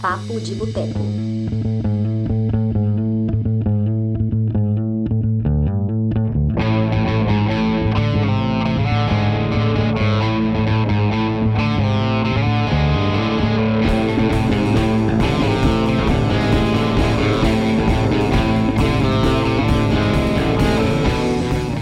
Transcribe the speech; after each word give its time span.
Papo 0.00 0.38
de 0.40 0.54
Boteco. 0.54 0.98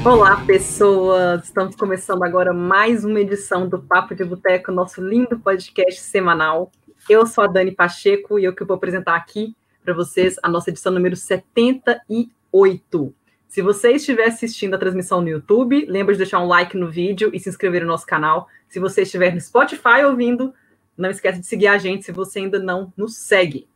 Olá, 0.04 0.44
pessoas! 0.46 1.44
Estamos 1.44 1.74
começando 1.74 2.22
agora 2.22 2.52
mais 2.52 3.04
uma 3.04 3.20
edição 3.20 3.68
do 3.68 3.82
Papo 3.82 4.14
de 4.14 4.24
Boteco, 4.24 4.70
nosso 4.70 5.02
lindo 5.02 5.38
podcast 5.40 6.00
semanal. 6.00 6.70
Eu 7.08 7.26
sou 7.26 7.44
a 7.44 7.46
Dani 7.46 7.70
Pacheco 7.70 8.38
e 8.38 8.44
eu 8.44 8.54
que 8.54 8.64
vou 8.64 8.76
apresentar 8.76 9.14
aqui 9.14 9.54
para 9.84 9.92
vocês 9.92 10.36
a 10.42 10.48
nossa 10.48 10.70
edição 10.70 10.90
número 10.90 11.14
78. 11.14 13.14
Se 13.46 13.60
você 13.60 13.92
estiver 13.92 14.28
assistindo 14.28 14.72
a 14.72 14.78
transmissão 14.78 15.20
no 15.20 15.28
YouTube, 15.28 15.84
lembra 15.86 16.14
de 16.14 16.18
deixar 16.18 16.40
um 16.40 16.46
like 16.46 16.74
no 16.78 16.90
vídeo 16.90 17.30
e 17.34 17.38
se 17.38 17.50
inscrever 17.50 17.82
no 17.82 17.88
nosso 17.88 18.06
canal. 18.06 18.48
Se 18.70 18.80
você 18.80 19.02
estiver 19.02 19.34
no 19.34 19.40
Spotify 19.40 20.02
ouvindo, 20.06 20.54
não 20.96 21.10
esquece 21.10 21.40
de 21.40 21.46
seguir 21.46 21.66
a 21.66 21.76
gente 21.76 22.06
se 22.06 22.10
você 22.10 22.38
ainda 22.38 22.58
não 22.58 22.90
nos 22.96 23.18
segue. 23.18 23.68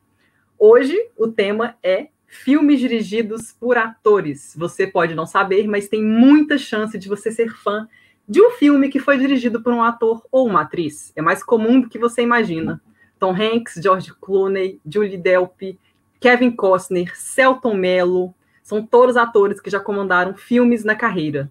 Hoje 0.59 0.99
o 1.15 1.29
tema 1.29 1.77
é 1.83 2.09
filmes 2.27 2.81
dirigidos 2.81 3.53
por 3.53 3.77
atores. 3.77 4.55
Você 4.57 4.87
pode 4.87 5.15
não 5.15 5.27
saber, 5.27 5.69
mas 5.69 5.87
tem 5.87 6.03
muita 6.03 6.57
chance 6.57 6.97
de 6.97 7.07
você 7.07 7.31
ser 7.31 7.55
fã 7.55 7.87
de 8.27 8.41
um 8.41 8.53
filme 8.53 8.89
que 8.89 8.99
foi 8.99 9.19
dirigido 9.19 9.63
por 9.63 9.75
um 9.75 9.83
ator 9.83 10.27
ou 10.33 10.47
uma 10.47 10.63
atriz. 10.63 11.13
É 11.15 11.21
mais 11.21 11.43
comum 11.43 11.79
do 11.79 11.91
que 11.91 11.99
você 11.99 12.23
imagina. 12.23 12.81
Tom 13.19 13.35
Hanks, 13.35 13.81
George 13.83 14.13
Clooney, 14.21 14.81
Julie 14.87 15.19
Delpy, 15.19 15.79
Kevin 16.21 16.51
Costner, 16.51 17.17
Celton 17.17 17.75
Mello, 17.75 18.35
são 18.63 18.85
todos 18.85 19.17
atores 19.17 19.61
que 19.61 19.71
já 19.71 19.81
comandaram 19.81 20.35
filmes 20.35 20.85
na 20.85 20.95
carreira. 20.95 21.51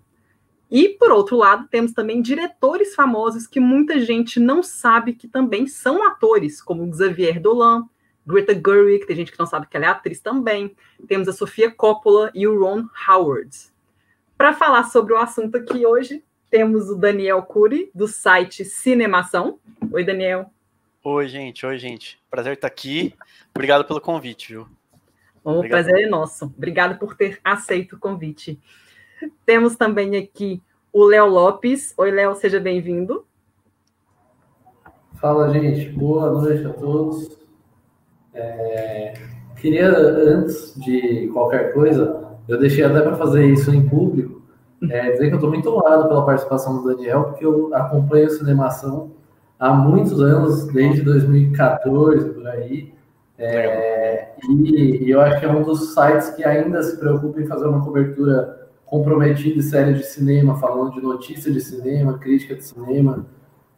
E, 0.69 0.89
por 0.89 1.11
outro 1.11 1.37
lado, 1.37 1.67
temos 1.69 1.93
também 1.93 2.21
diretores 2.21 2.93
famosos 2.93 3.47
que 3.47 3.59
muita 3.59 3.99
gente 3.99 4.39
não 4.39 4.61
sabe 4.61 5.13
que 5.13 5.27
também 5.27 5.65
são 5.65 6.05
atores, 6.05 6.61
como 6.61 6.93
Xavier 6.93 7.39
Dolan, 7.39 7.87
Greta 8.27 8.53
Gerwig, 8.53 9.05
tem 9.05 9.15
gente 9.15 9.31
que 9.31 9.39
não 9.39 9.45
sabe 9.45 9.67
que 9.67 9.77
ela 9.77 9.85
é 9.85 9.89
atriz 9.89 10.19
também. 10.19 10.75
Temos 11.07 11.29
a 11.29 11.33
Sofia 11.33 11.71
Coppola 11.71 12.29
e 12.35 12.45
o 12.45 12.59
Ron 12.59 12.83
Howard. 13.07 13.49
Para 14.37 14.53
falar 14.53 14.83
sobre 14.83 15.13
o 15.13 15.17
assunto 15.17 15.55
aqui 15.55 15.85
hoje, 15.85 16.21
temos 16.49 16.89
o 16.89 16.95
Daniel 16.95 17.41
Cury, 17.43 17.89
do 17.95 18.05
site 18.05 18.65
Cinemação. 18.65 19.59
Oi, 19.91 20.03
Daniel. 20.03 20.51
Oi, 21.03 21.27
gente. 21.27 21.65
Oi, 21.65 21.77
gente. 21.77 22.19
Prazer 22.29 22.53
estar 22.53 22.67
aqui. 22.67 23.13
Obrigado 23.55 23.85
pelo 23.85 24.01
convite, 24.01 24.49
viu? 24.53 24.67
O 25.43 25.51
Obrigado. 25.51 25.85
prazer 25.85 26.05
é 26.05 26.09
nosso. 26.09 26.45
Obrigado 26.45 26.99
por 26.99 27.15
ter 27.15 27.39
aceito 27.43 27.95
o 27.95 27.99
convite. 27.99 28.59
Temos 29.45 29.75
também 29.75 30.17
aqui 30.17 30.61
o 30.91 31.05
Léo 31.05 31.27
Lopes. 31.27 31.93
Oi, 31.97 32.11
Léo, 32.11 32.35
seja 32.35 32.59
bem-vindo. 32.59 33.25
Fala, 35.15 35.49
gente. 35.53 35.89
Boa 35.89 36.31
noite 36.31 36.65
a 36.65 36.73
todos. 36.73 37.37
É, 38.33 39.13
queria, 39.61 39.89
antes 39.89 40.75
de 40.75 41.27
qualquer 41.31 41.73
coisa, 41.73 42.37
eu 42.47 42.59
deixei 42.59 42.83
até 42.83 43.01
para 43.01 43.15
fazer 43.15 43.45
isso 43.45 43.73
em 43.73 43.87
público, 43.87 44.41
é, 44.89 45.11
dizer 45.11 45.27
que 45.27 45.33
eu 45.33 45.37
estou 45.37 45.49
muito 45.49 45.69
honrado 45.69 46.07
pela 46.07 46.25
participação 46.25 46.81
do 46.81 46.95
Daniel, 46.95 47.25
porque 47.25 47.45
eu 47.45 47.73
acompanho 47.73 48.27
a 48.27 48.29
cinemação 48.29 49.16
há 49.59 49.73
muitos 49.73 50.21
anos, 50.21 50.67
desde 50.67 51.01
2014, 51.01 52.29
por 52.29 52.47
aí. 52.47 52.93
É, 53.37 54.29
e, 54.49 55.05
e, 55.05 55.11
eu 55.11 55.21
acho 55.21 55.39
que 55.39 55.45
é 55.45 55.49
um 55.49 55.61
dos 55.61 55.93
sites 55.93 56.31
que 56.31 56.43
ainda 56.43 56.81
se 56.81 56.97
preocupa 56.97 57.39
em 57.39 57.45
fazer 57.45 57.67
uma 57.67 57.83
cobertura 57.83 58.67
comprometida 58.85 59.59
e 59.59 59.63
séria 59.63 59.93
de 59.93 60.03
cinema, 60.03 60.57
falando 60.57 60.93
de 60.93 61.01
notícia 61.01 61.51
de 61.51 61.61
cinema, 61.61 62.17
crítica 62.17 62.55
de 62.55 62.63
cinema 62.63 63.25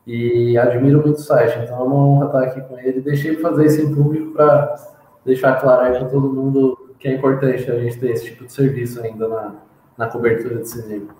e 0.05 0.57
admiro 0.57 1.01
muito 1.01 1.17
o 1.17 1.21
site, 1.21 1.59
então 1.59 1.79
é 1.79 1.83
uma 1.83 1.95
honra 1.95 2.25
estar 2.27 2.43
aqui 2.43 2.61
com 2.61 2.79
ele. 2.79 3.01
Deixei 3.01 3.35
de 3.35 3.41
fazer 3.41 3.65
isso 3.65 3.81
em 3.81 3.93
público 3.93 4.31
para 4.31 4.75
deixar 5.25 5.59
claro 5.59 5.81
aí 5.81 5.91
para 5.91 6.09
todo 6.09 6.33
mundo 6.33 6.95
que 6.99 7.07
é 7.07 7.13
importante 7.13 7.69
a 7.69 7.79
gente 7.79 7.99
ter 7.99 8.11
esse 8.11 8.25
tipo 8.25 8.45
de 8.45 8.51
serviço 8.51 9.01
ainda 9.01 9.27
na, 9.27 9.55
na 9.97 10.07
cobertura 10.07 10.57
de 10.57 10.69
cinema. 10.69 11.15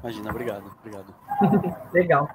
Imagina, 0.00 0.30
obrigado, 0.30 0.64
obrigado. 0.80 1.14
Legal. 1.92 2.28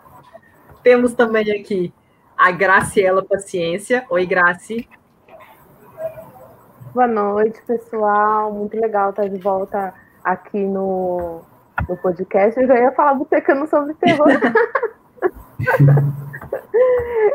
Temos 0.84 1.14
também 1.14 1.52
aqui 1.52 1.94
a 2.38 2.52
Graciela 2.52 3.24
Paciência. 3.24 4.06
Oi, 4.10 4.26
Graci. 4.26 4.88
Boa 6.94 7.08
noite, 7.08 7.62
pessoal. 7.68 8.54
Muito 8.54 8.80
legal 8.80 9.10
estar 9.10 9.28
de 9.28 9.38
volta 9.38 9.94
aqui 10.24 10.58
no, 10.58 11.42
no 11.88 11.98
podcast. 11.98 12.60
Eu 12.60 12.68
já 12.68 12.80
ia 12.80 12.92
falar 12.94 13.14
botecando 13.14 13.68
sobre 13.68 13.94
terror. 13.96 14.28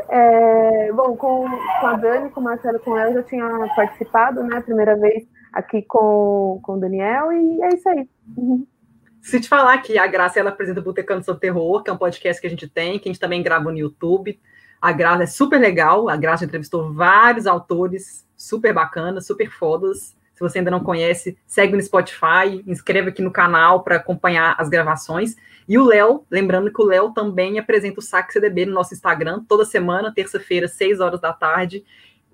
é, 0.08 0.90
bom, 0.92 1.14
com, 1.16 1.46
com 1.80 1.86
a 1.86 1.96
Dani, 1.96 2.30
com 2.30 2.40
o 2.40 2.44
Marcelo, 2.44 2.80
com 2.80 2.96
ela, 2.96 3.10
eu 3.10 3.14
já 3.14 3.22
tinha 3.24 3.46
participado, 3.76 4.42
né? 4.42 4.60
Primeira 4.62 4.96
vez 4.96 5.24
aqui 5.52 5.82
com, 5.82 6.60
com 6.62 6.72
o 6.72 6.80
Daniel, 6.80 7.30
e 7.32 7.62
é 7.62 7.68
isso 7.68 7.88
aí. 7.88 8.08
Uhum. 8.36 8.66
Se 9.24 9.40
te 9.40 9.48
falar 9.48 9.78
que 9.78 9.96
a 9.96 10.06
Graça 10.06 10.38
ela 10.38 10.50
apresenta 10.50 10.80
o 10.80 10.82
Botecando 10.82 11.24
sobre 11.24 11.40
Terror, 11.40 11.82
que 11.82 11.88
é 11.88 11.92
um 11.94 11.96
podcast 11.96 12.38
que 12.38 12.46
a 12.46 12.50
gente 12.50 12.68
tem, 12.68 12.98
que 12.98 13.08
a 13.08 13.10
gente 13.10 13.18
também 13.18 13.42
grava 13.42 13.72
no 13.72 13.78
YouTube. 13.78 14.38
A 14.78 14.92
Graça 14.92 15.22
é 15.22 15.26
super 15.26 15.58
legal, 15.58 16.10
a 16.10 16.16
Graça 16.16 16.44
entrevistou 16.44 16.92
vários 16.92 17.46
autores 17.46 18.28
super 18.36 18.74
bacanas, 18.74 19.26
super 19.26 19.50
fodas. 19.50 20.14
Se 20.34 20.40
você 20.40 20.58
ainda 20.58 20.70
não 20.70 20.84
conhece, 20.84 21.38
segue 21.46 21.74
no 21.74 21.80
Spotify, 21.80 22.62
inscreve 22.66 23.08
aqui 23.08 23.22
no 23.22 23.30
canal 23.30 23.82
para 23.82 23.96
acompanhar 23.96 24.56
as 24.58 24.68
gravações. 24.68 25.36
E 25.66 25.78
o 25.78 25.86
Léo, 25.86 26.26
lembrando 26.30 26.70
que 26.70 26.82
o 26.82 26.84
Léo 26.84 27.10
também 27.14 27.58
apresenta 27.58 28.00
o 28.00 28.02
Saque 28.02 28.30
CDB 28.30 28.66
no 28.66 28.74
nosso 28.74 28.92
Instagram, 28.92 29.42
toda 29.48 29.64
semana, 29.64 30.12
terça-feira, 30.14 30.68
6 30.68 31.00
horas 31.00 31.18
da 31.18 31.32
tarde. 31.32 31.82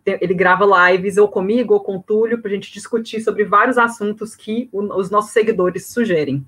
Ele 0.04 0.34
grava 0.34 0.90
lives 0.90 1.18
ou 1.18 1.28
comigo 1.28 1.72
ou 1.72 1.80
com 1.84 1.98
o 1.98 2.02
Túlio 2.02 2.42
para 2.42 2.50
a 2.50 2.54
gente 2.54 2.72
discutir 2.72 3.20
sobre 3.20 3.44
vários 3.44 3.78
assuntos 3.78 4.34
que 4.34 4.68
os 4.72 5.08
nossos 5.08 5.30
seguidores 5.30 5.86
sugerem. 5.86 6.44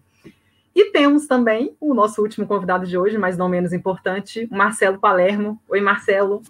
E 0.75 0.91
temos 0.91 1.27
também 1.27 1.77
o 1.81 1.93
nosso 1.93 2.23
último 2.23 2.47
convidado 2.47 2.87
de 2.87 2.97
hoje, 2.97 3.19
mas 3.19 3.37
não 3.37 3.49
menos 3.49 3.73
importante, 3.73 4.49
Marcelo 4.51 4.99
Palermo. 4.99 5.61
Oi, 5.69 5.81
Marcelo. 5.81 6.43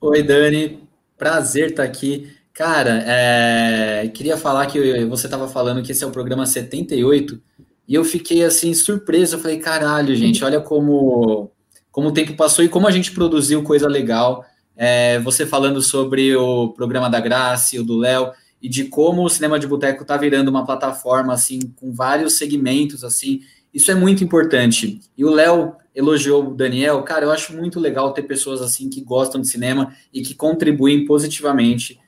Oi, 0.00 0.22
Dani. 0.22 0.88
Prazer 1.16 1.70
estar 1.70 1.82
aqui. 1.82 2.32
Cara, 2.54 3.04
é, 3.06 4.08
queria 4.14 4.36
falar 4.36 4.66
que 4.66 5.04
você 5.06 5.26
estava 5.26 5.48
falando 5.48 5.82
que 5.82 5.92
esse 5.92 6.04
é 6.04 6.06
o 6.06 6.12
programa 6.12 6.46
78 6.46 7.40
e 7.86 7.94
eu 7.94 8.04
fiquei 8.04 8.44
assim 8.44 8.74
surpreso. 8.74 9.36
Eu 9.36 9.40
falei, 9.40 9.58
caralho, 9.58 10.14
gente, 10.14 10.44
olha 10.44 10.60
como, 10.60 11.50
como 11.90 12.08
o 12.08 12.12
tempo 12.12 12.36
passou 12.36 12.64
e 12.64 12.68
como 12.68 12.86
a 12.86 12.90
gente 12.90 13.12
produziu 13.12 13.62
coisa 13.62 13.88
legal. 13.88 14.44
É, 14.76 15.18
você 15.20 15.44
falando 15.44 15.82
sobre 15.82 16.36
o 16.36 16.68
programa 16.68 17.10
da 17.10 17.18
Graça 17.18 17.74
e 17.74 17.80
o 17.80 17.84
do 17.84 17.96
Léo 17.96 18.30
e 18.60 18.68
de 18.68 18.84
como 18.84 19.24
o 19.24 19.28
cinema 19.28 19.58
de 19.58 19.66
boteco 19.66 20.02
está 20.02 20.16
virando 20.16 20.48
uma 20.48 20.64
plataforma 20.64 21.32
assim 21.32 21.60
com 21.76 21.92
vários 21.92 22.38
segmentos 22.38 23.04
assim. 23.04 23.40
Isso 23.72 23.90
é 23.90 23.94
muito 23.94 24.24
importante. 24.24 25.00
E 25.16 25.24
o 25.24 25.30
Léo 25.30 25.76
elogiou 25.94 26.48
o 26.48 26.54
Daniel. 26.54 27.02
Cara, 27.02 27.24
eu 27.24 27.30
acho 27.30 27.54
muito 27.54 27.78
legal 27.78 28.12
ter 28.12 28.22
pessoas 28.22 28.62
assim 28.62 28.88
que 28.88 29.00
gostam 29.02 29.40
de 29.40 29.48
cinema 29.48 29.94
e 30.12 30.22
que 30.22 30.34
contribuem 30.34 31.04
positivamente 31.04 32.00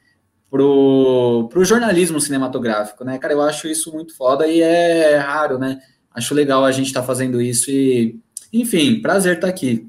pro, 0.50 1.48
pro 1.50 1.64
jornalismo 1.64 2.20
cinematográfico, 2.20 3.04
né? 3.04 3.18
Cara, 3.18 3.34
eu 3.34 3.42
acho 3.42 3.68
isso 3.68 3.92
muito 3.92 4.16
foda 4.16 4.46
e 4.46 4.60
é 4.60 5.16
raro, 5.16 5.58
né? 5.58 5.80
Acho 6.12 6.34
legal 6.34 6.64
a 6.64 6.72
gente 6.72 6.88
estar 6.88 7.02
tá 7.02 7.06
fazendo 7.06 7.40
isso 7.40 7.70
e, 7.70 8.18
enfim, 8.52 9.00
prazer 9.00 9.36
estar 9.36 9.46
tá 9.46 9.52
aqui. 9.52 9.88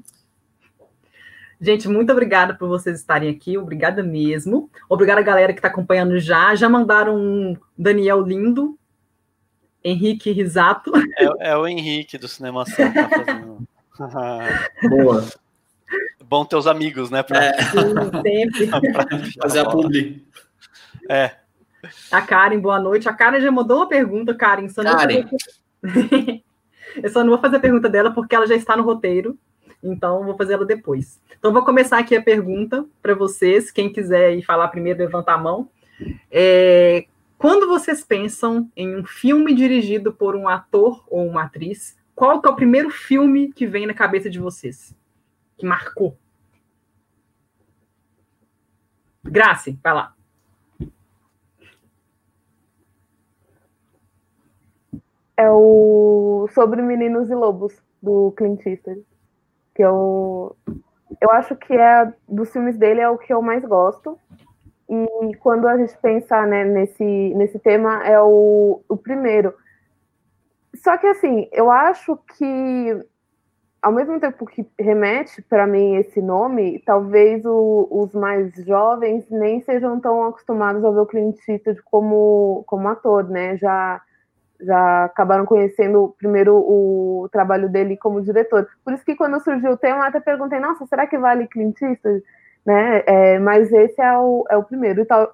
Gente, 1.62 1.88
muito 1.88 2.10
obrigada 2.10 2.54
por 2.54 2.68
vocês 2.68 2.98
estarem 2.98 3.30
aqui, 3.30 3.56
obrigada 3.56 4.02
mesmo. 4.02 4.68
Obrigada 4.88 5.20
a 5.20 5.24
galera 5.24 5.52
que 5.52 5.60
está 5.60 5.68
acompanhando 5.68 6.18
já. 6.18 6.52
Já 6.56 6.68
mandaram 6.68 7.16
um 7.16 7.56
Daniel 7.78 8.20
lindo, 8.20 8.76
Henrique 9.84 10.32
Risato. 10.32 10.90
É, 11.16 11.50
é 11.52 11.56
o 11.56 11.64
Henrique 11.64 12.18
do 12.18 12.26
Cinema 12.26 12.66
Santa 12.66 13.08
tá 13.08 13.24
fazendo. 13.24 13.68
Boa. 14.90 15.24
Bom 16.24 16.44
ter 16.44 16.56
os 16.56 16.66
amigos, 16.66 17.10
né? 17.10 17.22
Pra... 17.22 17.44
É. 17.44 17.52
Sim, 17.62 18.10
sempre. 18.22 18.66
Fazer 19.40 19.60
a 19.60 19.70
publi. 19.70 20.26
É. 21.08 21.30
A 22.10 22.22
Karen, 22.22 22.58
boa 22.58 22.80
noite. 22.80 23.08
A 23.08 23.12
Karen 23.12 23.40
já 23.40 23.52
mandou 23.52 23.76
uma 23.76 23.88
pergunta, 23.88 24.34
Karen. 24.34 24.68
Só 24.68 24.82
Karen. 24.82 25.28
eu 27.00 27.10
só 27.10 27.20
não 27.20 27.30
vou 27.30 27.38
fazer 27.38 27.56
a 27.56 27.60
pergunta 27.60 27.88
dela 27.88 28.10
porque 28.10 28.34
ela 28.34 28.48
já 28.48 28.56
está 28.56 28.76
no 28.76 28.82
roteiro. 28.82 29.38
Então, 29.82 30.24
vou 30.24 30.36
fazer 30.36 30.54
ela 30.54 30.64
depois. 30.64 31.20
Então, 31.38 31.52
vou 31.52 31.64
começar 31.64 31.98
aqui 31.98 32.14
a 32.14 32.22
pergunta 32.22 32.86
para 33.02 33.14
vocês. 33.14 33.70
Quem 33.70 33.92
quiser 33.92 34.34
ir 34.36 34.42
falar 34.42 34.68
primeiro, 34.68 35.00
levanta 35.00 35.32
a 35.32 35.38
mão. 35.38 35.68
É, 36.30 37.06
quando 37.36 37.66
vocês 37.66 38.04
pensam 38.04 38.70
em 38.76 38.94
um 38.96 39.04
filme 39.04 39.52
dirigido 39.54 40.12
por 40.12 40.36
um 40.36 40.48
ator 40.48 41.04
ou 41.08 41.26
uma 41.26 41.42
atriz, 41.42 41.98
qual 42.14 42.40
que 42.40 42.48
é 42.48 42.50
o 42.50 42.56
primeiro 42.56 42.90
filme 42.90 43.52
que 43.52 43.66
vem 43.66 43.86
na 43.86 43.94
cabeça 43.94 44.30
de 44.30 44.38
vocês? 44.38 44.94
Que 45.58 45.66
marcou? 45.66 46.16
Grace, 49.24 49.78
vai 49.82 49.94
lá. 49.94 50.14
É 55.36 55.50
o 55.50 56.46
Sobre 56.52 56.82
Meninos 56.82 57.28
e 57.30 57.34
Lobos, 57.34 57.74
do 58.00 58.32
Clint 58.36 58.64
Eastwood. 58.66 59.04
Que 59.74 59.82
eu, 59.82 60.56
eu 61.20 61.30
acho 61.30 61.56
que 61.56 61.72
é 61.72 62.12
dos 62.28 62.52
filmes 62.52 62.76
dele 62.76 63.00
é 63.00 63.08
o 63.08 63.18
que 63.18 63.32
eu 63.32 63.40
mais 63.42 63.64
gosto. 63.64 64.18
E 64.88 65.34
quando 65.36 65.66
a 65.66 65.76
gente 65.78 65.96
pensa 65.98 66.44
né, 66.46 66.64
nesse, 66.64 67.04
nesse 67.04 67.58
tema, 67.58 68.04
é 68.06 68.20
o, 68.20 68.82
o 68.88 68.96
primeiro. 68.96 69.54
Só 70.74 70.96
que 70.98 71.06
assim, 71.06 71.48
eu 71.52 71.70
acho 71.70 72.16
que 72.36 73.06
ao 73.82 73.90
mesmo 73.90 74.20
tempo 74.20 74.46
que 74.46 74.64
remete 74.78 75.42
para 75.42 75.66
mim 75.66 75.96
esse 75.96 76.22
nome, 76.22 76.80
talvez 76.86 77.44
o, 77.44 77.88
os 77.90 78.14
mais 78.14 78.54
jovens 78.64 79.28
nem 79.28 79.60
sejam 79.62 79.98
tão 80.00 80.24
acostumados 80.24 80.84
a 80.84 80.90
ver 80.90 81.00
o 81.00 81.06
Clint 81.06 81.36
Eastwood 81.48 81.82
como, 81.82 82.62
como 82.68 82.88
ator, 82.88 83.28
né? 83.28 83.56
Já, 83.56 84.00
já 84.62 85.04
acabaram 85.04 85.44
conhecendo 85.44 86.14
primeiro 86.18 86.56
o 86.56 87.28
trabalho 87.30 87.68
dele 87.68 87.96
como 87.96 88.22
diretor. 88.22 88.68
Por 88.84 88.92
isso 88.92 89.04
que 89.04 89.16
quando 89.16 89.42
surgiu 89.42 89.72
o 89.72 89.76
tema, 89.76 89.98
eu 89.98 90.08
até 90.08 90.20
perguntei, 90.20 90.58
nossa, 90.60 90.86
será 90.86 91.06
que 91.06 91.18
vale 91.18 91.48
Clint 91.48 91.80
Eastwood? 91.80 92.22
Né? 92.64 93.02
É, 93.06 93.38
mas 93.38 93.72
esse 93.72 94.00
é 94.00 94.16
o, 94.16 94.44
é 94.48 94.56
o 94.56 94.62
primeiro. 94.62 95.02
E 95.02 95.04
tal, 95.04 95.32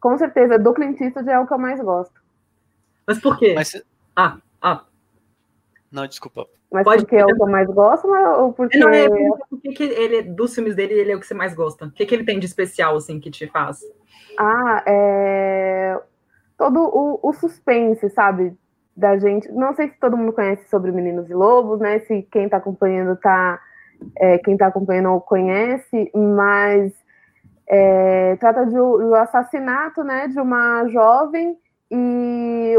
com 0.00 0.18
certeza, 0.18 0.58
do 0.58 0.74
Clint 0.74 1.00
Eastwood 1.00 1.30
é 1.30 1.38
o 1.38 1.46
que 1.46 1.54
eu 1.54 1.58
mais 1.58 1.80
gosto. 1.80 2.20
Mas 3.06 3.20
por 3.20 3.38
quê? 3.38 3.54
Mas... 3.54 3.82
Ah, 4.16 4.38
ah. 4.60 4.84
Não, 5.90 6.06
desculpa. 6.06 6.46
Mas 6.74 6.82
Pode 6.82 7.02
porque 7.02 7.14
é 7.14 7.24
o 7.24 7.28
que 7.28 7.40
eu 7.40 7.46
mais 7.46 7.68
gosto, 7.68 8.08
ou 8.08 8.52
porque. 8.52 8.76
Não, 8.76 8.88
é 8.88 9.08
porque 9.48 9.72
que 9.72 9.84
ele, 9.84 10.22
dos 10.22 10.52
filmes 10.52 10.74
dele, 10.74 10.94
ele 10.94 11.12
é 11.12 11.16
o 11.16 11.20
que 11.20 11.26
você 11.26 11.34
mais 11.34 11.54
gosta? 11.54 11.86
O 11.86 11.90
que, 11.92 12.04
que 12.04 12.12
ele 12.12 12.24
tem 12.24 12.40
de 12.40 12.46
especial, 12.46 12.96
assim, 12.96 13.20
que 13.20 13.30
te 13.30 13.46
faz? 13.46 13.78
Ah, 14.36 14.82
é. 14.84 15.96
Todo 16.58 16.80
o, 16.80 17.20
o 17.22 17.32
suspense, 17.32 18.10
sabe? 18.10 18.56
Da 18.96 19.18
gente. 19.18 19.50
Não 19.50 19.74
sei 19.74 19.88
se 19.88 19.98
todo 19.98 20.16
mundo 20.16 20.32
conhece 20.32 20.68
sobre 20.68 20.92
Meninos 20.92 21.28
e 21.28 21.34
Lobos, 21.34 21.80
né? 21.80 21.98
Se 22.00 22.22
quem 22.30 22.48
tá 22.48 22.58
acompanhando 22.58 23.16
tá. 23.16 23.60
É, 24.18 24.38
quem 24.38 24.56
tá 24.56 24.66
acompanhando 24.66 25.20
conhece, 25.20 26.10
mas 26.14 26.92
é, 27.66 28.36
trata 28.36 28.66
de, 28.66 28.74
do 28.74 29.14
assassinato 29.14 30.02
né, 30.02 30.28
de 30.28 30.38
uma 30.38 30.86
jovem 30.88 31.56
e 31.90 32.76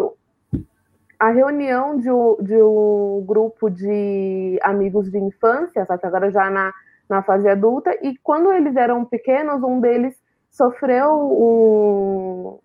a 1.19 1.31
reunião 1.31 1.97
de 1.97 2.11
um, 2.11 2.37
de 2.41 2.61
um 2.61 3.23
grupo 3.25 3.69
de 3.69 4.59
amigos 4.61 5.09
de 5.09 5.17
infância, 5.17 5.85
só 5.85 5.97
que 5.97 6.05
agora 6.05 6.29
já 6.29 6.49
na, 6.49 6.73
na 7.09 7.23
fase 7.23 7.47
adulta, 7.47 7.97
e 8.01 8.17
quando 8.21 8.51
eles 8.51 8.75
eram 8.75 9.05
pequenos, 9.05 9.63
um 9.63 9.79
deles 9.79 10.15
sofreu 10.51 11.11
um. 11.13 12.59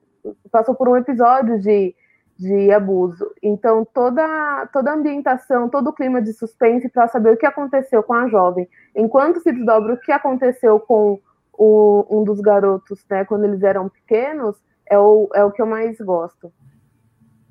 passou 0.51 0.75
por 0.75 0.89
um 0.89 0.97
episódio 0.97 1.61
de, 1.61 1.95
de 2.41 2.73
abuso. 2.73 3.31
Então, 3.43 3.85
toda, 3.85 4.67
toda 4.73 4.91
a 4.91 4.95
ambientação, 4.95 5.69
todo 5.69 5.91
o 5.91 5.93
clima 5.93 6.23
de 6.23 6.33
suspense 6.33 6.89
para 6.89 7.07
saber 7.07 7.35
o 7.35 7.37
que 7.37 7.45
aconteceu 7.45 8.03
com 8.03 8.15
a 8.15 8.29
jovem. 8.29 8.67
Enquanto 8.97 9.41
se 9.41 9.53
desdobra 9.53 9.93
o 9.93 10.01
que 10.01 10.11
aconteceu 10.11 10.81
com 10.81 11.21
o, 11.53 12.07
um 12.09 12.25
dos 12.25 12.41
garotos, 12.41 13.05
né, 13.11 13.27
quando 13.27 13.45
eles 13.45 13.63
eram 13.63 13.91
pequenos, 13.91 14.57
é 14.87 14.99
o, 14.99 15.29
é 15.35 15.45
o 15.45 15.53
que 15.53 15.61
eu 15.61 15.67
mais 15.67 16.01
gosto. 16.01 16.51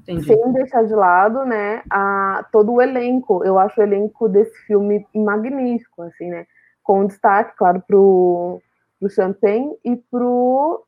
Entendi. 0.02 0.26
Sem 0.26 0.54
deixar 0.54 0.84
de 0.84 0.96
lado, 0.96 1.46
né, 1.46 1.84
a, 1.88 2.44
todo 2.52 2.74
o 2.74 2.82
elenco. 2.82 3.44
Eu 3.44 3.60
acho 3.60 3.80
o 3.80 3.84
elenco 3.84 4.28
desse 4.28 4.58
filme 4.66 5.06
magnífico, 5.14 6.02
assim, 6.02 6.32
né? 6.32 6.48
Com 6.82 7.06
destaque, 7.06 7.56
claro, 7.56 7.84
pro, 7.86 8.60
pro 9.00 9.10
Champagne 9.12 9.78
e 9.86 9.96
pro 9.96 10.84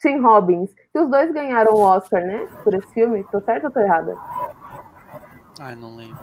Tim 0.00 0.20
Robbins. 0.20 0.70
Que 0.92 0.98
os 0.98 1.10
dois 1.10 1.32
ganharam 1.32 1.74
o 1.74 1.80
Oscar, 1.80 2.24
né? 2.24 2.46
Por 2.62 2.74
esse 2.74 2.86
filme. 2.92 3.24
Tô 3.30 3.40
certo 3.40 3.64
ou 3.64 3.70
tô 3.70 3.80
errada? 3.80 4.16
Ai, 5.60 5.74
não 5.74 5.96
lembro. 5.96 6.18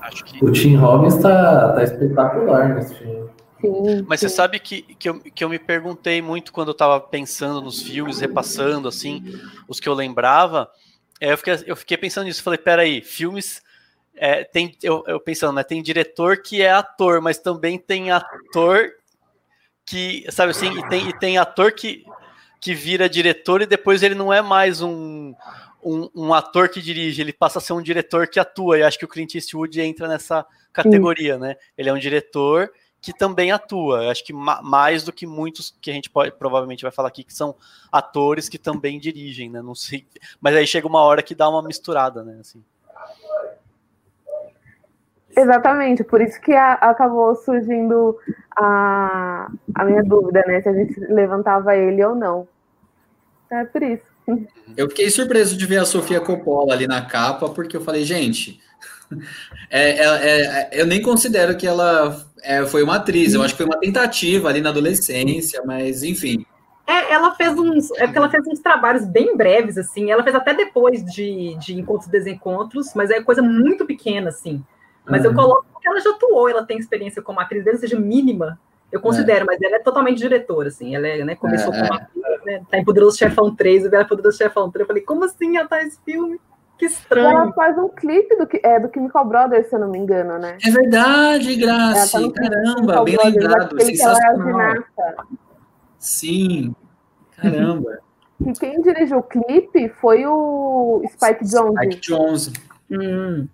Acho 0.00 0.24
que... 0.24 0.44
O 0.44 0.50
Tim 0.52 0.76
Robbins 0.76 1.16
tá, 1.16 1.72
tá 1.72 1.82
espetacular 1.82 2.74
nesse 2.74 2.94
filme. 2.94 3.30
Sim, 3.60 4.04
Mas 4.06 4.20
sim. 4.20 4.28
você 4.28 4.34
sabe 4.34 4.58
que, 4.58 4.82
que, 4.82 5.08
eu, 5.08 5.20
que 5.20 5.42
eu 5.42 5.48
me 5.48 5.58
perguntei 5.58 6.22
muito 6.22 6.52
quando 6.52 6.68
eu 6.68 6.72
estava 6.72 7.00
pensando 7.00 7.60
nos 7.60 7.82
filmes, 7.82 8.20
repassando 8.20 8.86
assim, 8.86 9.24
os 9.66 9.80
que 9.80 9.88
eu 9.88 9.94
lembrava. 9.94 10.70
É, 11.20 11.32
eu, 11.32 11.38
fiquei, 11.38 11.54
eu 11.66 11.76
fiquei 11.76 11.96
pensando 11.96 12.24
nisso. 12.24 12.42
Falei, 12.42 12.58
peraí, 12.58 13.02
filmes. 13.02 13.60
É, 14.14 14.44
tem, 14.44 14.76
eu, 14.82 15.04
eu 15.06 15.20
pensando, 15.20 15.54
né? 15.54 15.62
Tem 15.62 15.82
diretor 15.82 16.38
que 16.38 16.62
é 16.62 16.70
ator, 16.70 17.20
mas 17.20 17.38
também 17.38 17.78
tem 17.78 18.10
ator 18.10 18.90
que, 19.88 20.26
sabe 20.30 20.50
assim, 20.50 20.78
e 20.78 20.88
tem, 20.88 21.08
e 21.08 21.18
tem 21.18 21.38
ator 21.38 21.72
que, 21.72 22.04
que 22.60 22.74
vira 22.74 23.08
diretor 23.08 23.62
e 23.62 23.66
depois 23.66 24.02
ele 24.02 24.14
não 24.14 24.30
é 24.30 24.42
mais 24.42 24.82
um, 24.82 25.32
um, 25.82 26.10
um, 26.14 26.34
ator 26.34 26.68
que 26.68 26.82
dirige, 26.82 27.22
ele 27.22 27.32
passa 27.32 27.58
a 27.58 27.62
ser 27.62 27.72
um 27.72 27.80
diretor 27.80 28.28
que 28.28 28.38
atua. 28.38 28.78
E 28.78 28.82
acho 28.82 28.98
que 28.98 29.06
o 29.06 29.08
Clint 29.08 29.34
Eastwood 29.34 29.80
entra 29.80 30.06
nessa 30.06 30.44
categoria, 30.74 31.34
Sim. 31.34 31.40
né? 31.40 31.56
Ele 31.76 31.88
é 31.88 31.92
um 31.92 31.98
diretor 31.98 32.70
que 33.00 33.16
também 33.16 33.50
atua. 33.50 34.10
Acho 34.10 34.22
que 34.24 34.32
mais 34.34 35.04
do 35.04 35.12
que 35.12 35.26
muitos 35.26 35.74
que 35.80 35.90
a 35.90 35.94
gente 35.94 36.10
pode, 36.10 36.32
provavelmente 36.32 36.82
vai 36.82 36.92
falar 36.92 37.08
aqui, 37.08 37.24
que 37.24 37.32
são 37.32 37.56
atores 37.90 38.46
que 38.46 38.58
também 38.58 39.00
dirigem, 39.00 39.48
né? 39.48 39.62
Não 39.62 39.74
sei. 39.74 40.06
Mas 40.38 40.54
aí 40.54 40.66
chega 40.66 40.86
uma 40.86 41.00
hora 41.00 41.22
que 41.22 41.34
dá 41.34 41.48
uma 41.48 41.62
misturada, 41.62 42.22
né? 42.22 42.36
Assim. 42.40 42.62
Exatamente, 45.38 46.02
por 46.02 46.20
isso 46.20 46.40
que 46.40 46.52
a, 46.52 46.72
acabou 46.72 47.32
surgindo 47.36 48.18
a, 48.56 49.48
a 49.72 49.84
minha 49.84 50.02
dúvida, 50.02 50.42
né? 50.44 50.60
Se 50.60 50.68
a 50.68 50.72
gente 50.72 50.98
levantava 50.98 51.76
ele 51.76 52.04
ou 52.04 52.12
não. 52.12 52.48
É 53.48 53.64
por 53.64 53.80
isso. 53.84 54.02
Eu 54.76 54.88
fiquei 54.88 55.08
surpreso 55.08 55.56
de 55.56 55.64
ver 55.64 55.78
a 55.78 55.84
Sofia 55.84 56.20
Coppola 56.20 56.74
ali 56.74 56.88
na 56.88 57.02
capa, 57.02 57.48
porque 57.50 57.76
eu 57.76 57.80
falei, 57.80 58.02
gente, 58.02 58.60
é, 59.70 59.90
é, 59.90 60.40
é, 60.40 60.70
eu 60.72 60.86
nem 60.86 61.00
considero 61.00 61.56
que 61.56 61.68
ela 61.68 62.20
é, 62.42 62.66
foi 62.66 62.82
uma 62.82 62.96
atriz, 62.96 63.32
eu 63.32 63.42
acho 63.42 63.54
que 63.54 63.58
foi 63.58 63.66
uma 63.66 63.78
tentativa 63.78 64.48
ali 64.48 64.60
na 64.60 64.70
adolescência, 64.70 65.62
mas 65.64 66.02
enfim. 66.02 66.44
É, 66.84 67.12
ela 67.12 67.32
fez 67.36 67.56
uns, 67.56 67.92
é 67.92 68.10
ela 68.12 68.28
fez 68.28 68.44
uns 68.48 68.58
trabalhos 68.58 69.04
bem 69.04 69.36
breves, 69.36 69.78
assim. 69.78 70.10
Ela 70.10 70.24
fez 70.24 70.34
até 70.34 70.52
depois 70.52 71.04
de, 71.04 71.54
de 71.58 71.78
Encontros 71.78 72.08
e 72.08 72.10
Desencontros, 72.10 72.92
mas 72.92 73.10
é 73.10 73.22
coisa 73.22 73.40
muito 73.40 73.86
pequena, 73.86 74.30
assim. 74.30 74.64
Mas 75.08 75.24
uhum. 75.24 75.30
eu 75.30 75.34
coloco 75.34 75.66
porque 75.72 75.88
ela 75.88 76.00
já 76.00 76.10
atuou, 76.10 76.48
ela 76.48 76.64
tem 76.64 76.78
experiência 76.78 77.22
como 77.22 77.40
atriz, 77.40 77.64
desde 77.64 77.82
seja 77.82 77.98
mínima, 77.98 78.58
eu 78.90 79.00
considero, 79.00 79.42
é. 79.42 79.46
mas 79.46 79.60
ela 79.60 79.76
é 79.76 79.80
totalmente 79.80 80.18
diretora, 80.18 80.68
assim. 80.68 80.94
Ela 80.94 81.08
é, 81.08 81.24
né, 81.24 81.34
começou 81.36 81.72
é, 81.72 81.80
como 81.80 81.94
é. 81.94 81.96
atriz, 81.96 82.44
né? 82.44 82.62
Tá 82.70 82.78
em 82.78 82.84
Poderoso 82.84 83.18
Chefão 83.18 83.54
3, 83.54 83.84
e 83.84 83.86
ela 83.86 84.00
é 84.00 84.04
Poderoso 84.04 84.38
Chefão 84.38 84.70
3. 84.70 84.80
Eu 84.80 84.86
falei, 84.86 85.02
como 85.02 85.24
assim 85.24 85.56
ela 85.56 85.68
tá 85.68 85.76
nesse 85.76 85.98
filme? 86.04 86.40
Que 86.78 86.86
estranho. 86.86 87.36
Ela 87.36 87.52
faz 87.52 87.76
um 87.76 87.88
clipe 87.88 88.36
do, 88.36 88.48
é, 88.62 88.80
do 88.80 88.90
Chemical 88.92 89.26
Brothers, 89.26 89.68
se 89.68 89.74
eu 89.74 89.80
não 89.80 89.90
me 89.90 89.98
engano, 89.98 90.38
né? 90.38 90.56
É 90.64 90.70
verdade, 90.70 91.56
Graça. 91.56 92.20
Tá 92.20 92.32
Caramba, 92.32 93.04
bem 93.04 93.16
lembrado. 93.22 93.80
Sensacional. 93.82 94.60
É 94.60 95.14
Sim, 95.98 96.74
caramba. 97.36 97.98
E 98.46 98.52
quem 98.52 98.80
dirigiu 98.82 99.18
o 99.18 99.22
clipe 99.24 99.88
foi 100.00 100.24
o 100.24 101.02
Spike 101.08 101.44
Jonze. 101.44 101.74
Spike 101.74 102.00
Jonze. 102.00 102.52
Hum. 102.88 103.48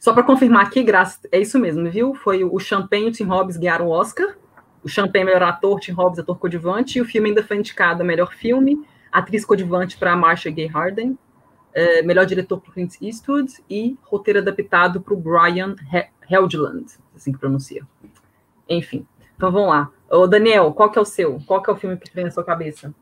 Só 0.00 0.12
para 0.12 0.24
confirmar 0.24 0.66
aqui, 0.66 0.82
Graça, 0.82 1.20
é 1.30 1.38
isso 1.38 1.60
mesmo, 1.60 1.88
viu? 1.88 2.14
Foi 2.14 2.42
o 2.42 2.58
Champagne 2.58 3.06
e 3.06 3.08
o 3.10 3.12
Tim 3.12 3.24
Robbins 3.24 3.56
ganharam 3.56 3.86
o 3.86 3.90
Oscar. 3.90 4.36
O 4.82 4.88
Champagne 4.88 5.26
melhor 5.26 5.44
ator, 5.44 5.78
Tim 5.78 5.92
Robbins 5.92 6.18
ator 6.18 6.36
coadjuvante. 6.36 6.98
E 6.98 7.02
o 7.02 7.04
filme 7.04 7.28
ainda 7.28 7.44
foi 7.44 7.58
indicado 7.58 8.02
a 8.02 8.04
melhor 8.04 8.32
filme. 8.32 8.84
Atriz 9.12 9.44
coadjuvante 9.44 9.96
para 9.96 10.16
Marcia 10.16 10.50
Gay 10.50 10.66
Harden 10.66 11.16
é, 11.72 12.02
melhor 12.02 12.26
diretor 12.26 12.60
para 12.60 12.72
Clint 12.72 12.94
Eastwood 13.00 13.52
e 13.68 13.96
roteiro 14.02 14.40
adaptado 14.40 15.00
para 15.00 15.14
o 15.14 15.16
Brian 15.16 15.74
Heldland, 16.22 16.86
assim 17.14 17.32
que 17.32 17.38
pronuncia. 17.38 17.86
Enfim, 18.68 19.06
então 19.36 19.50
vamos 19.50 19.68
lá. 19.68 19.90
Ô, 20.08 20.26
Daniel, 20.26 20.72
qual 20.72 20.90
que 20.90 20.98
é 20.98 21.02
o 21.02 21.04
seu? 21.04 21.40
Qual 21.46 21.62
que 21.62 21.70
é 21.70 21.72
o 21.72 21.76
filme 21.76 21.96
que 21.96 22.12
vem 22.14 22.24
na 22.24 22.30
sua 22.30 22.44
cabeça? 22.44 22.94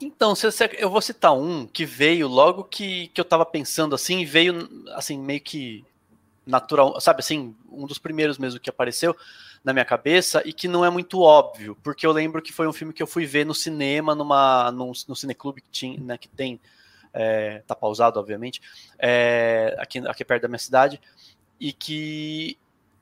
Então, 0.00 0.32
eu 0.78 0.88
vou 0.88 1.00
citar 1.00 1.34
um 1.34 1.66
que 1.66 1.84
veio 1.84 2.28
logo 2.28 2.62
que, 2.64 3.08
que 3.08 3.20
eu 3.20 3.24
estava 3.24 3.44
pensando 3.44 3.94
assim, 3.94 4.24
veio 4.24 4.68
assim, 4.94 5.18
meio 5.18 5.40
que 5.40 5.84
natural, 6.48 6.98
sabe 7.00 7.20
assim, 7.20 7.54
um 7.70 7.86
dos 7.86 7.98
primeiros 7.98 8.38
mesmo 8.38 8.58
que 8.58 8.70
apareceu 8.70 9.14
na 9.62 9.72
minha 9.72 9.84
cabeça 9.84 10.42
e 10.46 10.52
que 10.52 10.66
não 10.66 10.84
é 10.84 10.90
muito 10.90 11.20
óbvio, 11.20 11.76
porque 11.82 12.06
eu 12.06 12.12
lembro 12.12 12.40
que 12.40 12.52
foi 12.52 12.66
um 12.66 12.72
filme 12.72 12.92
que 12.92 13.02
eu 13.02 13.06
fui 13.06 13.26
ver 13.26 13.44
no 13.44 13.54
cinema, 13.54 14.14
numa, 14.14 14.72
no, 14.72 14.92
no 15.06 15.14
cineclube 15.14 15.60
que, 15.60 15.70
tinha, 15.70 16.00
né, 16.00 16.16
que 16.16 16.28
tem 16.28 16.58
é, 17.12 17.62
tá 17.66 17.74
pausado, 17.74 18.18
obviamente, 18.18 18.62
é, 18.98 19.76
aqui, 19.78 19.98
aqui 20.06 20.24
perto 20.24 20.42
da 20.42 20.48
minha 20.48 20.58
cidade, 20.58 21.00
e 21.60 21.72
que 21.72 22.56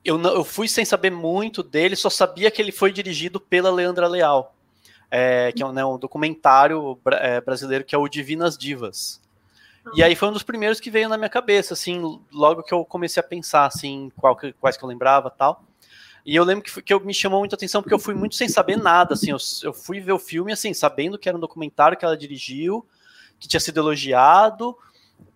eu, 0.04 0.18
não, 0.18 0.32
eu 0.34 0.44
fui 0.44 0.68
sem 0.68 0.84
saber 0.84 1.10
muito 1.10 1.62
dele, 1.62 1.94
só 1.94 2.10
sabia 2.10 2.50
que 2.50 2.60
ele 2.60 2.72
foi 2.72 2.92
dirigido 2.92 3.38
pela 3.38 3.70
Leandra 3.70 4.08
Leal, 4.08 4.54
é, 5.10 5.52
que 5.52 5.62
é 5.62 5.66
um, 5.66 5.72
né, 5.72 5.84
um 5.84 5.98
documentário 5.98 6.98
é, 7.12 7.40
brasileiro 7.40 7.84
que 7.84 7.94
é 7.94 7.98
o 7.98 8.08
Divinas 8.08 8.58
Divas. 8.58 9.20
E 9.94 10.02
aí 10.02 10.16
foi 10.16 10.28
um 10.28 10.32
dos 10.32 10.42
primeiros 10.42 10.80
que 10.80 10.90
veio 10.90 11.08
na 11.08 11.16
minha 11.16 11.28
cabeça, 11.28 11.74
assim, 11.74 12.20
logo 12.32 12.62
que 12.62 12.74
eu 12.74 12.84
comecei 12.84 13.20
a 13.20 13.26
pensar, 13.26 13.66
assim, 13.66 14.10
qual 14.16 14.36
quais 14.60 14.76
que 14.76 14.84
eu 14.84 14.88
lembrava 14.88 15.30
tal. 15.30 15.64
E 16.24 16.34
eu 16.34 16.42
lembro 16.42 16.64
que, 16.64 16.82
que 16.82 16.92
eu 16.92 16.98
me 16.98 17.14
chamou 17.14 17.38
muita 17.38 17.54
atenção 17.54 17.80
porque 17.80 17.94
eu 17.94 17.98
fui 17.98 18.14
muito 18.14 18.34
sem 18.34 18.48
saber 18.48 18.76
nada, 18.76 19.14
assim, 19.14 19.30
eu, 19.30 19.36
eu 19.62 19.72
fui 19.72 20.00
ver 20.00 20.12
o 20.12 20.18
filme, 20.18 20.52
assim, 20.52 20.74
sabendo 20.74 21.16
que 21.16 21.28
era 21.28 21.38
um 21.38 21.40
documentário 21.40 21.96
que 21.96 22.04
ela 22.04 22.16
dirigiu, 22.16 22.84
que 23.38 23.46
tinha 23.46 23.60
sido 23.60 23.78
elogiado, 23.78 24.76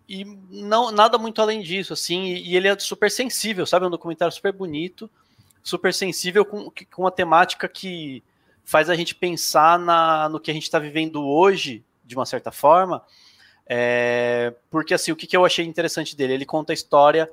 e 0.09 0.25
não 0.50 0.90
nada 0.90 1.16
muito 1.16 1.40
além 1.40 1.62
disso, 1.62 1.92
assim, 1.92 2.25
e, 2.25 2.50
e 2.50 2.57
ele 2.57 2.66
é 2.66 2.76
super 2.76 3.09
sensível, 3.09 3.64
sabe, 3.64 3.85
é 3.85 3.88
um 3.88 3.92
documentário 3.92 4.35
super 4.35 4.52
bonito, 4.52 5.09
super 5.62 5.95
sensível 5.95 6.45
com, 6.45 6.73
com 6.92 7.02
uma 7.02 7.12
temática 7.12 7.69
que 7.69 8.21
faz 8.64 8.90
a 8.90 8.97
gente 8.97 9.14
pensar 9.14 9.78
na, 9.78 10.28
no 10.28 10.40
que 10.40 10.50
a 10.50 10.54
gente 10.54 10.64
está 10.64 10.80
vivendo 10.80 11.25
hoje, 11.25 11.85
de 12.04 12.16
uma 12.16 12.26
certa 12.26 12.50
forma, 12.50 13.04
é, 13.73 14.53
porque 14.69 14.93
assim, 14.93 15.12
o 15.12 15.17
que, 15.17 15.29
que 15.29 15.37
eu 15.37 15.45
achei 15.45 15.65
interessante 15.65 16.17
dele? 16.17 16.33
Ele 16.33 16.45
conta 16.45 16.73
a 16.73 16.75
história 16.75 17.31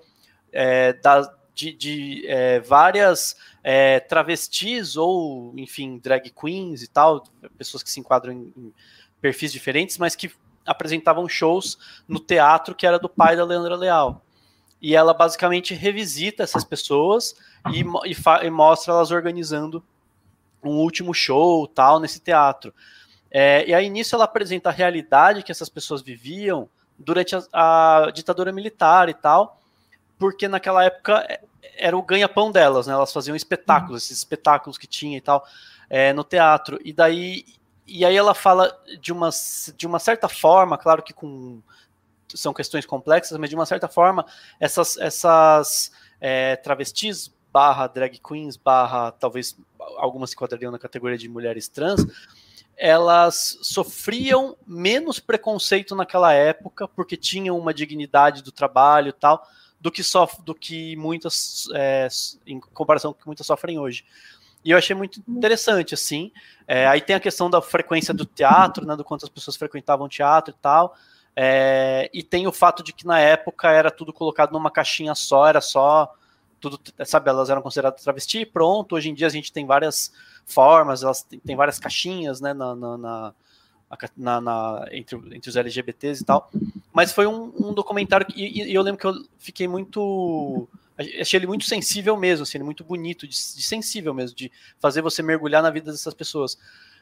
é, 0.54 0.94
da, 0.94 1.34
de, 1.52 1.74
de 1.74 2.28
é, 2.28 2.60
várias 2.60 3.36
é, 3.64 4.00
travestis 4.02 4.96
ou, 4.96 5.52
enfim, 5.58 5.98
drag 5.98 6.30
queens 6.30 6.84
e 6.84 6.88
tal, 6.88 7.24
pessoas 7.58 7.82
que 7.82 7.90
se 7.90 8.00
enquadram 8.00 8.34
em, 8.34 8.54
em, 8.56 8.74
perfis 9.20 9.52
diferentes, 9.52 9.98
mas 9.98 10.16
que 10.16 10.32
apresentavam 10.64 11.28
shows 11.28 11.76
no 12.08 12.20
teatro 12.20 12.76
que 12.76 12.86
era 12.86 13.00
do 13.00 13.10
pai 13.10 13.36
da 13.36 13.44
Leandra 13.44 13.76
Leal. 13.76 14.24
E 14.80 14.96
ela 14.96 15.16
basicamente 15.16 15.74
revisita 15.74 16.44
essas 16.44 16.64
pessoas 16.64 17.36
e, 17.74 17.82
e, 17.82 18.46
e 18.46 18.50
mostra 18.52 18.94
elas 18.94 19.10
organizando 19.10 19.84
um 20.64 20.78
último 20.82 21.16
show 21.16 21.66
tal 21.66 22.00
nesse 22.00 22.20
teatro. 22.20 22.72
É, 23.32 23.68
e 23.68 23.74
aí 23.74 23.90
nisso 23.90 24.16
ela 24.16 24.26
apresenta 24.26 24.70
a 24.70 24.72
realidade 24.72 25.44
que 25.44 25.52
essas 25.52 25.70
pessoas 25.70 26.02
viviam 26.02 26.70
durante 26.98 27.36
a, 27.36 28.06
a 28.06 28.12
ditadura 28.12 28.52
militar 28.52 29.10
e 29.10 29.14
tal, 29.14 29.62
porque 30.18 30.48
naquela 30.48 30.84
época 30.84 31.26
é, 31.30 31.42
era 31.78 31.98
o 31.98 32.02
ganha-pão 32.02 32.52
delas, 32.52 32.88
né? 32.88 32.94
Elas 32.94 33.14
faziam 33.14 33.36
espetáculos, 33.36 33.92
uhum. 33.92 33.98
esses 33.98 34.18
espetáculos 34.18 34.78
que 34.78 34.88
tinha 34.88 35.18
e 35.18 35.22
tal, 35.22 35.46
é, 35.90 36.12
no 36.14 36.24
teatro. 36.24 36.80
E 36.84 36.92
daí, 36.92 37.46
e 37.86 38.04
aí 38.04 38.16
ela 38.16 38.34
fala 38.34 38.76
de 39.00 39.12
uma, 39.12 39.30
de 39.76 39.86
uma 39.86 40.00
certa 40.00 40.28
forma, 40.28 40.78
claro 40.78 41.04
que 41.04 41.14
com 41.14 41.62
são 42.36 42.54
questões 42.54 42.86
complexas, 42.86 43.38
mas 43.38 43.50
de 43.50 43.56
uma 43.56 43.66
certa 43.66 43.88
forma 43.88 44.26
essas, 44.60 44.98
essas 44.98 45.92
é, 46.20 46.58
travestis 46.58 47.34
barra 47.54 47.88
drag 47.88 48.20
queens 48.20 48.58
barra 48.58 49.12
talvez 49.12 49.58
algumas 49.98 50.32
se 50.32 50.36
enquadrariam 50.36 50.72
na 50.72 50.78
categoria 50.78 51.18
de 51.18 51.30
mulheres 51.30 51.70
trans, 51.70 52.06
elas 52.78 53.58
sofriam 53.62 54.56
menos 54.66 55.20
preconceito 55.20 55.96
naquela 55.96 56.32
época 56.32 56.88
porque 56.88 57.18
tinham 57.18 57.58
uma 57.58 57.74
dignidade 57.74 58.44
do 58.44 58.52
trabalho 58.52 59.10
e 59.10 59.14
tal 59.14 59.44
do 59.80 59.92
que, 59.92 60.04
sof 60.04 60.42
do 60.44 60.54
que 60.54 60.96
muitas, 60.96 61.68
é, 61.74 62.08
em 62.46 62.60
comparação 62.60 63.14
com 63.14 63.20
que 63.20 63.26
muitas 63.28 63.46
sofrem 63.46 63.80
hoje. 63.80 64.06
E 64.64 64.72
eu 64.72 64.78
achei 64.78 64.96
muito 64.96 65.22
interessante, 65.28 65.94
assim. 65.94 66.32
É, 66.68 66.88
aí 66.88 67.00
tem 67.00 67.16
a 67.16 67.20
questão 67.20 67.50
da 67.50 67.62
frequência 67.62 68.14
do 68.14 68.26
teatro, 68.26 68.86
né, 68.86 68.96
do 68.96 69.04
quanto 69.04 69.24
as 69.24 69.30
pessoas 69.30 69.56
frequentavam 69.56 70.10
teatro 70.10 70.54
e 70.54 70.62
tal. 70.62 70.96
É, 71.36 72.10
e 72.14 72.24
tem 72.24 72.48
o 72.48 72.52
fato 72.52 72.84
de 72.84 72.92
que 72.92 73.06
na 73.06 73.20
época 73.20 73.72
era 73.72 73.92
tudo 73.92 74.12
colocado 74.12 74.52
numa 74.52 74.72
caixinha 74.72 75.14
só, 75.14 75.48
era 75.48 75.62
só 75.62 76.12
tudo, 76.60 76.80
sabe, 77.06 77.30
elas 77.30 77.50
eram 77.50 77.62
consideradas 77.62 78.04
travesti, 78.04 78.46
pronto. 78.46 78.96
Hoje 78.96 79.10
em 79.10 79.14
dia 79.14 79.28
a 79.28 79.32
gente 79.32 79.52
tem 79.52 79.66
várias 79.66 80.12
formas, 80.46 81.04
elas 81.04 81.24
têm 81.24 81.56
várias 81.56 81.80
caixinhas, 81.80 82.42
né, 82.42 82.54
na, 82.54 82.76
na, 82.76 82.98
na 82.98 83.34
na, 84.18 84.86
entre, 84.92 85.18
entre 85.34 85.50
os 85.50 85.56
LGBTs 85.56 86.22
e 86.22 86.26
tal. 86.26 86.52
Mas 86.92 87.12
foi 87.12 87.26
um, 87.26 87.54
um 87.58 87.74
documentário 87.74 88.26
que, 88.26 88.34
e, 88.36 88.64
e, 88.64 88.74
eu 88.74 88.82
lembro 88.82 89.00
que 89.00 89.08
eu 89.08 89.26
fiquei 89.38 89.68
muito. 89.68 90.68
Achei 91.22 91.38
ele 91.38 91.48
muito 91.48 91.64
sensível 91.64 92.18
mesmo, 92.18 92.44
assim, 92.44 92.58
muito 92.60 92.84
bonito, 92.84 93.28
de, 93.28 93.34
de, 93.34 93.64
sensível 93.64 94.14
mesmo, 94.14 94.36
de 94.36 94.52
fazer 94.80 95.02
você 95.02 95.22
mergulhar 95.22 95.62
na 95.62 95.70
vida 95.70 95.92
dessas 95.92 96.14
pessoas. 96.14 96.58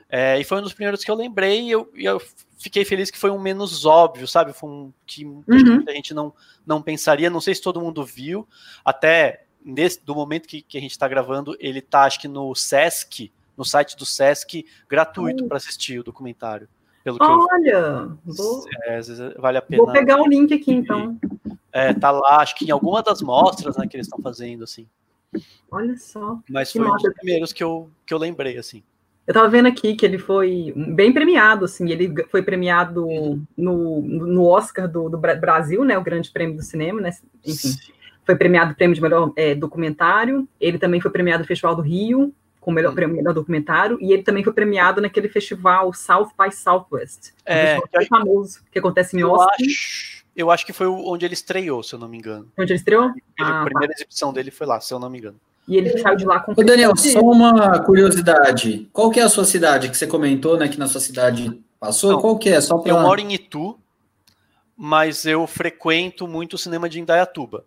É, 0.10 0.40
e 0.40 0.44
foi 0.44 0.60
um 0.60 0.62
dos 0.62 0.74
primeiros 0.74 1.04
que 1.04 1.10
eu 1.10 1.16
lembrei 1.16 1.62
e 1.62 1.72
eu, 1.72 1.90
eu, 1.96 2.22
fiquei 2.60 2.86
feliz 2.86 3.10
que 3.10 3.18
foi 3.18 3.32
um 3.32 3.40
menos 3.40 3.86
óbvio, 3.86 4.28
sabe? 4.28 4.54
Foi 4.54 4.70
um 4.70 4.94
que 5.08 5.26
uhum. 5.26 5.84
a 5.88 5.92
gente 5.92 6.14
não, 6.14 6.34
não 6.66 6.82
pensaria. 6.82 7.30
Não 7.30 7.42
sei 7.42 7.56
se 7.56 7.62
todo 7.62 7.82
mundo 7.82 8.04
viu, 8.04 8.48
até 8.84 9.45
nesse, 9.66 10.06
do 10.06 10.14
momento 10.14 10.48
que, 10.48 10.62
que 10.62 10.78
a 10.78 10.82
gente 10.82 10.92
está 10.92 11.08
gravando, 11.08 11.58
ele 11.60 11.82
tá, 11.82 12.04
acho 12.04 12.22
que 12.22 12.28
no 12.28 12.54
Sesc, 12.54 13.32
no 13.58 13.66
site 13.66 13.98
do 13.98 14.06
Sesc, 14.06 14.66
gratuito 14.88 15.44
uhum. 15.44 15.50
para 15.50 15.58
assistir 15.58 16.00
o 16.00 16.04
documentário. 16.04 16.70
Pelo 17.04 17.18
Olha, 17.22 18.10
vou, 18.26 18.64
é, 18.84 19.00
vale 19.38 19.58
a 19.58 19.62
pena. 19.62 19.84
Vou 19.84 19.92
pegar 19.92 20.22
o 20.22 20.28
link 20.28 20.54
aqui 20.54 20.72
então. 20.74 21.20
É, 21.72 21.94
tá 21.94 22.10
lá, 22.10 22.38
acho 22.42 22.56
que 22.56 22.66
em 22.66 22.72
alguma 22.72 23.04
das 23.04 23.22
mostras 23.22 23.78
né, 23.78 23.88
que 23.88 23.96
eles 23.96 24.08
estão 24.08 24.20
fazendo, 24.22 24.64
assim. 24.64 24.88
Olha 25.70 25.96
só. 25.98 26.40
Mas 26.50 26.72
foi 26.72 26.88
um 26.88 26.96
dos 26.96 27.14
primeiros 27.14 27.54
que 27.54 27.64
eu, 27.64 27.90
que 28.06 28.14
eu 28.14 28.18
lembrei, 28.18 28.58
assim. 28.58 28.82
Eu 29.28 29.34
tava 29.34 29.48
vendo 29.50 29.68
aqui 29.68 29.96
que 29.96 30.06
ele 30.06 30.20
foi 30.20 30.74
bem 30.76 31.12
premiado, 31.12 31.66
assim, 31.66 31.90
ele 31.90 32.14
foi 32.26 32.44
premiado 32.44 33.08
no, 33.58 34.02
no 34.02 34.46
Oscar 34.46 34.88
do, 34.88 35.10
do 35.10 35.18
Brasil, 35.18 35.84
né, 35.84 35.98
o 35.98 36.04
grande 36.04 36.32
prêmio 36.32 36.56
do 36.56 36.62
cinema, 36.62 37.02
né, 37.02 37.10
enfim, 37.44 37.70
Sim. 37.70 37.92
Foi 38.26 38.36
premiado 38.36 38.72
o 38.72 38.76
prêmio 38.76 38.96
de 38.96 39.02
melhor 39.02 39.32
é, 39.36 39.54
documentário, 39.54 40.48
ele 40.60 40.80
também 40.80 41.00
foi 41.00 41.12
premiado 41.12 41.44
no 41.44 41.48
Festival 41.48 41.76
do 41.76 41.82
Rio, 41.82 42.34
com 42.60 42.72
o 42.72 42.74
melhor, 42.74 42.94
hum. 42.94 43.08
melhor 43.08 43.34
documentário, 43.34 43.98
e 44.02 44.12
ele 44.12 44.24
também 44.24 44.44
foi 44.44 44.52
premiado 44.52 45.00
naquele 45.00 45.30
festival 45.30 45.94
South 45.94 46.32
by 46.38 46.52
Southwest, 46.52 47.32
é, 47.46 47.78
um 47.78 48.06
famoso, 48.08 48.62
que 48.72 48.80
acontece 48.80 49.16
em 49.16 49.20
eu 49.20 49.36
Austin. 49.36 49.66
Acho, 49.66 50.26
eu 50.36 50.50
acho 50.50 50.66
que 50.66 50.74
foi 50.74 50.88
onde 50.88 51.24
ele 51.24 51.36
estreou, 51.36 51.84
se 51.84 51.94
eu 51.94 52.00
não 52.00 52.08
me 52.08 52.18
engano. 52.18 52.52
Onde 52.58 52.74
ele 52.74 52.80
estreou? 52.80 53.06
Ele, 53.06 53.22
ah, 53.40 53.62
a 53.62 53.66
primeira 53.66 53.94
tá. 53.94 54.00
exibição 54.00 54.34
dele 54.34 54.50
foi 54.50 54.66
lá, 54.66 54.82
se 54.82 54.92
eu 54.92 55.00
não 55.00 55.12
me 55.12 55.20
engano. 55.20 55.40
E 55.68 55.78
ele 55.78 55.98
saiu 56.00 56.16
de 56.16 56.26
lá 56.26 56.40
com. 56.40 56.52
Ô, 56.52 56.64
Daniel, 56.64 56.96
só 56.96 57.20
uma 57.20 57.80
curiosidade. 57.84 58.88
Qual 58.92 59.10
que 59.10 59.20
é 59.20 59.24
a 59.24 59.30
sua 59.30 59.46
cidade? 59.46 59.90
Que 59.90 59.98
você 59.98 60.06
comentou, 60.06 60.58
né? 60.58 60.68
Que 60.68 60.78
na 60.78 60.88
sua 60.88 61.02
cidade 61.02 61.60
passou. 61.80 62.12
Não, 62.12 62.22
Qual 62.22 62.38
que 62.38 62.50
é? 62.50 62.62
Só 62.62 62.78
pra... 62.78 62.92
Eu 62.92 63.00
moro 63.00 63.20
em 63.20 63.34
Itu, 63.34 63.78
mas 64.78 65.26
eu 65.26 65.48
frequento 65.48 66.28
muito 66.28 66.54
o 66.54 66.58
cinema 66.58 66.88
de 66.88 67.00
Indaiatuba. 67.00 67.66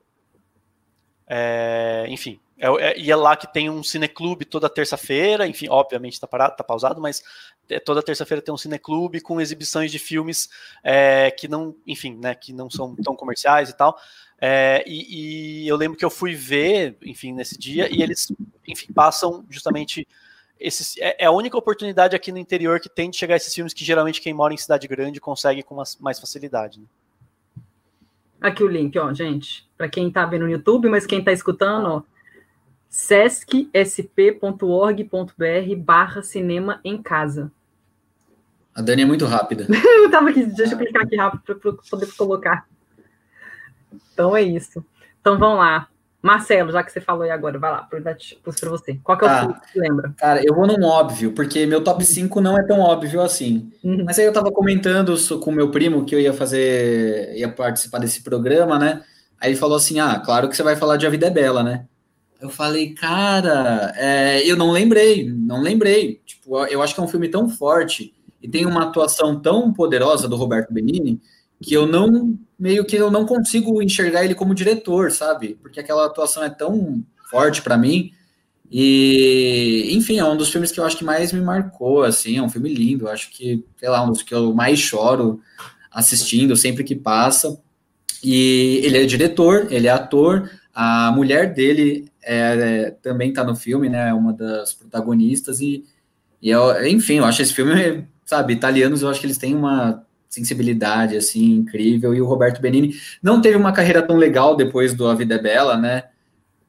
É, 1.28 2.06
enfim, 2.08 2.40
é, 2.58 2.66
é, 2.66 2.98
e 2.98 3.10
é 3.10 3.16
lá 3.16 3.36
que 3.36 3.52
tem 3.52 3.68
um 3.68 3.82
cineclube 3.82 4.44
toda 4.44 4.68
terça-feira, 4.68 5.46
enfim, 5.46 5.68
obviamente 5.68 6.14
está 6.14 6.26
parado, 6.26 6.56
tá 6.56 6.64
pausado, 6.64 7.00
mas 7.00 7.22
é, 7.68 7.78
toda 7.78 8.02
terça-feira 8.02 8.42
tem 8.42 8.52
um 8.52 8.56
cineclube 8.56 9.20
com 9.20 9.40
exibições 9.40 9.92
de 9.92 9.98
filmes 9.98 10.48
é, 10.82 11.30
que 11.30 11.46
não, 11.46 11.76
enfim, 11.86 12.18
né, 12.20 12.34
que 12.34 12.52
não 12.52 12.70
são 12.70 12.96
tão 12.96 13.14
comerciais 13.14 13.68
e 13.68 13.76
tal. 13.76 13.98
É, 14.40 14.82
e, 14.86 15.64
e, 15.64 15.68
eu 15.68 15.76
lembro 15.76 15.98
que 15.98 16.04
eu 16.04 16.10
fui 16.10 16.34
ver, 16.34 16.96
enfim, 17.02 17.32
nesse 17.32 17.58
dia, 17.58 17.88
e 17.92 18.02
eles, 18.02 18.32
enfim, 18.66 18.92
passam 18.92 19.44
justamente 19.50 20.06
esses, 20.58 20.96
é, 20.98 21.24
é, 21.24 21.26
a 21.26 21.30
única 21.30 21.56
oportunidade 21.56 22.16
aqui 22.16 22.32
no 22.32 22.38
interior 22.38 22.80
que 22.80 22.88
tem 22.88 23.10
de 23.10 23.16
chegar 23.16 23.36
esses 23.36 23.54
filmes 23.54 23.74
que 23.74 23.84
geralmente 23.84 24.20
quem 24.20 24.32
mora 24.32 24.54
em 24.54 24.56
cidade 24.56 24.88
grande 24.88 25.20
consegue 25.20 25.62
com 25.62 25.80
mais 26.00 26.18
facilidade. 26.18 26.80
Né? 26.80 26.86
Aqui 28.40 28.62
o 28.62 28.68
link, 28.68 28.96
ó, 28.98 29.12
gente, 29.12 29.68
para 29.76 29.88
quem 29.88 30.08
está 30.08 30.24
vendo 30.24 30.42
no 30.42 30.50
YouTube, 30.50 30.88
mas 30.88 31.06
quem 31.06 31.18
está 31.18 31.32
escutando, 31.32 31.86
ó, 31.86 32.02
sescsp.org.br 32.88 33.64
barra 35.76 36.22
cinema 36.22 36.80
em 36.84 37.02
casa. 37.02 37.50
A 38.74 38.80
Dani 38.80 39.02
é 39.02 39.06
muito 39.06 39.26
rápida. 39.26 39.66
eu 40.02 40.10
tava 40.10 40.30
aqui, 40.30 40.46
deixa 40.46 40.74
eu 40.74 40.78
clicar 40.78 41.02
aqui 41.02 41.16
rápido 41.16 41.42
para 41.42 41.72
poder 41.90 42.06
colocar. 42.16 42.68
Então 44.12 44.36
é 44.36 44.42
isso. 44.42 44.84
Então 45.20 45.38
vamos 45.38 45.58
lá. 45.58 45.88
Marcelo, 46.20 46.72
já 46.72 46.82
que 46.82 46.90
você 46.90 47.00
falou 47.00 47.22
aí 47.22 47.30
agora, 47.30 47.58
vai 47.58 47.70
lá, 47.70 47.82
para 47.82 48.70
você. 48.70 48.98
Qual 49.04 49.16
que 49.16 49.24
é 49.24 49.28
o 49.28 49.30
tá. 49.30 49.62
que 49.72 49.78
lembra? 49.78 50.12
Cara, 50.18 50.42
eu 50.44 50.52
vou 50.52 50.66
num 50.66 50.84
óbvio, 50.84 51.32
porque 51.32 51.64
meu 51.64 51.82
top 51.82 52.04
5 52.04 52.40
não 52.40 52.58
é 52.58 52.66
tão 52.66 52.80
óbvio 52.80 53.20
assim. 53.20 53.70
Uhum. 53.84 54.02
Mas 54.04 54.18
aí 54.18 54.24
eu 54.24 54.32
tava 54.32 54.50
comentando 54.50 55.14
com 55.40 55.52
meu 55.52 55.70
primo 55.70 56.04
que 56.04 56.14
eu 56.14 56.20
ia 56.20 56.32
fazer, 56.32 57.36
ia 57.36 57.48
participar 57.48 57.98
desse 57.98 58.22
programa, 58.22 58.78
né? 58.78 59.02
Aí 59.40 59.50
ele 59.50 59.58
falou 59.58 59.76
assim: 59.76 60.00
ah, 60.00 60.18
claro 60.18 60.48
que 60.48 60.56
você 60.56 60.62
vai 60.62 60.74
falar 60.74 60.96
de 60.96 61.06
A 61.06 61.10
Vida 61.10 61.28
é 61.28 61.30
Bela, 61.30 61.62
né? 61.62 61.84
Eu 62.40 62.50
falei, 62.50 62.94
cara, 62.94 63.92
é, 63.96 64.48
eu 64.48 64.56
não 64.56 64.70
lembrei, 64.70 65.28
não 65.28 65.60
lembrei. 65.60 66.20
Tipo, 66.24 66.64
eu 66.66 66.82
acho 66.82 66.94
que 66.94 67.00
é 67.00 67.02
um 67.02 67.08
filme 67.08 67.28
tão 67.28 67.48
forte 67.48 68.12
e 68.40 68.48
tem 68.48 68.66
uma 68.66 68.84
atuação 68.84 69.40
tão 69.40 69.72
poderosa 69.72 70.28
do 70.28 70.36
Roberto 70.36 70.72
Benini 70.72 71.20
que 71.60 71.74
eu 71.74 71.86
não, 71.86 72.38
meio 72.58 72.84
que 72.84 72.96
eu 72.96 73.10
não 73.10 73.26
consigo 73.26 73.82
enxergar 73.82 74.24
ele 74.24 74.34
como 74.34 74.54
diretor, 74.54 75.10
sabe? 75.10 75.58
Porque 75.60 75.80
aquela 75.80 76.06
atuação 76.06 76.42
é 76.42 76.50
tão 76.50 77.04
forte 77.30 77.62
para 77.62 77.76
mim. 77.76 78.12
E, 78.70 79.90
enfim, 79.92 80.18
é 80.18 80.24
um 80.24 80.36
dos 80.36 80.50
filmes 80.50 80.70
que 80.70 80.78
eu 80.78 80.84
acho 80.84 80.96
que 80.96 81.04
mais 81.04 81.32
me 81.32 81.40
marcou, 81.40 82.02
assim, 82.02 82.36
é 82.36 82.42
um 82.42 82.50
filme 82.50 82.72
lindo, 82.72 83.06
eu 83.06 83.10
acho 83.10 83.30
que, 83.30 83.64
sei 83.76 83.88
lá, 83.88 84.04
um 84.04 84.12
dos 84.12 84.22
que 84.22 84.34
eu 84.34 84.54
mais 84.54 84.78
choro 84.78 85.40
assistindo 85.90 86.54
sempre 86.54 86.84
que 86.84 86.94
passa. 86.94 87.58
E 88.22 88.80
ele 88.84 88.98
é 88.98 89.06
diretor, 89.06 89.68
ele 89.70 89.86
é 89.86 89.90
ator, 89.90 90.50
a 90.74 91.10
mulher 91.12 91.54
dele 91.54 92.10
é, 92.22 92.36
é, 92.36 92.90
também 92.90 93.30
está 93.30 93.42
no 93.42 93.56
filme, 93.56 93.88
né? 93.88 94.10
É 94.10 94.14
uma 94.14 94.32
das 94.32 94.74
protagonistas 94.74 95.60
e, 95.60 95.84
e 96.42 96.50
eu, 96.50 96.86
enfim, 96.86 97.14
eu 97.14 97.24
acho 97.24 97.40
esse 97.42 97.54
filme, 97.54 98.06
sabe, 98.24 98.52
italianos, 98.52 99.02
eu 99.02 99.08
acho 99.08 99.20
que 99.20 99.26
eles 99.26 99.38
têm 99.38 99.54
uma 99.54 100.04
sensibilidade 100.28 101.16
assim 101.16 101.52
incrível 101.52 102.14
e 102.14 102.20
o 102.20 102.26
Roberto 102.26 102.60
Benini 102.60 102.94
não 103.22 103.40
teve 103.40 103.56
uma 103.56 103.72
carreira 103.72 104.02
tão 104.02 104.16
legal 104.16 104.54
depois 104.54 104.94
do 104.94 105.06
A 105.06 105.14
Vida 105.14 105.36
é 105.36 105.42
Bela, 105.42 105.76
né? 105.76 106.04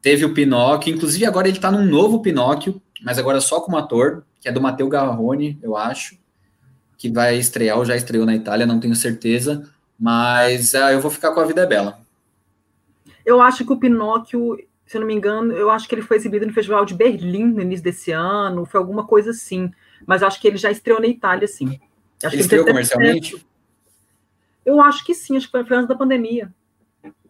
teve 0.01 0.25
o 0.25 0.33
Pinóquio, 0.33 0.93
inclusive 0.93 1.25
agora 1.25 1.47
ele 1.47 1.59
tá 1.59 1.71
num 1.71 1.85
novo 1.85 2.21
Pinóquio, 2.21 2.81
mas 3.03 3.17
agora 3.17 3.41
só 3.41 3.61
como 3.61 3.77
ator, 3.77 4.23
que 4.39 4.47
é 4.47 4.51
do 4.51 4.61
Matteo 4.61 4.87
Garrone, 4.87 5.59
eu 5.61 5.75
acho, 5.75 6.17
que 6.97 7.09
vai 7.09 7.37
estrear, 7.37 7.77
ou 7.77 7.85
já 7.85 7.95
estreou 7.95 8.25
na 8.25 8.35
Itália, 8.35 8.65
não 8.65 8.79
tenho 8.79 8.95
certeza, 8.95 9.69
mas 9.99 10.73
uh, 10.73 10.91
eu 10.91 11.01
vou 11.01 11.11
ficar 11.11 11.31
com 11.31 11.39
A 11.39 11.45
Vida 11.45 11.61
é 11.61 11.65
Bela. 11.65 11.99
Eu 13.25 13.41
acho 13.41 13.65
que 13.65 13.73
o 13.73 13.77
Pinóquio, 13.77 14.57
se 14.85 14.97
eu 14.97 15.01
não 15.01 15.07
me 15.07 15.13
engano, 15.13 15.53
eu 15.53 15.69
acho 15.69 15.87
que 15.87 15.95
ele 15.95 16.01
foi 16.01 16.17
exibido 16.17 16.45
no 16.45 16.53
Festival 16.53 16.85
de 16.85 16.93
Berlim 16.93 17.45
no 17.45 17.61
início 17.61 17.83
desse 17.83 18.11
ano, 18.11 18.65
foi 18.65 18.79
alguma 18.79 19.05
coisa 19.05 19.31
assim, 19.31 19.71
mas 20.05 20.23
acho 20.23 20.39
que 20.41 20.47
ele 20.47 20.57
já 20.57 20.71
estreou 20.71 20.99
na 20.99 21.07
Itália, 21.07 21.47
sim. 21.47 21.79
Acho 22.23 22.35
ele 22.35 22.41
estreou 22.41 22.65
comercialmente? 22.65 23.45
Eu 24.69 24.79
acho 24.79 25.03
que 25.03 25.15
sim, 25.15 25.35
acho 25.35 25.51
que 25.51 25.63
foi 25.63 25.77
antes 25.77 25.87
da 25.87 25.95
pandemia. 25.95 26.53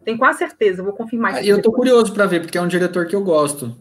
Tenho 0.04 0.18
quase 0.18 0.38
certeza, 0.38 0.82
vou 0.82 0.92
confirmar. 0.92 1.36
Ah, 1.36 1.42
eu 1.42 1.62
tô 1.62 1.72
curioso 1.72 2.12
para 2.12 2.26
ver, 2.26 2.40
porque 2.40 2.58
é 2.58 2.60
um 2.60 2.68
diretor 2.68 3.06
que 3.06 3.16
eu 3.16 3.24
gosto. 3.24 3.74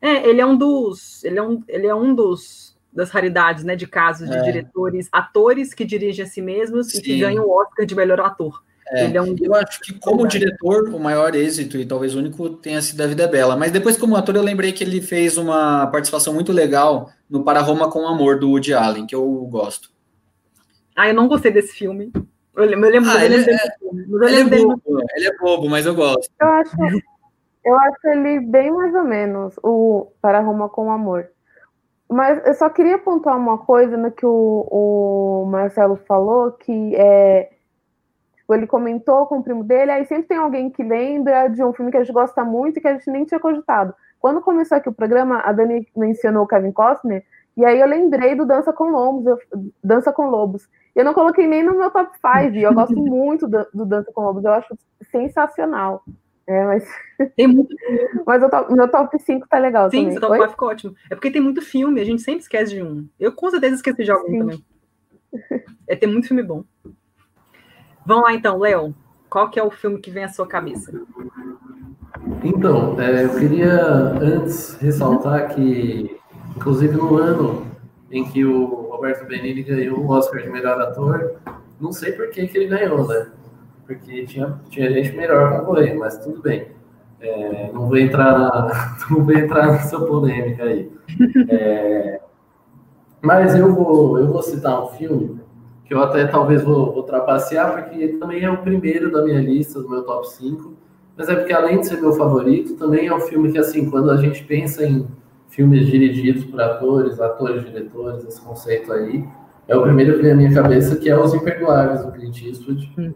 É, 0.00 0.28
ele 0.28 0.40
é 0.40 0.46
um 0.46 0.56
dos. 0.56 1.22
Ele 1.22 1.38
é 1.38 1.42
um, 1.42 1.62
ele 1.68 1.86
é 1.86 1.94
um 1.94 2.12
dos 2.14 2.76
das 2.92 3.10
raridades, 3.10 3.62
né? 3.62 3.76
De 3.76 3.86
casos 3.86 4.28
de 4.28 4.36
é. 4.36 4.42
diretores, 4.42 5.08
atores 5.12 5.72
que 5.72 5.84
dirigem 5.84 6.24
a 6.24 6.28
si 6.28 6.42
mesmos 6.42 6.88
Sim. 6.88 6.98
e 6.98 7.00
que 7.00 7.18
ganham 7.18 7.44
o 7.44 7.50
Oscar 7.50 7.86
de 7.86 7.94
melhor 7.94 8.20
ator. 8.20 8.60
É, 8.88 9.04
é 9.04 9.22
um... 9.22 9.36
Eu 9.40 9.54
acho 9.54 9.80
que 9.80 9.92
como 10.00 10.26
diretor, 10.26 10.88
o 10.88 10.98
maior 10.98 11.34
êxito, 11.34 11.76
e 11.76 11.84
talvez 11.84 12.14
o 12.14 12.18
único, 12.18 12.48
tenha 12.48 12.80
sido 12.82 13.00
a 13.02 13.06
Vida 13.06 13.24
é 13.24 13.28
Bela. 13.28 13.54
Mas 13.54 13.70
depois, 13.70 13.96
como 13.96 14.16
ator, 14.16 14.34
eu 14.34 14.42
lembrei 14.42 14.72
que 14.72 14.82
ele 14.82 15.00
fez 15.00 15.36
uma 15.36 15.86
participação 15.88 16.32
muito 16.32 16.52
legal 16.52 17.12
no 17.28 17.44
Para 17.44 17.60
Roma 17.60 17.90
com 17.90 18.08
Amor, 18.08 18.40
do 18.40 18.50
Woody 18.50 18.72
Allen, 18.72 19.06
que 19.06 19.14
eu 19.14 19.26
gosto. 19.50 19.90
Ah, 20.96 21.08
eu 21.08 21.14
não 21.14 21.28
gostei 21.28 21.52
desse 21.52 21.74
filme. 21.74 22.10
Eu 22.56 22.64
lembro, 22.64 22.86
eu 22.86 22.92
lembro, 22.92 23.10
ah, 23.10 23.24
ele, 23.24 23.36
é, 23.36 23.38
ele, 23.40 24.40
é 24.40 24.44
bobo, 24.44 24.82
ele 25.16 25.26
é 25.26 25.36
bobo, 25.38 25.70
mas 25.70 25.86
eu 25.86 25.94
gosto. 25.94 26.28
Eu 26.40 26.48
acho, 26.48 26.76
eu 27.64 27.78
acho 27.78 28.08
ele 28.08 28.40
bem 28.40 28.70
mais 28.72 28.94
ou 28.94 29.04
menos, 29.04 29.54
o 29.62 30.10
Para 30.20 30.40
Roma 30.40 30.68
com 30.68 30.90
Amor. 30.90 31.28
Mas 32.10 32.44
eu 32.46 32.54
só 32.54 32.70
queria 32.70 32.98
pontuar 32.98 33.36
uma 33.36 33.58
coisa 33.58 33.96
no 33.96 34.10
que 34.10 34.24
o, 34.24 34.66
o 34.70 35.46
Marcelo 35.46 35.96
falou, 35.96 36.52
que 36.52 36.96
é 36.96 37.50
tipo, 38.48 38.54
ele 38.54 38.66
comentou 38.66 39.26
com 39.26 39.38
o 39.38 39.42
primo 39.42 39.62
dele, 39.62 39.90
aí 39.90 40.06
sempre 40.06 40.28
tem 40.28 40.38
alguém 40.38 40.70
que 40.70 40.82
lembra 40.82 41.48
de 41.48 41.62
um 41.62 41.72
filme 41.72 41.90
que 41.90 41.98
a 41.98 42.02
gente 42.02 42.14
gosta 42.14 42.42
muito 42.44 42.78
e 42.78 42.80
que 42.80 42.88
a 42.88 42.94
gente 42.94 43.10
nem 43.10 43.24
tinha 43.26 43.38
cogitado. 43.38 43.94
Quando 44.18 44.40
começou 44.40 44.78
aqui 44.78 44.88
o 44.88 44.92
programa, 44.92 45.40
a 45.40 45.52
Dani 45.52 45.86
mencionou 45.94 46.44
o 46.44 46.46
Kevin 46.46 46.72
Costner, 46.72 47.24
e 47.58 47.64
aí 47.64 47.80
eu 47.80 47.88
lembrei 47.88 48.36
do 48.36 48.46
Dança 48.46 48.72
com 48.72 48.84
Lobos, 48.84 49.26
eu, 49.26 49.38
Dança 49.82 50.12
com 50.12 50.30
Lobos. 50.30 50.68
Eu 50.94 51.04
não 51.04 51.12
coloquei 51.12 51.44
nem 51.44 51.60
no 51.60 51.76
meu 51.76 51.90
top 51.90 52.16
5, 52.16 52.56
eu 52.56 52.72
gosto 52.72 52.94
muito 53.02 53.48
do, 53.48 53.66
do, 53.74 53.84
Dança 53.84 54.12
com 54.12 54.22
Lobos, 54.22 54.44
eu 54.44 54.52
acho 54.52 54.78
sensacional. 55.10 56.04
É, 56.46 56.64
mas. 56.64 56.88
Tem 57.36 57.48
muito 57.48 57.74
Mas 58.24 58.42
o 58.44 58.48
top, 58.48 58.72
meu 58.72 58.88
top 58.88 59.18
5 59.18 59.48
tá 59.48 59.58
legal. 59.58 59.90
Sim, 59.90 60.04
também. 60.04 60.12
seu 60.12 60.20
top 60.20 60.36
5 60.36 60.50
ficou 60.50 60.68
ótimo. 60.68 60.94
É 61.10 61.16
porque 61.16 61.32
tem 61.32 61.42
muito 61.42 61.60
filme, 61.60 62.00
a 62.00 62.04
gente 62.04 62.22
sempre 62.22 62.40
esquece 62.42 62.74
de 62.76 62.82
um. 62.82 63.08
Eu 63.18 63.32
com 63.32 63.50
certeza 63.50 63.74
esqueci 63.74 64.04
de 64.04 64.10
algum 64.12 64.28
Sim. 64.30 64.38
também. 64.38 64.64
É 65.86 65.96
ter 65.96 66.06
muito 66.06 66.28
filme 66.28 66.44
bom. 66.44 66.62
Vamos 68.06 68.22
lá 68.22 68.32
então, 68.32 68.56
Léo. 68.56 68.94
Qual 69.28 69.50
que 69.50 69.58
é 69.58 69.62
o 69.62 69.70
filme 69.70 69.98
que 69.98 70.10
vem 70.12 70.24
à 70.24 70.28
sua 70.28 70.46
cabeça? 70.46 70.92
Então, 72.42 72.98
é, 73.00 73.24
eu 73.24 73.34
queria 73.36 73.82
antes 74.22 74.76
ressaltar 74.76 75.54
que 75.54 76.17
Inclusive 76.58 76.96
no 76.96 77.16
ano 77.16 77.62
em 78.10 78.24
que 78.24 78.44
o 78.44 78.88
Roberto 78.90 79.24
Benigni 79.28 79.62
ganhou 79.62 80.00
o 80.00 80.10
Oscar 80.10 80.42
de 80.42 80.50
melhor 80.50 80.80
ator, 80.80 81.36
não 81.80 81.92
sei 81.92 82.10
por 82.10 82.30
que, 82.30 82.48
que 82.48 82.58
ele 82.58 82.66
ganhou, 82.66 83.06
né? 83.06 83.28
Porque 83.86 84.26
tinha, 84.26 84.60
tinha 84.68 84.90
gente 84.90 85.16
melhor 85.16 85.60
concorrendo, 85.60 86.00
mas 86.00 86.18
tudo 86.18 86.42
bem. 86.42 86.66
É, 87.20 87.70
não 87.72 87.86
vou 87.86 87.96
entrar 87.96 88.36
na, 88.36 88.96
não 89.08 89.24
vou 89.24 89.32
entrar 89.32 89.68
nessa 89.68 90.00
polêmica 90.00 90.64
aí. 90.64 90.90
É, 91.48 92.20
mas 93.22 93.54
eu 93.54 93.72
vou, 93.72 94.18
eu 94.18 94.26
vou 94.26 94.42
citar 94.42 94.82
um 94.82 94.88
filme 94.88 95.40
que 95.84 95.94
eu 95.94 96.02
até 96.02 96.26
talvez 96.26 96.64
vou, 96.64 96.92
vou 96.92 97.04
trapacear, 97.04 97.72
porque 97.72 98.08
também 98.14 98.42
é 98.42 98.50
o 98.50 98.58
primeiro 98.58 99.12
da 99.12 99.22
minha 99.22 99.40
lista, 99.40 99.80
do 99.80 99.88
meu 99.88 100.02
top 100.02 100.28
5. 100.28 100.74
Mas 101.16 101.28
é 101.28 101.36
porque, 101.36 101.52
além 101.52 101.78
de 101.78 101.86
ser 101.86 102.00
meu 102.00 102.14
favorito, 102.14 102.74
também 102.74 103.06
é 103.06 103.14
um 103.14 103.20
filme 103.20 103.52
que, 103.52 103.58
assim, 103.58 103.88
quando 103.88 104.10
a 104.10 104.16
gente 104.16 104.42
pensa 104.42 104.84
em 104.84 105.06
filmes 105.48 105.86
dirigidos 105.86 106.44
por 106.44 106.60
atores, 106.60 107.20
atores, 107.20 107.64
diretores, 107.64 108.24
esse 108.24 108.40
conceito 108.40 108.92
aí. 108.92 109.24
É 109.66 109.76
o 109.76 109.82
primeiro 109.82 110.16
que 110.16 110.22
vem 110.22 110.32
à 110.32 110.36
minha 110.36 110.54
cabeça, 110.54 110.96
que 110.96 111.10
é 111.10 111.18
Os 111.18 111.34
Imperdoáveis, 111.34 112.04
do 112.04 112.12
Clint 112.12 112.42
Eastwood. 112.42 112.92
Hum. 112.98 113.12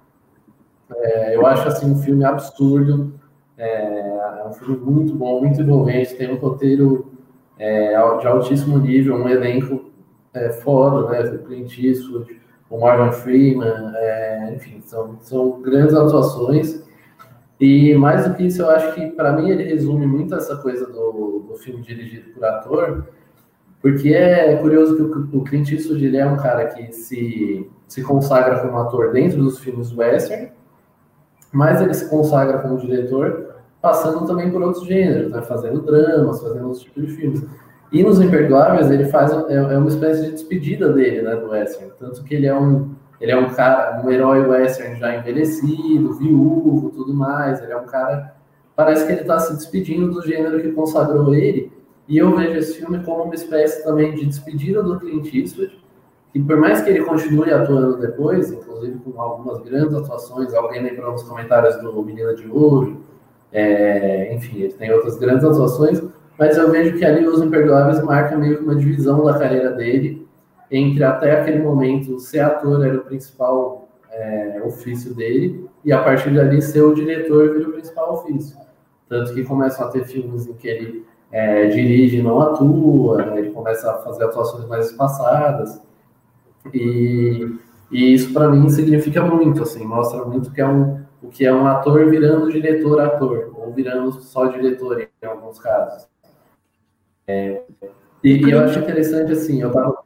É, 0.95 1.37
eu 1.37 1.47
acho, 1.47 1.69
assim, 1.69 1.91
um 1.91 1.97
filme 1.97 2.25
absurdo, 2.25 3.15
é, 3.57 4.41
é, 4.41 4.45
um 4.47 4.53
filme 4.53 4.77
muito 4.77 5.15
bom, 5.15 5.41
muito 5.41 5.61
envolvente, 5.61 6.15
tem 6.15 6.31
um 6.31 6.37
roteiro 6.37 7.13
é, 7.59 7.91
de 8.19 8.27
altíssimo 8.27 8.79
nível, 8.79 9.17
um 9.17 9.29
elenco 9.29 9.91
é, 10.35 10.51
foda, 10.51 11.09
né, 11.11 11.39
Clint 11.39 11.79
Eastwood, 11.79 12.41
o 12.69 12.79
Morgan 12.79 13.13
Freeman, 13.13 13.93
é, 13.95 14.55
enfim, 14.55 14.81
são, 14.85 15.19
são 15.21 15.61
grandes 15.61 15.95
atuações, 15.95 16.83
e 17.65 17.95
mais 17.95 18.27
do 18.27 18.35
que 18.35 18.43
isso, 18.43 18.61
eu 18.61 18.71
acho 18.71 18.93
que 18.93 19.07
para 19.13 19.35
mim 19.35 19.49
ele 19.49 19.63
resume 19.63 20.05
muito 20.05 20.35
essa 20.35 20.57
coisa 20.57 20.85
do, 20.85 21.45
do 21.47 21.55
filme 21.55 21.81
dirigido 21.81 22.33
por 22.33 22.45
ator, 22.45 23.07
porque 23.81 24.13
é 24.13 24.57
curioso 24.57 24.97
que 24.97 25.37
o, 25.37 25.41
o 25.41 25.45
Clint 25.45 25.71
Eastwood 25.71 26.05
ele 26.05 26.17
é 26.17 26.27
um 26.27 26.37
cara 26.37 26.67
que 26.67 26.93
se, 26.93 27.71
se 27.87 28.03
consagra 28.03 28.59
como 28.59 28.77
ator 28.79 29.13
dentro 29.13 29.41
dos 29.41 29.61
filmes 29.61 29.97
western, 29.97 30.51
mas 31.53 31.81
ele 31.81 31.95
se 31.95 32.11
consagra 32.11 32.59
como 32.59 32.79
diretor 32.79 33.55
passando 33.81 34.27
também 34.27 34.51
por 34.51 34.61
outros 34.61 34.85
gêneros, 34.85 35.31
né? 35.31 35.41
fazendo 35.43 35.83
dramas, 35.83 36.43
fazendo 36.43 36.65
outros 36.65 36.83
tipos 36.83 37.07
de 37.07 37.13
filmes. 37.13 37.47
E 37.93 38.03
nos 38.03 38.21
Imperdoáveis 38.21 38.91
ele 38.91 39.05
faz 39.05 39.31
é, 39.49 39.55
é 39.55 39.79
uma 39.79 39.89
espécie 39.89 40.25
de 40.25 40.33
despedida 40.33 40.93
dele, 40.93 41.23
né, 41.23 41.37
do 41.37 41.51
western, 41.51 41.93
tanto 41.97 42.25
que 42.25 42.35
ele 42.35 42.49
é 42.49 42.59
um 42.59 42.91
ele 43.23 43.31
é 43.31 43.39
um 43.39 43.51
cara, 43.51 44.03
um 44.05 44.11
herói 44.11 44.45
western 44.45 44.99
já 44.99 45.17
envelhecido, 45.17 46.13
viúvo, 46.15 46.91
tudo 46.91 47.15
mais. 47.15 47.63
Ele 47.63 47.71
é 47.71 47.77
um 47.77 47.87
cara. 47.87 48.35
Parece 48.75 49.07
que 49.07 49.13
ele 49.13 49.21
está 49.21 49.39
se 49.39 49.55
despedindo 49.55 50.11
do 50.11 50.27
gênero 50.27 50.61
que 50.61 50.73
consagrou 50.73 51.33
ele. 51.33 51.71
E 52.09 52.19
eu 52.19 52.35
vejo 52.35 52.59
esse 52.59 52.79
filme 52.79 52.99
como 53.05 53.23
uma 53.23 53.35
espécie 53.37 53.85
também 53.85 54.13
de 54.17 54.27
despedida 54.27 54.83
do 54.83 54.99
Clint 54.99 55.33
Eastwood. 55.33 55.81
E 56.35 56.41
por 56.41 56.57
mais 56.57 56.81
que 56.81 56.91
ele 56.91 57.05
continue 57.05 57.53
atuando 57.53 57.97
depois, 57.99 58.51
inclusive 58.51 58.99
com 58.99 59.21
algumas 59.21 59.63
grandes 59.63 59.95
atuações, 59.95 60.53
alguém 60.53 60.83
lembrou 60.83 61.13
nos 61.13 61.23
comentários 61.23 61.77
do 61.77 62.03
Menina 62.03 62.35
de 62.35 62.51
Ouro, 62.51 63.05
é, 63.53 64.35
enfim, 64.35 64.63
ele 64.63 64.73
tem 64.73 64.91
outras 64.93 65.17
grandes 65.17 65.45
atuações, 65.45 66.03
mas 66.37 66.57
eu 66.57 66.73
vejo 66.73 66.99
que 66.99 67.05
ali 67.05 67.25
Os 67.25 67.41
Imperdoáveis 67.41 68.03
marca 68.03 68.37
meio 68.37 68.57
que 68.57 68.65
uma 68.65 68.75
divisão 68.75 69.23
da 69.23 69.39
carreira 69.39 69.71
dele, 69.71 70.27
entre 70.73 71.05
até 71.05 71.39
aquele 71.39 71.63
momento 71.63 72.19
ser 72.19 72.41
ator 72.41 72.85
era 72.85 72.97
o 72.97 73.05
principal 73.05 73.89
é, 74.11 74.63
ofício 74.65 75.15
dele, 75.15 75.69
e 75.85 75.93
a 75.93 76.03
partir 76.03 76.35
dali 76.35 76.63
ser 76.63 76.81
o 76.81 76.95
diretor 76.95 77.53
vira 77.53 77.69
o 77.69 77.73
principal 77.73 78.15
ofício. 78.15 78.57
Tanto 79.07 79.35
que 79.35 79.45
começam 79.45 79.87
a 79.87 79.91
ter 79.91 80.07
filmes 80.07 80.47
em 80.47 80.55
que 80.55 80.67
ele 80.67 81.07
é, 81.31 81.67
dirige 81.67 82.17
e 82.17 82.23
não 82.23 82.41
atua, 82.41 83.27
né? 83.27 83.39
ele 83.39 83.51
começa 83.51 83.91
a 83.91 83.99
fazer 83.99 84.25
atuações 84.25 84.67
mais 84.67 84.91
espaçadas, 84.91 85.83
e, 86.73 87.55
e 87.91 88.15
isso 88.15 88.33
para 88.33 88.49
mim 88.49 88.69
significa 88.71 89.23
muito, 89.23 89.63
assim, 89.63 89.85
mostra 89.85 90.25
muito 90.25 90.51
que 90.53 90.61
é 90.63 90.67
um, 90.67 91.03
o 91.23 91.29
que 91.29 91.45
é 91.45 91.53
um 91.53 91.67
ator 91.67 92.09
virando 92.09 92.51
diretor-ator, 92.51 93.53
ou 93.55 93.73
virando 93.73 94.11
só 94.13 94.47
diretor 94.47 95.01
em 95.01 95.27
alguns 95.27 95.59
casos. 95.59 96.09
É, 97.27 97.63
e, 98.25 98.47
e, 98.47 98.51
eu 98.51 98.61
acho 98.61 98.79
interessante, 98.79 99.33
assim, 99.33 99.61
eu 99.61 99.71
tava 99.71 100.03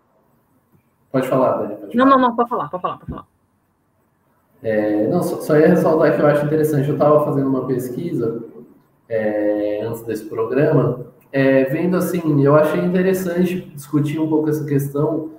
Pode 1.17 1.29
falar, 1.29 1.53
Dani. 1.57 1.77
Pode 1.77 1.97
não, 1.97 2.05
falar. 2.05 2.19
não, 2.19 2.29
não, 2.29 2.37
pode 2.37 2.49
falar, 2.51 2.69
pode 2.69 2.83
falar, 2.83 2.99
pode 2.99 3.11
falar. 3.11 3.27
É, 4.63 5.07
não, 5.07 5.23
só, 5.23 5.41
só, 5.41 5.57
ia 5.57 5.69
ressaltar 5.69 6.15
que 6.15 6.21
eu 6.21 6.27
acho 6.27 6.45
interessante. 6.45 6.89
Eu 6.89 6.95
estava 6.95 7.25
fazendo 7.25 7.49
uma 7.49 7.67
pesquisa 7.67 8.45
é, 9.09 9.81
antes 9.83 10.03
desse 10.03 10.27
programa, 10.27 11.07
é, 11.33 11.65
vendo 11.65 11.97
assim, 11.97 12.43
eu 12.45 12.55
achei 12.55 12.85
interessante 12.85 13.63
discutir 13.75 14.19
um 14.19 14.29
pouco 14.29 14.51
essa 14.51 14.67
questão. 14.67 15.31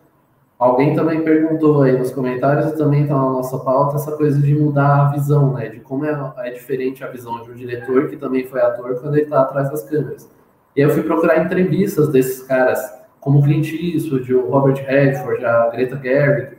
Alguém 0.57 0.95
também 0.95 1.23
perguntou 1.23 1.83
aí 1.83 1.95
nos 1.95 2.09
comentários 2.09 2.71
e 2.71 2.75
também 2.77 3.03
está 3.03 3.13
na 3.13 3.29
nossa 3.29 3.59
pauta 3.59 3.97
essa 3.97 4.17
coisa 4.17 4.41
de 4.41 4.55
mudar 4.55 5.01
a 5.01 5.11
visão, 5.11 5.53
né? 5.53 5.69
De 5.69 5.79
como 5.79 6.05
é, 6.05 6.33
é 6.37 6.49
diferente 6.49 7.03
a 7.03 7.07
visão 7.07 7.43
de 7.43 7.51
um 7.51 7.53
diretor 7.53 8.07
que 8.07 8.17
também 8.17 8.47
foi 8.47 8.61
ator 8.61 8.99
quando 8.99 9.13
ele 9.13 9.25
está 9.25 9.41
atrás 9.41 9.69
das 9.69 9.83
câmeras. 9.83 10.27
E 10.75 10.81
eu 10.81 10.89
fui 10.89 11.03
procurar 11.03 11.45
entrevistas 11.45 12.09
desses 12.09 12.41
caras 12.41 12.96
como 13.19 13.43
Clint 13.43 13.71
Eastwood, 13.71 14.33
o 14.33 14.49
Robert 14.49 14.83
Redford, 14.85 15.45
a 15.45 15.69
Greta 15.69 15.99
Gerwig. 16.01 16.57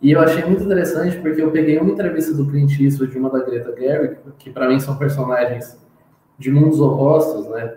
E 0.00 0.12
eu 0.12 0.20
achei 0.20 0.44
muito 0.44 0.64
interessante 0.64 1.16
porque 1.18 1.40
eu 1.40 1.50
peguei 1.50 1.78
uma 1.78 1.90
entrevista 1.90 2.34
do 2.34 2.46
Clint 2.46 2.78
Eastwood 2.80 3.14
e 3.14 3.18
uma 3.18 3.30
da 3.30 3.44
Greta 3.44 3.74
Gerwig, 3.78 4.16
que 4.38 4.50
para 4.50 4.68
mim 4.68 4.80
são 4.80 4.96
personagens 4.96 5.78
de 6.38 6.50
mundos 6.50 6.80
opostos, 6.80 7.48
né? 7.48 7.74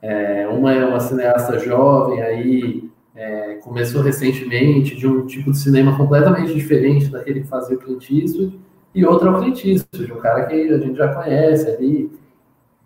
É, 0.00 0.46
uma 0.48 0.72
é 0.72 0.84
uma 0.84 1.00
cineasta 1.00 1.58
jovem, 1.58 2.22
aí 2.22 2.90
é, 3.14 3.54
começou 3.54 4.02
recentemente 4.02 4.94
de 4.94 5.06
um 5.06 5.26
tipo 5.26 5.50
de 5.50 5.58
cinema 5.58 5.96
completamente 5.96 6.54
diferente 6.54 7.08
daquele 7.08 7.40
que 7.40 7.48
fazia 7.48 7.76
o 7.76 7.80
Clint 7.80 8.10
Eastwood, 8.10 8.60
e 8.94 9.04
outra 9.04 9.28
é 9.28 9.32
o 9.32 9.38
Clint 9.38 9.64
Eastwood, 9.64 10.12
um 10.12 10.18
cara 10.18 10.46
que 10.46 10.54
a 10.54 10.78
gente 10.78 10.96
já 10.96 11.12
conhece 11.14 11.68
ali, 11.68 12.10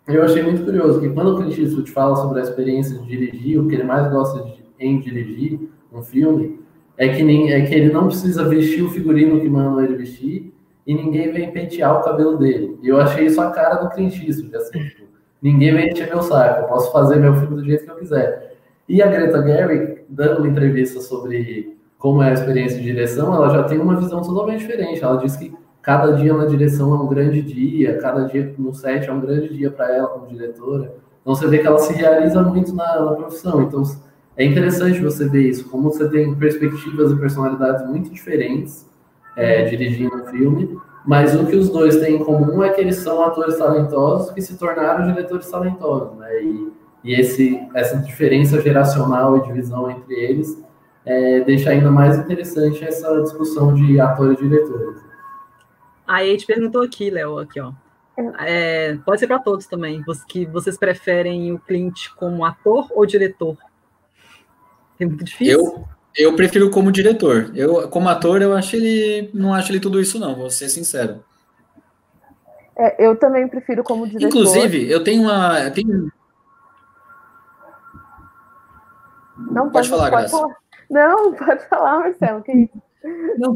eu 0.07 0.25
achei 0.25 0.43
muito 0.43 0.65
curioso 0.65 1.01
que 1.01 1.09
quando 1.11 1.35
o 1.35 1.37
Clint 1.37 1.59
Eastwood 1.59 1.91
fala 1.91 2.17
sobre 2.17 2.41
a 2.41 2.43
experiência 2.43 2.99
de 2.99 3.07
dirigir, 3.07 3.61
o 3.61 3.69
que 3.69 3.75
ele 3.75 3.85
mais 3.85 4.11
gosta 4.11 4.43
de, 4.43 4.60
em 4.81 4.99
dirigir 4.99 5.61
um 5.93 6.03
filme 6.03 6.59
é 6.97 7.09
que, 7.09 7.23
nem, 7.23 7.53
é 7.53 7.65
que 7.65 7.75
ele 7.75 7.93
não 7.93 8.07
precisa 8.09 8.49
vestir 8.49 8.83
o 8.83 8.91
figurino 8.91 9.41
que 9.41 9.49
mandam 9.49 9.83
ele 9.83 9.97
vestir 9.97 10.53
e 10.87 10.95
ninguém 10.95 11.33
vem 11.33 11.53
pentear 11.53 12.01
o 12.01 12.03
cabelo 12.03 12.37
dele. 12.37 12.79
E 12.83 12.89
eu 12.89 13.01
achei 13.01 13.27
isso 13.27 13.41
a 13.41 13.51
cara 13.51 13.77
do 13.77 14.01
Eastwood, 14.01 14.57
assim, 14.57 14.83
tipo, 14.89 15.05
ninguém 15.41 15.73
vem 15.75 15.91
encher 15.91 16.09
meu 16.09 16.23
saco, 16.23 16.63
eu 16.63 16.69
posso 16.69 16.91
fazer 16.93 17.17
meu 17.17 17.35
filme 17.37 17.57
do 17.57 17.65
jeito 17.65 17.85
que 17.85 17.91
eu 17.91 17.97
quiser. 17.97 18.57
E 18.89 19.01
a 19.01 19.07
Greta 19.07 19.43
Gerwig, 19.43 20.03
dando 20.09 20.39
uma 20.39 20.49
entrevista 20.49 21.01
sobre 21.01 21.77
como 21.97 22.23
é 22.23 22.31
a 22.31 22.33
experiência 22.33 22.79
de 22.79 22.85
direção, 22.85 23.33
ela 23.35 23.51
já 23.51 23.63
tem 23.65 23.79
uma 23.79 23.95
visão 23.95 24.23
totalmente 24.23 24.61
diferente. 24.61 25.05
Ela 25.05 25.19
diz 25.19 25.37
que 25.37 25.55
cada 25.83 26.13
dia 26.13 26.35
na 26.35 26.47
direção 26.47 26.95
é 26.95 26.99
um 26.99 27.07
grande 27.07 27.43
dia, 27.43 27.99
cada 27.99 28.25
dia 28.25 28.55
no 28.59 28.75
set 28.75 29.09
é 29.09 29.13
um 29.13 29.21
grande 29.21 29.55
dia 29.55 29.71
para 29.71 29.95
ela 29.95 30.09
como 30.09 30.27
diretora. 30.27 30.95
Então 31.21 31.35
você 31.35 31.47
vê 31.47 31.59
que 31.59 31.67
ela 31.67 31.79
se 31.79 31.93
realiza 31.93 32.43
muito 32.43 32.75
na, 32.75 33.01
na, 33.01 33.13
profissão. 33.13 33.63
Então 33.63 33.83
é 34.37 34.45
interessante 34.45 35.01
você 35.01 35.29
ver 35.29 35.49
isso, 35.49 35.69
como 35.69 35.91
você 35.91 36.09
tem 36.09 36.35
perspectivas 36.35 37.13
e 37.13 37.17
personalidades 37.17 37.87
muito 37.87 38.11
diferentes 38.11 38.89
é, 39.37 39.65
dirigindo 39.65 40.15
um 40.17 40.27
filme, 40.27 40.81
mas 41.05 41.35
o 41.35 41.47
que 41.47 41.57
os 41.57 41.71
dois 41.71 41.97
têm 41.97 42.17
em 42.17 42.25
comum 42.25 42.63
é 42.63 42.71
que 42.71 42.81
eles 42.81 42.97
são 42.97 43.23
atores 43.23 43.57
talentosos 43.57 44.31
que 44.33 44.41
se 44.43 44.57
tornaram 44.59 45.07
diretores 45.07 45.51
talentosos, 45.51 46.17
né? 46.19 46.43
E, 46.43 46.73
e 47.03 47.15
esse, 47.15 47.61
essa 47.75 47.97
diferença 47.99 48.61
geracional 48.61 49.39
e 49.39 49.43
de 49.43 49.53
visão 49.53 49.91
entre 49.91 50.15
eles 50.15 50.63
é, 51.05 51.41
deixa 51.41 51.71
ainda 51.71 51.91
mais 51.91 52.19
interessante 52.19 52.85
essa 52.85 53.21
discussão 53.23 53.75
de 53.75 53.99
atores 53.99 54.39
e 54.39 54.43
diretores. 54.43 55.01
Aí 56.07 56.29
a 56.29 56.33
gente 56.33 56.47
perguntou 56.47 56.83
aqui, 56.83 57.09
Léo, 57.09 57.39
aqui, 57.39 57.61
ó. 57.61 57.73
É, 58.41 58.99
pode 59.07 59.21
ser 59.21 59.27
para 59.27 59.39
todos 59.39 59.67
também, 59.67 60.03
que 60.29 60.45
vocês 60.47 60.77
preferem 60.77 61.53
o 61.53 61.59
Clint 61.59 62.09
como 62.17 62.45
ator 62.45 62.87
ou 62.91 63.07
diretor? 63.07 63.57
É 65.01 65.07
muito 65.07 65.25
difícil. 65.25 65.59
Eu, 65.59 65.85
eu 66.17 66.37
prefiro 66.37 66.71
como 66.71 66.93
diretor. 66.93 67.51
Eu, 67.55 67.89
como 67.89 68.09
ator, 68.09 68.43
eu 68.43 68.55
acho 68.55 68.77
ele. 68.77 69.31
Não 69.35 69.53
acho 69.53 69.73
ele 69.73 69.81
tudo 69.81 70.01
isso, 70.01 70.19
não, 70.19 70.37
vou 70.37 70.51
ser 70.51 70.69
sincero. 70.69 71.25
É, 72.77 73.05
eu 73.05 73.17
também 73.17 73.49
prefiro 73.49 73.83
como 73.83 74.07
diretor. 74.07 74.29
Inclusive, 74.29 74.91
eu 74.91 75.03
tenho 75.03 75.23
uma. 75.23 75.61
Eu 75.61 75.73
tenho... 75.73 76.13
Não, 79.37 79.71
pode, 79.71 79.73
pode 79.73 79.89
falar, 79.89 80.11
pode 80.11 80.23
Graça. 80.23 80.37
Falar. 80.37 80.57
Não, 80.91 81.35
pode 81.35 81.69
falar, 81.69 82.01
Marcelo, 82.01 82.43
que 82.43 82.53
isso. 82.53 82.83
Não, 83.39 83.55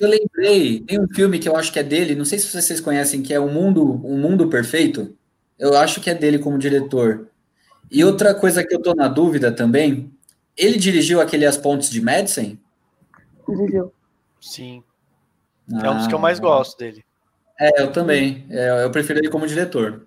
eu 0.00 0.08
lembrei, 0.08 0.80
tem 0.80 1.00
um 1.00 1.08
filme 1.08 1.40
que 1.40 1.48
eu 1.48 1.56
acho 1.56 1.72
que 1.72 1.78
é 1.78 1.82
dele, 1.82 2.14
não 2.14 2.24
sei 2.24 2.38
se 2.38 2.46
vocês 2.46 2.80
conhecem, 2.80 3.20
que 3.20 3.34
é 3.34 3.40
O 3.40 3.48
Mundo, 3.48 3.82
o 3.84 4.16
Mundo 4.16 4.48
Perfeito. 4.48 5.16
Eu 5.58 5.76
acho 5.76 6.00
que 6.00 6.08
é 6.08 6.14
dele 6.14 6.38
como 6.38 6.56
diretor. 6.56 7.26
E 7.90 8.04
outra 8.04 8.34
coisa 8.34 8.64
que 8.64 8.74
eu 8.74 8.82
tô 8.82 8.94
na 8.94 9.08
dúvida 9.08 9.50
também, 9.50 10.12
ele 10.56 10.76
dirigiu 10.78 11.20
aquele 11.20 11.46
As 11.46 11.56
Pontes 11.56 11.90
de 11.90 12.02
Madison? 12.02 12.56
Dirigiu. 13.48 13.92
Sim. 14.40 14.82
Ah, 15.72 15.86
é 15.86 15.90
um 15.90 15.96
dos 15.96 16.06
que 16.06 16.14
eu 16.14 16.18
mais 16.18 16.38
gosto 16.38 16.78
dele. 16.78 17.04
É, 17.58 17.82
eu 17.82 17.92
também. 17.92 18.46
É, 18.50 18.84
eu 18.84 18.90
prefiro 18.90 19.18
ele 19.18 19.30
como 19.30 19.46
diretor. 19.46 20.06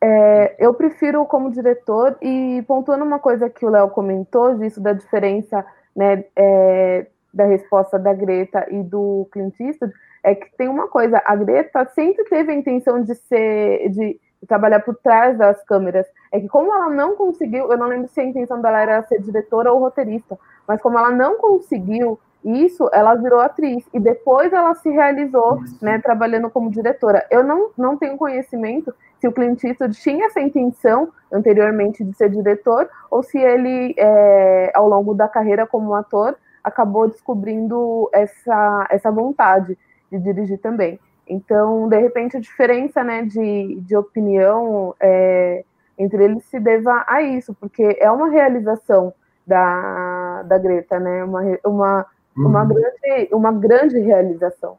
É, 0.00 0.56
eu 0.58 0.74
prefiro 0.74 1.24
como 1.24 1.50
diretor 1.50 2.18
e 2.20 2.62
pontuando 2.66 3.04
uma 3.04 3.18
coisa 3.18 3.48
que 3.48 3.64
o 3.64 3.70
Léo 3.70 3.88
comentou, 3.88 4.58
disso 4.58 4.80
da 4.80 4.92
diferença 4.92 5.64
né, 5.96 6.24
é, 6.36 7.06
da 7.32 7.46
resposta 7.46 7.98
da 7.98 8.12
Greta 8.12 8.66
e 8.70 8.82
do 8.82 9.26
Clint 9.32 9.58
Eastwood 9.58 9.94
é 10.24 10.34
que 10.34 10.50
tem 10.56 10.68
uma 10.68 10.88
coisa, 10.88 11.22
a 11.24 11.36
Greta 11.36 11.84
sempre 11.94 12.24
teve 12.24 12.50
a 12.50 12.54
intenção 12.54 13.02
de 13.02 13.14
ser, 13.14 13.90
de 13.90 14.18
trabalhar 14.48 14.80
por 14.80 14.96
trás 14.96 15.36
das 15.36 15.62
câmeras. 15.64 16.06
É 16.34 16.40
que 16.40 16.48
como 16.48 16.74
ela 16.74 16.90
não 16.90 17.14
conseguiu, 17.14 17.70
eu 17.70 17.78
não 17.78 17.86
lembro 17.86 18.08
se 18.08 18.20
a 18.20 18.24
intenção 18.24 18.60
dela 18.60 18.80
era 18.80 19.00
ser 19.04 19.22
diretora 19.22 19.72
ou 19.72 19.78
roteirista, 19.78 20.36
mas 20.66 20.82
como 20.82 20.98
ela 20.98 21.12
não 21.12 21.36
conseguiu 21.38 22.18
isso, 22.44 22.90
ela 22.92 23.14
virou 23.14 23.38
atriz 23.38 23.88
e 23.94 24.00
depois 24.00 24.52
ela 24.52 24.74
se 24.74 24.90
realizou, 24.90 25.60
né, 25.80 26.00
trabalhando 26.00 26.50
como 26.50 26.72
diretora. 26.72 27.24
Eu 27.30 27.44
não, 27.44 27.70
não 27.78 27.96
tenho 27.96 28.16
conhecimento 28.16 28.92
se 29.20 29.28
o 29.28 29.32
Clint 29.32 29.62
Eastwood 29.62 29.96
tinha 29.96 30.26
essa 30.26 30.40
intenção 30.40 31.08
anteriormente 31.32 32.02
de 32.02 32.12
ser 32.16 32.30
diretor 32.30 32.90
ou 33.12 33.22
se 33.22 33.38
ele, 33.38 33.94
é, 33.96 34.72
ao 34.74 34.88
longo 34.88 35.14
da 35.14 35.28
carreira 35.28 35.68
como 35.68 35.94
ator, 35.94 36.36
acabou 36.64 37.06
descobrindo 37.06 38.10
essa, 38.12 38.88
essa 38.90 39.08
vontade 39.08 39.78
de 40.10 40.18
dirigir 40.18 40.58
também. 40.58 40.98
Então, 41.28 41.88
de 41.88 42.00
repente, 42.00 42.36
a 42.36 42.40
diferença 42.40 43.04
né, 43.04 43.22
de, 43.22 43.76
de 43.82 43.96
opinião 43.96 44.96
é, 44.98 45.64
entre 45.98 46.24
eles 46.24 46.44
se 46.44 46.58
deva 46.58 47.04
a 47.06 47.22
isso, 47.22 47.54
porque 47.54 47.96
é 48.00 48.10
uma 48.10 48.28
realização 48.28 49.12
da, 49.46 50.42
da 50.42 50.58
Greta, 50.58 50.98
né? 50.98 51.24
Uma, 51.24 51.42
uma, 51.64 52.06
uma, 52.36 52.62
uhum. 52.62 52.68
grande, 52.68 53.28
uma 53.32 53.52
grande 53.52 53.98
realização. 53.98 54.76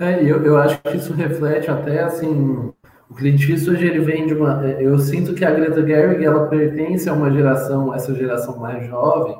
É, 0.00 0.22
eu, 0.22 0.44
eu 0.44 0.56
acho 0.56 0.80
que 0.82 0.96
isso 0.96 1.12
reflete 1.12 1.70
até 1.70 2.02
assim. 2.02 2.72
O 3.08 3.14
Clint 3.14 3.48
Eastwood 3.48 3.84
ele 3.84 4.00
vem 4.00 4.26
de 4.26 4.34
uma. 4.34 4.64
Eu 4.64 4.98
sinto 4.98 5.34
que 5.34 5.44
a 5.44 5.50
Greta 5.50 5.86
Gerwig 5.86 6.24
ela 6.24 6.48
pertence 6.48 7.08
a 7.08 7.12
uma 7.12 7.30
geração, 7.30 7.94
essa 7.94 8.14
geração 8.14 8.58
mais 8.58 8.86
jovem, 8.86 9.38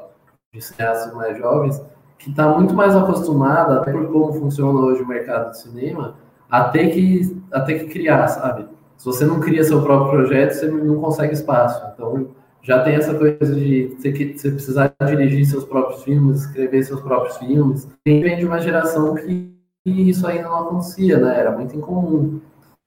de 0.52 0.60
cineastas 0.60 1.12
mais 1.14 1.36
jovens, 1.36 1.82
que 2.18 2.30
está 2.30 2.48
muito 2.48 2.74
mais 2.74 2.94
acostumada, 2.94 3.80
até 3.80 3.90
por 3.90 4.06
como 4.12 4.32
funciona 4.34 4.78
hoje 4.78 5.02
o 5.02 5.08
mercado 5.08 5.50
de 5.50 5.58
cinema, 5.58 6.16
a 6.48 6.64
ter 6.64 6.90
que, 6.90 7.42
a 7.52 7.60
ter 7.60 7.80
que 7.80 7.86
criar, 7.86 8.28
sabe? 8.28 8.68
Se 9.04 9.10
você 9.10 9.26
não 9.26 9.38
cria 9.38 9.62
seu 9.62 9.82
próprio 9.82 10.12
projeto, 10.12 10.52
você 10.52 10.66
não 10.66 10.98
consegue 10.98 11.34
espaço. 11.34 11.92
Então, 11.92 12.28
já 12.62 12.82
tem 12.82 12.94
essa 12.94 13.12
coisa 13.12 13.54
de 13.54 13.94
você, 13.98 14.10
você 14.10 14.50
precisar 14.50 14.94
dirigir 15.04 15.44
seus 15.44 15.66
próprios 15.66 16.02
filmes, 16.02 16.40
escrever 16.40 16.82
seus 16.84 17.02
próprios 17.02 17.36
filmes. 17.36 17.86
Quem 18.02 18.22
vem 18.22 18.38
de 18.38 18.46
uma 18.46 18.58
geração 18.58 19.14
que 19.14 19.54
isso 19.84 20.26
ainda 20.26 20.48
não 20.48 20.56
acontecia, 20.56 21.18
né? 21.18 21.38
Era 21.38 21.50
muito 21.50 21.76
incomum. 21.76 22.40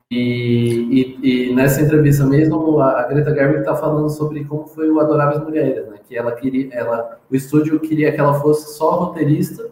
E, 0.10 1.20
e, 1.22 1.50
e, 1.52 1.54
nessa 1.54 1.84
entrevista 1.84 2.26
mesmo, 2.26 2.82
a, 2.82 3.04
Greta 3.04 3.32
Gerwig 3.36 3.60
está 3.60 3.76
falando 3.76 4.10
sobre 4.10 4.44
como 4.44 4.66
foi 4.66 4.90
o 4.90 5.00
Adoráveis 5.00 5.44
Mulheres, 5.44 5.88
né? 5.88 6.00
Que 6.04 6.18
ela 6.18 6.32
queria, 6.32 6.74
ela, 6.74 7.20
o 7.30 7.36
estúdio 7.36 7.80
queria 7.80 8.12
que 8.12 8.20
ela 8.20 8.34
fosse 8.42 8.76
só 8.76 8.90
roteirista, 8.96 9.70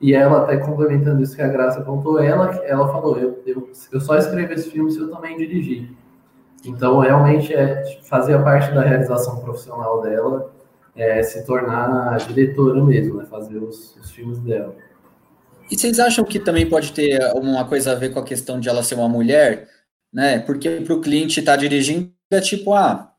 e 0.00 0.14
ela 0.14 0.42
até 0.42 0.56
complementando 0.58 1.22
isso 1.22 1.34
que 1.34 1.42
a 1.42 1.48
Graça 1.48 1.82
contou, 1.82 2.20
ela, 2.20 2.54
ela 2.64 2.88
falou, 2.88 3.18
eu, 3.18 3.42
eu, 3.46 3.70
eu 3.92 4.00
só 4.00 4.16
escrevo 4.16 4.52
esse 4.52 4.70
filme 4.70 4.90
se 4.90 4.98
eu 4.98 5.10
também 5.10 5.36
dirigir. 5.36 5.90
Então, 6.64 6.98
realmente, 6.98 7.54
é, 7.54 8.00
fazia 8.02 8.42
parte 8.42 8.74
da 8.74 8.82
realização 8.82 9.38
profissional 9.40 10.02
dela 10.02 10.52
é, 10.94 11.22
se 11.22 11.44
tornar 11.44 12.16
diretora 12.26 12.82
mesmo, 12.82 13.18
né? 13.18 13.26
Fazer 13.26 13.58
os, 13.58 13.96
os 13.96 14.10
filmes 14.10 14.38
dela. 14.40 14.74
E 15.70 15.78
vocês 15.78 15.98
acham 15.98 16.24
que 16.24 16.38
também 16.38 16.68
pode 16.68 16.92
ter 16.92 17.20
uma 17.34 17.64
coisa 17.64 17.92
a 17.92 17.94
ver 17.94 18.12
com 18.12 18.18
a 18.18 18.24
questão 18.24 18.58
de 18.58 18.68
ela 18.68 18.82
ser 18.82 18.94
uma 18.94 19.08
mulher, 19.08 19.68
né? 20.12 20.38
Porque 20.40 20.80
para 20.80 20.94
o 20.94 21.00
cliente 21.00 21.40
estar 21.40 21.52
tá 21.52 21.56
dirigindo 21.56 22.10
é 22.30 22.40
tipo, 22.40 22.72
ah, 22.72 23.12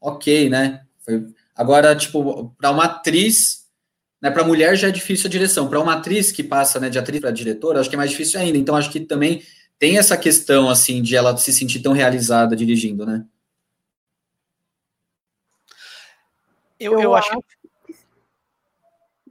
ok, 0.00 0.48
né? 0.50 0.82
Foi... 1.04 1.26
Agora, 1.54 1.94
tipo, 1.94 2.54
para 2.58 2.70
uma 2.70 2.84
atriz, 2.84 3.61
né? 4.22 4.30
Para 4.30 4.44
mulher 4.44 4.76
já 4.76 4.88
é 4.88 4.92
difícil 4.92 5.26
a 5.26 5.30
direção. 5.30 5.68
Para 5.68 5.80
uma 5.80 5.94
atriz 5.94 6.30
que 6.30 6.44
passa, 6.44 6.78
né, 6.78 6.88
de 6.88 6.98
atriz 6.98 7.20
para 7.20 7.32
diretora, 7.32 7.80
acho 7.80 7.90
que 7.90 7.96
é 7.96 7.98
mais 7.98 8.10
difícil 8.10 8.40
ainda. 8.40 8.56
Então, 8.56 8.76
acho 8.76 8.90
que 8.90 9.00
também 9.00 9.42
tem 9.78 9.98
essa 9.98 10.16
questão, 10.16 10.70
assim, 10.70 11.02
de 11.02 11.16
ela 11.16 11.36
se 11.36 11.52
sentir 11.52 11.82
tão 11.82 11.92
realizada 11.92 12.54
dirigindo, 12.54 13.04
né? 13.04 13.26
Eu, 16.78 17.00
eu 17.00 17.14
acho. 17.14 17.30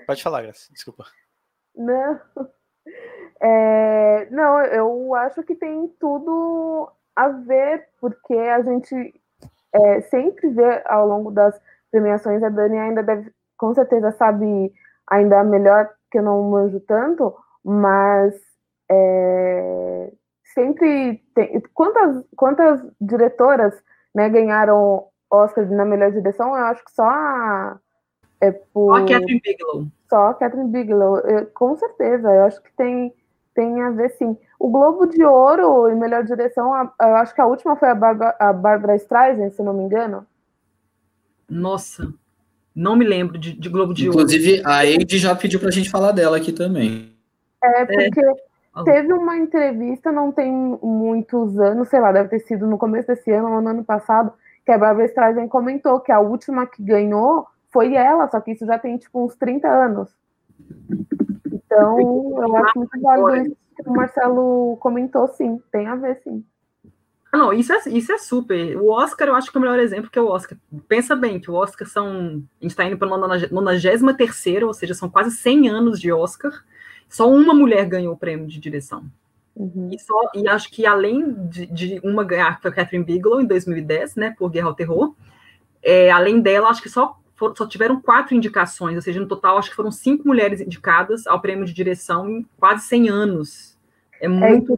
Pode 0.06 0.22
falar, 0.22 0.42
Graça, 0.42 0.72
desculpa. 0.74 1.06
Não. 1.76 2.20
É, 3.44 4.30
não, 4.30 4.60
eu 4.66 5.16
acho 5.16 5.42
que 5.42 5.56
tem 5.56 5.88
tudo 6.00 6.92
a 7.16 7.28
ver, 7.30 7.88
porque 8.00 8.36
a 8.36 8.62
gente 8.62 9.20
é, 9.74 10.02
sempre 10.02 10.50
vê 10.50 10.84
ao 10.86 11.08
longo 11.08 11.32
das 11.32 11.60
premiações, 11.90 12.44
a 12.44 12.50
Dani 12.50 12.78
ainda 12.78 13.02
deve, 13.02 13.34
com 13.62 13.76
certeza 13.76 14.12
sabe 14.13 14.74
ainda 15.06 15.43
melhor 15.43 15.88
que 16.10 16.17
eu 16.17 16.24
não 16.24 16.50
manjo 16.50 16.80
tanto, 16.80 17.32
mas 17.63 18.34
é, 18.89 20.12
sempre 20.43 21.24
tem. 21.36 21.62
Quantas, 21.71 22.26
quantas 22.36 22.82
diretoras 23.00 23.80
né, 24.15 24.28
ganharam 24.30 25.06
Oscar 25.30 25.69
na 25.69 25.86
melhor 25.86 26.12
direção? 26.12 26.58
Eu 26.58 26.65
acho 26.65 26.84
que 26.84 26.91
só 26.91 27.08
a. 27.08 27.80
É 28.41 28.50
por... 28.52 28.95
Só 28.97 29.04
a 29.04 29.08
Catherine 29.08 29.41
Bigelow. 29.45 29.88
Só 30.10 30.28
a 30.30 30.34
Catherine 30.34 30.71
Bigelow, 30.71 31.19
eu, 31.19 31.45
com 31.54 31.78
certeza, 31.78 32.34
eu 32.34 32.45
acho 32.45 32.63
que 32.63 32.74
tem, 32.74 33.13
tem 33.54 33.80
a 33.84 33.91
ver 33.91 34.10
sim. 34.17 34.36
O 34.60 34.71
Globo 34.71 35.06
de 35.06 35.24
Ouro 35.24 35.88
em 35.88 35.95
melhor 35.95 36.24
direção, 36.24 36.74
eu 37.00 37.15
acho 37.17 37.36
que 37.36 37.41
a 37.41 37.45
última 37.45 37.76
foi 37.76 37.89
a 37.89 37.95
Barbara, 37.95 38.36
a 38.39 38.52
Barbara 38.52 38.95
Streisand, 38.95 39.52
se 39.52 39.62
não 39.62 39.74
me 39.76 39.84
engano. 39.84 40.26
Nossa, 41.47 42.12
não 42.76 42.96
me 42.96 43.06
lembro 43.06 43.38
de, 43.38 43.54
de 43.54 43.70
Globo 43.70 43.94
de 43.94 44.08
Inclusive, 44.08 44.50
Ouro. 44.50 44.60
Inclusive, 44.60 44.64
a 44.66 44.86
Eide 44.86 45.18
já 45.18 45.36
pediu 45.36 45.60
para 45.60 45.70
a 45.70 45.72
gente 45.72 45.90
falar 45.90 46.12
dela 46.12 46.38
aqui 46.38 46.52
também. 46.52 47.12
É, 47.64 47.86
porque 47.86 48.20
é. 48.20 48.84
Teve 48.86 49.12
uma 49.12 49.38
entrevista, 49.38 50.12
não 50.12 50.32
tem 50.32 50.50
muitos 50.82 51.60
anos, 51.60 51.90
sei 51.90 52.00
lá, 52.00 52.12
deve 52.12 52.30
ter 52.30 52.40
sido 52.40 52.66
no 52.66 52.78
começo 52.78 53.08
desse 53.08 53.30
ano 53.30 53.52
ou 53.52 53.62
no 53.62 53.70
ano 53.70 53.84
passado, 53.84 54.32
que 54.66 54.72
a 54.72 54.78
Barbara 54.78 55.06
Streisand 55.08 55.50
comentou 55.50 56.00
que 56.00 56.12
a 56.12 56.22
última 56.22 56.66
que 56.66 56.82
ganhou 56.82 57.46
foi 57.70 57.96
ela, 57.96 58.30
só 58.30 58.40
que 58.40 58.52
isso 58.52 58.66
já 58.66 58.80
tem 58.80 58.98
tipo 58.98 59.26
uns 59.26 59.36
30 59.36 59.68
anos. 59.68 60.10
Então, 61.52 62.00
eu 62.42 62.56
acho 62.58 62.78
muito 62.78 63.02
válido 63.02 63.48
isso 63.48 63.58
que 63.84 63.90
o 63.90 63.94
Marcelo 63.94 64.78
comentou, 64.80 65.28
sim, 65.28 65.62
tem 65.70 65.88
a 65.88 65.96
ver, 65.96 66.22
sim. 66.24 66.44
Ah, 67.32 67.38
não, 67.38 67.54
isso 67.54 67.72
é, 67.72 67.80
isso 67.88 68.12
é 68.12 68.17
super. 68.17 68.76
O 68.78 68.89
Oscar, 68.89 69.30
eu 69.30 69.36
acho 69.36 69.50
que 69.50 69.58
é 69.58 69.60
o 69.60 69.62
melhor 69.62 69.80
exemplo 69.80 70.12
que 70.12 70.20
é 70.20 70.22
o 70.22 70.28
Oscar. 70.28 70.58
Pensa 70.88 71.15
bem 71.15 71.39
que 71.39 71.50
o 71.50 71.54
Oscar 71.54 71.88
são. 71.88 72.44
A 72.60 72.63
gente 72.63 72.72
está 72.72 72.84
indo 72.84 72.98
para 72.98 73.08
a 73.08 73.50
93, 73.50 74.63
ou 74.63 74.74
seja, 74.74 74.94
são 74.94 75.10
quase 75.10 75.32
100 75.32 75.70
anos 75.70 76.00
de 76.00 76.12
Oscar. 76.12 76.52
Só 77.08 77.30
uma 77.30 77.54
mulher 77.54 77.86
ganhou 77.86 78.13
o 78.13 78.17
prêmio 78.17 78.48
de 78.48 78.60
direção. 78.60 79.06
Uhum. 79.56 79.89
E, 79.91 80.00
só, 80.00 80.15
e 80.34 80.48
acho 80.48 80.70
que 80.72 80.86
além 80.86 81.34
de, 81.48 81.65
de, 81.67 82.02
uma 82.04 82.24
ganhar, 82.24 82.56
que 82.56 82.62
foi 82.63 82.72
a 82.72 82.74
Catherine 82.74 83.06
Bigelow 83.06 83.41
em 83.41 83.46
2010, 83.46 84.15
né, 84.15 84.34
por 84.38 84.50
Guerra 84.50 84.67
ao 84.67 84.74
Terror, 84.74 85.13
é, 85.84 86.10
além 86.10 86.39
dela, 86.39 86.70
acho 86.70 86.82
que 86.82 86.89
só, 86.89 87.17
for, 87.36 87.54
só 87.58 87.65
tiveram 87.65 88.02
quatro 88.02 88.36
indicações, 88.36 88.96
ou 88.96 89.02
seja, 89.02 89.20
no 89.20 89.28
total, 89.28 89.58
acho 89.58 89.70
que 89.70 89.76
foram 89.76 89.91
cinco 89.91 90.28
mulheres 90.28 90.62
indicadas 90.62 91.28
ao 91.28 91.41
prêmio 91.41 91.65
de 91.65 91.74
direção 91.74 92.30
em 92.30 92.46
quase 92.58 92.88
100 92.88 93.10
anos. 93.10 93.78
É, 94.22 94.26
é 94.26 94.30
muito. 94.30 94.74
É, 94.74 94.78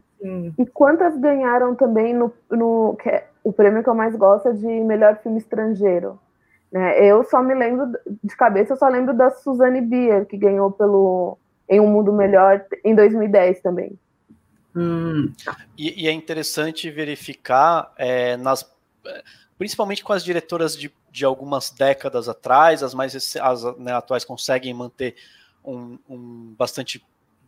e 0.58 0.66
quantas 0.66 1.16
ganharam 1.18 1.74
também 1.74 2.14
no, 2.14 2.32
no 2.50 2.96
que 3.00 3.08
é, 3.08 3.28
o 3.42 3.52
prêmio 3.52 3.82
que 3.82 3.88
eu 3.88 3.94
mais 3.94 4.16
gosto 4.16 4.48
é 4.48 4.52
de 4.52 4.66
melhor 4.66 5.18
filme 5.22 5.38
estrangeiro? 5.38 6.18
Né? 6.72 7.04
Eu 7.04 7.24
só 7.24 7.42
me 7.42 7.54
lembro 7.54 7.92
de 8.22 8.34
cabeça, 8.36 8.72
eu 8.72 8.76
só 8.76 8.88
lembro 8.88 9.14
da 9.14 9.30
Suzanne 9.30 9.80
Bier, 9.80 10.26
que 10.26 10.36
ganhou 10.36 10.70
pelo 10.70 11.38
Em 11.68 11.78
um 11.78 11.86
Mundo 11.86 12.12
Melhor 12.12 12.64
em 12.82 12.94
2010 12.94 13.60
também. 13.60 13.98
Hum. 14.74 15.32
E, 15.78 16.04
e, 16.04 16.08
é 16.08 16.12
interessante 16.12 16.90
verificar 16.90 17.92
é, 17.96 18.36
nas 18.36 18.68
principalmente 19.56 20.02
com 20.02 20.12
as 20.12 20.24
diretoras 20.24 20.76
de, 20.76 20.92
de 21.10 21.24
algumas 21.24 21.70
décadas 21.70 22.28
atrás, 22.28 22.82
as 22.82 22.92
mais 22.92 23.36
as, 23.36 23.78
né, 23.78 23.92
atuais 23.92 24.24
conseguem 24.24 24.74
manter 24.74 25.14
um, 25.64 25.98
um, 26.08 26.54
bastante 26.58 27.04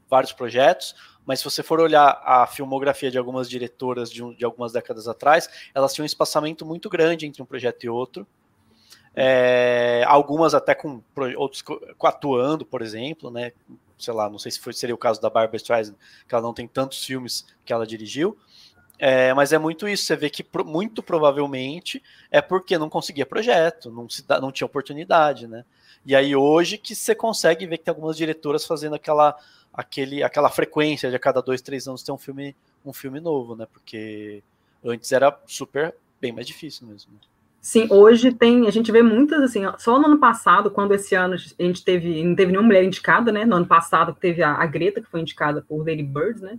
vários 0.08 0.32
projetos, 0.32 0.94
mas 1.26 1.40
se 1.40 1.44
você 1.44 1.62
for 1.62 1.80
olhar 1.80 2.22
a 2.24 2.46
filmografia 2.46 3.10
de 3.10 3.18
algumas 3.18 3.50
diretoras 3.50 4.10
de, 4.10 4.22
de 4.36 4.44
algumas 4.44 4.72
décadas 4.72 5.08
atrás, 5.08 5.50
elas 5.74 5.92
tinham 5.92 6.04
um 6.04 6.06
espaçamento 6.06 6.64
muito 6.64 6.88
grande 6.88 7.26
entre 7.26 7.42
um 7.42 7.46
projeto 7.46 7.84
e 7.84 7.88
outro. 7.88 8.26
É, 9.14 10.04
algumas 10.06 10.54
até 10.54 10.74
com 10.74 11.02
outros 11.36 11.64
atuando, 12.02 12.64
por 12.64 12.80
exemplo, 12.80 13.30
né? 13.30 13.52
Sei 13.98 14.12
lá, 14.12 14.28
não 14.28 14.38
sei 14.38 14.52
se 14.52 14.60
foi, 14.60 14.72
seria 14.72 14.94
o 14.94 14.98
caso 14.98 15.20
da 15.20 15.30
Barbara 15.30 15.56
Streisand, 15.56 15.96
que 16.28 16.34
ela 16.34 16.42
não 16.42 16.52
tem 16.52 16.68
tantos 16.68 17.02
filmes 17.02 17.46
que 17.64 17.72
ela 17.72 17.86
dirigiu, 17.86 18.38
é, 18.98 19.34
mas 19.34 19.52
é 19.52 19.58
muito 19.58 19.86
isso, 19.86 20.04
você 20.04 20.16
vê 20.16 20.30
que 20.30 20.44
muito 20.64 21.02
provavelmente 21.02 22.02
é 22.30 22.40
porque 22.40 22.78
não 22.78 22.88
conseguia 22.88 23.26
projeto, 23.26 23.90
não, 23.90 24.08
se 24.08 24.24
não 24.40 24.50
tinha 24.50 24.66
oportunidade, 24.66 25.46
né? 25.46 25.64
E 26.04 26.14
aí 26.14 26.34
hoje 26.34 26.78
que 26.78 26.94
você 26.94 27.14
consegue 27.14 27.66
ver 27.66 27.78
que 27.78 27.84
tem 27.84 27.92
algumas 27.92 28.16
diretoras 28.16 28.64
fazendo 28.64 28.94
aquela, 28.94 29.36
aquele, 29.76 30.22
aquela 30.22 30.48
frequência 30.48 31.10
de 31.10 31.16
a 31.16 31.18
cada 31.18 31.42
dois, 31.42 31.60
três 31.60 31.86
anos 31.86 32.02
ter 32.02 32.12
um 32.12 32.18
filme, 32.18 32.56
um 32.84 32.92
filme 32.92 33.20
novo, 33.20 33.54
né? 33.54 33.66
Porque 33.70 34.42
antes 34.84 35.12
era 35.12 35.38
super 35.46 35.94
bem 36.20 36.32
mais 36.32 36.46
difícil 36.46 36.86
mesmo. 36.86 37.12
Né? 37.12 37.18
Sim, 37.60 37.88
hoje 37.90 38.32
tem, 38.32 38.66
a 38.66 38.70
gente 38.70 38.90
vê 38.90 39.02
muitas 39.02 39.42
assim, 39.42 39.62
só 39.78 39.98
no 39.98 40.06
ano 40.06 40.18
passado, 40.18 40.70
quando 40.70 40.94
esse 40.94 41.14
ano 41.14 41.34
a 41.34 41.62
gente 41.62 41.84
teve, 41.84 42.22
não 42.24 42.34
teve 42.34 42.52
nenhuma 42.52 42.68
mulher 42.68 42.84
indicada, 42.84 43.30
né? 43.30 43.44
No 43.44 43.56
ano 43.56 43.66
passado 43.66 44.16
teve 44.18 44.42
a, 44.42 44.52
a 44.52 44.66
Greta, 44.66 45.00
que 45.00 45.10
foi 45.10 45.20
indicada 45.20 45.60
por 45.68 45.86
Lady 45.86 46.02
Bird, 46.02 46.40
né? 46.40 46.58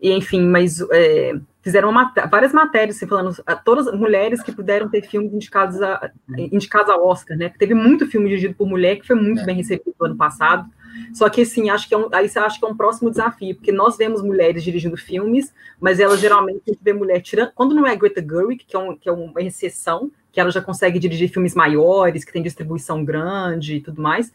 E 0.00 0.10
enfim, 0.10 0.44
mas 0.44 0.80
é, 0.90 1.32
fizeram 1.62 1.94
várias 2.28 2.52
matérias 2.52 2.96
assim, 2.96 3.06
falando 3.06 3.40
a 3.46 3.54
todas 3.54 3.86
as 3.86 3.96
mulheres 3.96 4.42
que 4.42 4.50
puderam 4.50 4.88
ter 4.88 5.02
filmes 5.02 5.32
indicados, 5.32 5.80
a, 5.80 6.10
indicados 6.36 6.90
ao 6.90 7.06
Oscar, 7.06 7.36
né? 7.36 7.48
Teve 7.56 7.72
muito 7.72 8.08
filme 8.08 8.28
dirigido 8.28 8.54
por 8.54 8.66
mulher 8.66 8.96
que 8.96 9.06
foi 9.06 9.14
muito 9.14 9.42
é. 9.42 9.44
bem 9.44 9.54
recebido 9.54 9.94
no 9.98 10.06
ano 10.06 10.16
passado. 10.16 10.68
Só 11.12 11.28
que 11.28 11.42
assim, 11.42 11.70
acho 11.70 11.88
que 11.88 11.94
é 11.94 11.98
um, 11.98 12.08
aí 12.12 12.28
você 12.28 12.38
acha 12.38 12.58
que 12.58 12.64
é 12.64 12.68
um 12.68 12.76
próximo 12.76 13.10
desafio, 13.10 13.54
porque 13.54 13.72
nós 13.72 13.96
vemos 13.96 14.22
mulheres 14.22 14.62
dirigindo 14.62 14.96
filmes, 14.96 15.52
mas 15.80 16.00
ela 16.00 16.16
geralmente 16.16 16.62
a 16.66 16.70
gente 16.70 16.82
vê 16.82 16.92
mulher 16.92 17.20
tirando. 17.20 17.52
Quando 17.54 17.74
não 17.74 17.86
é 17.86 17.96
Greta 17.96 18.20
Gerwig, 18.20 18.64
que 18.64 18.76
é, 18.76 18.78
um, 18.78 18.96
que 18.96 19.08
é 19.08 19.12
uma 19.12 19.40
exceção, 19.42 20.10
que 20.30 20.40
ela 20.40 20.50
já 20.50 20.62
consegue 20.62 20.98
dirigir 20.98 21.30
filmes 21.30 21.54
maiores, 21.54 22.24
que 22.24 22.32
tem 22.32 22.42
distribuição 22.42 23.04
grande 23.04 23.76
e 23.76 23.80
tudo 23.80 24.00
mais 24.00 24.32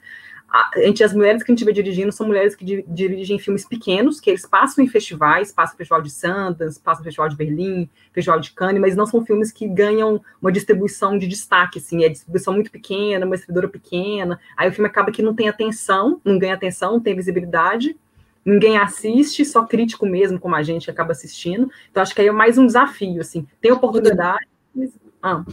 a, 0.50 0.72
gente, 0.78 1.04
as 1.04 1.14
mulheres 1.14 1.44
que 1.44 1.52
a 1.52 1.56
gente 1.56 1.66
vê 1.66 1.74
dirigindo 1.74 2.12
são 2.12 2.26
mulheres 2.26 2.56
que 2.56 2.64
di, 2.64 2.86
dirigem 2.88 3.38
filmes 3.38 3.66
pequenos, 3.66 4.20
que 4.20 4.30
eles 4.30 4.46
passam 4.46 4.84
em 4.84 4.88
festivais, 4.88 5.52
passam 5.52 5.74
no 5.74 5.78
Festival 5.78 6.02
de 6.02 6.10
Sundance, 6.10 6.80
passam 6.80 7.02
no 7.02 7.04
Festival 7.04 7.28
de 7.28 7.36
Berlim, 7.36 7.90
Festival 8.14 8.40
de 8.40 8.52
Cannes, 8.52 8.80
mas 8.80 8.96
não 8.96 9.06
são 9.06 9.26
filmes 9.26 9.52
que 9.52 9.68
ganham 9.68 10.22
uma 10.42 10.52
distribuição 10.52 11.18
de 11.18 11.28
destaque, 11.28 11.80
assim, 11.80 12.06
é 12.06 12.10
distribuição 12.10 12.54
muito 12.54 12.72
pequena, 12.72 13.26
uma 13.26 13.36
distribuidora 13.36 13.68
pequena, 13.72 14.40
aí 14.56 14.70
o 14.70 14.72
filme 14.72 14.88
acaba 14.88 15.12
que 15.12 15.22
não 15.22 15.36
tem 15.36 15.50
atenção, 15.50 16.22
não 16.24 16.40
ganha 16.40 16.54
atenção, 16.54 16.94
não 16.94 17.02
tem 17.02 17.16
visibilidade, 17.16 17.98
ninguém 18.46 18.78
assiste, 18.78 19.44
só 19.44 19.66
crítico 19.66 20.06
mesmo, 20.06 20.40
como 20.40 20.56
a 20.56 20.64
gente 20.64 20.90
acaba 20.90 21.12
assistindo, 21.12 21.70
então 21.92 22.02
acho 22.02 22.16
que 22.16 22.22
aí 22.22 22.28
é 22.28 22.32
mais 22.32 22.58
um 22.58 22.66
desafio, 22.66 23.20
assim, 23.20 23.46
tem 23.60 23.72
oportunidade, 23.72 24.48
mas... 24.74 24.92
Ah 25.22 25.44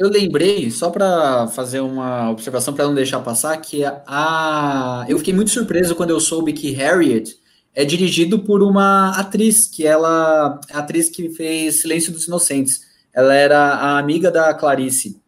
eu 0.00 0.08
lembrei, 0.08 0.70
só 0.70 0.88
para 0.88 1.46
fazer 1.48 1.80
uma 1.80 2.30
observação 2.30 2.72
para 2.72 2.86
não 2.86 2.94
deixar 2.94 3.20
passar, 3.20 3.54
que 3.58 3.84
a 3.84 5.04
eu 5.06 5.18
fiquei 5.18 5.34
muito 5.34 5.50
surpreso 5.50 5.94
quando 5.94 6.08
eu 6.08 6.18
soube 6.18 6.54
que 6.54 6.70
Harriet 6.70 7.38
é 7.74 7.84
dirigido 7.84 8.38
por 8.38 8.62
uma 8.62 9.10
atriz, 9.10 9.66
que 9.66 9.86
ela 9.86 10.58
a 10.72 10.78
atriz 10.78 11.10
que 11.10 11.28
fez 11.28 11.82
Silêncio 11.82 12.10
dos 12.12 12.26
Inocentes. 12.26 12.80
Ela 13.12 13.34
era 13.34 13.58
a 13.58 13.98
amiga 13.98 14.30
da 14.30 14.54
Clarice. 14.54 15.20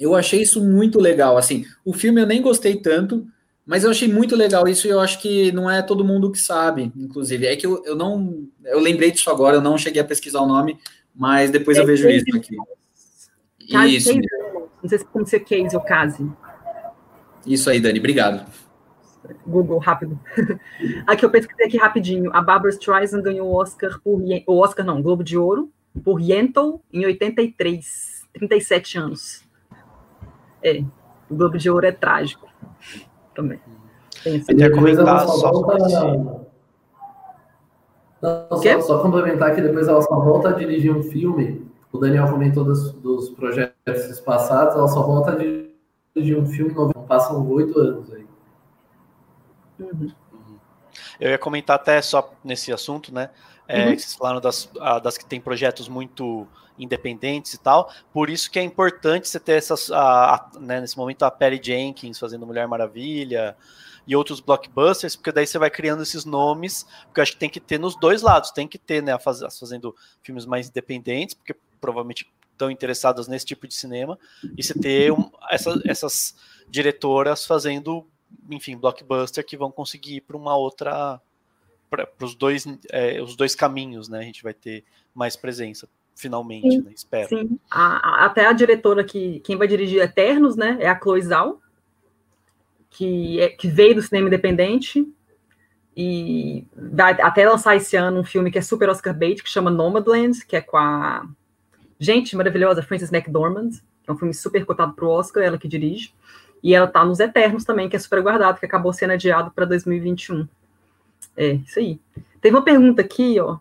Eu 0.00 0.14
achei 0.14 0.40
isso 0.40 0.64
muito 0.64 0.98
legal, 0.98 1.36
assim. 1.36 1.66
O 1.84 1.92
filme 1.92 2.22
eu 2.22 2.26
nem 2.26 2.40
gostei 2.40 2.76
tanto, 2.76 3.26
mas 3.66 3.84
eu 3.84 3.90
achei 3.90 4.08
muito 4.08 4.34
legal 4.34 4.66
isso 4.66 4.86
e 4.86 4.90
eu 4.90 5.00
acho 5.00 5.20
que 5.20 5.52
não 5.52 5.70
é 5.70 5.82
todo 5.82 6.02
mundo 6.02 6.32
que 6.32 6.38
sabe, 6.38 6.90
inclusive. 6.96 7.44
É 7.44 7.56
que 7.56 7.66
eu, 7.66 7.84
eu 7.84 7.94
não. 7.94 8.42
Eu 8.64 8.80
lembrei 8.80 9.10
disso 9.10 9.28
agora, 9.28 9.56
eu 9.58 9.60
não 9.60 9.76
cheguei 9.76 10.00
a 10.00 10.04
pesquisar 10.04 10.40
o 10.40 10.48
nome, 10.48 10.78
mas 11.14 11.50
depois 11.50 11.76
é 11.76 11.82
eu 11.82 11.86
vejo 11.86 12.08
isso 12.08 12.34
aqui. 12.34 12.56
Case, 13.70 13.96
Isso. 13.96 14.12
Case, 14.14 14.28
não 14.82 14.88
sei 14.88 14.98
se 14.98 15.04
como 15.06 15.26
ser 15.26 15.40
case 15.40 15.76
ou 15.76 15.82
case. 15.82 16.28
Isso 17.46 17.70
aí, 17.70 17.80
Dani, 17.80 17.98
obrigado. 17.98 18.44
Google, 19.46 19.78
rápido. 19.78 20.18
aqui 21.06 21.24
eu 21.24 21.30
pesquisei 21.30 21.66
aqui 21.66 21.76
rapidinho. 21.76 22.30
A 22.34 22.42
Barbara 22.42 22.70
Streisand 22.70 23.22
ganhou 23.22 23.48
o 23.48 23.54
Oscar 23.54 24.00
por 24.02 24.20
o 24.46 24.58
Oscar 24.58 24.84
não, 24.84 25.00
Globo 25.00 25.22
de 25.22 25.38
Ouro 25.38 25.70
por 26.04 26.20
Yentl 26.20 26.80
em 26.92 27.04
83, 27.04 28.26
37 28.32 28.98
anos. 28.98 29.44
É, 30.62 30.82
o 31.30 31.34
Globo 31.34 31.58
de 31.58 31.70
Ouro 31.70 31.86
é 31.86 31.92
trágico 31.92 32.48
também. 33.34 33.60
Pensa. 34.22 34.52
Eu 34.52 34.72
comentar 34.72 35.26
só, 35.26 35.50
volta... 35.50 35.78
não, 38.22 38.48
só, 38.48 38.80
só 38.80 39.02
complementar 39.02 39.54
que 39.54 39.60
depois 39.60 39.88
ela 39.88 40.00
só 40.00 40.20
volta 40.20 40.50
a 40.50 40.52
dirigir 40.52 40.94
um 40.96 41.02
filme 41.02 41.61
o 41.92 41.98
Daniel 41.98 42.28
comentou 42.28 42.64
dos, 42.64 42.92
dos 42.94 43.28
projetos 43.30 44.18
passados, 44.20 44.74
ela 44.74 44.88
só 44.88 45.02
volta 45.02 45.36
de, 45.36 45.70
de 46.16 46.34
um 46.34 46.46
filme 46.46 46.72
novo, 46.72 46.92
passam 47.06 47.46
oito 47.50 47.78
anos 47.78 48.12
aí. 48.12 48.26
Uhum. 49.78 50.10
Eu 51.20 51.30
ia 51.30 51.38
comentar 51.38 51.76
até 51.76 52.00
só 52.00 52.32
nesse 52.42 52.72
assunto, 52.72 53.14
né? 53.14 53.30
É, 53.68 53.86
uhum. 53.86 53.98
Vocês 53.98 54.14
falaram 54.14 54.40
das, 54.40 54.68
das 55.02 55.18
que 55.18 55.24
tem 55.24 55.40
projetos 55.40 55.88
muito 55.88 56.46
independentes 56.78 57.54
e 57.54 57.58
tal. 57.58 57.92
Por 58.12 58.30
isso 58.30 58.50
que 58.50 58.58
é 58.58 58.62
importante 58.62 59.28
você 59.28 59.38
ter 59.38 59.52
essas, 59.52 59.90
a, 59.90 60.34
a, 60.34 60.50
né, 60.58 60.80
nesse 60.80 60.96
momento, 60.96 61.24
a 61.24 61.30
Perry 61.30 61.60
Jenkins 61.62 62.18
fazendo 62.18 62.46
Mulher 62.46 62.66
Maravilha 62.66 63.56
e 64.06 64.16
outros 64.16 64.40
blockbusters, 64.40 65.14
porque 65.14 65.30
daí 65.30 65.46
você 65.46 65.58
vai 65.58 65.70
criando 65.70 66.02
esses 66.02 66.24
nomes, 66.24 66.86
porque 67.04 67.20
eu 67.20 67.22
acho 67.22 67.32
que 67.32 67.38
tem 67.38 67.50
que 67.50 67.60
ter 67.60 67.78
nos 67.78 67.94
dois 67.94 68.20
lados, 68.20 68.50
tem 68.50 68.66
que 68.66 68.78
ter, 68.78 69.02
né, 69.02 69.16
faz, 69.18 69.40
fazendo 69.58 69.94
filmes 70.22 70.44
mais 70.44 70.68
independentes, 70.68 71.34
porque 71.34 71.54
provavelmente 71.82 72.32
estão 72.52 72.70
interessadas 72.70 73.26
nesse 73.26 73.44
tipo 73.44 73.66
de 73.66 73.74
cinema, 73.74 74.16
e 74.56 74.62
você 74.62 74.72
ter 74.72 75.12
um, 75.12 75.30
essa, 75.50 75.82
essas 75.84 76.36
diretoras 76.68 77.44
fazendo, 77.44 78.06
enfim, 78.48 78.76
blockbuster 78.76 79.44
que 79.44 79.56
vão 79.56 79.72
conseguir 79.72 80.16
ir 80.16 80.20
para 80.20 80.36
uma 80.36 80.56
outra, 80.56 81.20
para 81.90 82.08
os 82.20 82.36
dois, 82.36 82.64
é, 82.90 83.20
os 83.20 83.34
dois 83.34 83.54
caminhos, 83.54 84.08
né? 84.08 84.20
A 84.20 84.22
gente 84.22 84.42
vai 84.42 84.54
ter 84.54 84.84
mais 85.12 85.34
presença 85.34 85.88
finalmente, 86.14 86.70
sim, 86.70 86.82
né? 86.82 86.92
Espero. 86.94 87.28
Sim. 87.28 87.58
A, 87.70 88.22
a, 88.22 88.26
até 88.26 88.46
a 88.46 88.52
diretora 88.52 89.02
que 89.02 89.40
quem 89.40 89.56
vai 89.56 89.66
dirigir 89.66 90.00
Eternos, 90.00 90.56
né? 90.56 90.78
É 90.80 90.88
a 90.88 90.98
Chloe 90.98 91.20
Zhao, 91.20 91.60
que, 92.88 93.40
é, 93.40 93.48
que 93.48 93.66
veio 93.68 93.96
do 93.96 94.02
cinema 94.02 94.28
independente 94.28 95.04
e 95.96 96.66
vai 96.74 97.20
até 97.20 97.48
lançar 97.48 97.76
esse 97.76 97.96
ano 97.96 98.20
um 98.20 98.24
filme 98.24 98.50
que 98.50 98.58
é 98.58 98.62
super 98.62 98.88
Oscar 98.88 99.14
bait, 99.14 99.42
que 99.42 99.48
chama 99.48 99.70
Nomadland, 99.70 100.44
que 100.46 100.56
é 100.56 100.60
com 100.60 100.76
a 100.76 101.26
gente 102.02 102.36
maravilhosa, 102.36 102.82
Frances 102.82 103.12
McDormand, 103.12 103.70
que 104.02 104.10
é 104.10 104.12
um 104.12 104.16
filme 104.16 104.34
super 104.34 104.64
cotado 104.64 104.92
para 104.92 105.04
o 105.04 105.08
Oscar, 105.08 105.44
ela 105.44 105.56
que 105.56 105.68
dirige. 105.68 106.12
E 106.62 106.74
ela 106.74 106.86
tá 106.86 107.04
nos 107.04 107.20
Eternos 107.20 107.64
também, 107.64 107.88
que 107.88 107.96
é 107.96 107.98
super 107.98 108.18
aguardado, 108.18 108.58
que 108.58 108.66
acabou 108.66 108.92
sendo 108.92 109.12
adiado 109.12 109.50
para 109.50 109.64
2021. 109.64 110.48
É, 111.36 111.52
isso 111.54 111.78
aí. 111.78 112.00
Teve 112.40 112.56
uma 112.56 112.64
pergunta 112.64 113.02
aqui, 113.02 113.38
ó, 113.40 113.58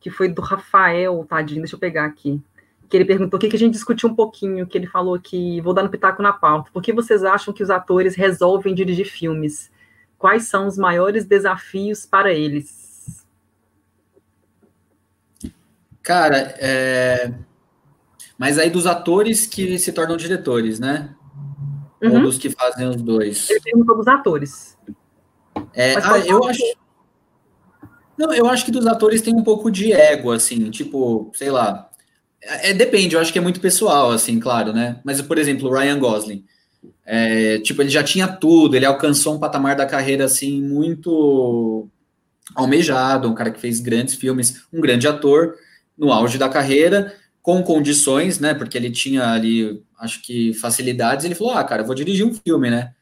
que 0.00 0.10
foi 0.10 0.28
do 0.28 0.42
Rafael, 0.42 1.24
tadinho, 1.28 1.60
deixa 1.60 1.76
eu 1.76 1.80
pegar 1.80 2.04
aqui. 2.04 2.40
Que 2.88 2.96
ele 2.96 3.04
perguntou 3.04 3.36
o 3.36 3.40
que, 3.40 3.48
que 3.48 3.56
a 3.56 3.58
gente 3.58 3.72
discutiu 3.72 4.08
um 4.08 4.14
pouquinho, 4.14 4.66
que 4.66 4.78
ele 4.78 4.86
falou 4.86 5.14
aqui, 5.14 5.60
vou 5.60 5.74
dar 5.74 5.82
no 5.82 5.88
pitaco 5.88 6.22
na 6.22 6.32
pauta. 6.32 6.70
Por 6.72 6.82
que 6.82 6.92
vocês 6.92 7.24
acham 7.24 7.52
que 7.52 7.62
os 7.62 7.70
atores 7.70 8.14
resolvem 8.14 8.74
dirigir 8.74 9.06
filmes? 9.06 9.70
Quais 10.18 10.44
são 10.44 10.66
os 10.66 10.78
maiores 10.78 11.24
desafios 11.24 12.06
para 12.06 12.32
eles? 12.32 13.26
Cara, 16.02 16.54
é... 16.58 17.32
mas 18.38 18.58
aí 18.58 18.70
dos 18.70 18.86
atores 18.86 19.46
que 19.46 19.78
se 19.78 19.92
tornam 19.92 20.16
diretores, 20.16 20.78
né? 20.78 21.14
Uhum. 22.02 22.16
Ou 22.16 22.20
dos 22.22 22.38
que 22.38 22.50
fazem 22.50 22.88
os 22.88 23.00
dois? 23.00 23.48
Ele 23.50 23.60
perguntou 23.60 23.96
dos 23.96 24.06
atores. 24.06 24.76
É, 25.72 25.94
ah, 25.96 26.18
eu 26.18 26.44
acho. 26.44 26.62
Não, 28.16 28.32
eu 28.32 28.46
acho 28.48 28.64
que 28.64 28.70
dos 28.70 28.86
atores 28.86 29.20
tem 29.20 29.34
um 29.34 29.42
pouco 29.42 29.70
de 29.70 29.92
ego, 29.92 30.32
assim, 30.32 30.70
tipo, 30.70 31.30
sei 31.34 31.50
lá. 31.50 31.90
É, 32.40 32.72
depende, 32.72 33.14
eu 33.14 33.20
acho 33.20 33.32
que 33.32 33.38
é 33.38 33.42
muito 33.42 33.60
pessoal, 33.60 34.10
assim, 34.10 34.38
claro, 34.38 34.72
né? 34.72 35.00
Mas, 35.04 35.20
por 35.20 35.38
exemplo, 35.38 35.68
o 35.68 35.72
Ryan 35.72 35.98
Gosling. 35.98 36.44
É, 37.04 37.58
tipo, 37.58 37.82
ele 37.82 37.90
já 37.90 38.02
tinha 38.02 38.28
tudo, 38.28 38.76
ele 38.76 38.86
alcançou 38.86 39.34
um 39.34 39.38
patamar 39.38 39.76
da 39.76 39.86
carreira, 39.86 40.24
assim, 40.24 40.62
muito 40.62 41.88
almejado, 42.54 43.28
um 43.28 43.34
cara 43.34 43.50
que 43.50 43.60
fez 43.60 43.80
grandes 43.80 44.14
filmes, 44.14 44.66
um 44.72 44.80
grande 44.80 45.06
ator 45.08 45.54
no 45.96 46.12
auge 46.12 46.38
da 46.38 46.48
carreira, 46.48 47.14
com 47.46 47.62
condições, 47.62 48.40
né? 48.40 48.54
Porque 48.54 48.76
ele 48.76 48.90
tinha 48.90 49.30
ali, 49.30 49.80
acho 50.00 50.20
que 50.20 50.52
facilidades. 50.54 51.24
Ele 51.24 51.36
falou: 51.36 51.52
Ah, 51.52 51.62
cara, 51.62 51.84
vou 51.84 51.94
dirigir 51.94 52.26
um 52.26 52.34
filme, 52.34 52.68
né? 52.68 52.92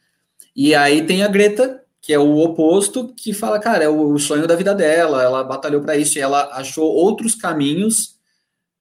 E 0.55 0.75
aí 0.75 1.07
tem 1.07 1.23
a 1.23 1.29
Greta, 1.29 1.83
que 1.99 2.13
é 2.13 2.19
o 2.19 2.37
oposto, 2.37 3.09
que 3.15 3.33
fala, 3.33 3.59
cara, 3.59 3.85
é 3.85 3.89
o 3.89 4.19
sonho 4.19 4.47
da 4.47 4.55
vida 4.55 4.75
dela, 4.75 5.23
ela 5.23 5.43
batalhou 5.43 5.81
para 5.81 5.97
isso 5.97 6.19
e 6.19 6.21
ela 6.21 6.55
achou 6.59 6.85
outros 6.93 7.35
caminhos 7.35 8.21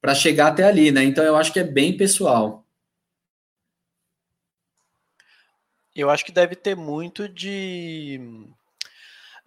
para 0.02 0.14
chegar 0.14 0.48
até 0.48 0.66
ali, 0.66 0.92
né? 0.92 1.02
Então 1.06 1.24
eu 1.24 1.38
acho 1.38 1.54
que 1.54 1.60
é 1.62 1.64
bem 1.64 1.96
pessoal. 1.96 2.66
Eu 5.96 6.10
acho 6.10 6.26
que 6.26 6.32
deve 6.34 6.58
ter 6.58 6.76
muito 6.76 7.30
de 7.30 8.20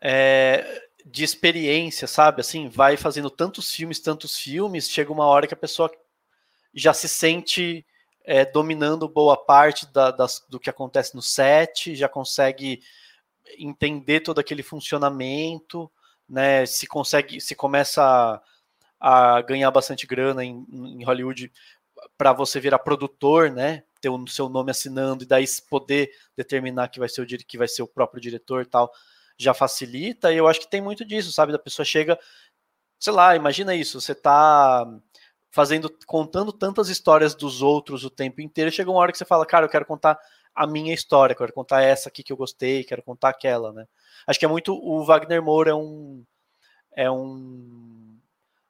é, 0.00 0.82
de 1.04 1.24
experiência, 1.24 2.06
sabe? 2.06 2.40
Assim, 2.40 2.70
vai 2.70 2.96
fazendo 2.96 3.28
tantos 3.28 3.70
filmes, 3.70 4.00
tantos 4.00 4.38
filmes, 4.38 4.88
chega 4.88 5.12
uma 5.12 5.26
hora 5.26 5.46
que 5.46 5.52
a 5.52 5.56
pessoa 5.56 5.90
já 6.76 6.92
se 6.92 7.08
sente 7.08 7.84
é, 8.22 8.44
dominando 8.44 9.08
boa 9.08 9.36
parte 9.36 9.90
da, 9.92 10.10
das, 10.10 10.44
do 10.48 10.60
que 10.60 10.68
acontece 10.68 11.14
no 11.14 11.22
set, 11.22 11.94
já 11.94 12.08
consegue 12.08 12.82
entender 13.58 14.20
todo 14.20 14.40
aquele 14.40 14.62
funcionamento, 14.62 15.90
né? 16.28 16.66
Se 16.66 16.86
consegue, 16.86 17.40
se 17.40 17.54
começa 17.54 18.02
a, 19.00 19.36
a 19.36 19.42
ganhar 19.42 19.70
bastante 19.70 20.06
grana 20.06 20.44
em, 20.44 20.66
em 20.70 21.04
Hollywood 21.04 21.50
para 22.18 22.32
você 22.32 22.60
virar 22.60 22.80
produtor, 22.80 23.50
né? 23.50 23.84
Ter 24.00 24.10
o 24.10 24.26
seu 24.26 24.48
nome 24.48 24.70
assinando 24.70 25.24
e 25.24 25.26
daí 25.26 25.44
poder 25.70 26.10
determinar 26.36 26.88
que 26.88 26.98
vai 26.98 27.08
ser 27.08 27.22
o 27.22 27.26
que 27.26 27.58
vai 27.58 27.68
ser 27.68 27.82
o 27.82 27.88
próprio 27.88 28.20
diretor 28.20 28.62
e 28.62 28.66
tal, 28.66 28.92
já 29.38 29.54
facilita. 29.54 30.32
E 30.32 30.36
eu 30.36 30.48
acho 30.48 30.60
que 30.60 30.70
tem 30.70 30.80
muito 30.80 31.04
disso, 31.04 31.32
sabe? 31.32 31.52
Da 31.52 31.58
pessoa 31.58 31.86
chega, 31.86 32.18
sei 32.98 33.12
lá, 33.12 33.36
imagina 33.36 33.74
isso, 33.74 34.00
você 34.00 34.14
tá 34.14 34.84
fazendo, 35.56 35.90
contando 36.06 36.52
tantas 36.52 36.90
histórias 36.90 37.34
dos 37.34 37.62
outros 37.62 38.04
o 38.04 38.10
tempo 38.10 38.42
inteiro, 38.42 38.70
chega 38.70 38.90
uma 38.90 39.00
hora 39.00 39.10
que 39.10 39.16
você 39.16 39.24
fala, 39.24 39.46
cara, 39.46 39.64
eu 39.64 39.70
quero 39.70 39.86
contar 39.86 40.18
a 40.54 40.66
minha 40.66 40.92
história, 40.92 41.34
quero 41.34 41.50
contar 41.50 41.80
essa 41.80 42.10
aqui 42.10 42.22
que 42.22 42.30
eu 42.30 42.36
gostei, 42.36 42.84
quero 42.84 43.02
contar 43.02 43.30
aquela, 43.30 43.72
né? 43.72 43.88
Acho 44.26 44.38
que 44.38 44.44
é 44.44 44.48
muito 44.48 44.74
o 44.74 45.02
Wagner 45.02 45.42
Moura 45.42 45.70
é 45.70 45.74
um 45.74 46.22
é 46.92 47.10
um, 47.10 48.18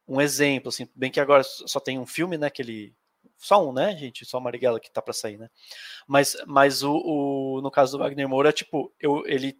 um 0.06 0.20
exemplo, 0.20 0.68
assim, 0.68 0.88
bem 0.94 1.10
que 1.10 1.18
agora 1.18 1.42
só 1.42 1.80
tem 1.80 1.98
um 1.98 2.06
filme, 2.06 2.38
né, 2.38 2.50
que 2.50 2.62
ele 2.62 2.94
só 3.36 3.68
um, 3.68 3.72
né, 3.72 3.96
gente, 3.96 4.24
só 4.24 4.38
o 4.38 4.40
Marighella 4.40 4.78
que 4.78 4.90
tá 4.90 5.02
para 5.02 5.12
sair, 5.12 5.38
né? 5.38 5.50
Mas 6.06 6.36
mas 6.46 6.84
o, 6.84 6.92
o, 6.94 7.60
no 7.62 7.70
caso 7.70 7.98
do 7.98 8.04
Wagner 8.04 8.28
Moura, 8.28 8.52
tipo, 8.52 8.92
eu 9.00 9.24
ele 9.26 9.58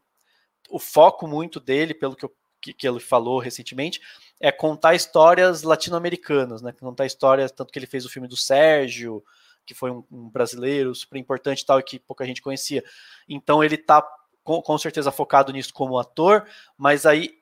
o 0.71 0.79
foco 0.79 1.27
muito 1.27 1.59
dele, 1.59 1.93
pelo 1.93 2.15
que, 2.15 2.25
eu, 2.25 2.33
que, 2.61 2.73
que 2.73 2.87
ele 2.87 3.01
falou 3.01 3.38
recentemente, 3.38 4.01
é 4.40 4.51
contar 4.53 4.95
histórias 4.95 5.62
latino-americanas, 5.62 6.62
né? 6.62 6.73
Contar 6.73 7.07
histórias, 7.07 7.53
tanto 7.53 7.73
que 7.73 7.79
ele 7.79 7.87
fez 7.87 8.05
o 8.05 8.09
filme 8.09 8.29
do 8.29 8.37
Sérgio, 8.37 9.23
que 9.64 9.75
foi 9.75 9.90
um, 9.90 10.05
um 10.11 10.29
brasileiro 10.29 10.95
super 10.95 11.19
importante 11.19 11.61
e 11.61 11.66
tal, 11.66 11.81
e 11.81 11.83
que 11.83 11.99
pouca 11.99 12.25
gente 12.25 12.42
conhecia. 12.42 12.83
Então 13.29 13.62
ele 13.62 13.75
está 13.75 14.03
com, 14.45 14.62
com, 14.62 14.79
certeza 14.79 15.11
focado 15.11 15.53
nisso 15.53 15.75
como 15.75 15.99
ator, 15.99 16.47
mas 16.79 17.05
aí 17.05 17.35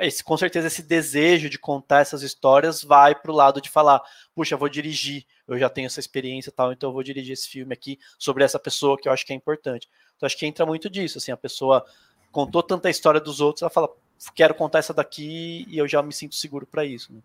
esse, 0.00 0.22
com 0.22 0.36
certeza 0.36 0.66
esse 0.66 0.82
desejo 0.82 1.48
de 1.48 1.58
contar 1.58 2.00
essas 2.00 2.22
histórias 2.22 2.84
vai 2.84 3.14
para 3.14 3.32
o 3.32 3.34
lado 3.34 3.60
de 3.60 3.70
falar, 3.70 4.02
puxa, 4.34 4.56
vou 4.56 4.68
dirigir, 4.68 5.24
eu 5.48 5.58
já 5.58 5.70
tenho 5.70 5.86
essa 5.86 5.98
experiência 5.98 6.50
e 6.50 6.52
tal, 6.52 6.70
então 6.70 6.90
eu 6.90 6.92
vou 6.92 7.02
dirigir 7.02 7.32
esse 7.32 7.48
filme 7.48 7.72
aqui 7.72 7.98
sobre 8.18 8.44
essa 8.44 8.58
pessoa 8.58 8.98
que 8.98 9.08
eu 9.08 9.12
acho 9.12 9.24
que 9.24 9.32
é 9.32 9.36
importante. 9.36 9.88
Então 10.16 10.26
acho 10.26 10.36
que 10.36 10.46
entra 10.46 10.66
muito 10.66 10.90
disso, 10.90 11.18
assim, 11.18 11.32
a 11.32 11.36
pessoa 11.36 11.84
contou 12.30 12.62
tanta 12.62 12.90
história 12.90 13.20
dos 13.20 13.40
outros, 13.40 13.62
ela 13.62 13.70
fala, 13.70 13.88
quero 14.34 14.54
contar 14.54 14.80
essa 14.80 14.92
daqui 14.92 15.64
e 15.68 15.78
eu 15.78 15.88
já 15.88 16.02
me 16.02 16.12
sinto 16.12 16.34
seguro 16.34 16.66
para 16.66 16.84
isso. 16.84 17.12
Né? 17.12 17.20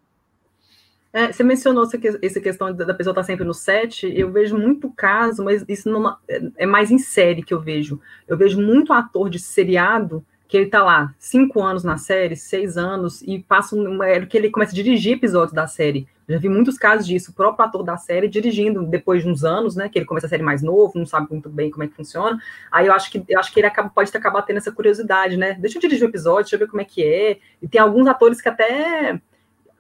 É, 1.12 1.32
você 1.32 1.44
mencionou 1.44 1.84
essa, 1.84 1.98
essa 2.22 2.42
questão 2.42 2.74
da 2.76 2.94
pessoa 2.94 3.14
estar 3.14 3.24
sempre 3.24 3.46
no 3.46 3.54
set, 3.54 4.06
eu 4.06 4.30
vejo 4.32 4.58
muito 4.58 4.92
caso, 4.92 5.44
mas 5.44 5.64
isso 5.68 5.90
numa, 5.90 6.20
é, 6.28 6.42
é 6.58 6.66
mais 6.66 6.92
em 6.92 6.98
série 6.98 7.42
que 7.42 7.54
eu 7.54 7.62
vejo. 7.62 8.02
Eu 8.28 8.38
vejo 8.38 8.62
muito 8.62 8.92
ator 8.92 9.30
de 9.30 9.40
seriado 9.40 10.26
que 10.48 10.58
ele 10.58 10.68
tá 10.68 10.84
lá 10.84 11.14
cinco 11.18 11.62
anos 11.62 11.84
na 11.84 11.98
série, 11.98 12.36
seis 12.36 12.78
anos, 12.78 13.22
e 13.24 13.40
passa 13.40 13.76
um, 13.76 14.04
é, 14.04 14.26
que 14.26 14.38
ele 14.38 14.50
começa 14.50 14.72
a 14.72 14.76
dirigir 14.76 15.14
episódios 15.14 15.54
da 15.54 15.68
série. 15.68 16.08
Já 16.28 16.40
vi 16.40 16.50
muitos 16.50 16.78
casos 16.78 17.06
disso, 17.06 17.32
o 17.32 17.34
próprio 17.34 17.66
ator 17.66 17.84
da 17.84 17.98
série 17.98 18.28
dirigindo 18.28 18.84
depois 18.84 19.24
de 19.24 19.30
uns 19.30 19.44
anos, 19.44 19.76
né? 19.76 19.88
Que 19.88 20.00
ele 20.00 20.06
começa 20.06 20.26
a 20.26 20.30
série 20.30 20.42
mais 20.42 20.62
novo, 20.62 20.98
não 20.98 21.06
sabe 21.06 21.28
muito 21.30 21.50
bem 21.50 21.70
como 21.70 21.84
é 21.84 21.88
que 21.88 21.94
funciona. 21.94 22.40
Aí 22.72 22.88
eu 22.88 22.94
acho 22.94 23.12
que 23.12 23.24
eu 23.28 23.40
acho 23.40 23.54
que 23.54 23.60
ele 23.60 23.68
acaba, 23.68 23.90
pode 23.90 24.16
acabar 24.16 24.42
tendo 24.42 24.58
essa 24.58 24.72
curiosidade, 24.72 25.38
né? 25.38 25.54
Deixa 25.54 25.78
eu 25.78 25.82
dirigir 25.82 26.04
o 26.04 26.08
um 26.08 26.10
episódio, 26.10 26.44
deixa 26.44 26.56
eu 26.56 26.60
ver 26.60 26.68
como 26.68 26.82
é 26.82 26.86
que 26.86 27.04
é. 27.04 27.38
E 27.62 27.68
tem 27.68 27.80
alguns 27.80 28.08
atores 28.08 28.42
que 28.42 28.50
até 28.50 29.22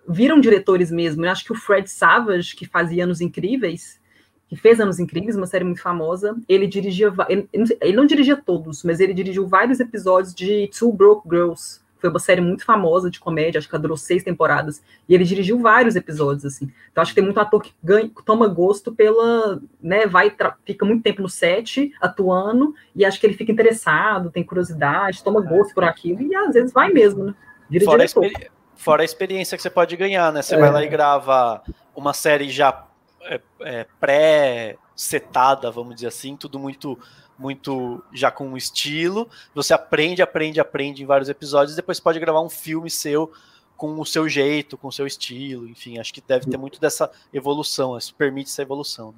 viram 0.07 0.39
diretores 0.39 0.91
mesmo. 0.91 1.25
Eu 1.25 1.31
acho 1.31 1.43
que 1.43 1.51
o 1.51 1.55
Fred 1.55 1.89
Savage, 1.89 2.55
que 2.55 2.67
fazia 2.67 3.05
Anos 3.05 3.21
Incríveis, 3.21 3.99
que 4.47 4.55
fez 4.55 4.79
Anos 4.79 4.99
Incríveis, 4.99 5.35
uma 5.35 5.47
série 5.47 5.63
muito 5.63 5.81
famosa, 5.81 6.35
ele 6.47 6.67
dirigia, 6.67 7.13
ele, 7.27 7.47
ele 7.51 7.95
não 7.95 8.05
dirigia 8.05 8.37
todos, 8.37 8.83
mas 8.83 8.99
ele 8.99 9.13
dirigiu 9.13 9.47
vários 9.47 9.79
episódios 9.79 10.33
de 10.33 10.69
Two 10.77 10.91
Broke 10.91 11.27
Girls. 11.27 11.83
Foi 11.97 12.09
uma 12.09 12.19
série 12.19 12.41
muito 12.41 12.63
famosa 12.63 13.09
de 13.09 13.19
comédia, 13.19 13.57
acho 13.57 13.67
que 13.67 13.77
durou 13.79 13.97
seis 13.97 14.23
temporadas. 14.23 14.83
E 15.09 15.15
ele 15.15 15.23
dirigiu 15.23 15.57
vários 15.57 15.95
episódios, 15.95 16.45
assim. 16.45 16.71
Então 16.91 17.01
acho 17.01 17.11
que 17.11 17.15
tem 17.15 17.23
muito 17.23 17.39
ator 17.39 17.63
que 17.63 17.73
ganha, 17.83 18.11
toma 18.23 18.47
gosto 18.47 18.93
pela. 18.93 19.59
né, 19.81 20.05
vai, 20.05 20.31
fica 20.63 20.85
muito 20.85 21.01
tempo 21.01 21.23
no 21.23 21.29
set, 21.29 21.91
atuando, 21.99 22.75
e 22.95 23.03
acho 23.03 23.19
que 23.19 23.25
ele 23.25 23.33
fica 23.33 23.51
interessado, 23.51 24.29
tem 24.29 24.43
curiosidade, 24.43 25.23
toma 25.23 25.41
gosto 25.41 25.73
por 25.73 25.83
aquilo, 25.83 26.21
e 26.21 26.35
às 26.35 26.53
vezes 26.53 26.71
vai 26.71 26.91
mesmo, 26.91 27.23
né? 27.23 27.35
Fora 27.83 28.05
diretor. 28.05 28.51
Fora 28.75 29.01
a 29.01 29.05
experiência 29.05 29.57
que 29.57 29.63
você 29.63 29.69
pode 29.69 29.95
ganhar, 29.95 30.31
né? 30.31 30.41
Você 30.41 30.53
é. 30.53 30.59
vai 30.59 30.69
lá 30.69 30.83
e 30.83 30.87
grava 30.87 31.63
uma 31.95 32.13
série 32.13 32.49
já 32.49 32.85
é, 33.25 33.41
é, 33.61 33.85
pré-setada, 33.99 35.71
vamos 35.71 35.95
dizer 35.95 36.07
assim, 36.07 36.35
tudo 36.35 36.59
muito 36.59 36.97
muito 37.37 38.01
já 38.13 38.31
com 38.31 38.47
um 38.47 38.55
estilo. 38.55 39.27
Você 39.53 39.73
aprende, 39.73 40.21
aprende, 40.21 40.59
aprende 40.59 41.03
em 41.03 41.05
vários 41.05 41.27
episódios, 41.27 41.75
depois 41.75 41.99
pode 41.99 42.19
gravar 42.19 42.41
um 42.41 42.49
filme 42.49 42.89
seu 42.89 43.31
com 43.75 43.99
o 43.99 44.05
seu 44.05 44.29
jeito, 44.29 44.77
com 44.77 44.87
o 44.87 44.91
seu 44.91 45.05
estilo, 45.05 45.67
enfim, 45.67 45.99
acho 45.99 46.13
que 46.13 46.23
deve 46.25 46.45
ter 46.45 46.57
muito 46.57 46.79
dessa 46.79 47.11
evolução, 47.33 47.97
isso 47.97 48.15
permite 48.15 48.49
essa 48.49 48.61
evolução. 48.61 49.09
Né? 49.09 49.17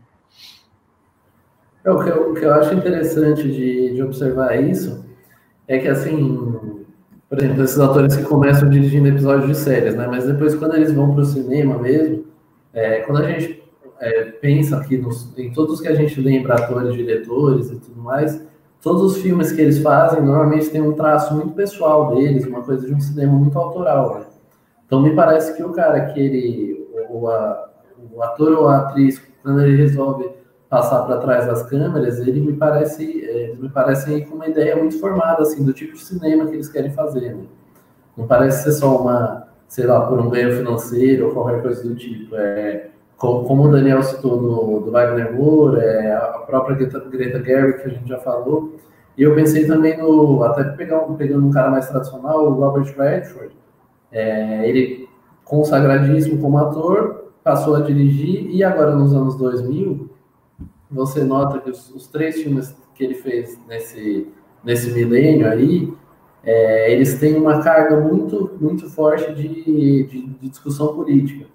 É, 1.86 1.92
o, 1.92 2.04
que 2.04 2.10
eu, 2.10 2.32
o 2.32 2.34
que 2.34 2.44
eu 2.44 2.54
acho 2.54 2.74
interessante 2.74 3.44
de, 3.44 3.94
de 3.94 4.02
observar 4.02 4.60
isso 4.60 5.06
é 5.68 5.78
que, 5.78 5.88
assim, 5.88 6.86
por 7.30 7.38
exemplo, 7.38 7.64
esses 7.64 7.80
atores 7.80 8.16
que 8.16 8.24
começam 8.24 8.70
dirigindo 8.70 9.08
episódios 9.08 9.48
de 9.48 9.56
séries, 9.56 9.96
né? 9.96 10.08
Mas 10.08 10.26
depois, 10.26 10.56
quando 10.56 10.76
eles 10.76 10.92
vão 10.92 11.14
para 11.14 11.22
o 11.22 11.26
cinema 11.26 11.78
mesmo, 11.78 12.26
é, 12.74 13.02
quando 13.02 13.24
a 13.24 13.32
gente 13.32 13.64
é, 14.00 14.24
pensa 14.26 14.78
aqui 14.78 14.98
nos, 14.98 15.38
em 15.38 15.52
todos 15.52 15.82
que 15.82 15.88
a 15.88 15.96
gente 15.96 16.20
lembra, 16.20 16.56
atores, 16.56 16.94
diretores 16.94 17.72
e 17.72 17.76
tudo 17.78 18.02
mais, 18.02 18.42
todos 18.82 19.02
os 19.04 19.18
filmes 19.18 19.52
que 19.52 19.62
eles 19.62 19.80
fazem 19.80 20.22
normalmente 20.22 20.70
tem 20.70 20.82
um 20.82 20.94
traço 20.94 21.34
muito 21.36 21.54
pessoal 21.54 22.16
deles, 22.16 22.46
uma 22.46 22.62
coisa 22.62 22.88
de 22.88 22.94
um 22.94 23.00
cinema 23.00 23.34
muito 23.34 23.58
autoral. 23.58 24.16
Né? 24.16 24.26
Então, 24.86 25.02
me 25.02 25.16
parece 25.16 25.56
que 25.56 25.64
o 25.64 25.72
cara 25.72 26.06
que 26.08 26.20
ele, 26.20 26.88
o, 27.10 27.28
a, 27.28 27.70
o 28.14 28.24
ator 28.24 28.52
ou 28.54 28.68
a 28.68 28.78
atriz, 28.78 29.22
quando 29.44 29.62
ele 29.62 29.78
resolve 29.78 30.30
passar 30.70 31.06
para 31.06 31.18
trás 31.18 31.46
das 31.46 31.64
câmeras, 31.64 32.20
ele 32.20 32.42
me 32.42 32.54
parece, 32.54 33.26
é, 33.26 33.56
me 33.56 33.70
parecem 33.70 34.26
com 34.26 34.36
uma 34.36 34.48
ideia 34.48 34.76
muito 34.76 35.00
formada 35.00 35.42
assim 35.42 35.64
do 35.64 35.74
tipo 35.74 35.94
de 35.94 36.04
cinema 36.04 36.46
que 36.46 36.54
eles 36.54 36.70
querem 36.70 36.92
fazer. 36.92 37.36
Né? 37.36 37.46
Não 38.16 38.28
parece 38.28 38.64
ser 38.64 38.72
só 38.74 38.98
uma, 38.98 39.48
sei 39.68 39.86
lá, 39.86 40.02
por 40.02 40.20
um 40.20 40.30
ganho 40.30 40.56
financeiro 40.56 41.28
ou 41.28 41.34
qualquer 41.34 41.62
coisa 41.62 41.84
do 41.84 41.96
tipo. 41.96 42.36
É, 42.36 42.90
como, 43.18 43.64
o 43.64 43.72
Daniel 43.72 44.04
citou 44.04 44.38
do, 44.40 44.80
do 44.86 44.92
Wagner 44.92 45.34
Moore, 45.34 45.80
é, 45.80 46.14
a 46.14 46.44
própria 46.46 46.76
Greta, 46.76 47.00
Greta 47.00 47.44
Gerwig 47.44 47.82
que 47.82 47.88
a 47.88 47.90
gente 47.90 48.08
já 48.08 48.20
falou. 48.20 48.76
E 49.18 49.24
eu 49.24 49.34
pensei 49.34 49.66
também 49.66 49.98
no, 49.98 50.44
até 50.44 50.64
pegar, 50.64 51.00
pegando 51.18 51.48
um 51.48 51.52
cara 51.52 51.72
mais 51.72 51.90
tradicional, 51.90 52.46
o 52.46 52.54
Robert 52.54 52.94
Redford, 52.98 53.56
É, 54.12 54.70
ele, 54.70 55.10
consagradíssimo 55.44 56.42
como 56.42 56.58
ator, 56.60 57.32
passou 57.44 57.76
a 57.76 57.82
dirigir, 57.82 58.50
e 58.52 58.64
agora 58.64 58.96
nos 58.96 59.14
anos 59.14 59.36
2000, 59.38 60.10
você 60.90 61.24
nota 61.24 61.60
que 61.60 61.70
os, 61.70 61.90
os 61.94 62.08
três 62.08 62.42
filmes 62.42 62.76
que 62.94 63.04
ele 63.04 63.16
fez 63.16 63.60
nesse, 63.68 64.28
nesse 64.64 64.92
milênio 64.92 65.50
aí, 65.50 65.94
é, 66.44 66.92
eles 66.94 67.20
têm 67.20 67.36
uma 67.36 67.62
carga 67.62 68.00
muito, 68.00 68.58
muito 68.60 68.90
forte 68.90 69.34
de, 69.34 69.64
de, 69.64 70.04
de, 70.04 70.50
discussão 70.50 70.96
política. 70.96 71.46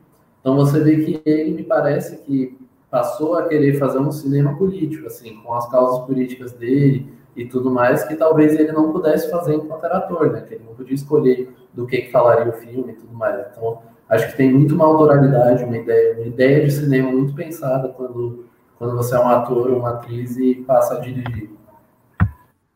Então 0.42 0.56
você 0.56 0.80
vê 0.80 0.96
que 0.96 1.22
ele 1.24 1.52
me 1.52 1.62
parece 1.62 2.18
que 2.18 2.58
passou 2.90 3.36
a 3.36 3.48
querer 3.48 3.78
fazer 3.78 3.98
um 3.98 4.12
cinema 4.12 4.54
político, 4.58 5.06
assim, 5.06 5.36
com 5.36 5.54
as 5.54 5.66
causas 5.70 6.04
políticas 6.04 6.52
dele 6.52 7.06
e 7.34 7.46
tudo 7.46 7.70
mais, 7.70 8.04
que 8.04 8.16
talvez 8.16 8.52
ele 8.52 8.72
não 8.72 8.92
pudesse 8.92 9.30
fazer 9.30 9.54
enquanto 9.54 9.86
era 9.86 9.98
ator, 9.98 10.30
né? 10.30 10.42
Que 10.42 10.54
ele 10.54 10.64
não 10.66 10.74
podia 10.74 10.94
escolher 10.94 11.50
do 11.72 11.86
que, 11.86 12.02
que 12.02 12.10
falaria 12.10 12.52
o 12.52 12.56
filme 12.56 12.92
e 12.92 12.96
tudo 12.96 13.14
mais. 13.14 13.46
Então, 13.50 13.78
acho 14.08 14.30
que 14.30 14.36
tem 14.36 14.52
muito 14.52 14.74
uma 14.74 14.84
autoralidade, 14.84 15.64
uma 15.64 15.78
ideia, 15.78 16.14
uma 16.16 16.26
ideia 16.26 16.66
de 16.66 16.72
cinema 16.72 17.10
muito 17.10 17.34
pensada 17.34 17.88
quando, 17.88 18.46
quando 18.76 18.96
você 18.96 19.14
é 19.14 19.20
um 19.20 19.28
ator 19.28 19.70
ou 19.70 19.78
uma 19.78 19.90
atriz 19.90 20.36
e 20.36 20.56
passa 20.56 20.98
a 20.98 21.00
dirigir. 21.00 21.50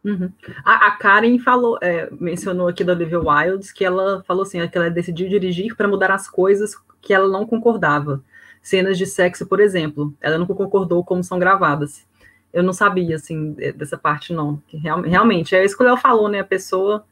Uhum. 0.02 0.30
A, 0.64 0.86
a, 0.86 0.90
Karen 0.92 1.36
falou, 1.40 1.78
é, 1.82 2.08
mencionou 2.12 2.68
aqui 2.68 2.84
da 2.84 2.92
Olivia 2.92 3.20
Wilde 3.20 3.74
que 3.74 3.84
ela 3.84 4.22
falou 4.22 4.44
assim, 4.44 4.66
que 4.68 4.78
ela 4.78 4.88
decidiu 4.88 5.28
dirigir 5.28 5.76
para 5.76 5.88
mudar 5.88 6.12
as 6.12 6.30
coisas 6.30 6.76
que 7.06 7.14
ela 7.14 7.28
não 7.28 7.46
concordava 7.46 8.20
cenas 8.60 8.98
de 8.98 9.06
sexo, 9.06 9.46
por 9.46 9.60
exemplo. 9.60 10.12
Ela 10.20 10.38
nunca 10.38 10.54
concordou 10.54 11.04
como 11.04 11.22
são 11.22 11.38
gravadas. 11.38 12.04
Eu 12.52 12.64
não 12.64 12.72
sabia, 12.72 13.14
assim, 13.14 13.52
dessa 13.76 13.96
parte, 13.96 14.32
não. 14.32 14.60
Que 14.66 14.76
real, 14.76 15.02
realmente, 15.02 15.54
é 15.54 15.64
isso 15.64 15.76
que 15.76 15.84
o 15.84 15.86
Léo 15.86 15.96
falou, 15.96 16.28
né? 16.28 16.40
A 16.40 16.44
pessoa 16.44 17.06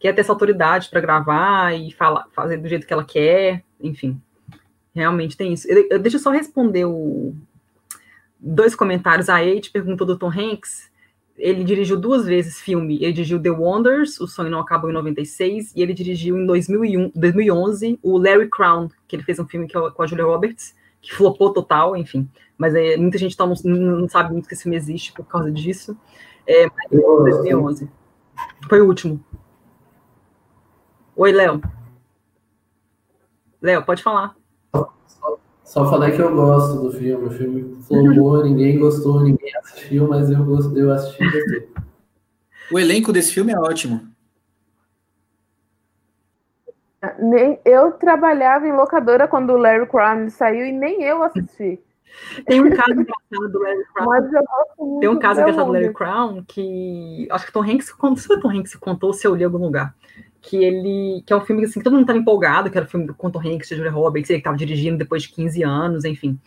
quer 0.00 0.12
ter 0.12 0.22
essa 0.22 0.32
autoridade 0.32 0.88
para 0.90 1.00
gravar 1.00 1.74
e 1.74 1.92
falar, 1.92 2.26
fazer 2.32 2.56
do 2.56 2.68
jeito 2.68 2.86
que 2.86 2.92
ela 2.92 3.04
quer, 3.04 3.62
enfim. 3.80 4.20
Realmente 4.92 5.36
tem 5.36 5.52
isso. 5.52 5.68
Eu, 5.68 5.86
eu, 5.88 5.98
deixa 6.00 6.16
eu 6.16 6.20
só 6.20 6.30
responder 6.30 6.86
o, 6.86 7.32
dois 8.40 8.74
comentários. 8.74 9.28
A 9.28 9.44
Eight 9.44 9.70
perguntou 9.70 10.04
do 10.04 10.18
Tom 10.18 10.30
Hanks 10.30 10.90
ele 11.38 11.64
dirigiu 11.64 11.96
duas 11.96 12.24
vezes 12.24 12.60
filme. 12.60 12.96
Ele 12.96 13.12
dirigiu 13.12 13.40
The 13.40 13.50
Wonders, 13.50 14.20
O 14.20 14.26
Sonho 14.26 14.50
Não 14.50 14.60
Acabou 14.60 14.90
em 14.90 14.92
96, 14.92 15.72
e 15.74 15.82
ele 15.82 15.92
dirigiu 15.92 16.36
em 16.36 16.46
2001, 16.46 17.12
2011 17.14 17.98
o 18.02 18.18
Larry 18.18 18.48
Crown, 18.48 18.88
que 19.06 19.16
ele 19.16 19.22
fez 19.22 19.38
um 19.38 19.46
filme 19.46 19.66
é 19.66 19.90
com 19.90 20.02
a 20.02 20.06
Julia 20.06 20.24
Roberts, 20.24 20.74
que 21.00 21.14
flopou 21.14 21.52
total, 21.52 21.96
enfim. 21.96 22.28
Mas 22.56 22.74
é, 22.74 22.96
muita 22.96 23.18
gente 23.18 23.36
tá, 23.36 23.46
não, 23.46 23.54
não, 23.64 24.08
sabe 24.08 24.32
muito 24.32 24.48
que 24.48 24.54
esse 24.54 24.62
filme 24.62 24.76
existe 24.76 25.12
por 25.12 25.26
causa 25.26 25.50
disso. 25.52 25.96
É, 26.46 26.66
mas 26.66 26.90
2011. 26.90 27.88
Foi 28.68 28.80
o 28.80 28.86
último. 28.86 29.22
Oi, 31.14 31.32
Léo. 31.32 31.60
Léo, 33.60 33.84
pode 33.84 34.02
falar. 34.02 34.34
Só 35.66 35.90
falei 35.90 36.12
que 36.12 36.22
eu 36.22 36.32
gosto 36.32 36.80
do 36.80 36.92
filme. 36.92 37.26
O 37.26 37.30
filme 37.30 37.82
flopou, 37.82 38.42
ninguém 38.46 38.78
gostou, 38.78 39.20
ninguém 39.20 39.50
assistiu, 39.56 40.06
mas 40.06 40.30
eu, 40.30 40.44
gosto, 40.44 40.78
eu 40.78 40.92
assisti 40.92 41.24
e 41.24 41.30
gostei. 41.30 41.68
O 42.72 42.78
elenco 42.78 43.12
desse 43.12 43.32
filme 43.32 43.52
é 43.52 43.58
ótimo. 43.58 44.00
Nem, 47.18 47.58
eu 47.64 47.92
trabalhava 47.92 48.66
em 48.66 48.72
locadora 48.72 49.26
quando 49.26 49.50
o 49.50 49.56
Larry 49.56 49.86
Crown 49.86 50.30
saiu 50.30 50.64
e 50.66 50.72
nem 50.72 51.02
eu 51.02 51.22
assisti. 51.22 51.80
Tem 52.46 52.60
um 52.60 52.70
caso 52.70 52.92
engraçado 52.92 53.52
do 53.52 53.58
Larry 53.58 53.84
Crown. 53.92 55.00
Tem 55.00 55.08
um 55.08 55.18
caso 55.18 55.40
engraçado 55.40 55.66
do 55.66 55.72
Larry 55.72 55.92
Crown 55.92 56.44
que 56.46 57.28
acho 57.30 57.46
que 57.46 57.52
Tom 57.52 57.62
Hanks 57.62 57.92
contou, 57.92 58.16
se 58.16 58.32
o 58.32 58.40
Tom 58.40 58.50
Hanks 58.50 58.74
contou 58.76 59.12
se 59.12 59.26
eu 59.26 59.34
li 59.34 59.42
em 59.42 59.46
algum 59.46 59.58
lugar 59.58 59.94
que 60.40 60.56
ele 60.56 61.22
que 61.26 61.32
é 61.32 61.36
um 61.36 61.40
filme 61.40 61.64
assim, 61.64 61.80
que 61.80 61.84
todo 61.84 61.94
mundo 61.94 62.02
estava 62.02 62.18
empolgado, 62.18 62.70
que 62.70 62.76
era 62.76 62.86
o 62.86 62.90
filme 62.90 63.06
do 63.06 63.14
Tom 63.14 63.40
Hanks, 63.40 63.68
Julia 63.68 63.90
Roberts, 63.90 64.30
ele 64.30 64.38
estava 64.38 64.56
dirigindo 64.56 64.98
depois 64.98 65.22
de 65.22 65.30
15 65.30 65.62
anos, 65.62 66.04
enfim. 66.04 66.38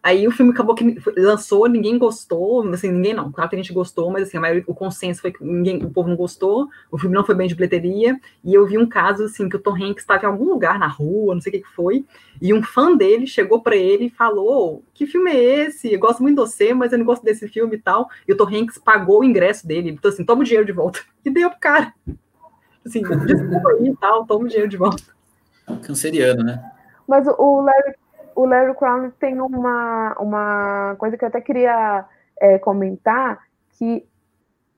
Aí 0.00 0.28
o 0.28 0.30
filme 0.30 0.52
acabou 0.52 0.76
que 0.76 0.96
lançou, 1.16 1.68
ninguém 1.68 1.98
gostou, 1.98 2.66
assim, 2.72 2.90
ninguém 2.90 3.12
não, 3.12 3.32
claro 3.32 3.50
que 3.50 3.56
a 3.56 3.58
gente 3.58 3.72
gostou, 3.72 4.10
mas 4.10 4.28
assim, 4.28 4.38
maioria, 4.38 4.62
o 4.66 4.74
consenso 4.74 5.20
foi 5.20 5.32
que 5.32 5.44
ninguém, 5.44 5.84
o 5.84 5.90
povo 5.90 6.08
não 6.08 6.16
gostou, 6.16 6.68
o 6.90 6.96
filme 6.96 7.16
não 7.16 7.24
foi 7.24 7.34
bem 7.34 7.48
de 7.48 7.54
bilheteria, 7.54 8.18
e 8.44 8.54
eu 8.54 8.64
vi 8.64 8.78
um 8.78 8.86
caso, 8.86 9.24
assim, 9.24 9.48
que 9.48 9.56
o 9.56 9.58
Tom 9.58 9.74
Hanks 9.74 10.04
estava 10.04 10.22
em 10.22 10.26
algum 10.26 10.44
lugar 10.44 10.78
na 10.78 10.86
rua, 10.86 11.34
não 11.34 11.40
sei 11.40 11.50
o 11.50 11.52
que, 11.56 11.62
que 11.62 11.74
foi, 11.74 12.06
e 12.40 12.54
um 12.54 12.62
fã 12.62 12.96
dele 12.96 13.26
chegou 13.26 13.60
para 13.60 13.76
ele 13.76 14.04
e 14.04 14.10
falou, 14.10 14.84
que 14.94 15.04
filme 15.04 15.32
é 15.32 15.66
esse? 15.66 15.92
Eu 15.92 15.98
gosto 15.98 16.22
muito 16.22 16.36
de 16.36 16.48
você, 16.48 16.72
mas 16.72 16.92
eu 16.92 16.98
não 16.98 17.04
gosto 17.04 17.24
desse 17.24 17.48
filme 17.48 17.74
e 17.74 17.80
tal, 17.80 18.08
e 18.26 18.32
o 18.32 18.36
Tom 18.36 18.46
Hanks 18.46 18.78
pagou 18.78 19.20
o 19.20 19.24
ingresso 19.24 19.66
dele, 19.66 19.90
então 19.90 20.10
assim, 20.10 20.24
toma 20.24 20.42
o 20.42 20.44
dinheiro 20.44 20.64
de 20.64 20.72
volta, 20.72 21.00
e 21.24 21.30
deu 21.30 21.50
pro 21.50 21.58
cara. 21.58 21.92
Assim, 22.86 23.02
desculpa 23.02 23.70
aí 23.70 23.88
e 23.88 23.96
tal, 23.96 24.26
toma 24.26 24.44
o 24.44 24.48
dinheiro 24.48 24.68
de 24.68 24.76
volta. 24.76 25.02
Canceriano, 25.86 26.42
né? 26.42 26.62
Mas 27.06 27.26
o 27.26 27.60
Larry, 27.60 27.94
o 28.34 28.46
Larry 28.46 28.74
Crown 28.74 29.10
tem 29.18 29.40
uma, 29.40 30.14
uma 30.18 30.96
coisa 30.98 31.16
que 31.16 31.24
eu 31.24 31.28
até 31.28 31.40
queria 31.40 32.04
é, 32.40 32.58
comentar, 32.58 33.40
que 33.78 34.06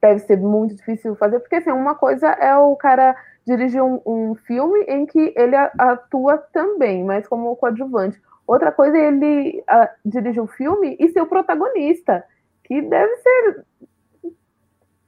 deve 0.01 0.21
ser 0.21 0.39
muito 0.39 0.75
difícil 0.75 1.15
fazer, 1.17 1.41
porque 1.41 1.57
assim, 1.57 1.71
uma 1.71 1.95
coisa 1.95 2.29
é 2.29 2.57
o 2.57 2.75
cara 2.77 3.15
dirigir 3.47 3.83
um, 3.83 4.01
um 4.07 4.35
filme 4.35 4.81
em 4.85 5.07
que 5.07 5.35
ele 5.37 5.57
atua 5.57 6.39
também, 6.39 7.05
mas 7.05 7.27
como 7.27 7.55
coadjuvante. 7.57 8.21
Outra 8.47 8.73
coisa 8.73 8.97
é 8.97 9.09
ele 9.09 9.61
uh, 9.61 9.89
dirigir 10.05 10.43
um 10.43 10.47
filme 10.47 10.97
e 10.99 11.09
ser 11.09 11.21
o 11.21 11.27
protagonista, 11.27 12.25
que 12.65 12.81
deve 12.83 13.15
ser 13.17 13.65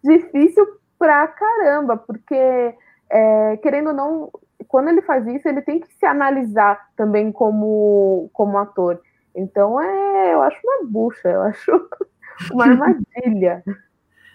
difícil 0.05 0.67
pra 1.03 1.27
caramba, 1.27 1.97
porque 1.97 2.73
é, 3.11 3.57
querendo 3.57 3.89
ou 3.89 3.93
não, 3.93 4.31
quando 4.69 4.89
ele 4.89 5.03
faz 5.03 5.27
isso, 5.27 5.49
ele 5.49 5.61
tem 5.61 5.81
que 5.81 5.93
se 5.99 6.07
analisar 6.07 6.91
também 6.97 7.33
como, 7.33 8.31
como 8.33 8.57
ator. 8.57 9.01
Então, 9.35 9.81
é, 9.81 10.33
eu 10.33 10.43
acho 10.43 10.61
uma 10.63 10.89
bucha, 10.89 11.29
eu 11.29 11.43
acho 11.43 11.91
uma 12.55 12.67
armadilha. 12.67 13.65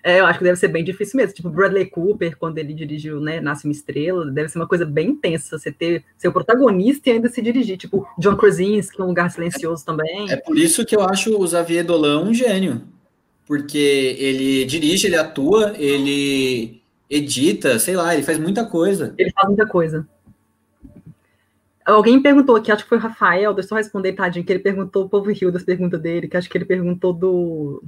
É, 0.03 0.19
eu 0.19 0.25
acho 0.25 0.39
que 0.39 0.43
deve 0.43 0.59
ser 0.59 0.67
bem 0.67 0.83
difícil 0.83 1.15
mesmo. 1.15 1.35
Tipo, 1.35 1.49
Bradley 1.49 1.85
Cooper, 1.85 2.37
quando 2.37 2.57
ele 2.57 2.73
dirigiu, 2.73 3.21
né, 3.21 3.39
Nasce 3.39 3.65
uma 3.65 3.71
Estrela, 3.71 4.29
deve 4.29 4.49
ser 4.49 4.59
uma 4.59 4.67
coisa 4.67 4.85
bem 4.85 5.11
intensa, 5.11 5.57
você 5.57 5.71
ter 5.71 6.03
ser 6.17 6.27
o 6.27 6.33
protagonista 6.33 7.09
e 7.09 7.13
ainda 7.13 7.29
se 7.29 7.41
dirigir. 7.41 7.77
Tipo, 7.77 8.05
John 8.17 8.35
Krasinski, 8.35 9.01
Um 9.01 9.05
Lugar 9.05 9.31
Silencioso 9.31 9.85
também. 9.85 10.29
É 10.29 10.35
por 10.35 10.57
isso 10.57 10.85
que 10.85 10.97
eu 10.97 11.01
acho 11.01 11.41
o 11.41 11.47
Xavier 11.47 11.85
Dolan 11.85 12.25
um 12.25 12.33
gênio. 12.33 12.96
Porque 13.47 14.15
ele 14.19 14.65
dirige, 14.65 15.07
ele 15.07 15.15
atua, 15.15 15.73
ele 15.77 16.81
edita, 17.09 17.79
sei 17.79 17.95
lá, 17.95 18.13
ele 18.13 18.23
faz 18.23 18.37
muita 18.37 18.65
coisa. 18.65 19.15
Ele 19.17 19.31
faz 19.31 19.47
muita 19.47 19.65
coisa. 19.65 20.07
Alguém 21.85 22.21
perguntou 22.21 22.57
aqui, 22.57 22.69
acho 22.69 22.83
que 22.83 22.89
foi 22.89 22.97
o 22.97 23.01
Rafael, 23.01 23.53
deixa 23.53 23.67
eu 23.67 23.69
só 23.69 23.75
responder, 23.75 24.11
tadinho, 24.11 24.45
que 24.45 24.51
ele 24.51 24.59
perguntou, 24.59 25.05
o 25.05 25.09
povo 25.09 25.31
riu 25.31 25.49
das 25.49 25.63
perguntas 25.63 26.01
dele, 26.01 26.27
que 26.27 26.35
acho 26.35 26.49
que 26.49 26.57
ele 26.57 26.65
perguntou 26.65 27.13
do... 27.13 27.81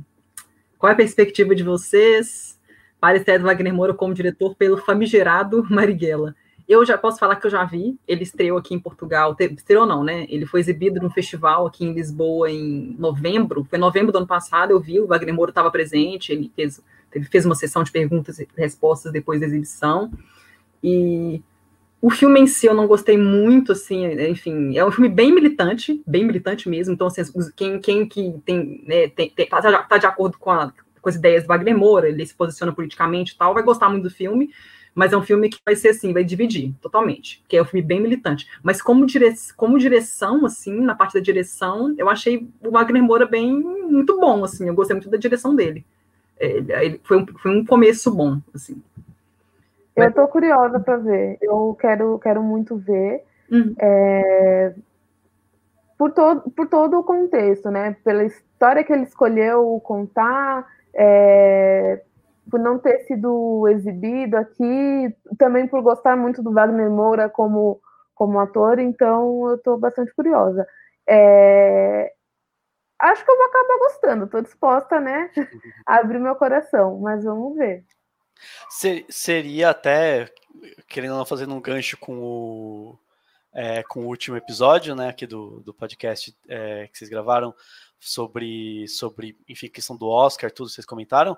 Qual 0.78 0.89
é 0.89 0.93
a 0.93 0.97
perspectiva 0.97 1.53
de 1.53 1.64
vocês 1.64 2.57
para 3.01 3.18
Esther 3.18 3.41
Wagner 3.41 3.74
Moura 3.74 3.93
como 3.93 4.14
diretor 4.14 4.55
pelo 4.55 4.78
famigerado 4.78 5.68
Marighella? 5.70 6.34
Eu 6.70 6.86
já 6.86 6.97
posso 6.99 7.17
falar 7.17 7.36
que 7.38 7.47
eu 7.47 7.51
já 7.51 7.65
vi, 7.65 7.99
ele 8.07 8.22
estreou 8.22 8.55
aqui 8.57 8.76
em 8.76 8.80
Portugal, 8.80 9.36
estreou 9.39 9.88
não, 9.88 10.03
né? 10.03 10.28
Ele 10.30 10.45
foi 10.45 10.59
exibido 10.59 11.01
num 11.01 11.09
festival 11.09 11.65
aqui 11.65 11.84
em 11.84 11.93
Lisboa 11.93 12.49
em 12.51 12.95
novembro, 12.99 13.65
foi 13.67 13.80
novembro 13.80 14.11
do 14.11 14.20
ano 14.20 14.28
passado, 14.28 14.70
eu 14.70 14.80
vi, 14.80 14.99
o 14.99 15.07
Wagner 15.07 15.34
Moura 15.34 15.49
estava 15.49 15.72
presente, 15.72 16.32
ele 16.32 16.51
fez 16.55 16.80
teve, 17.09 17.26
fez 17.26 17.45
uma 17.45 17.55
sessão 17.55 17.84
de 17.84 17.91
perguntas 17.91 18.39
e 18.39 18.47
respostas 18.55 19.11
depois 19.11 19.39
da 19.39 19.47
exibição. 19.47 20.11
E 20.84 21.41
o 22.01 22.09
filme 22.09 22.39
em 22.39 22.47
si 22.47 22.67
eu 22.67 22.74
não 22.74 22.88
gostei 22.88 23.17
muito, 23.17 23.72
assim, 23.72 24.05
enfim, 24.30 24.78
é 24.78 24.86
um 24.86 24.91
filme 24.91 25.09
bem 25.09 25.34
militante, 25.34 26.01
bem 26.05 26.24
militante 26.24 26.70
mesmo. 26.70 26.93
Então, 26.93 27.07
assim, 27.07 27.24
quem, 27.55 27.80
quem 27.80 28.07
que 28.07 28.36
tem, 28.45 28.84
né, 28.88 29.07
tem, 29.09 29.30
tem 29.30 29.47
tá, 29.47 29.84
tá, 29.84 29.97
de 29.97 30.05
acordo 30.05 30.38
com, 30.38 30.51
a, 30.51 30.72
com 31.01 31.09
as 31.09 31.15
ideias 31.15 31.43
do 31.43 31.47
Wagner 31.47 31.78
Moura, 31.78 32.07
ele 32.07 32.26
se 32.26 32.34
posiciona 32.34 32.72
politicamente 32.72 33.34
e 33.34 33.38
tal, 33.38 33.53
vai 33.53 33.63
gostar 33.63 33.89
muito 33.89 34.03
do 34.03 34.09
filme, 34.09 34.51
mas 34.94 35.14
é 35.14 35.18
um 35.18 35.22
filme 35.22 35.50
que 35.50 35.60
vai 35.66 35.76
ser 35.76 35.90
assim, 35.90 36.14
vai 36.14 36.24
dividir 36.24 36.74
totalmente, 36.82 37.44
que 37.48 37.58
é 37.58 37.62
um 37.62 37.66
filme 37.66 37.86
bem 37.86 38.02
militante. 38.02 38.48
Mas 38.64 38.82
como, 38.82 39.06
dire, 39.06 39.34
como 39.56 39.78
direção, 39.78 40.46
assim, 40.46 40.80
na 40.82 40.96
parte 40.96 41.14
da 41.14 41.20
direção, 41.20 41.94
eu 41.98 42.10
achei 42.10 42.48
o 42.66 42.72
Wagner 42.72 43.04
Moura 43.04 43.26
bem 43.26 43.60
muito 43.60 44.20
bom, 44.20 44.44
assim, 44.44 44.68
eu 44.68 44.74
gostei 44.74 44.96
muito 44.96 45.10
da 45.10 45.18
direção 45.18 45.56
dele. 45.56 45.86
É, 46.40 46.98
foi, 47.04 47.18
um, 47.18 47.26
foi 47.26 47.52
um 47.52 47.66
começo 47.66 48.10
bom, 48.14 48.38
assim. 48.54 48.82
Eu 49.96 50.10
estou 50.10 50.28
curiosa 50.28 50.80
para 50.80 50.98
ver. 50.98 51.38
Eu 51.42 51.76
quero, 51.80 52.18
quero 52.20 52.42
muito 52.42 52.78
ver. 52.78 53.24
Uhum. 53.52 53.76
É, 53.78 54.74
por, 55.98 56.12
todo, 56.12 56.50
por 56.52 56.68
todo 56.68 57.00
o 57.00 57.04
contexto, 57.04 57.70
né? 57.70 57.98
Pela 58.04 58.24
história 58.24 58.84
que 58.84 58.94
ele 58.94 59.04
escolheu 59.04 59.82
contar, 59.84 60.66
é, 60.94 62.02
por 62.50 62.60
não 62.60 62.80
ter 62.80 63.00
sido 63.02 63.68
exibido 63.70 64.38
aqui, 64.38 65.16
também 65.38 65.68
por 65.68 65.82
gostar 65.82 66.16
muito 66.16 66.41
do 66.41 66.52
Wagner 66.52 66.89
Moura 66.89 67.30
como, 67.30 67.82
como 68.14 68.39
ator, 68.39 68.80
então 68.80 69.50
eu 69.50 69.56
estou 69.56 69.78
bastante 69.78 70.14
curiosa. 70.14 70.68
É, 71.08 72.14
acho 73.00 73.24
que 73.24 73.32
eu 73.32 73.38
vou 73.38 73.45
acabar 73.45 73.78
gostando. 73.80 74.26
Estou 74.26 74.41
disposta, 74.41 75.00
né, 75.00 75.32
a 75.86 75.97
abrir 75.97 76.20
meu 76.20 76.36
coração, 76.36 77.00
mas 77.00 77.24
vamos 77.24 77.56
ver. 77.56 77.86
Seria 79.10 79.70
até, 79.70 80.30
querendo 80.88 81.16
não 81.16 81.26
fazer 81.26 81.47
um 81.47 81.60
gancho 81.60 81.97
com 81.97 82.20
o, 82.20 83.00
é, 83.54 83.84
com 83.84 84.02
o 84.02 84.08
último 84.08 84.38
episódio, 84.38 84.95
né, 84.95 85.10
aqui 85.10 85.26
do, 85.26 85.60
do 85.62 85.74
podcast 85.74 86.36
é, 86.47 86.88
que 86.88 86.97
vocês 86.97 87.10
gravaram 87.10 87.54
sobre, 88.00 88.88
sobre, 88.88 89.38
enfim, 89.47 89.68
questão 89.68 89.97
do 89.97 90.08
Oscar, 90.08 90.52
tudo 90.52 90.70
vocês 90.70 90.86
comentaram, 90.86 91.38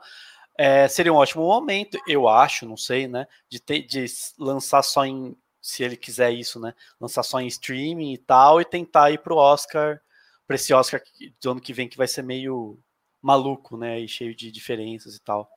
é, 0.58 0.88
seria 0.88 1.14
um 1.14 1.18
ótimo 1.18 1.44
momento, 1.44 1.98
eu 2.08 2.28
acho, 2.28 2.66
não 2.66 2.78
sei, 2.78 3.08
né, 3.08 3.28
de, 3.50 3.60
ter, 3.60 3.82
de 3.84 4.06
lançar 4.38 4.84
só 4.84 5.06
em, 5.06 5.36
se 5.62 5.84
ele 5.84 5.98
quiser 5.98 6.32
isso, 6.32 6.60
né, 6.60 6.74
lançar 7.00 7.24
só 7.24 7.40
em 7.40 7.48
streaming 7.48 8.14
e 8.14 8.18
tal, 8.18 8.62
e 8.62 8.66
tentar 8.66 9.12
ir 9.12 9.20
pro 9.20 9.38
Oscar, 9.38 10.02
para 10.48 10.56
esse 10.56 10.74
Oscar 10.74 11.02
do 11.42 11.52
ano 11.52 11.62
que 11.62 11.74
vem, 11.74 11.88
que 11.88 11.98
vai 11.98 12.08
ser 12.08 12.24
meio 12.24 12.78
maluco, 13.22 13.78
né, 13.78 14.00
e 14.00 14.08
cheio 14.08 14.36
de 14.36 14.52
diferenças 14.52 15.16
e 15.16 15.22
tal 15.22 15.50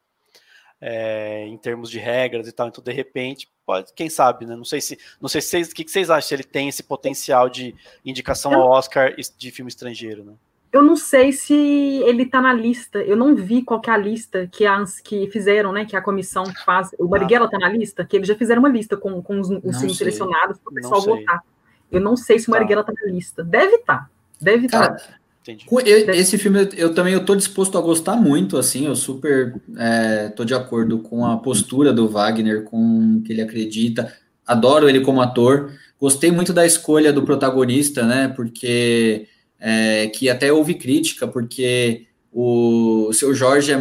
é, 0.87 1.47
em 1.47 1.57
termos 1.57 1.91
de 1.91 1.99
regras 1.99 2.47
e 2.47 2.53
tal. 2.53 2.69
Então, 2.69 2.85
de 2.85 2.93
repente, 2.93 3.49
pode, 3.65 3.93
quem 3.95 4.11
sabe, 4.11 4.45
né? 4.45 4.55
Não 4.55 4.67
sei 4.67 4.83
se, 4.83 4.99
não 5.19 5.31
sei 5.31 5.41
se 5.41 5.63
o 5.63 5.75
que 5.75 5.89
vocês 5.89 6.11
acham 6.11 6.29
se 6.29 6.35
ele 6.35 6.45
tem 6.45 6.69
esse 6.69 6.83
potencial 6.83 7.49
de 7.49 7.75
indicação 8.05 8.53
ao 8.53 8.71
Oscar 8.71 9.15
de 9.17 9.51
filme 9.51 9.71
estrangeiro, 9.71 10.23
né? 10.25 10.35
Eu 10.75 10.83
não 10.83 10.97
sei 10.97 11.31
se 11.31 11.55
ele 11.55 12.27
tá 12.27 12.43
na 12.43 12.53
lista. 12.53 12.99
Eu 12.99 13.17
não 13.17 13.37
vi 13.37 13.63
qual 13.63 13.81
que 13.81 13.89
é 13.89 13.93
a 13.93 13.97
lista 13.97 14.49
que, 14.51 14.67
as, 14.67 14.99
que 14.99 15.31
fizeram, 15.31 15.71
né? 15.71 15.85
Que 15.85 15.95
a 15.95 16.03
comissão 16.03 16.45
faz. 16.67 16.91
O 16.99 17.07
Marighella 17.07 17.47
ah. 17.47 17.49
tá 17.49 17.59
na 17.61 17.69
lista, 17.69 18.05
que 18.05 18.17
eles 18.17 18.27
já 18.27 18.35
fizeram 18.35 18.59
uma 18.59 18.69
lista 18.69 18.97
com, 18.97 19.23
com 19.23 19.39
os, 19.39 19.49
os 19.49 19.79
filmes 19.79 19.97
selecionados 19.97 20.59
para 20.59 20.73
o 20.73 20.75
pessoal 20.75 21.01
votar. 21.01 21.45
Eu 21.93 22.01
não 22.01 22.17
sei 22.17 22.41
se 22.41 22.49
o. 22.49 22.51
Marighella 22.51 22.83
tá. 22.83 22.93
tá 22.93 23.07
na 23.07 23.13
lista. 23.13 23.45
Deve 23.45 23.77
estar. 23.77 23.99
Tá. 23.99 24.11
Deve 24.41 24.67
estar. 24.67 24.97
Tá. 24.97 25.15
Esse 26.13 26.37
filme 26.39 26.65
eu, 26.65 26.69
eu 26.89 26.95
também 26.95 27.15
eu 27.15 27.25
tô 27.25 27.37
disposto 27.37 27.79
a 27.79 27.81
gostar 27.81 28.17
muito, 28.17 28.57
assim, 28.57 28.87
eu 28.87 28.97
super 28.97 29.55
é, 29.77 30.31
tô 30.31 30.45
de 30.45 30.55
acordo 30.55 30.99
com 30.99 31.25
a 31.25 31.37
postura 31.37 31.93
do 31.93 32.09
Wagner, 32.09 32.65
com 32.65 33.19
o 33.19 33.23
que 33.23 33.33
ele 33.33 33.43
acredita. 33.43 34.13
Adoro 34.45 34.89
ele 34.89 35.03
como 35.03 35.23
ator. 35.23 35.71
Gostei 36.01 36.33
muito 36.33 36.53
da 36.53 36.67
escolha 36.67 37.13
do 37.13 37.23
protagonista, 37.23 38.05
né? 38.05 38.27
Porque 38.27 39.29
é, 39.67 40.09
que 40.09 40.29
até 40.29 40.53
houve 40.53 40.75
crítica, 40.75 41.27
porque 41.27 42.07
o, 42.31 43.11
seu 43.15 43.35
Jorge 43.35 43.73
é 43.73 43.79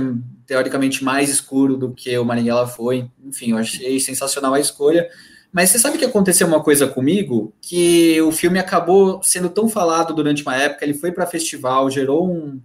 teoricamente 0.47 1.03
mais 1.03 1.29
escuro 1.29 1.75
do 1.75 1.91
que 1.91 2.17
o 2.17 2.23
Marighella 2.23 2.65
foi. 2.65 3.09
Enfim, 3.21 3.51
eu 3.51 3.57
achei 3.57 3.99
sensacional 3.99 4.53
a 4.53 4.61
escolha. 4.61 5.09
Mas 5.51 5.69
você 5.69 5.79
sabe 5.79 5.97
que 5.97 6.05
aconteceu 6.05 6.47
uma 6.47 6.63
coisa 6.63 6.87
comigo? 6.87 7.53
Que 7.61 8.21
o 8.21 8.31
filme 8.31 8.59
acabou 8.59 9.21
sendo 9.21 9.49
tão 9.49 9.67
falado 9.67 10.13
durante 10.13 10.41
uma 10.43 10.55
época, 10.55 10.85
ele 10.85 10.93
foi 10.93 11.11
para 11.11 11.27
festival, 11.27 11.91
gerou 11.91 12.31
um, 12.31 12.61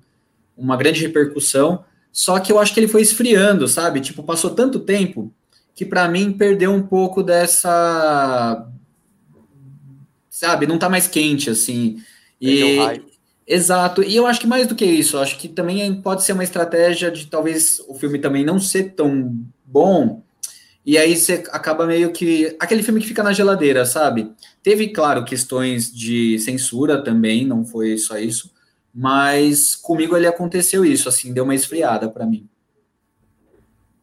uma 0.57 0.77
grande 0.77 1.01
repercussão, 1.01 1.85
só 2.13 2.39
que 2.39 2.53
eu 2.53 2.59
acho 2.61 2.73
que 2.73 2.79
ele 2.79 2.87
foi 2.87 3.03
esfriando, 3.03 3.67
sabe? 3.67 4.01
Tipo, 4.01 4.23
passou 4.23 4.51
tanto 4.51 4.79
tempo 4.79 5.35
que 5.75 5.85
para 5.85 6.09
mim 6.09 6.33
perdeu 6.33 6.71
um 6.71 6.83
pouco 6.83 7.21
dessa. 7.21 8.65
Sabe, 10.31 10.69
não 10.69 10.79
tá 10.79 10.89
mais 10.89 11.09
quente 11.09 11.51
assim. 11.51 12.01
E. 12.41 12.79
Exato, 13.51 14.03
e 14.03 14.15
eu 14.15 14.27
acho 14.27 14.41
que 14.41 14.47
mais 14.47 14.67
do 14.67 14.75
que 14.75 14.85
isso, 14.85 15.17
acho 15.17 15.39
que 15.39 15.49
também 15.49 16.03
pode 16.03 16.23
ser 16.23 16.35
uma 16.35 16.45
estratégia 16.45 17.11
de 17.11 17.27
talvez 17.29 17.83
o 17.89 17.95
filme 17.95 18.19
também 18.19 18.45
não 18.45 18.61
ser 18.61 18.93
tão 18.93 19.35
bom, 19.65 20.23
e 20.89 20.97
aí 20.97 21.15
você 21.15 21.45
acaba 21.51 21.87
meio 21.87 22.11
que. 22.13 22.57
Aquele 22.59 22.83
filme 22.83 22.99
que 22.99 23.07
fica 23.07 23.23
na 23.23 23.35
geladeira, 23.35 23.85
sabe? 23.85 24.33
Teve, 24.63 24.89
claro, 24.89 25.23
questões 25.23 25.93
de 25.93 26.39
censura 26.39 27.05
também, 27.05 27.47
não 27.47 27.63
foi 27.63 27.99
só 27.99 28.17
isso. 28.17 28.51
Mas 28.95 29.77
comigo 29.77 30.17
ele 30.17 30.27
aconteceu 30.27 30.87
isso, 30.87 31.07
assim, 31.07 31.31
deu 31.31 31.45
uma 31.45 31.55
esfriada 31.55 32.09
para 32.09 32.25
mim. 32.25 32.49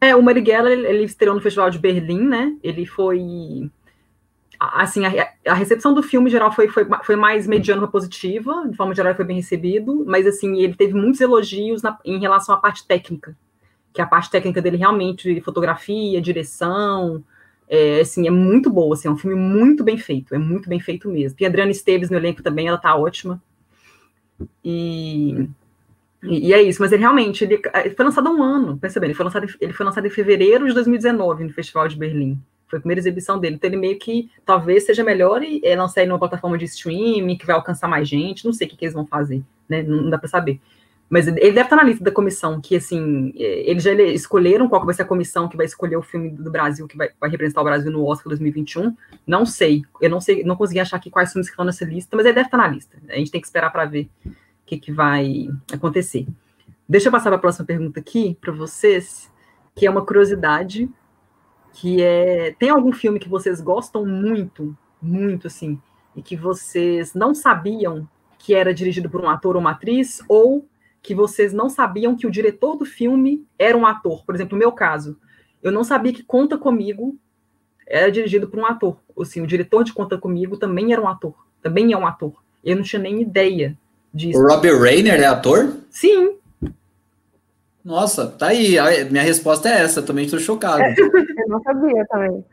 É, 0.00 0.14
o 0.14 0.22
Marighella, 0.22 0.70
ele 0.70 1.02
estreou 1.02 1.34
no 1.34 1.40
Festival 1.40 1.70
de 1.70 1.78
Berlim, 1.80 2.20
né? 2.20 2.56
Ele 2.62 2.86
foi. 2.86 3.68
Assim, 4.58 5.04
a, 5.04 5.32
a 5.46 5.54
recepção 5.54 5.92
do 5.92 6.02
filme, 6.02 6.28
em 6.28 6.30
geral, 6.30 6.52
foi, 6.52 6.68
foi, 6.68 6.86
foi 7.04 7.16
mais 7.16 7.46
mediana 7.46 7.82
para 7.82 7.90
positiva, 7.90 8.66
de 8.68 8.76
forma 8.76 8.94
geral, 8.94 9.14
foi 9.14 9.24
bem 9.24 9.36
recebido, 9.36 10.04
mas, 10.06 10.26
assim, 10.26 10.58
ele 10.60 10.74
teve 10.74 10.94
muitos 10.94 11.20
elogios 11.20 11.82
na, 11.82 11.98
em 12.04 12.18
relação 12.18 12.54
à 12.54 12.58
parte 12.58 12.86
técnica 12.86 13.36
que 13.96 14.02
a 14.02 14.06
parte 14.06 14.30
técnica 14.30 14.60
dele 14.60 14.76
realmente, 14.76 15.40
fotografia, 15.40 16.20
direção, 16.20 17.24
é, 17.66 18.00
assim, 18.00 18.28
é 18.28 18.30
muito 18.30 18.68
boa, 18.68 18.94
assim, 18.94 19.08
é 19.08 19.10
um 19.10 19.16
filme 19.16 19.34
muito 19.34 19.82
bem 19.82 19.96
feito, 19.96 20.34
é 20.34 20.38
muito 20.38 20.68
bem 20.68 20.78
feito 20.78 21.08
mesmo. 21.08 21.36
Tem 21.36 21.46
a 21.46 21.50
Adriana 21.50 21.70
Esteves 21.70 22.10
no 22.10 22.16
elenco 22.16 22.42
também, 22.42 22.68
ela 22.68 22.76
tá 22.76 22.94
ótima. 22.94 23.42
E, 24.62 25.48
e, 26.22 26.52
é 26.52 26.62
isso, 26.62 26.80
mas 26.82 26.92
ele 26.92 27.00
realmente, 27.00 27.42
ele, 27.42 27.60
ele 27.84 27.94
foi 27.94 28.04
lançado 28.04 28.28
há 28.28 28.30
um 28.30 28.42
ano, 28.42 28.76
bem, 28.76 28.90
ele 29.02 29.14
foi, 29.14 29.24
lançado, 29.24 29.46
ele 29.58 29.72
foi 29.72 29.86
lançado 29.86 30.06
em 30.06 30.10
fevereiro 30.10 30.66
de 30.66 30.74
2019 30.74 31.44
no 31.44 31.52
Festival 31.54 31.88
de 31.88 31.96
Berlim. 31.96 32.38
Foi 32.68 32.78
a 32.78 32.80
primeira 32.80 33.00
exibição 33.00 33.38
dele, 33.38 33.56
então 33.56 33.68
ele 33.68 33.76
meio 33.76 33.98
que 33.98 34.30
talvez 34.44 34.84
seja 34.84 35.04
melhor 35.04 35.42
e 35.42 35.60
é, 35.64 35.76
lançar 35.76 36.00
ele 36.00 36.08
numa 36.08 36.18
plataforma 36.18 36.58
de 36.58 36.64
streaming 36.64 37.36
que 37.36 37.46
vai 37.46 37.54
alcançar 37.54 37.86
mais 37.86 38.08
gente, 38.08 38.44
não 38.44 38.52
sei 38.52 38.66
o 38.66 38.70
que, 38.70 38.76
que 38.76 38.84
eles 38.84 38.94
vão 38.94 39.06
fazer, 39.06 39.42
né? 39.68 39.82
Não, 39.82 40.10
dá 40.10 40.18
para 40.18 40.28
saber. 40.28 40.60
Mas 41.08 41.28
ele 41.28 41.52
deve 41.52 41.60
estar 41.60 41.76
na 41.76 41.84
lista 41.84 42.02
da 42.02 42.10
comissão, 42.10 42.60
que 42.60 42.74
assim, 42.74 43.32
é, 43.36 43.70
eles 43.70 43.84
já 43.84 43.92
escolheram 43.92 44.68
qual 44.68 44.84
vai 44.84 44.92
ser 44.92 45.02
a 45.02 45.06
comissão 45.06 45.48
que 45.48 45.56
vai 45.56 45.66
escolher 45.66 45.96
o 45.96 46.02
filme 46.02 46.30
do 46.30 46.50
Brasil, 46.50 46.88
que 46.88 46.96
vai, 46.96 47.10
vai 47.20 47.30
representar 47.30 47.60
o 47.60 47.64
Brasil 47.64 47.92
no 47.92 48.04
Oscar 48.04 48.28
2021. 48.30 48.96
Não 49.24 49.46
sei, 49.46 49.82
eu 50.00 50.10
não 50.10 50.20
sei, 50.20 50.42
não 50.42 50.56
consegui 50.56 50.80
achar 50.80 50.96
aqui 50.96 51.08
quais 51.08 51.32
filmes 51.32 51.46
que 51.46 51.52
estão 51.52 51.64
nessa 51.64 51.84
lista, 51.84 52.16
mas 52.16 52.26
ele 52.26 52.34
deve 52.34 52.48
estar 52.48 52.58
na 52.58 52.66
lista. 52.66 52.96
A 53.08 53.16
gente 53.16 53.30
tem 53.30 53.40
que 53.40 53.46
esperar 53.46 53.70
para 53.70 53.84
ver 53.84 54.08
o 54.24 54.30
que, 54.66 54.78
que 54.78 54.90
vai 54.90 55.48
acontecer. 55.72 56.26
Deixa 56.88 57.06
eu 57.06 57.12
passar 57.12 57.30
para 57.30 57.36
a 57.36 57.40
próxima 57.40 57.64
pergunta 57.64 58.00
aqui 58.00 58.36
para 58.40 58.52
vocês, 58.52 59.30
que 59.76 59.86
é 59.86 59.90
uma 59.90 60.04
curiosidade, 60.04 60.88
que 61.76 62.02
é, 62.02 62.54
tem 62.58 62.70
algum 62.70 62.90
filme 62.90 63.18
que 63.18 63.28
vocês 63.28 63.60
gostam 63.60 64.06
muito, 64.06 64.74
muito 65.00 65.46
assim, 65.46 65.78
e 66.16 66.22
que 66.22 66.34
vocês 66.34 67.12
não 67.12 67.34
sabiam 67.34 68.08
que 68.38 68.54
era 68.54 68.72
dirigido 68.72 69.10
por 69.10 69.20
um 69.20 69.28
ator 69.28 69.56
ou 69.56 69.60
uma 69.60 69.72
atriz, 69.72 70.22
ou 70.26 70.66
que 71.02 71.14
vocês 71.14 71.52
não 71.52 71.68
sabiam 71.68 72.16
que 72.16 72.26
o 72.26 72.30
diretor 72.30 72.76
do 72.76 72.86
filme 72.86 73.46
era 73.58 73.76
um 73.76 73.84
ator. 73.84 74.24
Por 74.24 74.34
exemplo, 74.34 74.56
no 74.56 74.58
meu 74.58 74.72
caso, 74.72 75.18
eu 75.62 75.70
não 75.70 75.84
sabia 75.84 76.14
que 76.14 76.22
Conta 76.22 76.56
Comigo 76.56 77.14
era 77.86 78.10
dirigido 78.10 78.48
por 78.48 78.58
um 78.58 78.64
ator. 78.64 78.96
Assim, 79.20 79.42
o 79.42 79.46
diretor 79.46 79.84
de 79.84 79.92
Conta 79.92 80.16
Comigo 80.16 80.56
também 80.56 80.94
era 80.94 81.02
um 81.02 81.06
ator. 81.08 81.34
Também 81.62 81.92
é 81.92 81.98
um 81.98 82.06
ator. 82.06 82.32
Eu 82.64 82.76
não 82.76 82.82
tinha 82.82 83.02
nem 83.02 83.20
ideia 83.20 83.76
disso. 84.14 84.38
O 84.38 84.48
Robbie 84.48 84.72
Rayner 84.72 85.20
é 85.20 85.26
ator? 85.26 85.76
Sim. 85.90 86.38
Nossa, 87.86 88.26
tá 88.26 88.48
aí. 88.48 88.76
A 88.76 89.04
minha 89.04 89.22
resposta 89.22 89.68
é 89.68 89.80
essa. 89.80 90.02
Também 90.02 90.24
estou 90.24 90.40
chocado. 90.40 90.82
eu 91.38 91.48
não 91.48 91.62
sabia 91.62 92.04
também. 92.06 92.44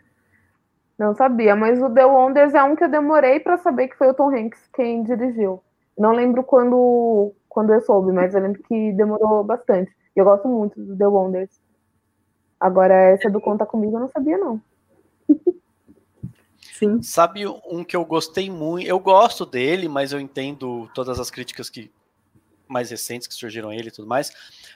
Não 0.95 1.15
sabia, 1.15 1.55
mas 1.55 1.81
o 1.81 1.89
The 1.89 2.05
Wonders 2.05 2.53
é 2.53 2.63
um 2.63 2.75
que 2.75 2.84
eu 2.84 2.89
demorei 2.89 3.39
para 3.39 3.57
saber 3.57 3.88
que 3.88 3.97
foi 3.97 4.09
o 4.09 4.13
Tom 4.13 4.29
Hanks 4.29 4.59
quem 4.75 5.01
dirigiu. 5.01 5.59
Não 5.97 6.11
lembro 6.11 6.43
quando 6.43 7.34
quando 7.49 7.73
eu 7.73 7.81
soube, 7.81 8.11
mas 8.11 8.36
eu 8.36 8.41
lembro 8.41 8.61
que 8.61 8.91
demorou 8.93 9.43
bastante. 9.43 9.91
E 10.15 10.19
eu 10.19 10.25
gosto 10.25 10.47
muito 10.47 10.79
do 10.79 10.95
The 10.95 11.07
Wonders. 11.07 11.59
Agora, 12.59 12.93
essa 12.93 13.27
do 13.27 13.41
Conta 13.41 13.65
Comigo 13.65 13.95
eu 13.97 14.01
não 14.01 14.09
sabia, 14.09 14.38
não. 14.38 14.61
Sim. 16.77 17.01
Sabe 17.01 17.47
um 17.47 17.84
que 17.84 17.95
eu 17.95 18.05
gostei 18.05 18.51
muito? 18.51 18.88
Eu 18.88 18.99
gosto 18.99 19.47
dele, 19.47 19.89
mas 19.89 20.13
eu 20.13 20.19
entendo 20.19 20.88
todas 20.93 21.19
as 21.19 21.31
críticas 21.31 21.71
que 21.71 21.91
mais 22.67 22.91
recentes 22.91 23.27
que 23.27 23.34
surgiram 23.34 23.69
a 23.69 23.75
ele 23.75 23.89
e 23.89 23.91
tudo 23.91 24.07
mais. 24.07 24.31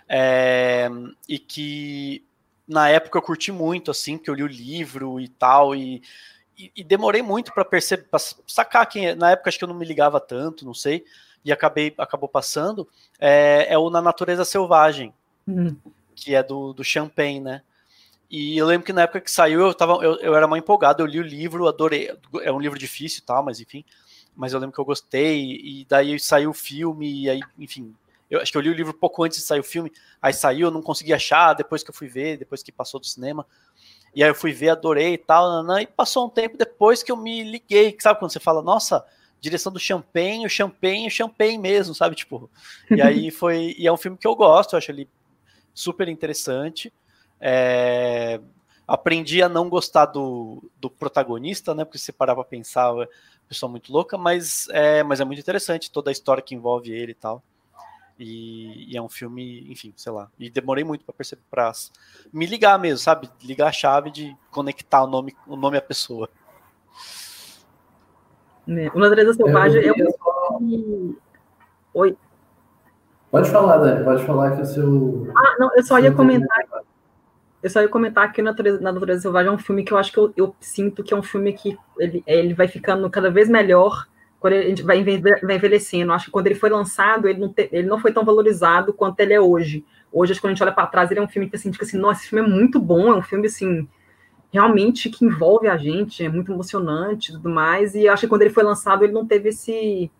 É, 0.07 0.89
e 1.27 1.37
que 1.37 2.23
na 2.67 2.89
época 2.89 3.17
eu 3.17 3.21
curti 3.21 3.51
muito, 3.51 3.91
assim, 3.91 4.17
que 4.17 4.29
eu 4.29 4.33
li 4.33 4.43
o 4.43 4.47
livro 4.47 5.19
e 5.19 5.27
tal, 5.27 5.75
e, 5.75 6.01
e, 6.57 6.71
e 6.75 6.83
demorei 6.83 7.21
muito 7.21 7.53
para 7.53 7.65
perceber, 7.65 8.03
pra 8.03 8.19
sacar 8.19 8.85
quem 8.87 9.07
é. 9.07 9.15
Na 9.15 9.31
época 9.31 9.49
acho 9.49 9.57
que 9.57 9.63
eu 9.63 9.69
não 9.69 9.75
me 9.75 9.85
ligava 9.85 10.19
tanto, 10.19 10.65
não 10.65 10.73
sei 10.73 11.03
e 11.47 11.51
acabei 11.51 11.93
acabou 11.97 12.27
passando, 12.27 12.85
é, 13.17 13.67
é 13.69 13.77
o 13.77 13.89
Na 13.89 14.01
Natureza 14.01 14.43
Selvagem, 14.43 15.13
uhum. 15.47 15.77
que 16.13 16.35
é 16.35 16.43
do, 16.43 16.73
do 16.73 16.83
Champagne, 16.83 17.39
né? 17.39 17.61
E 18.29 18.57
eu 18.57 18.65
lembro 18.65 18.85
que 18.85 18.91
na 18.91 19.03
época 19.03 19.21
que 19.21 19.31
saiu, 19.31 19.61
eu, 19.61 19.73
tava, 19.73 19.93
eu, 20.03 20.17
eu 20.17 20.35
era 20.35 20.45
mais 20.45 20.61
empolgado, 20.61 21.01
eu 21.01 21.05
li 21.05 21.21
o 21.21 21.23
livro, 21.23 21.65
adorei. 21.65 22.13
É 22.41 22.51
um 22.51 22.59
livro 22.59 22.77
difícil 22.77 23.21
e 23.21 23.25
tal, 23.25 23.41
mas 23.41 23.61
enfim. 23.61 23.85
Mas 24.35 24.51
eu 24.51 24.59
lembro 24.59 24.75
que 24.75 24.81
eu 24.81 24.85
gostei, 24.85 25.61
e 25.63 25.85
daí 25.87 26.19
saiu 26.19 26.49
o 26.49 26.53
filme, 26.53 27.23
e 27.23 27.29
aí, 27.29 27.39
enfim. 27.57 27.95
Eu 28.29 28.41
acho 28.41 28.51
que 28.51 28.57
eu 28.57 28.61
li 28.61 28.69
o 28.69 28.73
livro 28.73 28.93
pouco 28.93 29.23
antes 29.23 29.39
de 29.39 29.45
sair 29.45 29.59
o 29.59 29.63
filme, 29.63 29.91
aí 30.21 30.33
saiu, 30.33 30.67
eu 30.67 30.71
não 30.71 30.81
consegui 30.81 31.13
achar, 31.13 31.53
depois 31.53 31.83
que 31.83 31.89
eu 31.89 31.95
fui 31.95 32.07
ver, 32.07 32.37
depois 32.37 32.61
que 32.61 32.71
passou 32.71 32.99
do 32.99 33.05
cinema. 33.05 33.45
E 34.13 34.23
aí 34.23 34.29
eu 34.29 34.35
fui 34.35 34.51
ver, 34.51 34.69
adorei 34.69 35.13
e 35.13 35.17
tal, 35.17 35.63
e 35.79 35.87
passou 35.87 36.25
um 36.25 36.29
tempo 36.29 36.57
depois 36.57 37.03
que 37.03 37.11
eu 37.11 37.17
me 37.17 37.43
liguei, 37.43 37.95
sabe 37.99 38.19
quando 38.19 38.31
você 38.31 38.39
fala, 38.39 38.61
nossa, 38.61 39.05
direção 39.39 39.71
do 39.71 39.79
Champagne, 39.79 40.45
o 40.45 40.49
Champagne, 40.49 41.07
o 41.07 41.11
Champagne 41.11 41.57
mesmo, 41.57 41.93
sabe? 41.93 42.15
Tipo, 42.15 42.49
e 42.89 43.01
aí 43.01 43.31
foi. 43.31 43.75
E 43.77 43.87
é 43.87 43.91
um 43.91 43.97
filme 43.97 44.17
que 44.17 44.27
eu 44.27 44.35
gosto, 44.35 44.73
eu 44.73 44.77
acho 44.77 44.91
ele 44.91 45.09
super 45.73 46.07
interessante. 46.07 46.91
É, 47.39 48.39
aprendi 48.87 49.43
a 49.43 49.49
não 49.49 49.69
gostar 49.69 50.07
do, 50.07 50.63
do 50.77 50.89
protagonista, 50.89 51.75
né? 51.75 51.85
Porque 51.85 51.99
se 51.99 52.11
parar 52.11 52.35
pra 52.35 52.43
pensar, 52.43 52.89
é 52.89 52.91
uma 52.93 53.07
pessoa 53.47 53.69
muito 53.69 53.91
louca, 53.91 54.17
mas 54.17 54.67
é, 54.69 55.03
mas 55.03 55.19
é 55.19 55.25
muito 55.25 55.39
interessante 55.39 55.91
toda 55.91 56.09
a 56.09 56.13
história 56.13 56.41
que 56.41 56.55
envolve 56.55 56.91
ele 56.91 57.11
e 57.11 57.15
tal. 57.15 57.43
E, 58.19 58.93
e, 58.93 58.97
é 58.97 59.01
um 59.01 59.09
filme, 59.09 59.71
enfim, 59.71 59.93
sei 59.95 60.11
lá. 60.11 60.29
E 60.39 60.49
demorei 60.49 60.83
muito 60.83 61.05
para 61.05 61.13
perceber, 61.13 61.41
para 61.49 61.71
me 62.33 62.45
ligar 62.45 62.79
mesmo, 62.79 62.97
sabe? 62.97 63.29
Ligar 63.43 63.67
a 63.67 63.71
chave 63.71 64.09
de 64.09 64.35
conectar 64.49 65.03
o 65.03 65.07
nome, 65.07 65.35
o 65.45 65.55
nome 65.55 65.77
à 65.77 65.81
pessoa. 65.81 66.29
É, 68.67 68.89
o 68.93 68.99
Natureza 68.99 69.33
Selvagem 69.33 69.83
é 69.85 69.91
um. 69.93 71.15
Oi. 71.93 72.17
Pode 73.31 73.49
falar, 73.49 73.77
Dani, 73.77 74.03
pode 74.03 74.25
falar 74.25 74.55
que 74.55 74.61
o 74.61 74.65
seu. 74.65 75.31
Ah, 75.35 75.55
não, 75.59 75.75
eu 75.75 75.83
só 75.83 75.99
ia 75.99 76.11
comentar. 76.11 76.65
Eu 77.61 77.69
só 77.69 77.81
ia 77.81 77.89
comentar 77.89 78.31
que 78.31 78.41
Natureza, 78.41 78.79
na 78.81 78.91
Natureza 78.91 79.21
Selvagem 79.21 79.49
é 79.49 79.53
um 79.53 79.57
filme 79.57 79.83
que 79.83 79.91
eu 79.91 79.97
acho 79.97 80.11
que 80.11 80.17
eu, 80.17 80.33
eu, 80.35 80.55
sinto 80.59 81.03
que 81.03 81.13
é 81.13 81.17
um 81.17 81.23
filme 81.23 81.53
que 81.53 81.77
ele, 81.97 82.23
ele 82.25 82.53
vai 82.53 82.67
ficando 82.67 83.09
cada 83.09 83.29
vez 83.29 83.49
melhor 83.49 84.07
quando 84.39 84.53
a 84.53 84.61
gente 84.61 84.83
vai 84.83 84.99
envelhecendo. 84.99 86.13
Acho 86.13 86.25
que 86.25 86.31
quando 86.31 86.47
ele 86.47 86.55
foi 86.55 86.69
lançado, 86.69 87.27
ele 87.27 87.39
não, 87.39 87.49
te, 87.49 87.69
ele 87.71 87.87
não 87.87 87.99
foi 87.99 88.11
tão 88.11 88.23
valorizado 88.23 88.93
quanto 88.93 89.19
ele 89.19 89.33
é 89.33 89.41
hoje. 89.41 89.85
Hoje, 90.11 90.31
acho 90.31 90.39
que 90.39 90.45
quando 90.45 90.51
a 90.51 90.55
gente 90.55 90.63
olha 90.63 90.71
para 90.71 90.87
trás, 90.87 91.11
ele 91.11 91.19
é 91.19 91.23
um 91.23 91.27
filme 91.27 91.49
que 91.49 91.55
assim, 91.55 91.71
fica 91.71 91.85
assim, 91.85 91.97
nossa, 91.97 92.21
esse 92.21 92.29
filme 92.29 92.47
é 92.47 92.49
muito 92.49 92.79
bom, 92.79 93.11
é 93.11 93.15
um 93.15 93.21
filme 93.21 93.47
assim, 93.47 93.87
realmente 94.51 95.09
que 95.09 95.25
envolve 95.25 95.67
a 95.67 95.77
gente, 95.77 96.23
é 96.23 96.29
muito 96.29 96.51
emocionante 96.51 97.31
e 97.31 97.33
tudo 97.33 97.49
mais. 97.49 97.95
E 97.95 98.07
acho 98.07 98.21
que 98.21 98.27
quando 98.27 98.43
ele 98.43 98.53
foi 98.53 98.63
lançado, 98.63 99.03
ele 99.03 99.13
não 99.13 99.25
teve 99.25 99.49
esse, 99.49 100.11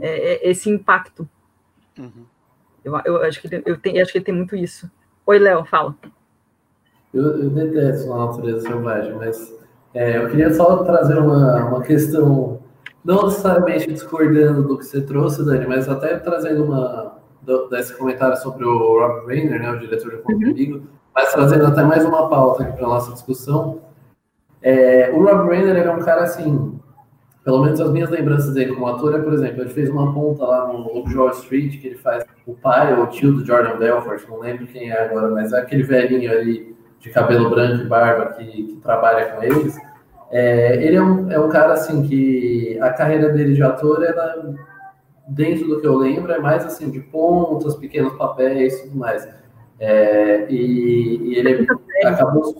é, 0.00 0.46
é 0.46 0.50
esse 0.50 0.70
impacto. 0.70 1.28
Uhum. 1.98 2.24
Eu, 2.84 2.98
eu, 3.04 3.22
acho 3.22 3.40
que 3.40 3.62
eu, 3.66 3.78
tenho, 3.78 4.02
acho 4.02 4.12
que 4.12 4.18
ele 4.18 4.24
tem 4.24 4.34
muito 4.34 4.56
isso. 4.56 4.90
Oi, 5.26 5.38
Léo, 5.38 5.64
fala. 5.64 5.94
Eu, 7.12 7.42
eu 7.42 7.50
detesto 7.50 8.12
a 8.12 8.26
natureza 8.26 8.60
selvagem, 8.60 9.14
mas 9.14 9.54
é, 9.92 10.18
eu 10.18 10.28
queria 10.28 10.52
só 10.54 10.84
trazer 10.84 11.18
uma, 11.18 11.66
uma 11.66 11.82
questão 11.82 12.59
não 13.04 13.24
necessariamente 13.24 13.92
discordando 13.92 14.62
do 14.62 14.78
que 14.78 14.84
você 14.84 15.00
trouxe, 15.00 15.44
Dani, 15.44 15.66
mas 15.66 15.88
até 15.88 16.18
trazendo 16.18 16.64
uma 16.64 17.18
desse 17.70 17.96
comentário 17.96 18.36
sobre 18.36 18.64
o 18.64 18.78
Rob 18.78 19.26
Reiner, 19.26 19.60
né, 19.60 19.70
o 19.70 19.78
diretor 19.78 20.12
do 20.12 20.18
Conto 20.18 20.46
uhum. 20.46 20.82
mas 21.14 21.32
trazendo 21.32 21.66
até 21.66 21.82
mais 21.82 22.04
uma 22.04 22.28
pauta 22.28 22.64
para 22.64 22.86
nossa 22.86 23.12
discussão. 23.12 23.80
É, 24.62 25.10
o 25.12 25.24
Rob 25.24 25.48
Reiner 25.48 25.76
é 25.76 25.90
um 25.90 26.00
cara 26.00 26.22
assim, 26.22 26.78
pelo 27.42 27.64
menos 27.64 27.80
as 27.80 27.90
minhas 27.90 28.10
lembranças 28.10 28.52
dele 28.52 28.74
como 28.74 28.86
ator 28.86 29.14
é, 29.14 29.18
por 29.22 29.32
exemplo, 29.32 29.62
ele 29.62 29.70
fez 29.70 29.88
uma 29.88 30.12
ponta 30.12 30.44
lá 30.44 30.68
no 30.68 30.78
Lobo 30.78 31.10
Wall 31.16 31.30
Street, 31.30 31.80
que 31.80 31.88
ele 31.88 31.96
faz 31.96 32.24
o 32.46 32.54
pai 32.54 32.94
ou 32.94 33.04
o 33.04 33.06
tio 33.06 33.32
do 33.32 33.44
Jordan 33.44 33.78
Belfort, 33.78 34.28
não 34.28 34.40
lembro 34.40 34.66
quem 34.66 34.90
é 34.90 35.04
agora, 35.06 35.30
mas 35.30 35.52
é 35.52 35.58
aquele 35.58 35.82
velhinho 35.82 36.30
ali 36.30 36.76
de 36.98 37.08
cabelo 37.08 37.48
branco 37.48 37.82
e 37.82 37.88
barba 37.88 38.26
que, 38.34 38.44
que 38.44 38.76
trabalha 38.82 39.32
com 39.32 39.42
eles. 39.42 39.76
É, 40.30 40.76
ele 40.76 40.96
é 40.96 41.02
um, 41.02 41.30
é 41.30 41.40
um 41.40 41.48
cara 41.48 41.72
assim 41.72 42.06
que 42.06 42.78
a 42.80 42.90
carreira 42.90 43.30
dele 43.30 43.54
de 43.54 43.62
ator 43.62 44.02
era 44.04 44.54
dentro 45.26 45.66
do 45.66 45.80
que 45.80 45.86
eu 45.86 45.96
lembro 45.96 46.32
é 46.32 46.38
mais 46.38 46.64
assim 46.64 46.90
de 46.90 47.00
pontas, 47.00 47.76
pequenos 47.76 48.12
papéis, 48.14 48.74
e 48.74 48.82
tudo 48.84 48.98
mais. 48.98 49.28
É, 49.78 50.46
e, 50.50 51.32
e, 51.32 51.38
ele 51.38 51.66
acabou 52.04 52.54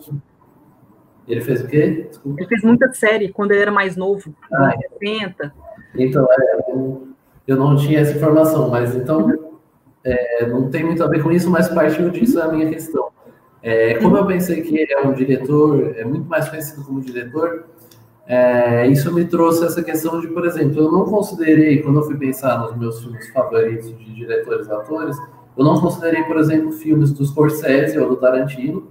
ele 1.27 1.41
fez 1.41 1.61
o 1.61 1.67
quê? 1.67 2.07
Desculpa. 2.09 2.41
Ele 2.41 2.49
fez 2.49 2.63
muita 2.63 2.91
série 2.93 3.29
quando 3.29 3.51
ele 3.51 3.61
era 3.61 3.71
mais 3.71 3.95
novo, 3.95 4.35
ah, 4.51 4.71
60. 4.99 5.53
Então, 5.95 6.27
é, 6.29 6.55
eu, 6.67 7.07
eu 7.47 7.55
não 7.57 7.75
tinha 7.75 7.99
essa 7.99 8.15
informação, 8.15 8.69
mas 8.69 8.95
então 8.95 9.31
é, 10.03 10.45
não 10.47 10.69
tem 10.69 10.83
muito 10.83 11.03
a 11.03 11.07
ver 11.07 11.23
com 11.23 11.31
isso, 11.31 11.49
mas 11.49 11.69
partiu 11.69 12.09
disso 12.09 12.39
é 12.39 12.43
a 12.43 12.47
minha 12.49 12.69
questão. 12.69 13.09
É, 13.63 13.95
como 13.95 14.17
eu 14.17 14.25
pensei 14.25 14.61
que 14.61 14.75
ele 14.75 14.91
é 14.91 15.01
um 15.01 15.13
diretor, 15.13 15.93
é 15.95 16.03
muito 16.03 16.27
mais 16.27 16.49
conhecido 16.49 16.83
como 16.83 16.99
diretor, 16.99 17.65
é, 18.27 18.87
isso 18.87 19.13
me 19.13 19.25
trouxe 19.25 19.65
essa 19.65 19.83
questão 19.83 20.19
de, 20.19 20.27
por 20.27 20.45
exemplo, 20.45 20.79
eu 20.79 20.91
não 20.91 21.05
considerei, 21.05 21.81
quando 21.81 21.99
eu 21.99 22.03
fui 22.03 22.17
pensar 22.17 22.59
nos 22.59 22.75
meus 22.77 23.01
filmes 23.01 23.29
favoritos 23.29 23.95
de 23.97 24.15
diretores 24.15 24.67
e 24.67 24.71
atores, 24.71 25.17
eu 25.57 25.65
não 25.65 25.79
considerei, 25.79 26.23
por 26.23 26.37
exemplo, 26.37 26.71
filmes 26.71 27.11
do 27.11 27.25
Scorsese 27.25 27.99
ou 27.99 28.09
do 28.09 28.15
Tarantino, 28.15 28.87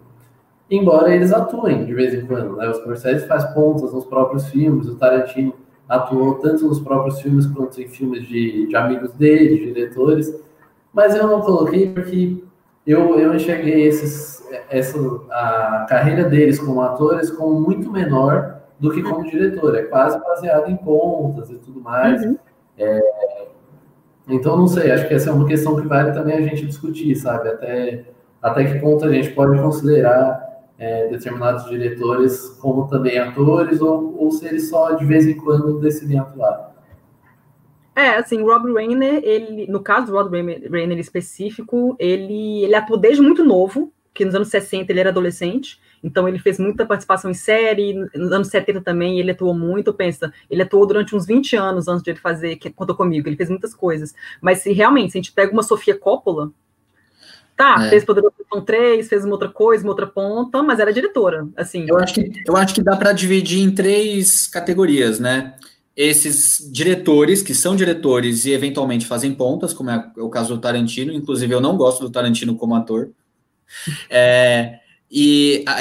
embora 0.70 1.14
eles 1.14 1.32
atuem 1.32 1.84
de 1.84 1.94
vez 1.94 2.14
em 2.14 2.26
quando. 2.26 2.56
Né? 2.56 2.68
O 2.68 2.74
Scorsese 2.74 3.26
faz 3.26 3.44
pontas 3.54 3.92
nos 3.92 4.04
próprios 4.04 4.46
filmes, 4.48 4.86
o 4.86 4.94
Tarantino 4.94 5.54
atuou 5.88 6.34
tanto 6.36 6.66
nos 6.66 6.78
próprios 6.78 7.20
filmes 7.20 7.46
quanto 7.46 7.80
em 7.80 7.88
filmes 7.88 8.26
de, 8.28 8.66
de 8.68 8.76
amigos 8.76 9.12
dele, 9.12 9.58
de 9.58 9.72
diretores, 9.72 10.32
mas 10.92 11.16
eu 11.16 11.26
não 11.26 11.40
coloquei 11.40 11.88
porque 11.88 12.44
eu, 12.86 13.18
eu 13.18 13.34
enxerguei 13.34 13.86
esses, 13.86 14.39
essa, 14.68 14.98
a 15.30 15.86
carreira 15.88 16.24
deles 16.24 16.58
como 16.58 16.80
atores 16.80 17.30
como 17.30 17.60
muito 17.60 17.90
menor 17.90 18.60
do 18.78 18.90
que 18.90 19.02
como 19.02 19.28
diretor. 19.28 19.76
É 19.76 19.82
quase 19.82 20.18
baseado 20.20 20.70
em 20.70 20.76
pontas 20.76 21.50
e 21.50 21.56
tudo 21.56 21.80
mais. 21.80 22.24
Uhum. 22.24 22.38
É, 22.78 23.00
então, 24.28 24.56
não 24.56 24.66
sei, 24.66 24.90
acho 24.90 25.08
que 25.08 25.14
essa 25.14 25.30
é 25.30 25.32
uma 25.32 25.46
questão 25.46 25.80
que 25.80 25.86
vale 25.86 26.12
também 26.12 26.36
a 26.36 26.42
gente 26.42 26.66
discutir, 26.66 27.14
sabe? 27.16 27.48
Até, 27.48 28.04
até 28.40 28.64
que 28.64 28.78
ponto 28.78 29.04
a 29.04 29.12
gente 29.12 29.30
pode 29.30 29.60
considerar 29.60 30.50
é, 30.78 31.08
determinados 31.08 31.68
diretores 31.68 32.48
como 32.60 32.88
também 32.88 33.18
atores 33.18 33.80
ou, 33.80 34.16
ou 34.18 34.30
se 34.30 34.46
eles 34.46 34.70
só 34.70 34.92
de 34.92 35.04
vez 35.04 35.26
em 35.26 35.36
quando 35.36 35.80
decidem 35.80 36.18
atuar. 36.18 36.70
É, 37.94 38.16
assim, 38.16 38.42
Rob 38.42 38.72
Reiner, 38.72 39.20
ele, 39.22 39.66
no 39.66 39.80
caso 39.80 40.06
do 40.06 40.12
Rob 40.12 40.30
Reiner 40.70 40.98
específico, 40.98 41.96
ele, 41.98 42.64
ele 42.64 42.74
atuou 42.74 42.98
desde 42.98 43.20
muito 43.20 43.44
novo, 43.44 43.92
que 44.12 44.24
nos 44.24 44.34
anos 44.34 44.48
60 44.48 44.90
ele 44.90 45.00
era 45.00 45.10
adolescente, 45.10 45.78
então 46.02 46.28
ele 46.28 46.38
fez 46.38 46.58
muita 46.58 46.86
participação 46.86 47.30
em 47.30 47.34
série, 47.34 47.94
nos 48.14 48.32
anos 48.32 48.48
70 48.48 48.80
também 48.80 49.18
ele 49.18 49.30
atuou 49.30 49.54
muito, 49.54 49.92
pensa, 49.92 50.32
ele 50.48 50.62
atuou 50.62 50.86
durante 50.86 51.14
uns 51.14 51.26
20 51.26 51.56
anos 51.56 51.88
antes 51.88 52.02
de 52.02 52.10
ele 52.10 52.18
fazer, 52.18 52.56
que 52.56 52.70
contou 52.70 52.96
comigo, 52.96 53.28
ele 53.28 53.36
fez 53.36 53.48
muitas 53.48 53.74
coisas, 53.74 54.14
mas 54.40 54.58
se 54.58 54.72
realmente, 54.72 55.12
se 55.12 55.18
a 55.18 55.20
gente 55.20 55.32
pega 55.32 55.52
uma 55.52 55.62
Sofia 55.62 55.96
Coppola, 55.96 56.50
tá, 57.56 57.86
é. 57.86 57.90
fez 57.90 58.04
Poderoso 58.04 58.34
Chefão 58.38 58.64
3, 58.64 59.08
fez 59.08 59.24
uma 59.24 59.34
outra 59.34 59.48
coisa, 59.48 59.84
uma 59.84 59.92
outra 59.92 60.06
ponta, 60.06 60.62
mas 60.62 60.80
era 60.80 60.92
diretora, 60.92 61.46
assim. 61.56 61.84
Eu 61.86 61.98
acho 61.98 62.14
que, 62.14 62.30
eu 62.46 62.56
acho 62.56 62.74
que 62.74 62.82
dá 62.82 62.96
para 62.96 63.12
dividir 63.12 63.60
em 63.60 63.70
três 63.70 64.46
categorias, 64.46 65.20
né, 65.20 65.54
esses 65.96 66.66
diretores, 66.72 67.42
que 67.42 67.54
são 67.54 67.76
diretores 67.76 68.46
e 68.46 68.52
eventualmente 68.52 69.06
fazem 69.06 69.34
pontas, 69.34 69.74
como 69.74 69.90
é 69.90 70.10
o 70.16 70.30
caso 70.30 70.54
do 70.54 70.60
Tarantino, 70.60 71.12
inclusive 71.12 71.52
eu 71.52 71.60
não 71.60 71.76
gosto 71.76 72.00
do 72.00 72.10
Tarantino 72.10 72.56
como 72.56 72.74
ator. 72.74 73.10
É, 74.08 74.80
e 75.10 75.64
a, 75.66 75.78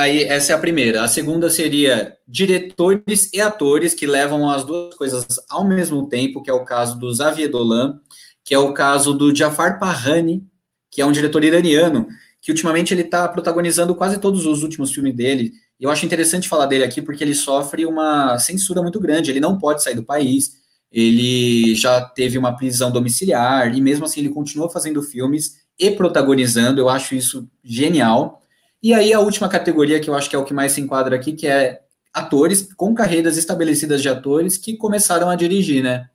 aí 0.00 0.22
essa 0.22 0.52
é 0.52 0.54
a 0.54 0.58
primeira. 0.58 1.02
A 1.02 1.08
segunda 1.08 1.50
seria 1.50 2.16
diretores 2.26 3.30
e 3.32 3.40
atores 3.40 3.92
que 3.92 4.06
levam 4.06 4.48
as 4.48 4.64
duas 4.64 4.94
coisas 4.94 5.26
ao 5.48 5.66
mesmo 5.66 6.08
tempo, 6.08 6.42
que 6.42 6.50
é 6.50 6.52
o 6.52 6.64
caso 6.64 6.98
do 6.98 7.14
Xavier 7.14 7.50
Dolan, 7.50 8.00
que 8.44 8.54
é 8.54 8.58
o 8.58 8.72
caso 8.72 9.12
do 9.12 9.34
Jafar 9.34 9.78
Pahani, 9.78 10.46
que 10.90 11.02
é 11.02 11.06
um 11.06 11.12
diretor 11.12 11.42
iraniano, 11.42 12.06
que 12.40 12.52
ultimamente 12.52 12.94
ele 12.94 13.02
está 13.02 13.26
protagonizando 13.28 13.94
quase 13.94 14.18
todos 14.18 14.46
os 14.46 14.62
últimos 14.62 14.92
filmes 14.92 15.14
dele. 15.14 15.52
Eu 15.80 15.90
acho 15.90 16.06
interessante 16.06 16.48
falar 16.48 16.66
dele 16.66 16.84
aqui 16.84 17.02
porque 17.02 17.22
ele 17.22 17.34
sofre 17.34 17.84
uma 17.84 18.38
censura 18.38 18.80
muito 18.80 19.00
grande. 19.00 19.30
Ele 19.30 19.40
não 19.40 19.58
pode 19.58 19.82
sair 19.82 19.94
do 19.94 20.04
país. 20.04 20.52
Ele 20.90 21.74
já 21.74 22.00
teve 22.00 22.38
uma 22.38 22.56
prisão 22.56 22.90
domiciliar 22.90 23.76
e 23.76 23.80
mesmo 23.80 24.04
assim 24.04 24.20
ele 24.20 24.30
continua 24.30 24.70
fazendo 24.70 25.02
filmes 25.02 25.67
e 25.78 25.90
protagonizando. 25.90 26.80
Eu 26.80 26.88
acho 26.88 27.14
isso 27.14 27.48
genial. 27.62 28.42
E 28.82 28.94
aí 28.94 29.12
a 29.12 29.20
última 29.20 29.48
categoria 29.48 30.00
que 30.00 30.08
eu 30.08 30.14
acho 30.14 30.28
que 30.28 30.36
é 30.36 30.38
o 30.38 30.44
que 30.44 30.54
mais 30.54 30.72
se 30.72 30.80
enquadra 30.80 31.16
aqui, 31.16 31.32
que 31.32 31.46
é 31.46 31.80
atores 32.12 32.72
com 32.74 32.94
carreiras 32.94 33.36
estabelecidas 33.36 34.02
de 34.02 34.08
atores 34.08 34.56
que 34.56 34.76
começaram 34.76 35.28
a 35.28 35.36
dirigir, 35.36 35.82
né? 35.82 36.08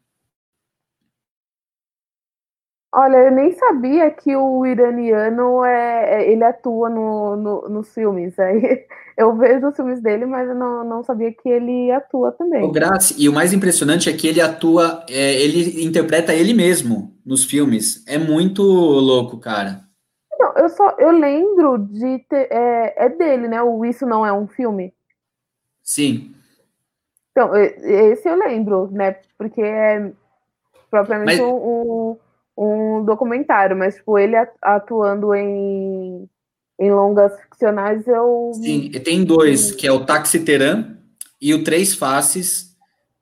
Olha, 2.96 3.18
eu 3.18 3.32
nem 3.32 3.52
sabia 3.54 4.12
que 4.12 4.36
o 4.36 4.64
iraniano 4.68 5.66
é, 5.66 6.22
é 6.22 6.32
ele 6.32 6.44
atua 6.44 6.92
no, 6.92 7.36
no, 7.36 7.62
nos 7.68 7.92
filmes. 7.92 8.38
Aí 8.38 8.86
eu 9.18 9.36
vejo 9.36 9.68
os 9.68 9.76
filmes 9.76 10.00
dele, 10.00 10.28
mas 10.28 10.48
eu 10.48 10.54
não, 10.54 10.84
não 10.84 11.04
sabia 11.04 11.34
que 11.34 11.50
ele 11.50 11.92
atua 11.92 12.32
também. 12.34 12.64
O 12.64 12.72
Grazi, 12.72 13.16
e 13.18 13.28
o 13.28 13.34
mais 13.34 13.52
impressionante 13.52 14.12
é 14.12 14.14
que 14.14 14.28
ele 14.28 14.40
atua, 14.40 15.04
é, 15.10 15.34
ele 15.42 15.84
interpreta 15.84 16.36
ele 16.36 16.54
mesmo 16.54 17.12
nos 17.26 17.44
filmes. 17.44 18.06
É 18.08 18.20
muito 18.20 18.62
louco, 18.62 19.40
cara. 19.40 19.82
Não, 20.40 20.54
eu 20.56 20.70
só 20.70 20.96
eu 21.00 21.10
lembro 21.10 21.80
de 21.80 22.20
ter, 22.30 22.48
é, 22.52 23.06
é 23.06 23.10
dele, 23.10 23.48
né? 23.48 23.60
O 23.64 23.84
Isso 23.84 24.06
Não 24.06 24.24
É 24.24 24.32
um 24.32 24.46
Filme. 24.46 24.94
Sim. 25.82 26.36
Então, 27.32 27.56
esse 27.56 28.30
eu 28.30 28.36
lembro, 28.36 28.88
né? 28.92 29.16
Porque 29.36 29.64
é 29.64 30.12
propriamente 30.92 31.42
mas... 31.42 31.50
um 31.50 32.18
um 32.58 33.04
documentário, 33.04 33.76
mas 33.76 33.96
tipo, 33.96 34.18
ele 34.18 34.36
atuando 34.62 35.34
em, 35.34 36.30
em 36.80 36.92
longas 36.92 37.40
ficcionais, 37.42 38.08
eu. 38.08 38.52
Sim, 38.56 38.92
tem 39.04 39.24
dois, 39.24 39.72
que 39.72 39.88
é 39.88 39.92
o 39.92 40.06
Taxiteran 40.06 40.98
e 41.42 41.54
o 41.54 41.64
Três 41.64 41.96
Faces, 41.96 42.76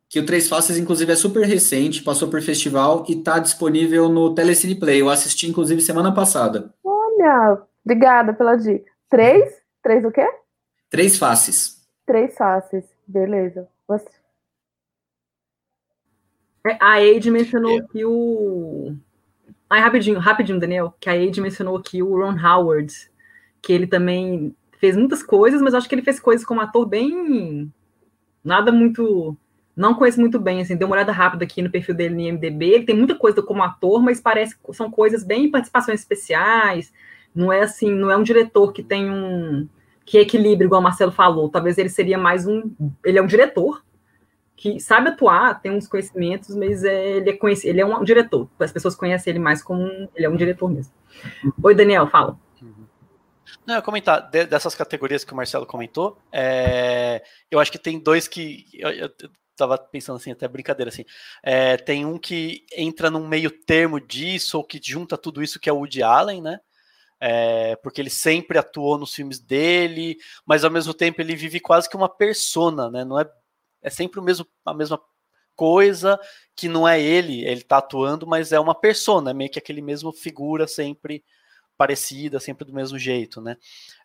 que 0.10 0.20
o 0.20 0.26
Três 0.26 0.48
Faces, 0.48 0.78
inclusive, 0.78 1.12
é 1.12 1.16
super 1.16 1.46
recente, 1.46 2.04
passou 2.04 2.30
por 2.30 2.42
festival 2.42 3.06
e 3.08 3.16
tá 3.16 3.40
disponível 3.40 4.10
no 4.10 4.36
Telecine 4.36 4.76
Play. 4.76 5.02
Eu 5.02 5.10
assisti, 5.10 5.48
inclusive, 5.50 5.82
semana 5.82 6.14
passada. 6.14 6.74
Olha, 6.84 7.62
obrigada 7.84 8.34
pela 8.34 8.56
dica. 8.58 8.92
Três? 9.10 9.62
Três 9.82 10.06
o 10.06 10.12
quê? 10.12 10.28
Três 10.90 11.18
Faces. 11.18 11.82
Três 12.06 12.36
Faces, 12.36 12.84
beleza. 13.08 13.68
Você... 13.88 14.10
A 16.80 17.02
Eide 17.02 17.32
mencionou 17.32 17.80
é. 17.80 17.82
que 17.92 18.06
o 18.06 18.96
Ah, 19.74 19.80
rapidinho, 19.80 20.20
rapidinho, 20.20 20.60
Daniel, 20.60 20.94
que 21.00 21.10
a 21.10 21.14
Ade 21.14 21.40
mencionou 21.40 21.78
aqui 21.78 22.04
o 22.04 22.18
Ron 22.18 22.36
Howard, 22.38 22.94
que 23.62 23.72
ele 23.72 23.88
também 23.88 24.54
fez 24.78 24.98
muitas 24.98 25.24
coisas, 25.24 25.62
mas 25.62 25.74
acho 25.74 25.88
que 25.88 25.96
ele 25.96 26.02
fez 26.02 26.20
coisas 26.20 26.46
como 26.46 26.60
ator 26.60 26.86
bem. 26.86 27.72
Nada 28.44 28.70
muito. 28.70 29.38
Não 29.74 29.94
conheço 29.94 30.20
muito 30.20 30.38
bem, 30.42 30.60
assim, 30.60 30.76
dei 30.76 30.86
uma 30.86 30.96
olhada 30.96 31.14
rápida 31.14 31.46
aqui 31.46 31.62
no 31.62 31.72
perfil 31.72 31.96
dele 31.96 32.16
no 32.16 32.20
IMDB. 32.20 32.66
Ele 32.66 32.84
tem 32.84 32.98
muita 32.98 33.16
coisa 33.16 33.42
como 33.42 33.64
ator, 33.64 34.04
mas 34.04 34.20
parece 34.20 34.58
que 34.60 34.74
são 34.74 34.92
coisas 34.92 35.24
bem 35.24 35.50
participações 35.50 36.02
especiais. 36.02 36.92
Não 37.34 37.54
é 37.54 37.62
assim, 37.62 37.90
não 37.90 38.12
é 38.12 38.18
um 38.18 38.24
diretor 38.24 38.74
que 38.74 38.84
tem 38.84 39.10
um. 39.10 39.70
que 40.06 40.18
equilibra, 40.18 40.66
igual 40.66 40.82
o 40.82 40.84
Marcelo 40.84 41.14
falou. 41.14 41.48
Talvez 41.48 41.78
ele 41.78 41.88
seria 41.88 42.18
mais 42.18 42.46
um. 42.46 42.70
Ele 43.06 43.18
é 43.18 43.22
um 43.22 43.28
diretor 43.28 43.82
que 44.62 44.80
sabe 44.80 45.10
atuar, 45.10 45.60
tem 45.60 45.72
uns 45.72 45.88
conhecimentos, 45.88 46.56
mas 46.56 46.84
é, 46.84 47.18
ele, 47.18 47.32
é 47.32 47.34
conhecido, 47.34 47.70
ele 47.70 47.82
é 47.82 47.86
um 47.86 48.04
diretor. 48.04 48.48
As 48.60 48.72
pessoas 48.72 48.94
conhecem 48.94 49.32
ele 49.32 49.40
mais 49.40 49.64
como 49.64 49.82
um, 49.82 50.08
ele 50.16 50.28
é 50.28 50.30
um 50.30 50.36
diretor 50.36 50.70
mesmo. 50.70 50.94
Oi, 51.64 51.74
Daniel, 51.74 52.06
fala. 52.06 52.38
Não, 53.66 53.74
eu 53.74 53.82
comentar 53.82 54.30
de, 54.30 54.46
dessas 54.46 54.76
categorias 54.76 55.24
que 55.24 55.34
o 55.34 55.36
Marcelo 55.36 55.66
comentou, 55.66 56.16
é, 56.32 57.24
eu 57.50 57.60
acho 57.60 57.72
que 57.72 57.80
tem 57.80 58.00
dois 58.00 58.28
que 58.28 58.68
eu, 58.76 58.92
eu, 58.92 59.10
tava 59.56 59.80
pensando 59.80 60.18
assim, 60.18 60.32
até 60.32 60.48
brincadeira 60.48 60.90
assim. 60.90 61.06
É, 61.42 61.76
tem 61.76 62.06
um 62.06 62.20
que 62.20 62.64
entra 62.78 63.10
num 63.10 63.28
meio 63.28 63.50
termo 63.50 64.00
disso, 64.00 64.60
ou 64.60 64.64
que 64.64 64.80
junta 64.82 65.18
tudo 65.18 65.42
isso, 65.42 65.60
que 65.60 65.72
é 65.72 65.74
o 65.74 65.78
Woody 65.78 66.04
Allen, 66.04 66.40
né? 66.40 66.60
É, 67.20 67.76
porque 67.78 68.00
ele 68.00 68.12
sempre 68.12 68.60
atuou 68.60 69.00
nos 69.00 69.14
filmes 69.14 69.40
dele, 69.40 70.18
mas 70.46 70.64
ao 70.64 70.70
mesmo 70.70 70.94
tempo 70.94 71.20
ele 71.20 71.36
vive 71.36 71.60
quase 71.60 71.90
que 71.90 71.98
uma 71.98 72.10
persona, 72.10 72.92
né? 72.92 73.04
Não 73.04 73.20
é, 73.20 73.26
é 73.82 73.90
sempre 73.90 74.20
o 74.20 74.24
mesmo, 74.24 74.46
a 74.66 74.74
mesma 74.74 75.00
coisa 75.56 76.20
que 76.56 76.68
não 76.68 76.88
é 76.88 77.02
ele, 77.02 77.46
ele 77.46 77.62
tá 77.62 77.78
atuando, 77.78 78.26
mas 78.26 78.52
é 78.52 78.60
uma 78.60 78.76
persona, 78.76 79.32
é 79.32 79.34
meio 79.34 79.50
que 79.50 79.60
aquele 79.60 79.82
mesmo 79.82 80.12
figura 80.12 80.68
sempre 80.68 81.24
parecida, 81.78 82.40
sempre 82.40 82.64
do 82.66 82.74
mesmo 82.74 82.98
jeito, 82.98 83.42
né? 83.42 83.58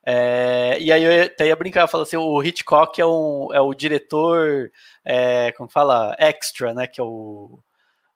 É, 0.04 0.78
e 0.80 0.90
aí 0.90 1.02
eu 1.02 1.24
até 1.24 1.48
ia 1.48 1.56
brincar, 1.56 1.82
eu 1.82 1.88
falo 1.88 2.04
assim, 2.04 2.16
o 2.16 2.42
Hitchcock 2.42 3.00
é, 3.00 3.06
um, 3.06 3.52
é 3.52 3.60
o 3.60 3.74
diretor, 3.74 4.70
é, 5.04 5.52
como 5.52 5.68
fala, 5.68 6.16
extra, 6.18 6.72
né? 6.72 6.86
Que 6.86 7.00
é 7.00 7.04
o 7.04 7.58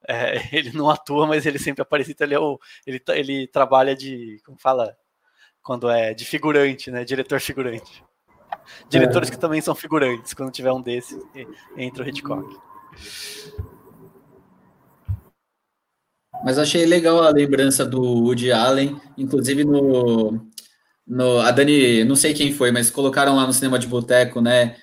é, 0.08 0.34
ele 0.56 0.72
não 0.72 0.90
atua, 0.90 1.26
mas 1.26 1.46
ele 1.46 1.58
sempre 1.58 1.82
aparece, 1.82 2.12
então 2.12 2.26
ele, 2.26 2.34
é 2.34 2.38
o, 2.38 2.58
ele, 2.86 3.02
ele 3.08 3.46
trabalha 3.48 3.94
de, 3.94 4.40
como 4.44 4.58
fala, 4.58 4.96
quando 5.62 5.90
é 5.90 6.14
de 6.14 6.24
figurante, 6.24 6.90
né? 6.90 7.04
Diretor 7.04 7.40
figurante. 7.40 8.02
Diretores 8.88 9.28
é. 9.28 9.32
que 9.32 9.38
também 9.38 9.60
são 9.60 9.74
figurantes, 9.74 10.34
quando 10.34 10.50
tiver 10.50 10.72
um 10.72 10.82
desses, 10.82 11.18
entra 11.76 12.04
o 12.04 12.08
Hitchcock. 12.08 12.56
Mas 16.44 16.58
achei 16.58 16.86
legal 16.86 17.22
a 17.22 17.30
lembrança 17.30 17.84
do 17.84 18.00
Woody 18.00 18.50
Allen, 18.50 19.00
inclusive 19.16 19.64
no, 19.64 20.40
no 21.06 21.40
a 21.40 21.50
Dani, 21.50 22.04
não 22.04 22.16
sei 22.16 22.32
quem 22.32 22.52
foi, 22.52 22.70
mas 22.70 22.90
colocaram 22.90 23.36
lá 23.36 23.46
no 23.46 23.52
cinema 23.52 23.78
de 23.78 23.86
boteco, 23.86 24.40
né, 24.40 24.76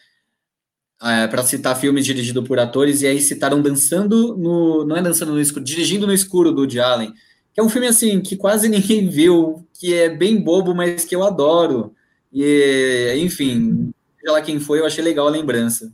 é, 1.02 1.28
para 1.28 1.44
citar 1.44 1.76
filmes 1.76 2.06
dirigidos 2.06 2.48
por 2.48 2.60
atores 2.60 3.02
e 3.02 3.08
aí 3.08 3.22
citaram 3.22 3.62
dançando 3.62 4.36
no, 4.36 4.86
não 4.86 4.96
é 4.96 5.02
dançando 5.02 5.32
no 5.32 5.40
escuro, 5.40 5.64
dirigindo 5.64 6.08
no 6.08 6.14
escuro 6.14 6.52
do 6.52 6.62
Woody 6.62 6.80
Allen, 6.80 7.14
que 7.54 7.60
é 7.60 7.64
um 7.64 7.70
filme 7.70 7.88
assim 7.88 8.20
que 8.20 8.36
quase 8.36 8.68
ninguém 8.70 9.08
viu, 9.08 9.68
que 9.74 9.94
é 9.94 10.10
bem 10.10 10.42
bobo, 10.42 10.76
mas 10.76 11.06
que 11.06 11.16
eu 11.16 11.24
adoro. 11.24 11.94
E 12.32 13.14
enfim, 13.18 13.92
seja 14.20 14.34
lá 14.34 14.42
quem 14.42 14.60
foi, 14.60 14.80
eu 14.80 14.86
achei 14.86 15.04
legal 15.04 15.28
a 15.28 15.32
lembrança. 15.32 15.92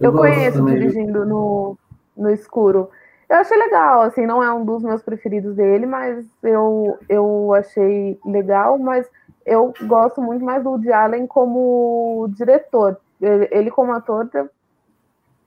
Eu, 0.00 0.10
eu 0.10 0.12
conheço 0.12 0.64
dirigindo 0.64 1.24
no, 1.24 1.78
no 2.16 2.30
escuro. 2.30 2.90
Eu 3.28 3.36
achei 3.36 3.56
legal, 3.56 4.02
assim, 4.02 4.26
não 4.26 4.42
é 4.42 4.52
um 4.52 4.64
dos 4.64 4.82
meus 4.82 5.02
preferidos 5.02 5.56
dele, 5.56 5.86
mas 5.86 6.26
eu, 6.42 6.98
eu 7.08 7.54
achei 7.54 8.18
legal, 8.24 8.78
mas 8.78 9.08
eu 9.46 9.72
gosto 9.86 10.20
muito 10.20 10.44
mais 10.44 10.62
do 10.62 10.70
Woody 10.70 10.92
Allen 10.92 11.26
como 11.26 12.28
diretor. 12.36 12.98
Ele, 13.20 13.48
ele 13.50 13.70
como 13.70 13.92
ator, 13.92 14.28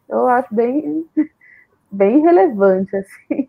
eu 0.09 0.28
acho 0.28 0.53
bem, 0.53 1.05
bem 1.91 2.22
relevante, 2.22 2.95
assim. 2.95 3.47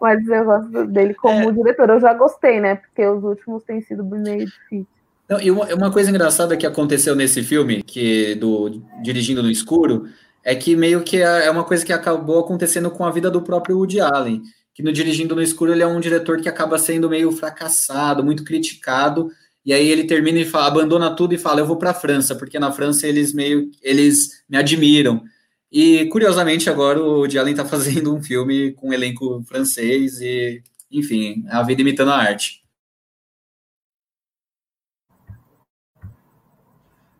Mas 0.00 0.26
eu 0.26 0.44
gosto 0.44 0.86
dele 0.86 1.14
como 1.14 1.50
é. 1.50 1.52
diretor. 1.52 1.90
Eu 1.90 2.00
já 2.00 2.14
gostei, 2.14 2.60
né? 2.60 2.76
Porque 2.76 3.06
os 3.06 3.22
últimos 3.22 3.62
têm 3.64 3.80
sido 3.80 4.04
meio 4.04 4.46
difíceis. 4.46 4.86
Não, 5.28 5.40
e 5.40 5.50
uma, 5.50 5.66
uma, 5.74 5.90
coisa 5.90 6.08
engraçada 6.08 6.56
que 6.56 6.66
aconteceu 6.66 7.16
nesse 7.16 7.42
filme, 7.42 7.82
que 7.82 8.36
do 8.36 8.80
Dirigindo 9.02 9.42
no 9.42 9.50
Escuro, 9.50 10.06
é 10.44 10.54
que 10.54 10.76
meio 10.76 11.02
que 11.02 11.16
é, 11.16 11.46
é 11.46 11.50
uma 11.50 11.64
coisa 11.64 11.84
que 11.84 11.92
acabou 11.92 12.38
acontecendo 12.38 12.90
com 12.90 13.04
a 13.04 13.10
vida 13.10 13.28
do 13.28 13.42
próprio 13.42 13.76
Woody 13.76 14.00
Allen, 14.00 14.42
que 14.72 14.84
no 14.84 14.92
Dirigindo 14.92 15.34
no 15.34 15.42
Escuro 15.42 15.72
ele 15.72 15.82
é 15.82 15.86
um 15.86 15.98
diretor 15.98 16.40
que 16.40 16.48
acaba 16.48 16.78
sendo 16.78 17.10
meio 17.10 17.32
fracassado, 17.32 18.22
muito 18.22 18.44
criticado, 18.44 19.28
e 19.64 19.72
aí 19.72 19.88
ele 19.88 20.04
termina 20.04 20.38
e 20.38 20.44
fala, 20.44 20.68
abandona 20.68 21.16
tudo 21.16 21.34
e 21.34 21.38
fala, 21.38 21.58
eu 21.58 21.66
vou 21.66 21.76
para 21.76 21.90
a 21.90 21.94
França, 21.94 22.36
porque 22.36 22.56
na 22.60 22.70
França 22.70 23.08
eles 23.08 23.32
meio 23.32 23.68
eles 23.82 24.44
me 24.48 24.56
admiram. 24.56 25.24
E 25.70 26.06
curiosamente 26.06 26.70
agora 26.70 27.02
o 27.02 27.24
Allen 27.24 27.50
está 27.50 27.64
fazendo 27.66 28.14
um 28.14 28.22
filme 28.22 28.72
com 28.72 28.88
um 28.88 28.92
elenco 28.92 29.42
francês 29.44 30.20
e, 30.20 30.62
enfim, 30.90 31.44
a 31.48 31.62
vida 31.62 31.82
imitando 31.82 32.10
a 32.10 32.16
arte. 32.16 32.64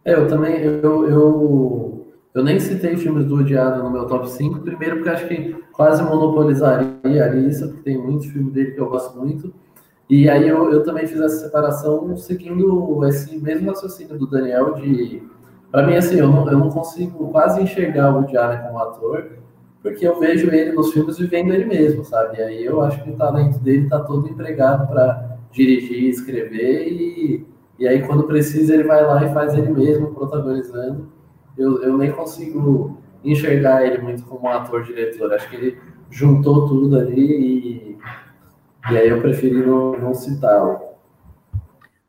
É, 0.05 0.15
eu 0.15 0.29
também, 0.29 0.63
eu, 0.63 1.09
eu 1.09 1.97
eu 2.37 2.45
nem 2.45 2.61
citei 2.61 2.99
filmes 2.99 3.25
do 3.25 3.37
Woody 3.37 3.55
no 3.55 3.91
meu 3.91 4.07
top 4.07 4.29
5, 4.31 4.61
primeiro 4.61 4.97
porque 4.97 5.09
acho 5.09 5.27
que 5.27 5.55
quase 5.73 6.03
monopolizaria 6.03 7.25
a 7.25 7.29
lista, 7.29 7.67
porque 7.67 7.83
tem 7.83 7.97
muitos 7.97 8.27
filmes 8.27 8.53
dele 8.53 8.73
que 8.73 8.79
eu 8.79 8.91
gosto 8.91 9.19
muito. 9.19 9.55
E 10.07 10.29
aí 10.29 10.47
eu, 10.47 10.71
eu 10.71 10.85
também 10.85 11.07
fiz 11.07 11.19
essa 11.19 11.47
separação 11.47 12.15
seguindo 12.19 13.03
esse 13.07 13.39
mesmo 13.39 13.71
raciocínio 13.71 14.19
do 14.19 14.27
Daniel 14.27 14.75
de... 14.75 15.23
Para 15.71 15.87
mim, 15.87 15.97
assim, 15.97 16.17
eu 16.17 16.29
não, 16.29 16.51
eu 16.51 16.59
não 16.59 16.71
consigo 16.71 17.31
quase 17.31 17.63
enxergar 17.63 18.13
o 18.13 18.19
Allen 18.19 18.59
como 18.63 18.79
ator, 18.79 19.39
porque 19.83 20.07
eu 20.07 20.19
vejo 20.19 20.49
ele 20.51 20.73
nos 20.73 20.93
filmes 20.93 21.19
vivendo 21.19 21.53
ele 21.53 21.65
mesmo, 21.65 22.05
sabe? 22.05 22.39
E 22.39 22.43
aí 22.43 22.65
eu 22.65 22.81
acho 22.81 23.03
que 23.03 23.11
o 23.11 23.17
talento 23.17 23.59
dele 23.59 23.85
está 23.85 24.01
todo 24.01 24.29
empregado 24.29 24.87
para 24.89 25.39
dirigir, 25.53 26.09
escrever, 26.09 26.89
e, 26.89 27.47
e 27.79 27.87
aí 27.87 28.03
quando 28.03 28.25
precisa 28.25 28.75
ele 28.75 28.85
vai 28.85 29.05
lá 29.05 29.25
e 29.25 29.33
faz 29.33 29.55
ele 29.55 29.71
mesmo, 29.71 30.15
protagonizando 30.15 31.17
eu, 31.57 31.83
eu 31.83 31.97
nem 31.97 32.13
consigo 32.13 32.99
enxergar 33.25 33.85
ele 33.85 33.99
muito 33.99 34.25
como 34.25 34.47
um 34.47 34.51
ator-diretor. 34.51 35.33
Acho 35.33 35.49
que 35.49 35.57
ele 35.57 35.79
juntou 36.11 36.69
tudo 36.69 36.99
ali 36.99 37.21
e, 37.21 37.99
e 38.91 38.99
aí 38.99 39.09
eu 39.09 39.21
preferi 39.21 39.65
não, 39.65 39.99
não 39.99 40.15
citá-lo. 40.15 40.81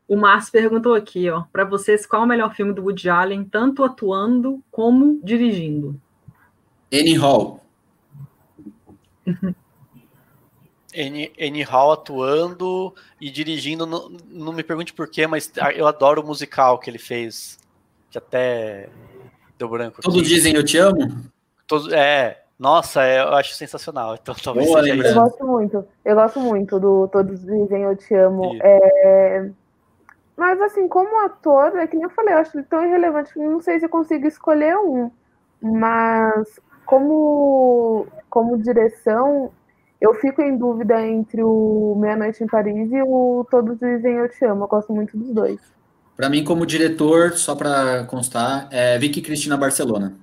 O 0.08 0.16
Márcio 0.16 0.50
perguntou 0.50 0.94
aqui, 0.94 1.28
ó, 1.28 1.42
para 1.52 1.64
vocês, 1.64 2.06
qual 2.06 2.22
é 2.22 2.24
o 2.24 2.28
melhor 2.28 2.54
filme 2.54 2.72
do 2.72 2.82
Woody 2.82 3.10
Allen, 3.10 3.44
tanto 3.44 3.84
atuando 3.84 4.62
como 4.70 5.20
dirigindo? 5.22 6.00
Annie 6.92 7.16
Hall. 7.16 7.60
Annie, 10.96 11.62
Hall 11.62 11.92
atuando 11.92 12.94
e 13.20 13.30
dirigindo, 13.30 13.86
não, 13.86 14.10
não 14.30 14.52
me 14.52 14.64
pergunte 14.64 14.94
por 14.94 15.06
quê, 15.08 15.26
mas 15.26 15.52
eu 15.76 15.86
adoro 15.86 16.22
o 16.22 16.26
musical 16.26 16.78
que 16.78 16.88
ele 16.88 16.98
fez, 16.98 17.58
que 18.10 18.16
até 18.16 18.88
Deu 19.58 19.68
branco. 19.68 20.00
Todos 20.00 20.26
dizem 20.26 20.54
eu 20.54 20.64
te 20.64 20.78
amo? 20.78 20.98
Todos, 21.66 21.92
é, 21.92 22.40
nossa, 22.58 23.02
é, 23.02 23.20
eu 23.20 23.34
acho 23.34 23.54
sensacional. 23.54 24.14
Então 24.14 24.34
talvez 24.42 24.68
Boa, 24.68 24.82
seja. 24.82 25.08
Eu 25.08 25.14
gosto 25.14 25.46
muito. 25.46 25.84
Eu 26.04 26.14
gosto 26.14 26.40
muito 26.40 26.78
do 26.78 27.08
Todos 27.08 27.40
dizem 27.40 27.82
eu 27.82 27.96
te 27.96 28.14
amo. 28.14 28.56
É... 28.62 29.50
Mas 30.38 30.60
assim, 30.62 30.86
como 30.86 31.24
ator, 31.24 31.76
é 31.76 31.86
que 31.88 31.96
nem 31.96 32.04
eu 32.04 32.10
falei, 32.10 32.32
eu 32.32 32.38
acho 32.38 32.56
ele 32.56 32.64
tão 32.70 32.84
irrelevante 32.86 33.32
que 33.32 33.40
não 33.40 33.60
sei 33.60 33.80
se 33.80 33.86
eu 33.86 33.90
consigo 33.90 34.24
escolher 34.24 34.76
um. 34.78 35.10
Mas 35.60 36.60
como, 36.86 38.06
como 38.30 38.56
direção, 38.56 39.50
eu 40.00 40.14
fico 40.14 40.40
em 40.40 40.56
dúvida 40.56 41.04
entre 41.04 41.42
o 41.42 41.96
Meia 41.98 42.14
Noite 42.14 42.44
em 42.44 42.46
Paris 42.46 42.88
e 42.92 43.02
o 43.02 43.44
Todos 43.50 43.80
Dizem 43.80 44.14
Eu 44.14 44.28
Te 44.28 44.44
Amo. 44.44 44.62
Eu 44.62 44.68
gosto 44.68 44.92
muito 44.92 45.18
dos 45.18 45.34
dois. 45.34 45.60
Para 46.16 46.30
mim, 46.30 46.44
como 46.44 46.64
diretor, 46.64 47.32
só 47.32 47.56
para 47.56 48.04
constar, 48.04 48.68
é 48.70 48.96
Vicky 48.96 49.20
Cristina 49.20 49.56
Barcelona. 49.56 50.14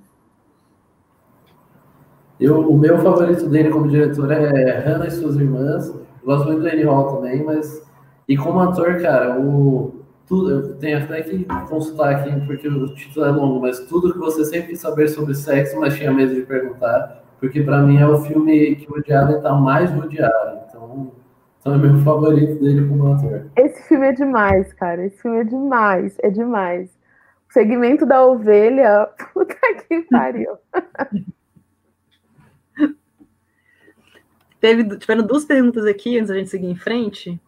Eu, 2.40 2.70
o 2.70 2.78
meu 2.78 2.98
favorito 3.00 3.50
dele 3.50 3.68
como 3.68 3.86
diretor 3.86 4.32
é 4.32 4.78
Hannah 4.78 5.08
e 5.08 5.10
suas 5.10 5.36
irmãs. 5.36 5.88
Eu 5.88 6.04
gosto 6.24 6.46
muito 6.46 6.62
do 6.62 6.68
Annie 6.68 6.84
Hall 6.84 7.16
também, 7.16 7.44
mas. 7.44 7.82
E 8.26 8.34
como 8.34 8.60
ator, 8.60 9.00
cara, 9.02 9.38
o. 9.38 9.95
Tudo, 10.26 10.50
eu 10.50 10.74
tenho 10.78 10.98
até 10.98 11.22
que 11.22 11.44
consultar 11.68 12.16
aqui, 12.16 12.46
porque 12.46 12.66
o 12.66 12.92
título 12.94 13.26
é 13.26 13.30
longo, 13.30 13.60
mas 13.60 13.78
tudo 13.86 14.12
que 14.12 14.18
você 14.18 14.44
sempre 14.44 14.68
quis 14.68 14.80
saber 14.80 15.06
sobre 15.08 15.34
sexo, 15.34 15.78
mas 15.78 15.96
tinha 15.96 16.12
medo 16.12 16.34
de 16.34 16.42
perguntar, 16.42 17.22
porque 17.38 17.62
para 17.62 17.80
mim 17.82 17.98
é 17.98 18.06
o 18.06 18.20
filme 18.22 18.74
que 18.74 18.90
o 18.90 18.94
Woody 18.94 19.12
Allen 19.12 19.40
tá 19.40 19.52
mais 19.54 19.90
Allen. 19.90 20.60
Então, 20.68 21.12
então 21.60 21.74
é 21.74 21.78
meu 21.78 21.98
favorito 22.02 22.60
dele 22.60 22.88
como 22.88 23.12
ator. 23.12 23.46
Esse 23.56 23.88
filme 23.88 24.08
é 24.08 24.12
demais, 24.12 24.72
cara. 24.72 25.06
Esse 25.06 25.22
filme 25.22 25.38
é 25.38 25.44
demais, 25.44 26.16
é 26.20 26.30
demais. 26.30 26.90
O 27.48 27.52
segmento 27.52 28.04
da 28.04 28.24
ovelha, 28.26 29.08
puta 29.32 29.54
que 29.86 30.02
pariu. 30.10 30.58
Teve, 34.60 34.98
tiveram 34.98 35.24
duas 35.24 35.44
perguntas 35.44 35.84
aqui 35.84 36.18
antes 36.18 36.30
da 36.30 36.34
gente 36.34 36.50
seguir 36.50 36.66
em 36.66 36.74
frente, 36.74 37.40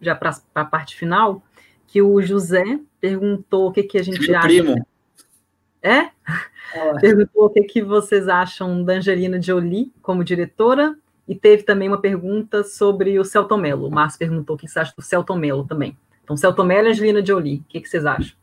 já 0.00 0.14
para 0.14 0.32
a 0.54 0.64
parte 0.64 0.96
final, 0.96 1.42
que 1.88 2.02
o 2.02 2.20
José 2.20 2.78
perguntou 3.00 3.68
o 3.68 3.72
que, 3.72 3.82
que 3.82 3.98
a 3.98 4.04
gente 4.04 4.28
Meu 4.28 4.38
acha. 4.38 4.46
primo. 4.46 4.86
É? 5.82 6.10
Perguntou 7.00 7.46
o 7.46 7.50
que, 7.50 7.62
que 7.62 7.82
vocês 7.82 8.28
acham 8.28 8.84
da 8.84 8.94
Angelina 8.94 9.40
Jolie 9.40 9.90
como 10.02 10.22
diretora. 10.22 10.94
E 11.26 11.34
teve 11.34 11.62
também 11.62 11.88
uma 11.88 12.00
pergunta 12.00 12.62
sobre 12.62 13.18
o 13.18 13.24
Celton 13.24 13.56
Mello. 13.56 13.88
O 13.88 13.90
Márcio 13.90 14.18
perguntou 14.18 14.56
o 14.56 14.58
que 14.58 14.68
você 14.68 14.78
acha 14.78 14.94
do 14.94 15.02
Celton 15.02 15.36
Mello 15.36 15.66
também. 15.66 15.96
Então, 16.24 16.36
Celton 16.36 16.64
Mello 16.64 16.88
e 16.88 16.90
Angelina 16.90 17.24
Jolie, 17.24 17.58
o 17.58 17.64
que, 17.64 17.80
que 17.80 17.88
vocês 17.88 18.04
acham? 18.04 18.36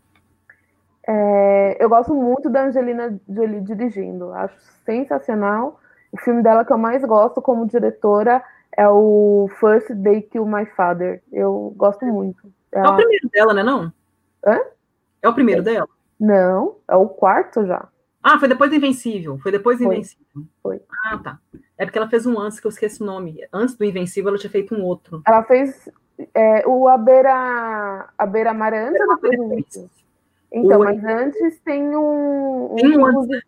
É, 1.08 1.78
eu 1.80 1.89
gosto 1.89 2.14
muito 2.14 2.50
da 2.50 2.66
Angelina 2.66 3.20
Jolie 3.28 3.62
dirigindo. 3.62 4.32
Acho 4.34 4.56
sensacional. 4.86 5.80
O 6.12 6.18
filme 6.18 6.41
dela 6.41 6.66
que 6.66 6.74
eu 6.74 6.78
mais 6.78 7.04
gosto 7.04 7.41
como 7.41 7.68
diretora 7.68 8.43
é 8.76 8.88
o 8.88 9.50
First 9.60 9.91
Day 9.91 10.22
Kill 10.22 10.46
My 10.46 10.66
Father. 10.66 11.22
Eu 11.32 11.74
gosto 11.76 12.06
muito. 12.06 12.55
É, 12.76 12.80
é 12.80 12.88
o 12.89 12.95
primeiro 12.95 13.30
dela, 13.30 13.53
né, 13.53 13.63
não? 13.63 13.93
Hã? 14.45 14.59
É 15.21 15.30
o 15.30 15.34
primeiro 15.34 15.63
dela? 15.63 15.88
Não, 16.19 16.76
é 16.88 16.95
o 16.95 17.07
quarto 17.07 17.65
já. 17.65 17.88
Ah, 18.21 18.38
foi 18.39 18.47
depois 18.49 18.69
do 18.69 18.76
Invencível. 18.76 19.38
Foi 19.39 19.51
depois 19.51 19.78
do 19.78 19.84
Foi. 19.86 19.93
Invencível. 19.95 20.43
Foi. 20.61 20.82
Ah, 21.05 21.17
tá. 21.17 21.39
É 21.78 21.86
porque 21.86 21.97
ela 21.97 22.09
fez 22.09 22.26
um 22.26 22.38
antes 22.39 22.59
que 22.59 22.67
eu 22.67 22.69
esqueci 22.69 23.01
o 23.01 23.05
nome. 23.05 23.38
Antes 23.53 23.76
do 23.76 23.86
Invencível, 23.86 24.30
ela 24.30 24.38
tinha 24.38 24.49
feito 24.51 24.76
um 24.76 24.84
outro. 24.84 25.21
Ela 25.26 25.43
fez 25.43 25.89
é, 26.34 26.67
o 26.67 26.88
A 26.88 26.97
Beira, 26.97 28.09
a 28.17 28.26
Beira 28.26 28.53
Mar 28.53 28.73
antes 28.73 28.99
ou 28.99 29.15
depois 29.15 29.38
do 29.38 29.43
Invencível? 29.45 29.89
Então, 30.51 30.80
O- 30.82 30.84
mas 30.84 31.03
antes 31.03 31.59
tem 31.61 31.95
um, 31.95 32.71
um 32.71 32.76
Tem 32.76 32.97
um 32.97 33.05
antes, 33.05 33.43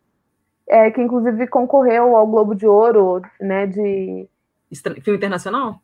é, 0.68 0.92
que 0.92 1.02
inclusive 1.02 1.48
concorreu 1.48 2.16
ao 2.16 2.28
Globo 2.28 2.54
de 2.56 2.68
Ouro, 2.68 3.22
né? 3.42 3.66
De 3.68 4.28
Estra- 4.72 4.96
Filme 5.02 5.18
internacional? 5.18 5.82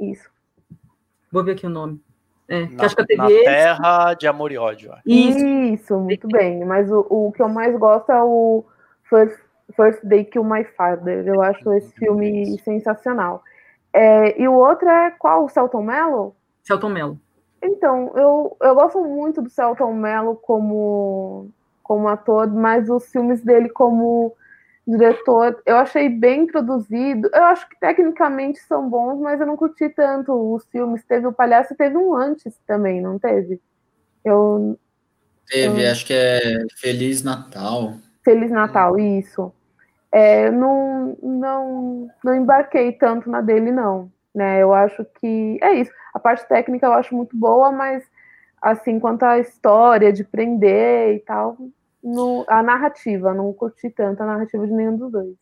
isso. 0.00 0.28
Vou 1.32 1.44
ver 1.44 1.52
aqui 1.52 1.66
o 1.66 1.70
nome. 1.70 2.02
É, 2.48 2.66
Na, 2.66 2.84
acho 2.84 2.96
que 2.96 3.16
na 3.16 3.26
teve 3.26 3.34
esse. 3.34 3.44
Terra 3.44 4.14
de 4.14 4.26
Amor 4.26 4.52
e 4.52 4.58
Ódio. 4.58 4.92
Isso. 5.04 5.46
Isso, 5.46 5.98
muito 5.98 6.28
bem. 6.28 6.64
Mas 6.64 6.90
o, 6.90 7.06
o 7.10 7.32
que 7.32 7.42
eu 7.42 7.48
mais 7.48 7.76
gosto 7.76 8.10
é 8.10 8.22
o 8.22 8.64
First, 9.04 9.38
First 9.74 10.04
Day 10.04 10.24
Kill 10.24 10.44
My 10.44 10.64
Father. 10.76 11.26
Eu 11.26 11.42
acho 11.42 11.72
esse 11.72 11.92
filme 11.94 12.58
sensacional. 12.60 13.42
É, 13.92 14.40
e 14.40 14.46
o 14.46 14.52
outro 14.52 14.88
é 14.88 15.10
qual? 15.18 15.44
O 15.44 15.48
Celton 15.48 15.82
Mello? 15.82 16.36
Celton 16.62 16.90
Mello. 16.90 17.18
Então, 17.62 18.12
eu, 18.14 18.56
eu 18.60 18.74
gosto 18.74 19.00
muito 19.00 19.42
do 19.42 19.48
Celton 19.48 19.92
Mello 19.94 20.36
como, 20.36 21.48
como 21.82 22.06
ator, 22.06 22.46
mas 22.48 22.88
os 22.88 23.10
filmes 23.10 23.42
dele 23.42 23.68
como 23.68 24.34
diretor 24.86 25.60
eu 25.66 25.76
achei 25.76 26.08
bem 26.08 26.46
produzido. 26.46 27.28
Eu 27.34 27.44
acho 27.44 27.68
que 27.68 27.78
tecnicamente 27.80 28.58
são 28.60 28.88
bons, 28.88 29.20
mas 29.20 29.40
eu 29.40 29.46
não 29.46 29.56
curti 29.56 29.88
tanto 29.88 30.32
os 30.54 30.66
filmes. 30.66 31.04
Teve 31.04 31.26
o 31.26 31.32
Palhaço 31.32 31.74
e 31.74 31.76
teve 31.76 31.96
um 31.96 32.14
antes 32.14 32.58
também, 32.66 33.00
não 33.00 33.18
teve? 33.18 33.60
Eu, 34.24 34.78
Teve, 35.48 35.86
acho 35.86 36.04
que 36.04 36.12
é 36.12 36.40
Feliz 36.76 37.22
Natal. 37.22 37.94
Feliz 38.24 38.50
Natal, 38.50 38.98
isso. 38.98 39.52
É, 40.10 40.48
eu 40.48 40.52
não, 40.52 41.16
não, 41.22 42.10
não 42.24 42.34
embarquei 42.34 42.92
tanto 42.92 43.30
na 43.30 43.40
dele, 43.40 43.70
não. 43.70 44.10
Né? 44.34 44.62
Eu 44.62 44.74
acho 44.74 45.04
que 45.20 45.58
é 45.62 45.74
isso. 45.74 45.92
A 46.12 46.18
parte 46.18 46.46
técnica 46.48 46.86
eu 46.86 46.92
acho 46.92 47.14
muito 47.14 47.36
boa, 47.36 47.70
mas 47.70 48.02
assim, 48.60 48.98
quanto 48.98 49.22
à 49.22 49.38
história 49.38 50.12
de 50.12 50.24
prender 50.24 51.14
e 51.14 51.20
tal, 51.20 51.56
no, 52.06 52.44
a 52.46 52.62
narrativa, 52.62 53.34
não 53.34 53.52
curti 53.52 53.90
tanto 53.90 54.22
a 54.22 54.26
narrativa 54.26 54.64
de 54.64 54.72
nenhum 54.72 54.96
dos 54.96 55.10
dois. 55.10 55.34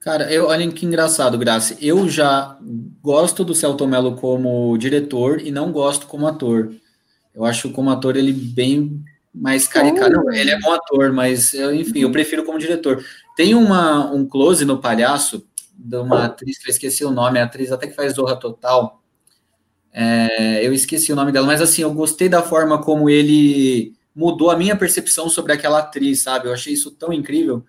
Cara, 0.00 0.30
eu, 0.30 0.48
olha 0.48 0.70
que 0.70 0.84
engraçado, 0.84 1.38
Graça. 1.38 1.78
Eu 1.80 2.06
já 2.06 2.58
gosto 3.00 3.42
do 3.42 3.54
Celton 3.54 3.86
Mello 3.86 4.14
como 4.16 4.76
diretor 4.76 5.40
e 5.40 5.50
não 5.50 5.72
gosto 5.72 6.06
como 6.06 6.26
ator. 6.26 6.74
Eu 7.34 7.42
acho 7.42 7.70
como 7.70 7.88
ator 7.88 8.16
ele 8.16 8.34
bem 8.34 9.02
mais 9.34 9.66
caricato. 9.66 10.12
Não, 10.12 10.30
ele 10.30 10.50
é 10.50 10.60
bom 10.60 10.72
ator, 10.72 11.10
mas 11.10 11.54
eu, 11.54 11.74
enfim, 11.74 12.00
eu 12.00 12.12
prefiro 12.12 12.44
como 12.44 12.58
diretor. 12.58 13.02
Tem 13.34 13.54
uma, 13.54 14.12
um 14.12 14.26
close 14.26 14.62
no 14.66 14.78
palhaço 14.78 15.42
de 15.74 15.96
uma 15.96 16.26
atriz 16.26 16.58
que 16.58 16.68
eu 16.68 16.70
esqueci 16.70 17.02
o 17.02 17.10
nome, 17.10 17.38
a 17.38 17.44
atriz 17.44 17.72
até 17.72 17.86
que 17.86 17.94
faz 17.94 18.12
Zorra 18.12 18.36
Total. 18.36 19.00
É, 19.90 20.66
eu 20.66 20.74
esqueci 20.74 21.12
o 21.14 21.16
nome 21.16 21.32
dela, 21.32 21.46
mas 21.46 21.62
assim, 21.62 21.80
eu 21.80 21.94
gostei 21.94 22.28
da 22.28 22.42
forma 22.42 22.82
como 22.82 23.08
ele 23.08 23.94
mudou 24.14 24.50
a 24.50 24.56
minha 24.56 24.76
percepção 24.76 25.28
sobre 25.28 25.52
aquela 25.52 25.80
atriz, 25.80 26.22
sabe? 26.22 26.48
Eu 26.48 26.52
achei 26.52 26.72
isso 26.72 26.90
tão 26.92 27.12
incrível. 27.12 27.64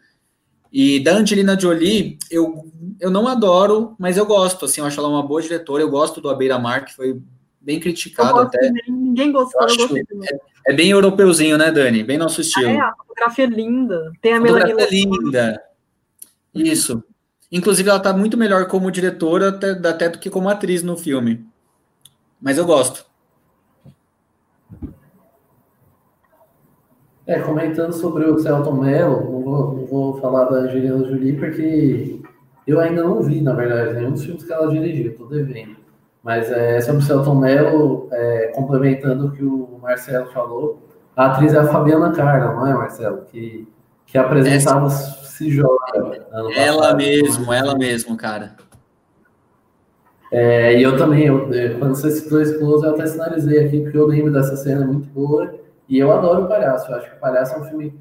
E 0.71 0.99
da 0.99 1.15
Angelina 1.15 1.57
Jolie, 1.59 2.17
eu, 2.29 2.71
eu 2.99 3.09
não 3.09 3.27
adoro, 3.27 3.95
mas 3.97 4.17
eu 4.17 4.25
gosto, 4.25 4.65
assim, 4.65 4.81
eu 4.81 4.87
acho 4.87 4.99
ela 4.99 5.07
uma 5.07 5.23
boa 5.25 5.41
diretora, 5.41 5.81
eu 5.81 5.89
gosto 5.89 6.19
do 6.19 6.29
A 6.29 6.35
Beira 6.35 6.59
Mar, 6.59 6.83
que 6.83 6.93
foi 6.93 7.21
bem 7.61 7.79
criticado 7.79 8.39
até. 8.39 8.59
também, 8.59 8.83
Ninguém 8.89 9.31
gostou, 9.31 9.61
Eu 9.61 9.69
eu, 9.69 9.77
gostei 9.77 10.03
também. 10.03 10.29
É 10.67 10.73
bem 10.73 10.89
europeuzinho, 10.89 11.57
né, 11.57 11.71
Dani? 11.71 12.03
Bem 12.03 12.17
nosso 12.17 12.41
estilo. 12.41 12.69
É, 12.69 12.79
a 12.79 12.93
fotografia 12.95 13.45
é 13.45 13.47
linda. 13.47 14.11
Tem 14.21 14.33
a 14.33 14.37
A 14.37 14.41
fotografia 14.41 14.83
é 14.83 14.89
linda. 14.89 15.63
Isso. 16.53 17.03
Inclusive, 17.51 17.89
ela 17.89 17.99
tá 17.99 18.11
muito 18.11 18.35
melhor 18.35 18.67
como 18.67 18.91
diretora 18.91 19.49
até, 19.49 19.71
até 19.71 20.09
do 20.09 20.19
que 20.19 20.29
como 20.29 20.49
atriz 20.49 20.83
no 20.83 20.97
filme. 20.97 21.45
Mas 22.41 22.57
eu 22.57 22.65
gosto. 22.65 23.05
É, 27.27 27.39
comentando 27.39 27.91
sobre 27.91 28.25
o 28.25 28.37
Celton 28.37 28.73
Mello, 28.73 29.31
não 29.31 29.41
vou, 29.41 29.73
não 29.73 29.85
vou 29.85 30.21
falar 30.21 30.45
da 30.45 30.57
Angelina 30.57 31.03
Jolie 31.05 31.33
porque 31.33 32.21
eu 32.67 32.79
ainda 32.79 33.03
não 33.03 33.21
vi, 33.21 33.41
na 33.41 33.53
verdade, 33.53 33.93
nenhum 33.93 34.11
dos 34.11 34.23
filmes 34.23 34.43
que 34.43 34.53
ela 34.53 34.67
dirigiu, 34.67 35.15
tô 35.15 35.25
devendo. 35.25 35.75
Mas 36.23 36.51
é, 36.51 36.79
sobre 36.81 37.01
o 37.01 37.05
Celton 37.05 37.35
Mello, 37.35 38.07
é, 38.11 38.51
complementando 38.55 39.27
o 39.27 39.31
que 39.31 39.43
o 39.43 39.79
Marcelo 39.81 40.27
falou, 40.27 40.79
a 41.15 41.27
atriz 41.27 41.53
é 41.53 41.59
a 41.59 41.67
Fabiana 41.67 42.11
Carla, 42.11 42.53
não 42.53 42.67
é, 42.67 42.73
Marcelo? 42.73 43.21
Que, 43.31 43.67
que 44.05 44.17
apresentava 44.17 44.89
Se 44.89 45.49
Joga. 45.49 46.25
Ela 46.55 46.79
passado. 46.79 46.97
mesmo, 46.97 47.53
ela 47.53 47.77
mesmo, 47.77 48.17
cara. 48.17 48.55
É, 50.31 50.77
e 50.77 50.83
eu 50.83 50.97
também, 50.97 51.27
eu, 51.27 51.47
quando 51.79 51.95
você 51.95 52.11
citou 52.11 52.41
close, 52.59 52.85
eu 52.85 52.93
até 52.93 53.05
sinalizei 53.05 53.65
aqui, 53.65 53.81
porque 53.81 53.97
eu 53.97 54.07
lembro 54.07 54.33
dessa 54.33 54.55
cena 54.57 54.85
muito 54.85 55.07
boa, 55.09 55.53
e 55.87 55.99
eu 55.99 56.11
adoro 56.11 56.45
o 56.45 56.47
Palhaço, 56.47 56.91
eu 56.91 56.97
acho 56.97 57.09
que 57.09 57.17
o 57.17 57.19
Palhaço 57.19 57.55
é 57.55 57.59
um 57.59 57.63
filme, 57.65 57.99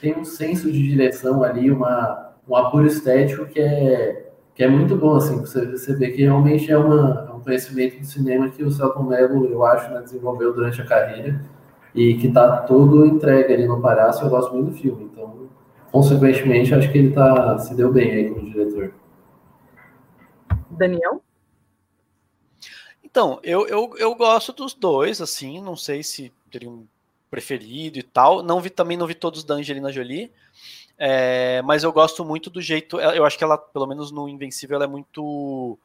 tem 0.00 0.16
um 0.18 0.24
senso 0.24 0.70
de 0.70 0.82
direção 0.82 1.42
ali, 1.42 1.70
uma, 1.70 2.32
um 2.48 2.56
apuro 2.56 2.86
estético 2.86 3.46
que 3.46 3.60
é, 3.60 4.30
que 4.54 4.64
é 4.64 4.68
muito 4.68 4.96
bom, 4.96 5.16
assim, 5.16 5.38
você, 5.38 5.66
você 5.66 5.94
vê 5.94 6.10
que 6.12 6.22
realmente 6.22 6.70
é, 6.72 6.78
uma, 6.78 7.28
é 7.28 7.32
um 7.34 7.40
conhecimento 7.40 8.00
do 8.00 8.06
cinema 8.06 8.48
que 8.48 8.64
o 8.64 8.70
Celton 8.70 9.02
Mello, 9.02 9.44
eu 9.46 9.64
acho, 9.64 9.92
né, 9.92 10.00
desenvolveu 10.00 10.54
durante 10.54 10.80
a 10.80 10.86
carreira, 10.86 11.44
e 11.94 12.14
que 12.14 12.30
tá 12.30 12.62
todo 12.62 13.04
entregue 13.04 13.52
ali 13.52 13.66
no 13.66 13.80
Palhaço, 13.80 14.24
eu 14.24 14.30
gosto 14.30 14.54
muito 14.54 14.70
do 14.70 14.76
filme, 14.76 15.04
então, 15.04 15.48
consequentemente, 15.92 16.74
acho 16.74 16.90
que 16.90 16.98
ele 16.98 17.12
tá, 17.12 17.58
se 17.58 17.74
deu 17.74 17.92
bem 17.92 18.10
aí 18.10 18.30
como 18.30 18.50
diretor. 18.50 18.94
Daniel? 20.70 21.22
Então, 23.04 23.40
eu, 23.42 23.66
eu, 23.66 23.94
eu 23.98 24.14
gosto 24.14 24.52
dos 24.52 24.74
dois, 24.74 25.20
assim, 25.20 25.60
não 25.60 25.76
sei 25.76 26.02
se 26.02 26.32
teria 26.50 26.70
um 26.70 26.86
preferido 27.30 27.98
e 27.98 28.02
tal. 28.02 28.42
Não 28.42 28.60
vi 28.60 28.70
também 28.70 28.96
não 28.96 29.06
vi 29.06 29.14
todos 29.14 29.44
da 29.44 29.54
Angelina 29.54 29.92
Jolie, 29.92 30.32
é, 30.98 31.60
mas 31.62 31.82
eu 31.82 31.92
gosto 31.92 32.24
muito 32.24 32.50
do 32.50 32.60
jeito. 32.60 32.98
Eu 33.00 33.24
acho 33.24 33.36
que 33.36 33.44
ela, 33.44 33.58
pelo 33.58 33.86
menos 33.86 34.10
no 34.10 34.28
Invencível, 34.28 34.76
ela 34.76 34.84
é 34.84 34.88
muito, 34.88 35.78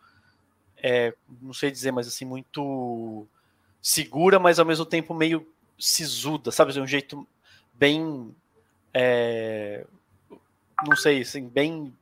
é, 0.77 1.13
não 1.41 1.53
sei 1.53 1.71
dizer, 1.71 1.91
mas 1.91 2.07
assim 2.07 2.25
muito 2.25 3.27
segura, 3.81 4.39
mas 4.39 4.59
ao 4.59 4.65
mesmo 4.65 4.85
tempo 4.85 5.13
meio 5.13 5.45
sisuda, 5.77 6.51
sabe? 6.51 6.79
Um 6.79 6.87
jeito 6.87 7.27
bem, 7.73 8.33
é, 8.93 9.85
não 10.87 10.95
sei, 10.95 11.21
assim, 11.21 11.47
bem, 11.47 11.93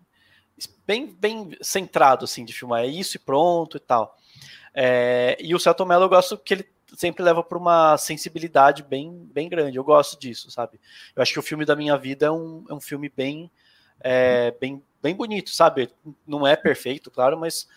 bem, 0.85 1.07
bem 1.07 1.57
centrado 1.61 2.25
assim 2.25 2.43
de 2.43 2.53
filmar. 2.53 2.83
É 2.83 2.87
isso 2.87 3.17
e 3.17 3.19
pronto 3.19 3.77
e 3.77 3.79
tal. 3.79 4.17
É, 4.73 5.37
e 5.39 5.55
o 5.55 5.59
Celton 5.59 5.85
Mello 5.85 6.05
eu 6.05 6.09
gosto 6.09 6.37
que 6.37 6.53
ele 6.53 6.69
sempre 6.95 7.23
leva 7.23 7.43
para 7.43 7.57
uma 7.57 7.97
sensibilidade 7.97 8.83
bem, 8.83 9.29
bem 9.33 9.49
grande. 9.49 9.77
Eu 9.77 9.83
gosto 9.83 10.19
disso, 10.19 10.49
sabe? 10.49 10.79
Eu 11.15 11.21
acho 11.21 11.33
que 11.33 11.39
o 11.39 11.43
filme 11.43 11.65
da 11.65 11.75
minha 11.75 11.97
vida 11.97 12.27
é 12.27 12.31
um, 12.31 12.65
é 12.69 12.73
um 12.73 12.81
filme 12.81 13.11
bem, 13.15 13.51
é, 13.99 14.51
bem, 14.59 14.83
bem 15.01 15.15
bonito, 15.15 15.49
sabe? 15.49 15.89
Não 16.25 16.45
é 16.45 16.55
perfeito, 16.55 17.11
claro, 17.11 17.37
mas, 17.37 17.67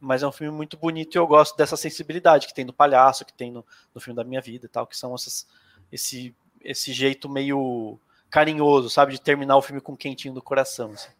mas 0.00 0.22
é 0.22 0.26
um 0.26 0.32
filme 0.32 0.56
muito 0.56 0.76
bonito 0.76 1.14
e 1.14 1.18
eu 1.18 1.26
gosto 1.26 1.56
dessa 1.56 1.76
sensibilidade 1.76 2.46
que 2.46 2.54
tem 2.54 2.64
no 2.64 2.72
palhaço, 2.72 3.24
que 3.24 3.32
tem 3.32 3.50
no, 3.50 3.64
no 3.94 4.00
filme 4.00 4.16
da 4.16 4.24
minha 4.24 4.40
vida 4.40 4.66
e 4.66 4.68
tal, 4.68 4.86
que 4.86 4.96
são 4.96 5.14
essas, 5.14 5.46
esse, 5.90 6.34
esse 6.62 6.92
jeito 6.92 7.28
meio 7.28 7.98
carinhoso, 8.30 8.90
sabe? 8.90 9.12
De 9.12 9.20
terminar 9.20 9.56
o 9.56 9.62
filme 9.62 9.80
com 9.80 9.92
um 9.92 9.96
quentinho 9.96 10.34
do 10.34 10.42
coração. 10.42 10.92
Assim. 10.92 11.10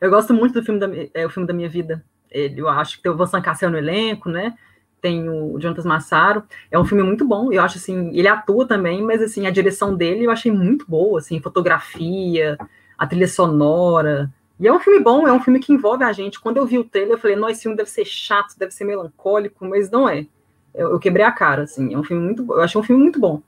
Eu 0.00 0.10
gosto 0.10 0.32
muito 0.32 0.54
do 0.54 0.64
filme 0.64 0.80
da, 0.80 0.88
é, 1.12 1.26
o 1.26 1.30
filme 1.30 1.46
da 1.46 1.52
minha 1.52 1.68
vida. 1.68 2.04
Ele, 2.30 2.60
eu 2.60 2.68
acho 2.68 2.96
que 2.96 3.02
tem 3.02 3.10
o 3.10 3.16
Vincent 3.16 3.42
Cassel 3.42 3.70
no 3.70 3.78
elenco, 3.78 4.28
né? 4.28 4.56
Tem 5.00 5.28
o 5.28 5.58
Jonathan 5.58 5.88
Massaro. 5.88 6.42
É 6.70 6.78
um 6.78 6.84
filme 6.84 7.02
muito 7.02 7.26
bom. 7.26 7.52
Eu 7.52 7.62
acho 7.62 7.78
assim, 7.78 8.10
ele 8.12 8.28
atua 8.28 8.66
também, 8.66 9.02
mas 9.02 9.22
assim, 9.22 9.46
a 9.46 9.50
direção 9.50 9.94
dele 9.94 10.24
eu 10.24 10.30
achei 10.30 10.50
muito 10.50 10.84
boa, 10.88 11.18
assim, 11.20 11.40
fotografia, 11.40 12.58
a 12.96 13.06
trilha 13.06 13.28
sonora, 13.28 14.30
E 14.60 14.66
é 14.66 14.72
um 14.72 14.80
filme 14.80 15.00
bom, 15.00 15.26
é 15.28 15.32
um 15.32 15.40
filme 15.40 15.60
que 15.60 15.72
envolve 15.72 16.02
a 16.02 16.12
gente. 16.12 16.40
Quando 16.40 16.56
eu 16.56 16.66
vi 16.66 16.78
o 16.78 16.84
trailer, 16.84 17.14
eu 17.14 17.18
falei, 17.18 17.36
nossa, 17.36 17.52
esse 17.52 17.62
filme 17.62 17.76
deve 17.76 17.90
ser 17.90 18.04
chato, 18.04 18.58
deve 18.58 18.72
ser 18.72 18.84
melancólico, 18.84 19.64
mas 19.64 19.90
não 19.90 20.08
é. 20.08 20.26
Eu, 20.74 20.90
eu 20.92 20.98
quebrei 20.98 21.24
a 21.24 21.32
cara, 21.32 21.62
assim. 21.62 21.94
É 21.94 21.98
um 21.98 22.04
filme 22.04 22.22
muito 22.24 22.42
Eu 22.52 22.60
achei 22.60 22.80
um 22.80 22.84
filme 22.84 23.02
muito 23.02 23.20
bom. 23.20 23.42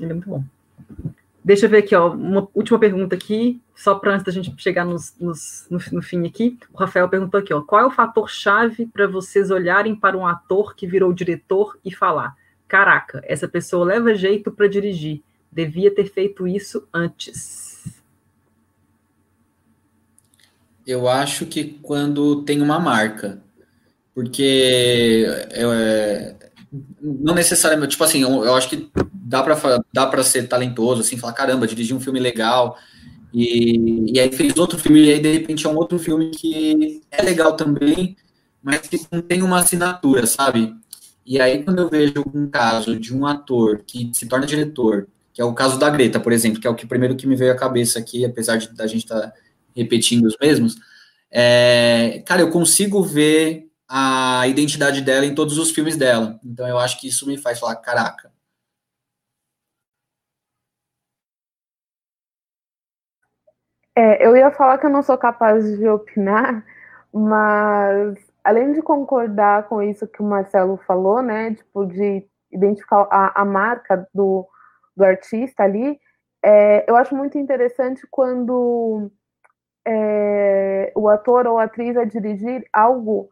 Ele 0.00 0.10
é 0.10 0.14
muito 0.14 0.28
bom. 0.28 0.42
Deixa 1.46 1.66
eu 1.66 1.70
ver 1.70 1.78
aqui, 1.78 1.94
ó, 1.94 2.12
uma 2.12 2.48
última 2.52 2.76
pergunta 2.76 3.14
aqui, 3.14 3.62
só 3.72 3.94
para 3.94 4.14
antes 4.14 4.24
da 4.24 4.32
gente 4.32 4.52
chegar 4.60 4.84
nos, 4.84 5.14
nos, 5.20 5.64
no, 5.70 5.78
no, 5.92 6.02
fim 6.02 6.26
aqui. 6.26 6.58
O 6.74 6.76
Rafael 6.76 7.08
perguntou 7.08 7.38
aqui, 7.38 7.54
ó, 7.54 7.60
qual 7.60 7.82
é 7.82 7.86
o 7.86 7.90
fator-chave 7.92 8.86
para 8.86 9.06
vocês 9.06 9.48
olharem 9.48 9.94
para 9.94 10.18
um 10.18 10.26
ator 10.26 10.74
que 10.74 10.88
virou 10.88 11.12
diretor 11.12 11.78
e 11.84 11.94
falar: 11.94 12.34
caraca, 12.66 13.22
essa 13.24 13.46
pessoa 13.46 13.84
leva 13.84 14.12
jeito 14.12 14.50
para 14.50 14.66
dirigir, 14.66 15.22
devia 15.52 15.94
ter 15.94 16.06
feito 16.06 16.48
isso 16.48 16.88
antes? 16.92 18.02
Eu 20.84 21.06
acho 21.06 21.46
que 21.46 21.78
quando 21.80 22.42
tem 22.42 22.60
uma 22.60 22.80
marca, 22.80 23.40
porque 24.12 25.24
é, 25.52 26.45
não 27.00 27.34
necessariamente, 27.34 27.92
tipo 27.92 28.04
assim, 28.04 28.22
eu, 28.22 28.44
eu 28.44 28.54
acho 28.54 28.68
que 28.68 28.90
dá 29.12 29.42
para 29.42 29.84
dá 29.92 30.06
para 30.06 30.22
ser 30.22 30.48
talentoso, 30.48 31.00
assim, 31.00 31.16
falar, 31.16 31.32
caramba, 31.32 31.66
dirigir 31.66 31.96
um 31.96 32.00
filme 32.00 32.20
legal, 32.20 32.76
e, 33.32 34.12
e 34.12 34.20
aí 34.20 34.32
fez 34.32 34.56
outro 34.56 34.78
filme, 34.78 35.04
e 35.04 35.12
aí 35.12 35.20
de 35.20 35.32
repente 35.32 35.66
é 35.66 35.68
um 35.68 35.76
outro 35.76 35.98
filme 35.98 36.30
que 36.30 37.02
é 37.10 37.22
legal 37.22 37.56
também, 37.56 38.16
mas 38.62 38.80
que 38.80 39.00
não 39.12 39.22
tem 39.22 39.42
uma 39.42 39.58
assinatura, 39.58 40.26
sabe? 40.26 40.74
E 41.24 41.40
aí 41.40 41.62
quando 41.62 41.80
eu 41.80 41.88
vejo 41.88 42.24
um 42.34 42.48
caso 42.48 42.98
de 42.98 43.14
um 43.14 43.26
ator 43.26 43.82
que 43.86 44.10
se 44.14 44.26
torna 44.26 44.46
diretor, 44.46 45.08
que 45.32 45.42
é 45.42 45.44
o 45.44 45.54
caso 45.54 45.78
da 45.78 45.90
Greta, 45.90 46.18
por 46.18 46.32
exemplo, 46.32 46.60
que 46.60 46.66
é 46.66 46.70
o 46.70 46.74
que 46.74 46.86
primeiro 46.86 47.16
que 47.16 47.26
me 47.26 47.36
veio 47.36 47.52
à 47.52 47.56
cabeça 47.56 47.98
aqui, 47.98 48.24
apesar 48.24 48.56
de 48.56 48.72
da 48.74 48.86
gente 48.86 49.04
estar 49.04 49.20
tá 49.20 49.32
repetindo 49.76 50.24
os 50.24 50.36
mesmos, 50.40 50.76
é, 51.30 52.22
cara, 52.24 52.40
eu 52.40 52.50
consigo 52.50 53.02
ver 53.02 53.65
a 53.88 54.46
identidade 54.48 55.00
dela 55.00 55.26
em 55.26 55.34
todos 55.34 55.58
os 55.58 55.70
filmes 55.70 55.96
dela. 55.96 56.38
Então 56.44 56.66
eu 56.66 56.78
acho 56.78 57.00
que 57.00 57.08
isso 57.08 57.26
me 57.26 57.38
faz 57.38 57.58
falar, 57.58 57.76
caraca. 57.76 58.32
É, 63.94 64.26
eu 64.26 64.36
ia 64.36 64.50
falar 64.50 64.78
que 64.78 64.86
eu 64.86 64.90
não 64.90 65.02
sou 65.02 65.16
capaz 65.16 65.64
de 65.78 65.88
opinar, 65.88 66.64
mas 67.12 68.18
além 68.44 68.72
de 68.72 68.82
concordar 68.82 69.68
com 69.68 69.82
isso 69.82 70.06
que 70.06 70.20
o 70.20 70.24
Marcelo 70.24 70.76
falou, 70.86 71.22
né, 71.22 71.54
tipo 71.54 71.86
de 71.86 72.26
identificar 72.52 73.08
a, 73.10 73.40
a 73.40 73.44
marca 73.44 74.06
do, 74.14 74.46
do 74.94 75.04
artista 75.04 75.62
ali, 75.62 75.98
é, 76.44 76.88
eu 76.88 76.94
acho 76.96 77.14
muito 77.16 77.38
interessante 77.38 78.06
quando 78.10 79.10
é, 79.86 80.92
o 80.94 81.08
ator 81.08 81.46
ou 81.46 81.58
atriz 81.58 81.94
vai 81.94 82.06
dirigir 82.06 82.64
algo 82.72 83.30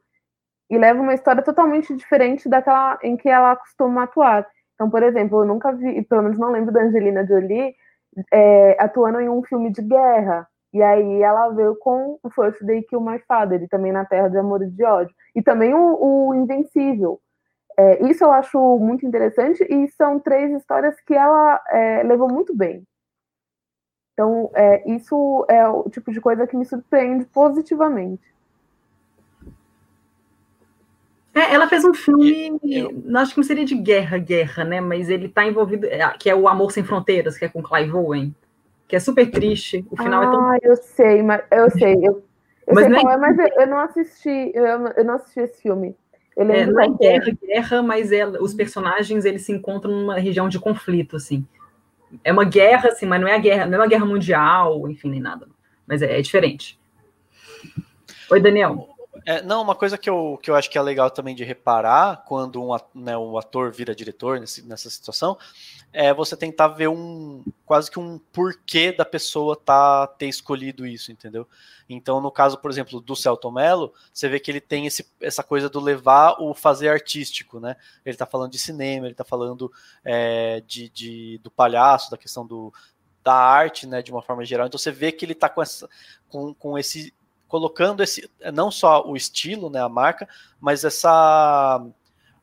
e 0.70 0.78
leva 0.78 1.00
uma 1.00 1.14
história 1.14 1.42
totalmente 1.42 1.94
diferente 1.94 2.48
daquela 2.48 2.98
em 3.02 3.16
que 3.16 3.28
ela 3.28 3.56
costuma 3.56 4.04
atuar. 4.04 4.46
Então, 4.74 4.90
por 4.90 5.02
exemplo, 5.02 5.42
eu 5.42 5.46
nunca 5.46 5.72
vi, 5.72 6.02
pelo 6.02 6.22
menos 6.22 6.38
não 6.38 6.50
lembro 6.50 6.72
da 6.72 6.82
Angelina 6.82 7.26
Jolie 7.26 7.74
é, 8.32 8.76
atuando 8.82 9.20
em 9.20 9.28
um 9.28 9.42
filme 9.42 9.70
de 9.70 9.82
guerra. 9.82 10.48
E 10.72 10.82
aí 10.82 11.22
ela 11.22 11.50
veio 11.50 11.76
com 11.76 12.18
o 12.22 12.30
First 12.30 12.60
Day 12.64 12.82
Kill 12.82 13.00
My 13.00 13.20
Father, 13.28 13.62
e 13.62 13.68
também 13.68 13.92
Na 13.92 14.04
Terra 14.04 14.28
de 14.28 14.36
Amor 14.36 14.62
e 14.62 14.70
de 14.70 14.84
Ódio. 14.84 15.14
E 15.34 15.42
também 15.42 15.72
o, 15.72 16.28
o 16.28 16.34
Invencível. 16.34 17.20
É, 17.76 18.04
isso 18.08 18.24
eu 18.24 18.32
acho 18.32 18.58
muito 18.78 19.06
interessante, 19.06 19.64
e 19.68 19.88
são 19.92 20.18
três 20.18 20.50
histórias 20.52 21.00
que 21.00 21.14
ela 21.14 21.60
é, 21.68 22.02
levou 22.02 22.28
muito 22.28 22.56
bem. 22.56 22.84
Então, 24.12 24.50
é, 24.54 24.88
isso 24.90 25.44
é 25.48 25.68
o 25.68 25.88
tipo 25.90 26.12
de 26.12 26.20
coisa 26.20 26.46
que 26.46 26.56
me 26.56 26.64
surpreende 26.64 27.24
positivamente. 27.26 28.22
É, 31.34 31.52
ela 31.52 31.68
fez 31.68 31.84
um 31.84 31.92
filme, 31.92 32.60
eu... 32.62 33.16
acho 33.16 33.32
que 33.32 33.38
não 33.38 33.44
seria 33.44 33.64
de 33.64 33.74
guerra, 33.74 34.18
guerra, 34.18 34.64
né? 34.64 34.80
Mas 34.80 35.10
ele 35.10 35.28
tá 35.28 35.44
envolvido, 35.44 35.86
é, 35.86 36.08
que 36.16 36.30
é 36.30 36.34
o 36.34 36.46
Amor 36.46 36.70
Sem 36.70 36.84
Fronteiras, 36.84 37.36
que 37.36 37.44
é 37.44 37.48
com 37.48 37.60
Clive 37.60 37.92
Owen, 37.92 38.34
que 38.86 38.94
é 38.94 39.00
super 39.00 39.28
triste. 39.28 39.84
O 39.90 39.96
final 39.96 40.22
ah, 40.22 40.24
é 40.24 40.30
tão. 40.30 40.50
Ah, 40.50 40.58
eu 40.62 40.76
sei, 40.76 41.22
mas 41.22 41.42
eu 41.50 41.70
sei, 41.72 41.94
eu, 41.94 42.22
eu 42.66 42.74
mas 42.74 42.86
sei 42.86 43.00
qual 43.00 43.10
é, 43.10 43.14
é, 43.14 43.18
mas 43.18 43.38
eu, 43.38 43.48
eu, 43.58 43.66
não 43.66 43.78
assisti, 43.80 44.52
eu, 44.54 44.64
eu 44.64 45.04
não 45.04 45.14
assisti 45.14 45.40
esse 45.40 45.60
filme. 45.60 45.96
Eu 46.36 46.48
é, 46.48 46.66
não 46.66 46.80
é 46.80 46.88
guerra, 46.88 47.36
guerra, 47.42 47.82
mas 47.82 48.12
é, 48.12 48.26
os 48.26 48.54
personagens 48.54 49.24
eles 49.24 49.42
se 49.42 49.52
encontram 49.52 49.92
numa 49.92 50.18
região 50.18 50.48
de 50.48 50.60
conflito, 50.60 51.16
assim. 51.16 51.44
É 52.22 52.32
uma 52.32 52.44
guerra, 52.44 52.90
assim, 52.90 53.06
mas 53.06 53.20
não 53.20 53.26
é 53.26 53.34
a 53.34 53.38
guerra, 53.38 53.66
não 53.66 53.74
é 53.74 53.78
uma 53.78 53.88
guerra 53.88 54.06
mundial, 54.06 54.88
enfim, 54.88 55.10
nem 55.10 55.20
nada. 55.20 55.48
Mas 55.84 56.00
é, 56.00 56.16
é 56.16 56.22
diferente. 56.22 56.78
Oi, 58.30 58.40
Daniel. 58.40 58.93
É, 59.26 59.40
não, 59.42 59.62
uma 59.62 59.74
coisa 59.74 59.96
que 59.96 60.08
eu, 60.08 60.38
que 60.42 60.50
eu 60.50 60.54
acho 60.54 60.70
que 60.70 60.76
é 60.76 60.82
legal 60.82 61.10
também 61.10 61.34
de 61.34 61.44
reparar 61.44 62.24
quando 62.26 62.62
um, 62.62 62.76
né, 62.94 63.16
um 63.16 63.38
ator 63.38 63.72
vira 63.72 63.94
diretor 63.94 64.38
nesse, 64.38 64.62
nessa 64.62 64.90
situação 64.90 65.38
é 65.94 66.12
você 66.12 66.36
tentar 66.36 66.68
ver 66.68 66.88
um 66.88 67.42
quase 67.64 67.88
que 67.90 68.00
um 68.00 68.18
porquê 68.32 68.92
da 68.92 69.04
pessoa 69.04 69.56
tá 69.56 70.06
ter 70.06 70.26
escolhido 70.26 70.84
isso, 70.84 71.12
entendeu? 71.12 71.48
Então, 71.88 72.20
no 72.20 72.32
caso, 72.32 72.58
por 72.58 72.70
exemplo, 72.70 73.00
do 73.00 73.14
Celton 73.14 73.52
Mello, 73.52 73.94
você 74.12 74.28
vê 74.28 74.40
que 74.40 74.50
ele 74.50 74.60
tem 74.60 74.86
esse, 74.86 75.08
essa 75.20 75.42
coisa 75.42 75.70
do 75.70 75.78
levar 75.78 76.42
o 76.42 76.52
fazer 76.52 76.88
artístico, 76.88 77.60
né? 77.60 77.76
Ele 78.04 78.16
tá 78.16 78.26
falando 78.26 78.50
de 78.50 78.58
cinema, 78.58 79.06
ele 79.06 79.14
tá 79.14 79.24
falando 79.24 79.72
é, 80.04 80.62
de, 80.66 80.88
de, 80.88 81.38
do 81.38 81.50
palhaço, 81.50 82.10
da 82.10 82.18
questão 82.18 82.44
do, 82.44 82.72
da 83.22 83.34
arte, 83.34 83.86
né, 83.86 84.02
de 84.02 84.10
uma 84.10 84.20
forma 84.20 84.44
geral. 84.44 84.66
Então 84.66 84.78
você 84.78 84.90
vê 84.90 85.12
que 85.12 85.24
ele 85.24 85.34
tá 85.34 85.48
com, 85.48 85.62
essa, 85.62 85.88
com, 86.28 86.52
com 86.52 86.76
esse 86.76 87.14
colocando 87.48 88.02
esse 88.02 88.28
não 88.52 88.70
só 88.70 89.06
o 89.06 89.16
estilo, 89.16 89.70
né, 89.70 89.80
a 89.80 89.88
marca, 89.88 90.28
mas 90.60 90.84
essa 90.84 91.84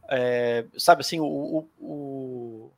é, 0.10 0.66
sabe 0.78 1.02
assim, 1.02 1.20
o, 1.20 1.26
o, 1.26 1.70
o, 1.80 2.72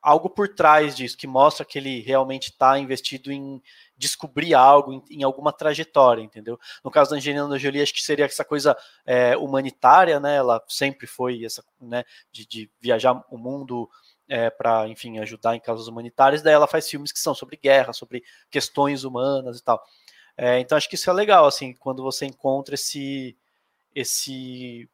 algo 0.00 0.30
por 0.30 0.48
trás 0.48 0.96
disso 0.96 1.16
que 1.16 1.26
mostra 1.26 1.64
que 1.64 1.78
ele 1.78 2.00
realmente 2.00 2.50
está 2.50 2.78
investido 2.78 3.30
em 3.30 3.62
descobrir 3.96 4.54
algo, 4.54 4.92
em, 4.92 5.20
em, 5.20 5.22
alguma 5.22 5.52
trajetória, 5.52 6.22
entendeu? 6.22 6.58
No 6.82 6.90
caso 6.90 7.10
da 7.10 7.16
Angelina 7.16 7.58
Jolie, 7.58 7.82
acho 7.82 7.94
que 7.94 8.02
seria 8.02 8.24
essa 8.24 8.44
coisa 8.44 8.76
é, 9.06 9.36
humanitária, 9.36 10.18
né? 10.18 10.36
Ela 10.36 10.62
sempre 10.68 11.06
foi 11.06 11.44
essa, 11.44 11.64
né, 11.80 12.04
de, 12.32 12.46
de 12.46 12.70
viajar 12.80 13.22
o 13.30 13.38
mundo 13.38 13.88
é, 14.28 14.50
para, 14.50 14.88
enfim, 14.88 15.18
ajudar 15.18 15.54
em 15.54 15.60
causas 15.60 15.86
humanitárias. 15.86 16.42
Daí 16.42 16.54
ela 16.54 16.66
faz 16.66 16.88
filmes 16.88 17.12
que 17.12 17.18
são 17.18 17.34
sobre 17.34 17.56
guerra, 17.56 17.92
sobre 17.92 18.22
questões 18.50 19.04
humanas 19.04 19.58
e 19.58 19.64
tal. 19.64 19.82
É, 20.36 20.58
então 20.58 20.76
acho 20.76 20.88
que 20.88 20.96
isso 20.96 21.08
é 21.08 21.12
legal, 21.12 21.46
assim, 21.46 21.72
quando 21.74 22.02
você 22.02 22.26
encontra 22.26 22.74
esse, 22.74 23.36
esse 23.94 24.88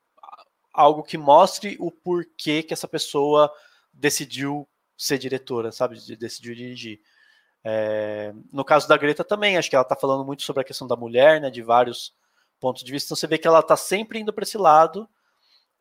algo 0.73 1.03
que 1.03 1.19
mostre 1.19 1.77
o 1.81 1.91
porquê 1.91 2.63
que 2.63 2.75
essa 2.75 2.87
pessoa 2.87 3.53
decidiu 3.93 4.69
ser 4.97 5.19
diretora, 5.19 5.73
sabe, 5.73 5.99
decidiu 6.17 6.55
dirigir. 6.55 7.01
É, 7.65 8.33
no 8.53 8.65
caso 8.65 8.89
da 8.89 8.97
Greta 8.97 9.25
também, 9.25 9.57
acho 9.57 9.69
que 9.69 9.77
ela 9.77 9.83
está 9.83 9.97
falando 9.97 10.25
muito 10.25 10.43
sobre 10.43 10.63
a 10.63 10.65
questão 10.65 10.87
da 10.87 10.97
mulher, 10.97 11.41
né, 11.41 11.51
de 11.51 11.63
vários 11.63 12.15
pontos 12.59 12.83
de 12.83 12.93
vista. 12.93 13.09
Então 13.09 13.17
você 13.17 13.27
vê 13.27 13.39
que 13.39 13.49
ela 13.49 13.61
está 13.61 13.77
sempre 13.77 14.19
indo 14.21 14.33
para 14.33 14.45
esse 14.45 14.59
lado, 14.59 15.09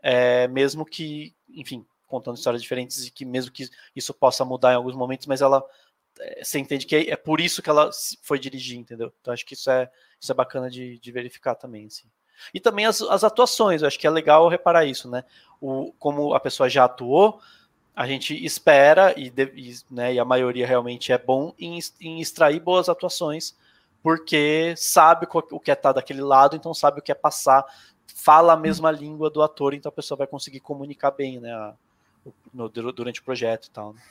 é, 0.02 0.48
mesmo 0.48 0.86
que, 0.86 1.36
enfim, 1.50 1.86
contando 2.08 2.38
histórias 2.38 2.62
diferentes 2.62 3.06
e 3.06 3.12
que 3.12 3.26
mesmo 3.26 3.52
que 3.52 3.70
isso 3.96 4.14
possa 4.14 4.44
mudar 4.44 4.74
em 4.74 4.76
alguns 4.76 4.96
momentos, 4.96 5.28
mas 5.28 5.42
ela 5.42 5.64
você 6.42 6.60
entende 6.60 6.86
que 6.86 6.96
é, 6.96 7.10
é, 7.12 7.16
por 7.16 7.40
isso 7.40 7.62
que 7.62 7.70
ela 7.70 7.90
foi 8.22 8.40
dirigir, 8.40 8.78
entendeu? 8.78 9.12
Então 9.22 9.34
acho 9.34 9.46
que 9.46 9.54
isso 9.54 9.70
é, 9.70 9.90
isso 10.20 10.32
é 10.32 10.36
bacana 10.36 10.70
de, 10.70 11.00
de 11.00 11.12
verificar 11.12 11.56
também, 11.56 11.88
assim. 11.88 12.08
E 12.54 12.60
também 12.60 12.86
as, 12.86 13.02
as 13.02 13.24
atuações, 13.24 13.82
eu 13.82 13.88
acho 13.88 14.00
que 14.00 14.08
é 14.08 14.10
legal 14.10 14.48
reparar 14.48 14.86
isso, 14.86 15.10
né? 15.10 15.24
O, 15.62 15.94
como 16.00 16.34
a 16.34 16.40
pessoa 16.40 16.70
já 16.70 16.86
atuou, 16.86 17.40
a 17.96 18.08
gente 18.08 18.34
espera, 18.46 19.14
e, 19.18 19.28
e, 19.56 19.76
né, 19.92 20.14
e 20.14 20.20
a 20.20 20.26
maioria 20.26 20.66
realmente 20.66 21.12
é 21.12 21.18
bom 21.18 21.54
em, 21.60 21.80
em 22.00 22.22
extrair 22.22 22.60
boas 22.60 22.88
atuações, 22.88 23.56
porque 24.02 24.74
sabe 24.78 25.28
o 25.30 25.60
que 25.60 25.70
é 25.70 25.74
estar 25.74 25.90
tá 25.90 25.94
daquele 25.94 26.22
lado, 26.22 26.56
então 26.56 26.74
sabe 26.74 27.00
o 27.00 27.04
que 27.04 27.12
é 27.12 27.16
passar, 27.16 27.66
fala 28.08 28.54
a 28.54 28.58
mesma 28.58 28.90
língua 28.90 29.30
do 29.30 29.42
ator, 29.42 29.74
então 29.74 29.90
a 29.90 29.94
pessoa 29.94 30.18
vai 30.18 30.28
conseguir 30.28 30.62
comunicar 30.62 31.12
bem, 31.12 31.40
né? 31.40 31.52
A, 31.52 31.74
no, 32.54 32.70
durante 32.70 33.22
o 33.22 33.24
projeto 33.24 33.68
e 33.68 33.72
tal. 33.72 33.94
Né? 33.94 34.02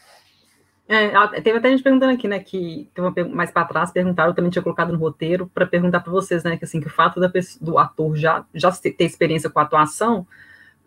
É, 0.91 1.41
teve 1.43 1.59
até 1.59 1.69
gente 1.69 1.83
perguntando 1.83 2.15
aqui, 2.15 2.27
né, 2.27 2.39
que 2.41 2.89
mais 3.31 3.51
para 3.51 3.67
trás 3.67 3.91
perguntaram, 3.91 4.31
eu 4.31 4.35
também 4.35 4.51
tinha 4.51 4.63
colocado 4.63 4.91
no 4.91 4.99
roteiro, 4.99 5.47
para 5.53 5.67
perguntar 5.67 6.01
para 6.01 6.11
vocês, 6.11 6.43
né, 6.43 6.57
que 6.57 6.65
assim, 6.65 6.81
que 6.81 6.87
o 6.87 6.91
fato 6.91 7.21
da, 7.21 7.31
do 7.61 7.79
ator 7.79 8.17
já, 8.17 8.43
já 8.55 8.73
ter 8.73 9.05
experiência 9.05 9.51
com 9.51 9.61
a 9.61 9.65
atuação, 9.65 10.27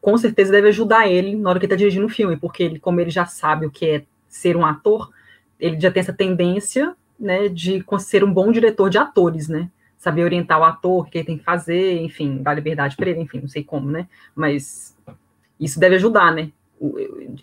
com 0.02 0.18
certeza 0.18 0.52
deve 0.52 0.70
ajudar 0.70 1.08
ele 1.08 1.36
na 1.36 1.52
hora 1.52 1.60
que 1.60 1.66
ele 1.68 1.74
está 1.74 1.78
dirigindo 1.78 2.08
o 2.08 2.10
filme, 2.10 2.36
porque 2.36 2.64
ele, 2.64 2.80
como 2.80 3.00
ele 3.00 3.12
já 3.12 3.28
sabe 3.28 3.68
o 3.68 3.70
que 3.70 3.88
é 3.88 4.04
ser 4.28 4.58
um 4.58 4.66
ator, 4.66 5.12
ele 5.60 5.80
já 5.80 5.92
tem 5.92 6.02
essa 6.02 6.14
tendência, 6.14 6.96
né, 7.20 7.48
de 7.48 7.86
ser 8.00 8.24
um 8.24 8.34
bom 8.34 8.52
diretor 8.52 8.90
de 8.90 8.98
atores, 8.98 9.48
né, 9.48 9.70
saber 10.00 10.24
orientar 10.24 10.60
o 10.60 10.64
ator, 10.64 11.02
o 11.02 11.04
que 11.04 11.20
ele 11.20 11.26
tem 11.26 11.38
que 11.38 11.44
fazer, 11.44 12.02
enfim, 12.02 12.42
dar 12.42 12.56
liberdade 12.56 12.96
para 12.96 13.12
ele, 13.12 13.22
enfim, 13.22 13.40
não 13.40 13.48
sei 13.48 13.64
como, 13.64 13.92
né, 13.92 14.08
mas 14.36 14.98
isso 15.60 15.80
deve 15.80 15.98
ajudar, 15.98 16.34
né, 16.34 16.52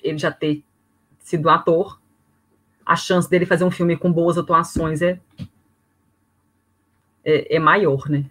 ele 0.02 0.18
já 0.18 0.32
ter 0.32 0.64
sido 1.20 1.48
ator, 1.48 2.00
a 2.89 2.97
chance 2.97 3.28
dele 3.28 3.45
fazer 3.45 3.64
um 3.64 3.70
filme 3.70 3.97
com 3.97 4.11
boas 4.11 4.39
atuações 4.39 5.03
é 5.03 5.20
é, 7.24 7.57
é 7.57 7.59
maior, 7.59 8.09
né? 8.09 8.24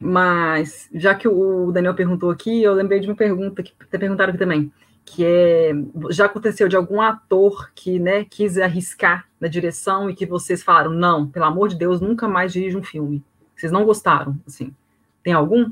Mas, 0.00 0.88
já 0.94 1.14
que 1.14 1.28
o 1.28 1.70
Daniel 1.70 1.94
perguntou 1.94 2.30
aqui, 2.30 2.62
eu 2.62 2.72
lembrei 2.72 3.00
de 3.00 3.06
uma 3.06 3.14
pergunta 3.14 3.62
que 3.62 3.72
até 3.78 3.98
perguntaram 3.98 4.30
aqui 4.30 4.38
também, 4.38 4.72
que 5.04 5.24
é, 5.24 5.72
já 6.10 6.24
aconteceu 6.24 6.68
de 6.68 6.76
algum 6.76 7.00
ator 7.00 7.70
que, 7.74 7.98
né, 7.98 8.24
quis 8.24 8.56
arriscar 8.58 9.28
na 9.38 9.48
direção 9.48 10.08
e 10.08 10.14
que 10.14 10.24
vocês 10.24 10.62
falaram, 10.62 10.90
não, 10.90 11.26
pelo 11.26 11.44
amor 11.44 11.68
de 11.68 11.76
Deus, 11.76 12.00
nunca 12.00 12.26
mais 12.26 12.52
dirija 12.52 12.78
um 12.78 12.82
filme. 12.82 13.22
Vocês 13.54 13.70
não 13.70 13.84
gostaram, 13.84 14.38
assim. 14.46 14.74
Tem 15.22 15.32
algum? 15.32 15.70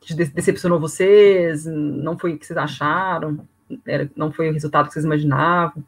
Que 0.00 0.14
decepcionou 0.14 0.78
vocês? 0.78 1.64
Não 1.66 2.18
foi 2.18 2.34
o 2.34 2.38
que 2.38 2.46
vocês 2.46 2.56
acharam? 2.56 3.46
Era, 3.86 4.10
não 4.16 4.32
foi 4.32 4.48
o 4.48 4.52
resultado 4.52 4.86
que 4.86 4.92
vocês 4.92 5.04
imaginavam? 5.04 5.82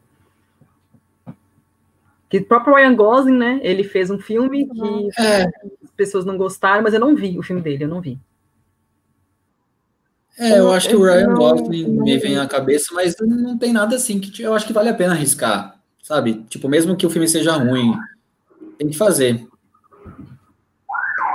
Que 2.29 2.37
o 2.37 2.45
próprio 2.45 2.75
Ryan 2.75 2.95
Gosling, 2.95 3.37
né? 3.37 3.59
Ele 3.63 3.83
fez 3.83 4.11
um 4.11 4.19
filme 4.19 4.67
que 4.67 5.09
é. 5.19 5.45
as 5.83 5.91
pessoas 5.95 6.25
não 6.25 6.37
gostaram, 6.37 6.83
mas 6.83 6.93
eu 6.93 6.99
não 6.99 7.15
vi 7.15 7.37
o 7.39 7.43
filme 7.43 7.61
dele, 7.61 7.85
eu 7.85 7.89
não 7.89 8.01
vi. 8.01 8.19
É, 10.37 10.59
eu 10.59 10.71
acho 10.71 10.87
que 10.87 10.95
o 10.95 11.03
Ryan 11.03 11.33
Gosling 11.33 11.87
me 12.01 12.17
vem 12.17 12.37
à 12.37 12.47
cabeça, 12.47 12.93
mas 12.93 13.15
não 13.19 13.57
tem 13.57 13.73
nada 13.73 13.95
assim 13.95 14.19
que 14.19 14.41
eu 14.41 14.53
acho 14.53 14.65
que 14.65 14.71
vale 14.71 14.87
a 14.87 14.93
pena 14.93 15.13
arriscar, 15.13 15.75
sabe? 16.01 16.45
Tipo, 16.47 16.69
mesmo 16.69 16.95
que 16.95 17.05
o 17.05 17.09
filme 17.09 17.27
seja 17.27 17.53
ruim, 17.53 17.93
tem 18.77 18.87
que 18.87 18.97
fazer. 18.97 19.45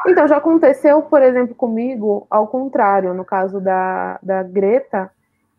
Então, 0.06 0.28
já 0.28 0.36
aconteceu, 0.36 1.02
por 1.02 1.22
exemplo, 1.22 1.54
comigo, 1.54 2.26
ao 2.30 2.46
contrário, 2.46 3.14
no 3.14 3.24
caso 3.24 3.60
da, 3.60 4.18
da 4.22 4.42
Greta. 4.42 5.10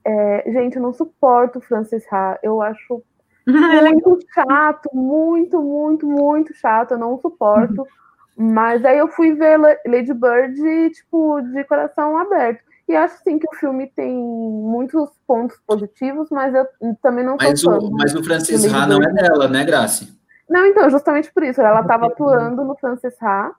É, 0.06 0.44
gente, 0.52 0.76
eu 0.76 0.82
não 0.82 0.94
suporto 0.94 1.60
o 1.60 1.62
Francis 1.62 2.06
Ha. 2.12 2.38
Eu 2.44 2.62
acho 2.62 3.02
muito 3.48 4.20
chato, 4.34 4.90
muito, 4.94 5.62
muito, 5.62 6.08
muito 6.08 6.54
chato, 6.54 6.92
eu 6.92 6.98
não 6.98 7.20
suporto. 7.20 7.86
Mas 8.38 8.84
aí 8.84 8.98
eu 8.98 9.08
fui 9.08 9.34
ver 9.34 9.58
Lady 9.58 10.14
Bird, 10.14 10.90
tipo, 10.92 11.42
de 11.42 11.64
coração 11.64 12.18
aberto. 12.18 12.64
E 12.88 12.96
acho 12.96 13.18
sim 13.24 13.40
que 13.40 13.48
o 13.48 13.56
filme 13.58 13.88
tem 13.88 14.14
muitos 14.14 15.10
pontos 15.26 15.58
positivos, 15.66 16.30
mas 16.30 16.54
eu 16.54 16.68
também 17.02 17.26
não 17.26 17.36
mas 17.40 17.64
o, 17.64 17.72
fã, 17.72 17.90
Mas 17.92 18.14
o 18.14 18.24
Francis 18.24 18.72
Ha 18.72 18.86
não 18.86 19.02
é 19.02 19.12
dela, 19.12 19.48
né, 19.48 19.64
Grace? 19.64 20.16
Não, 20.48 20.66
então, 20.66 20.88
justamente 20.90 21.34
por 21.34 21.42
isso. 21.42 21.62
Ela 21.62 21.82
estava 21.82 22.08
atuando 22.08 22.64
no 22.64 22.76
Francis 22.76 23.16
Ha. 23.24 23.52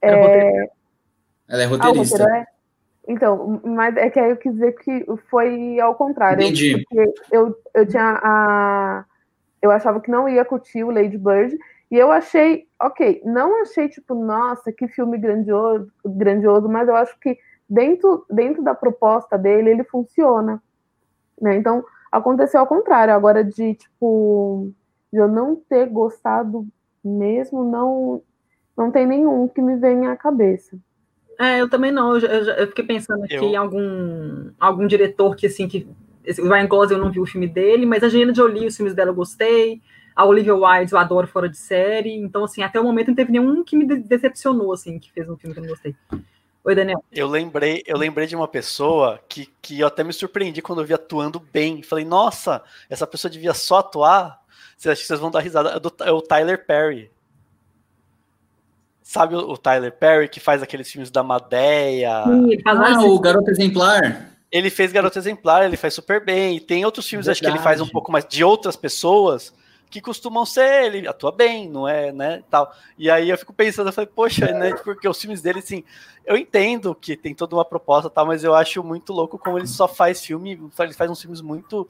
É... 0.00 0.70
Ela 1.48 1.62
é 1.62 1.66
roteirista. 1.66 2.24
Ah, 2.28 2.38
é? 2.38 2.46
Então, 3.06 3.60
mas 3.64 3.96
é 3.96 4.08
que 4.08 4.18
aí 4.18 4.30
eu 4.30 4.36
quis 4.36 4.52
dizer 4.52 4.72
que 4.72 5.04
foi 5.30 5.78
ao 5.78 5.94
contrário. 5.94 6.42
Entendi. 6.42 6.84
Porque 6.88 7.14
eu, 7.30 7.56
eu 7.74 7.86
tinha 7.86 8.18
a. 8.22 9.04
Eu 9.60 9.70
achava 9.70 10.00
que 10.00 10.10
não 10.10 10.28
ia 10.28 10.44
curtir 10.44 10.84
o 10.84 10.90
Lady 10.90 11.18
Bird. 11.18 11.56
E 11.90 11.96
eu 11.96 12.10
achei, 12.10 12.66
ok, 12.80 13.22
não 13.24 13.62
achei, 13.62 13.88
tipo, 13.88 14.14
nossa, 14.14 14.72
que 14.72 14.88
filme 14.88 15.18
grandioso, 15.18 15.92
grandioso, 16.04 16.68
mas 16.68 16.88
eu 16.88 16.96
acho 16.96 17.18
que 17.20 17.38
dentro, 17.68 18.24
dentro 18.30 18.62
da 18.62 18.74
proposta 18.74 19.38
dele, 19.38 19.70
ele 19.70 19.84
funciona. 19.84 20.62
Né? 21.40 21.56
Então, 21.56 21.84
aconteceu 22.10 22.60
ao 22.60 22.66
contrário. 22.66 23.14
Agora, 23.14 23.44
de, 23.44 23.74
tipo, 23.74 24.72
de 25.12 25.18
eu 25.18 25.28
não 25.28 25.56
ter 25.56 25.86
gostado 25.88 26.66
mesmo, 27.04 27.64
não, 27.64 28.22
não 28.76 28.90
tem 28.90 29.06
nenhum 29.06 29.46
que 29.46 29.60
me 29.60 29.76
venha 29.76 30.12
à 30.12 30.16
cabeça. 30.16 30.78
É, 31.38 31.60
eu 31.60 31.68
também 31.68 31.90
não. 31.90 32.16
Eu, 32.16 32.20
eu, 32.20 32.44
eu 32.54 32.66
fiquei 32.68 32.84
pensando 32.84 33.24
aqui 33.24 33.34
eu... 33.34 33.44
em 33.44 33.56
algum, 33.56 34.50
algum 34.58 34.86
diretor 34.86 35.34
que, 35.36 35.46
assim, 35.46 35.68
que. 35.68 35.86
O 36.38 36.48
Ryan 36.48 36.66
Gosling 36.66 36.94
eu 36.94 37.04
não 37.04 37.10
vi 37.10 37.20
o 37.20 37.26
filme 37.26 37.46
dele, 37.46 37.84
mas 37.84 38.02
a 38.02 38.06
Angelina 38.06 38.34
Jolie, 38.34 38.66
os 38.66 38.76
filmes 38.76 38.94
dela 38.94 39.10
eu 39.10 39.14
gostei. 39.14 39.82
A 40.16 40.24
Olivia 40.24 40.54
Wilde 40.54 40.92
eu 40.92 40.98
adoro 40.98 41.26
fora 41.26 41.48
de 41.48 41.58
série. 41.58 42.14
Então, 42.14 42.44
assim, 42.44 42.62
até 42.62 42.80
o 42.80 42.84
momento 42.84 43.08
não 43.08 43.14
teve 43.14 43.32
nenhum 43.32 43.62
que 43.62 43.76
me 43.76 43.84
decepcionou, 43.84 44.72
assim, 44.72 44.98
que 44.98 45.12
fez 45.12 45.28
um 45.28 45.36
filme 45.36 45.52
que 45.52 45.60
eu 45.60 45.64
não 45.64 45.70
gostei. 45.70 45.94
Oi, 46.64 46.74
Daniel. 46.74 47.04
Eu 47.12 47.28
lembrei, 47.28 47.82
eu 47.86 47.98
lembrei 47.98 48.26
de 48.26 48.34
uma 48.34 48.48
pessoa 48.48 49.20
que, 49.28 49.52
que 49.60 49.80
eu 49.80 49.86
até 49.86 50.02
me 50.02 50.14
surpreendi 50.14 50.62
quando 50.62 50.80
eu 50.80 50.86
vi 50.86 50.94
atuando 50.94 51.38
bem. 51.38 51.82
Falei, 51.82 52.06
nossa, 52.06 52.62
essa 52.88 53.06
pessoa 53.06 53.30
devia 53.30 53.52
só 53.52 53.80
atuar. 53.80 54.40
Vocês 54.74 54.92
acham 54.92 55.02
que 55.02 55.06
vocês 55.06 55.20
vão 55.20 55.30
dar 55.30 55.40
risada? 55.40 55.70
É, 55.70 55.78
do, 55.78 55.92
é 56.00 56.10
o 56.10 56.22
Tyler 56.22 56.64
Perry. 56.64 57.10
Sabe 59.04 59.36
o, 59.36 59.58
Tyler 59.58 59.92
Perry 59.92 60.30
que 60.30 60.40
faz 60.40 60.62
aqueles 60.62 60.90
filmes 60.90 61.10
da 61.10 61.22
Madeia? 61.22 62.24
Sim, 62.24 62.56
ah, 62.64 63.04
o 63.04 63.20
Garoto 63.20 63.50
Exemplar. 63.50 64.30
Ele 64.50 64.70
fez 64.70 64.92
Garoto 64.92 65.18
Exemplar, 65.18 65.62
ele 65.62 65.76
faz 65.76 65.92
super 65.92 66.24
bem. 66.24 66.56
E 66.56 66.60
tem 66.60 66.86
outros 66.86 67.06
filmes, 67.06 67.26
Verdade. 67.26 67.44
acho 67.44 67.52
que 67.52 67.58
ele 67.58 67.62
faz 67.62 67.82
um 67.82 67.86
pouco 67.86 68.10
mais 68.10 68.24
de 68.26 68.42
outras 68.42 68.76
pessoas 68.76 69.52
que 69.90 70.00
costumam 70.00 70.46
ser, 70.46 70.86
ele 70.86 71.06
atua 71.06 71.30
bem, 71.30 71.68
não 71.68 71.86
é, 71.86 72.10
né, 72.10 72.42
tal. 72.50 72.74
E 72.98 73.10
aí 73.10 73.28
eu 73.28 73.38
fico 73.38 73.52
pensando, 73.52 73.90
eu 73.90 73.92
falei, 73.92 74.10
poxa, 74.12 74.46
né, 74.52 74.74
porque 74.82 75.08
os 75.08 75.20
filmes 75.20 75.40
dele, 75.40 75.60
assim, 75.60 75.84
eu 76.26 76.36
entendo 76.36 76.94
que 76.96 77.14
tem 77.14 77.32
toda 77.32 77.54
uma 77.54 77.64
proposta, 77.64 78.10
tal, 78.10 78.26
mas 78.26 78.42
eu 78.42 78.54
acho 78.56 78.82
muito 78.82 79.12
louco 79.12 79.38
como 79.38 79.56
ele 79.56 79.68
só 79.68 79.86
faz 79.86 80.24
filme, 80.24 80.58
ele 80.80 80.92
faz 80.94 81.08
uns 81.08 81.20
filmes 81.20 81.40
muito, 81.40 81.88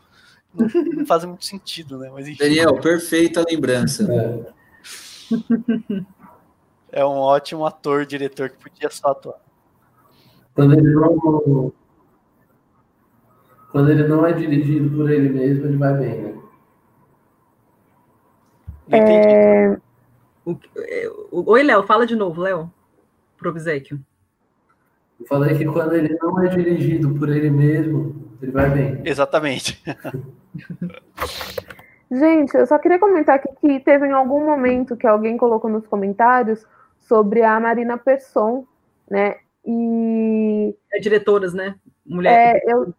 não, 0.53 0.67
não 0.97 1.07
fazem 1.07 1.31
muito 1.31 1.47
sentido, 1.47 1.97
né, 1.97 2.11
mas 2.13 2.29
enfim. 2.29 2.45
Daniel, 2.45 2.79
perfeita 2.79 3.43
lembrança. 3.49 4.07
É. 4.13 4.53
é 6.95 7.05
um 7.05 7.19
ótimo 7.19 7.67
ator, 7.67 8.07
diretor 8.07 8.49
que 8.49 8.57
podia 8.57 8.89
só 8.89 9.09
atuar. 9.09 9.41
Quando 10.55 10.75
ele 10.75 10.95
não, 10.95 11.73
quando 13.73 13.91
ele 13.91 14.07
não 14.07 14.25
é 14.25 14.33
dirigido 14.33 14.97
por 14.97 15.11
ele 15.11 15.29
mesmo, 15.29 15.67
ele 15.67 15.77
vai 15.77 15.93
bem, 15.95 16.23
né? 16.23 16.35
É... 18.91 19.77
Oi, 21.33 21.63
Léo, 21.65 21.83
fala 21.83 22.07
de 22.07 22.15
novo, 22.15 22.41
Léo, 22.41 22.73
pro 23.37 23.51
obsequio. 23.51 23.99
Eu 25.19 25.27
falei 25.27 25.59
que 25.59 25.65
quando 25.65 25.95
ele 25.95 26.17
não 26.23 26.41
é 26.43 26.49
dirigido 26.49 27.13
por 27.15 27.29
ele 27.29 27.51
mesmo, 27.51 28.31
ele 28.41 28.53
vai 28.53 28.71
bem. 28.71 29.03
Exatamente. 29.05 29.83
Gente, 32.09 32.55
eu 32.57 32.67
só 32.67 32.79
queria 32.79 33.01
comentar 33.01 33.35
aqui 33.35 33.49
que 33.61 33.81
teve 33.81 34.07
em 34.07 34.13
algum 34.13 34.45
momento 34.45 34.97
que 34.97 35.07
alguém 35.07 35.37
colocou 35.37 35.69
nos 35.69 35.85
comentários 35.89 36.65
sobre 37.05 37.43
a 37.43 37.59
Marina 37.59 37.97
Persson, 37.97 38.67
né? 39.11 39.37
E. 39.65 40.75
É 40.93 41.01
diretoras, 41.01 41.55
né? 41.55 41.77
Mulheres. 42.05 42.63
É, 42.63 42.73
eu, 42.73 42.95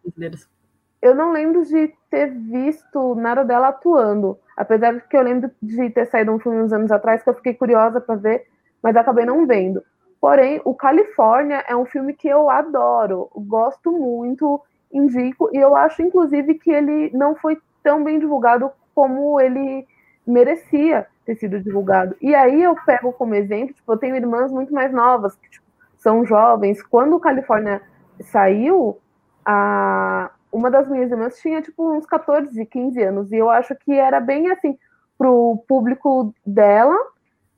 eu 1.02 1.14
não 1.14 1.32
lembro 1.32 1.64
de 1.64 1.92
ter 2.10 2.32
visto 2.32 3.14
nada 3.14 3.44
dela 3.44 3.68
atuando. 3.68 4.38
Apesar 4.56 4.94
de 4.94 5.00
que 5.02 5.16
eu 5.16 5.22
lembro 5.22 5.50
de 5.62 5.90
ter 5.90 6.06
saído 6.06 6.32
um 6.32 6.38
filme 6.38 6.62
uns 6.62 6.72
anos 6.72 6.90
atrás 6.90 7.22
que 7.22 7.28
eu 7.28 7.34
fiquei 7.34 7.54
curiosa 7.54 8.00
para 8.00 8.16
ver, 8.16 8.46
mas 8.82 8.96
acabei 8.96 9.24
não 9.24 9.46
vendo. 9.46 9.82
Porém, 10.20 10.60
o 10.64 10.74
Califórnia 10.74 11.62
é 11.68 11.76
um 11.76 11.84
filme 11.84 12.14
que 12.14 12.26
eu 12.26 12.48
adoro, 12.48 13.30
gosto 13.36 13.92
muito, 13.92 14.60
indico, 14.90 15.50
e 15.52 15.58
eu 15.58 15.76
acho, 15.76 16.02
inclusive, 16.02 16.54
que 16.54 16.70
ele 16.70 17.10
não 17.12 17.36
foi 17.36 17.58
tão 17.82 18.02
bem 18.02 18.18
divulgado 18.18 18.70
como 18.94 19.38
ele 19.38 19.86
merecia 20.26 21.06
ter 21.26 21.34
sido 21.34 21.60
divulgado. 21.60 22.16
E 22.20 22.34
aí 22.34 22.62
eu 22.62 22.74
pego 22.86 23.12
como 23.12 23.34
exemplo, 23.34 23.74
tipo, 23.74 23.92
eu 23.92 23.98
tenho 23.98 24.16
irmãs 24.16 24.52
muito 24.52 24.72
mais 24.72 24.92
novas, 24.92 25.34
que 25.34 25.50
tipo, 25.50 25.66
são 25.98 26.24
jovens. 26.24 26.80
Quando 26.82 27.16
o 27.16 27.20
Califórnia 27.20 27.82
saiu, 28.20 28.98
a, 29.44 30.30
uma 30.52 30.70
das 30.70 30.88
minhas 30.88 31.10
irmãs 31.10 31.38
tinha 31.40 31.60
tipo 31.60 31.92
uns 31.92 32.06
14, 32.06 32.64
15 32.64 33.02
anos, 33.02 33.32
e 33.32 33.36
eu 33.36 33.50
acho 33.50 33.74
que 33.74 33.92
era 33.92 34.20
bem 34.20 34.50
assim 34.50 34.78
pro 35.18 35.62
público 35.68 36.32
dela. 36.46 36.96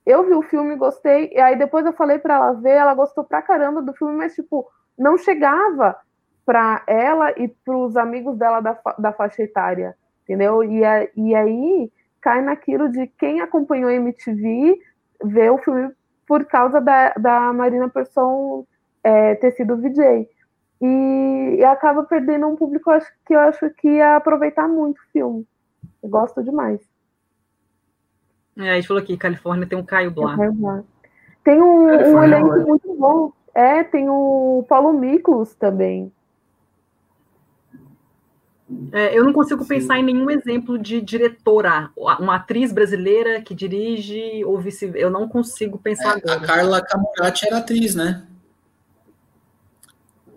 Eu 0.06 0.24
vi 0.24 0.32
o 0.32 0.42
filme, 0.42 0.74
gostei, 0.74 1.30
e 1.34 1.38
aí 1.38 1.56
depois 1.56 1.84
eu 1.84 1.92
falei 1.92 2.18
para 2.18 2.36
ela 2.36 2.52
ver, 2.54 2.70
ela 2.70 2.94
gostou 2.94 3.22
pra 3.22 3.42
caramba 3.42 3.82
do 3.82 3.92
filme, 3.92 4.16
mas 4.16 4.34
tipo, 4.34 4.66
não 4.98 5.18
chegava 5.18 5.94
para 6.46 6.82
ela 6.86 7.30
e 7.32 7.46
para 7.48 7.76
os 7.76 7.94
amigos 7.94 8.38
dela 8.38 8.60
da, 8.60 8.80
da 8.98 9.12
faixa 9.12 9.42
etária, 9.42 9.94
entendeu? 10.22 10.64
E, 10.64 10.82
a, 10.82 11.06
e 11.14 11.34
aí 11.34 11.92
cai 12.20 12.42
naquilo 12.42 12.90
de 12.90 13.06
quem 13.18 13.40
acompanhou 13.40 13.90
a 13.90 13.94
MTV 13.94 14.78
ver 15.24 15.50
o 15.50 15.58
filme 15.58 15.90
por 16.26 16.44
causa 16.44 16.80
da, 16.80 17.14
da 17.14 17.52
Marina 17.52 17.88
Persson 17.88 18.66
é, 19.02 19.34
ter 19.36 19.52
sido 19.52 19.76
VJ 19.76 20.28
e, 20.80 21.56
e 21.58 21.64
acaba 21.64 22.04
perdendo 22.04 22.46
um 22.46 22.56
público 22.56 22.90
acho, 22.90 23.10
que 23.26 23.34
eu 23.34 23.40
acho 23.40 23.70
que 23.70 23.88
ia 23.88 24.16
aproveitar 24.16 24.68
muito 24.68 24.98
o 24.98 25.12
filme. 25.12 25.46
Eu 26.02 26.08
gosto 26.08 26.42
demais. 26.42 26.80
É, 28.56 28.72
a 28.72 28.74
gente 28.74 28.88
falou 28.88 29.02
aqui, 29.02 29.16
Califórnia 29.16 29.66
tem 29.66 29.78
um 29.78 29.84
Caio 29.84 30.10
Blá. 30.10 30.36
Tem 31.44 31.62
um, 31.62 31.84
um 31.86 32.22
elenco 32.22 32.54
é. 32.54 32.64
muito 32.64 32.94
bom. 32.94 33.32
É, 33.54 33.82
tem 33.82 34.08
o 34.08 34.64
Paulo 34.68 34.92
Miklos 34.92 35.54
também. 35.54 36.12
É, 38.92 39.18
eu 39.18 39.24
não 39.24 39.32
consigo 39.32 39.62
Sim. 39.62 39.68
pensar 39.68 39.98
em 39.98 40.02
nenhum 40.02 40.30
exemplo 40.30 40.78
de 40.78 41.00
diretora, 41.00 41.90
uma 41.96 42.36
atriz 42.36 42.70
brasileira 42.70 43.40
que 43.40 43.54
dirige 43.54 44.44
ou 44.44 44.58
vice 44.60 44.92
Eu 44.94 45.10
não 45.10 45.26
consigo 45.26 45.78
pensar 45.78 46.18
é, 46.18 46.20
agora. 46.20 46.34
A 46.34 46.40
Carla 46.40 46.82
Camurati 46.82 47.46
era 47.46 47.58
atriz, 47.58 47.94
né? 47.94 48.26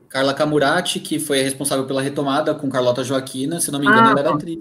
Carla 0.08 0.34
Camurati, 0.34 1.00
que 1.00 1.20
foi 1.20 1.42
responsável 1.42 1.86
pela 1.86 2.02
retomada 2.02 2.56
com 2.56 2.70
Carlota 2.70 3.04
Joaquina, 3.04 3.60
se 3.60 3.72
não 3.72 3.80
me 3.80 3.86
engano, 3.86 4.08
ah, 4.08 4.12
ela 4.12 4.20
era 4.20 4.34
atriz. 4.34 4.60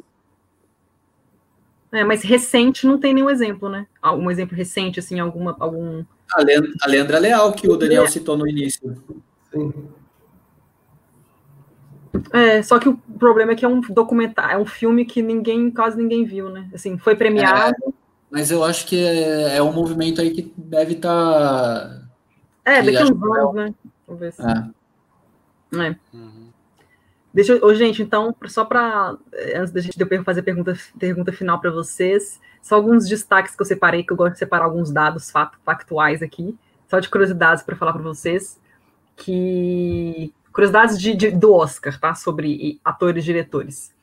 É, 1.92 2.04
mas 2.04 2.22
recente 2.22 2.86
não 2.86 2.98
tem 2.98 3.12
nenhum 3.12 3.30
exemplo, 3.30 3.68
né? 3.68 3.86
Algum 4.00 4.30
exemplo 4.30 4.56
recente, 4.56 5.00
assim, 5.00 5.18
alguma, 5.18 5.56
algum. 5.58 6.04
A 6.32 6.42
Leandra, 6.42 6.70
a 6.82 6.88
Leandra 6.88 7.18
Leal, 7.18 7.52
que 7.52 7.68
o 7.68 7.76
Daniel 7.76 8.06
citou 8.06 8.36
no 8.36 8.46
início. 8.46 8.96
Sim. 9.52 9.72
É, 12.32 12.62
só 12.62 12.78
que 12.78 12.88
o 12.88 12.96
problema 13.18 13.52
é 13.52 13.54
que 13.54 13.64
é 13.64 13.68
um 13.68 13.80
documentário, 13.80 14.54
é 14.54 14.58
um 14.58 14.66
filme 14.66 15.04
que 15.04 15.22
ninguém, 15.22 15.70
quase 15.70 15.96
ninguém 15.96 16.24
viu, 16.24 16.48
né? 16.48 16.68
Assim, 16.74 16.98
foi 16.98 17.16
premiado. 17.16 17.74
É, 17.86 17.92
mas 18.30 18.50
eu 18.50 18.62
acho 18.62 18.86
que 18.86 19.04
é, 19.04 19.56
é, 19.56 19.62
um 19.62 19.72
movimento 19.72 20.20
aí 20.20 20.30
que 20.30 20.52
deve 20.56 20.94
estar. 20.94 21.10
Tá... 21.10 22.02
É, 22.64 22.82
daqui 22.82 22.96
a 22.96 23.04
uns 23.04 23.10
anos, 23.10 23.54
né? 23.54 23.74
Vamos 24.06 24.20
ver 24.20 24.32
se. 24.32 24.42
É. 24.42 25.86
é. 25.86 25.96
Uhum. 26.12 26.50
Deixa 27.32 27.52
eu, 27.52 27.60
oh, 27.62 27.74
gente, 27.74 28.02
então, 28.02 28.34
só 28.46 28.64
para 28.64 29.16
eh, 29.32 29.58
antes 29.58 29.72
da 29.72 29.80
gente 29.80 29.96
fazer 30.24 30.42
pergunta, 30.42 30.76
pergunta 30.98 31.32
final 31.32 31.60
para 31.60 31.70
vocês, 31.70 32.40
só 32.60 32.74
alguns 32.74 33.08
destaques 33.08 33.54
que 33.54 33.62
eu 33.62 33.66
separei, 33.66 34.02
que 34.02 34.12
eu 34.12 34.16
gosto 34.16 34.32
de 34.32 34.40
separar 34.40 34.64
alguns 34.64 34.90
dados 34.90 35.30
factuais 35.64 36.22
aqui, 36.22 36.58
só 36.88 36.98
de 36.98 37.08
curiosidades 37.08 37.62
para 37.62 37.76
falar 37.76 37.92
para 37.92 38.02
vocês, 38.02 38.58
que 39.16 40.34
curiosidades 40.60 41.00
de, 41.00 41.14
de, 41.14 41.30
do 41.30 41.54
Oscar, 41.54 41.98
tá? 41.98 42.14
Sobre 42.14 42.78
atores 42.84 43.22
e 43.22 43.26
diretores. 43.26 43.94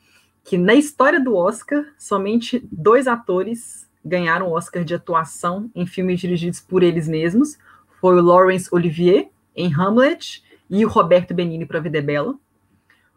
Que 0.42 0.58
na 0.58 0.74
história 0.74 1.20
do 1.20 1.36
Oscar, 1.36 1.86
somente 1.96 2.66
dois 2.72 3.06
atores 3.06 3.88
ganharam 4.04 4.48
o 4.48 4.56
Oscar 4.56 4.82
de 4.82 4.92
atuação 4.92 5.70
em 5.72 5.86
filmes 5.86 6.18
dirigidos 6.18 6.60
por 6.60 6.82
eles 6.82 7.06
mesmos. 7.06 7.56
Foi 8.00 8.18
o 8.18 8.22
Laurence 8.22 8.68
Olivier, 8.72 9.28
em 9.54 9.72
Hamlet, 9.72 10.42
e 10.68 10.84
o 10.84 10.88
Roberto 10.88 11.32
Benigni 11.32 11.64
para 11.64 11.78
Vida 11.78 11.98
é 11.98 12.02
Bela. 12.02 12.34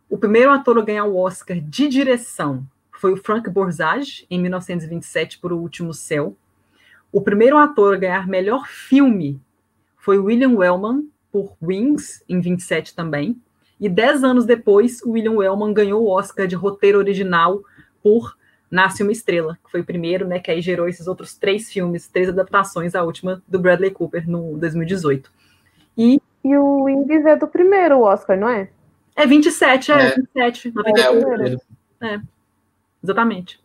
O 0.07 0.19
primeiro 0.19 0.51
ator 0.51 0.77
a 0.77 0.83
ganhar 0.83 1.05
o 1.05 1.17
Oscar 1.17 1.59
de 1.59 1.87
direção 1.87 2.63
foi 2.91 3.11
o 3.11 3.17
Frank 3.17 3.49
Borzage, 3.49 4.27
em 4.29 4.39
1927, 4.39 5.39
por 5.39 5.51
O 5.51 5.57
Último 5.57 5.95
Céu. 5.95 6.37
O 7.11 7.21
primeiro 7.21 7.57
ator 7.57 7.95
a 7.95 7.97
ganhar 7.97 8.27
melhor 8.27 8.67
filme 8.67 9.41
foi 9.97 10.19
William 10.19 10.51
Wellman, 10.51 11.09
por 11.31 11.53
Wings, 11.61 12.23
em 12.27 12.39
27 12.39 12.95
também. 12.95 13.39
E 13.79 13.89
dez 13.89 14.23
anos 14.23 14.45
depois, 14.45 15.01
o 15.01 15.11
William 15.11 15.33
Wellman 15.33 15.73
ganhou 15.73 16.03
o 16.03 16.09
Oscar 16.09 16.45
de 16.45 16.55
roteiro 16.55 16.97
original 16.99 17.61
por 18.03 18.37
Nasce 18.69 19.03
uma 19.03 19.11
Estrela, 19.11 19.57
que 19.63 19.71
foi 19.71 19.81
o 19.81 19.85
primeiro, 19.85 20.25
né, 20.25 20.39
que 20.39 20.49
aí 20.49 20.61
gerou 20.61 20.87
esses 20.87 21.05
outros 21.07 21.35
três 21.35 21.71
filmes, 21.71 22.07
três 22.07 22.29
adaptações, 22.29 22.95
a 22.95 23.03
última 23.03 23.41
do 23.47 23.59
Bradley 23.59 23.91
Cooper 23.91 24.29
no 24.29 24.57
2018. 24.57 25.29
E, 25.97 26.21
e 26.43 26.57
o 26.57 26.83
Wings 26.83 27.25
é 27.25 27.35
do 27.35 27.47
primeiro 27.47 27.99
Oscar, 28.01 28.37
não 28.37 28.47
é? 28.47 28.69
É 29.13 29.25
27, 29.25 29.91
é, 29.91 29.95
é 29.95 30.15
27. 30.15 30.73
É, 31.99 32.13
é, 32.13 32.21
exatamente. 33.03 33.59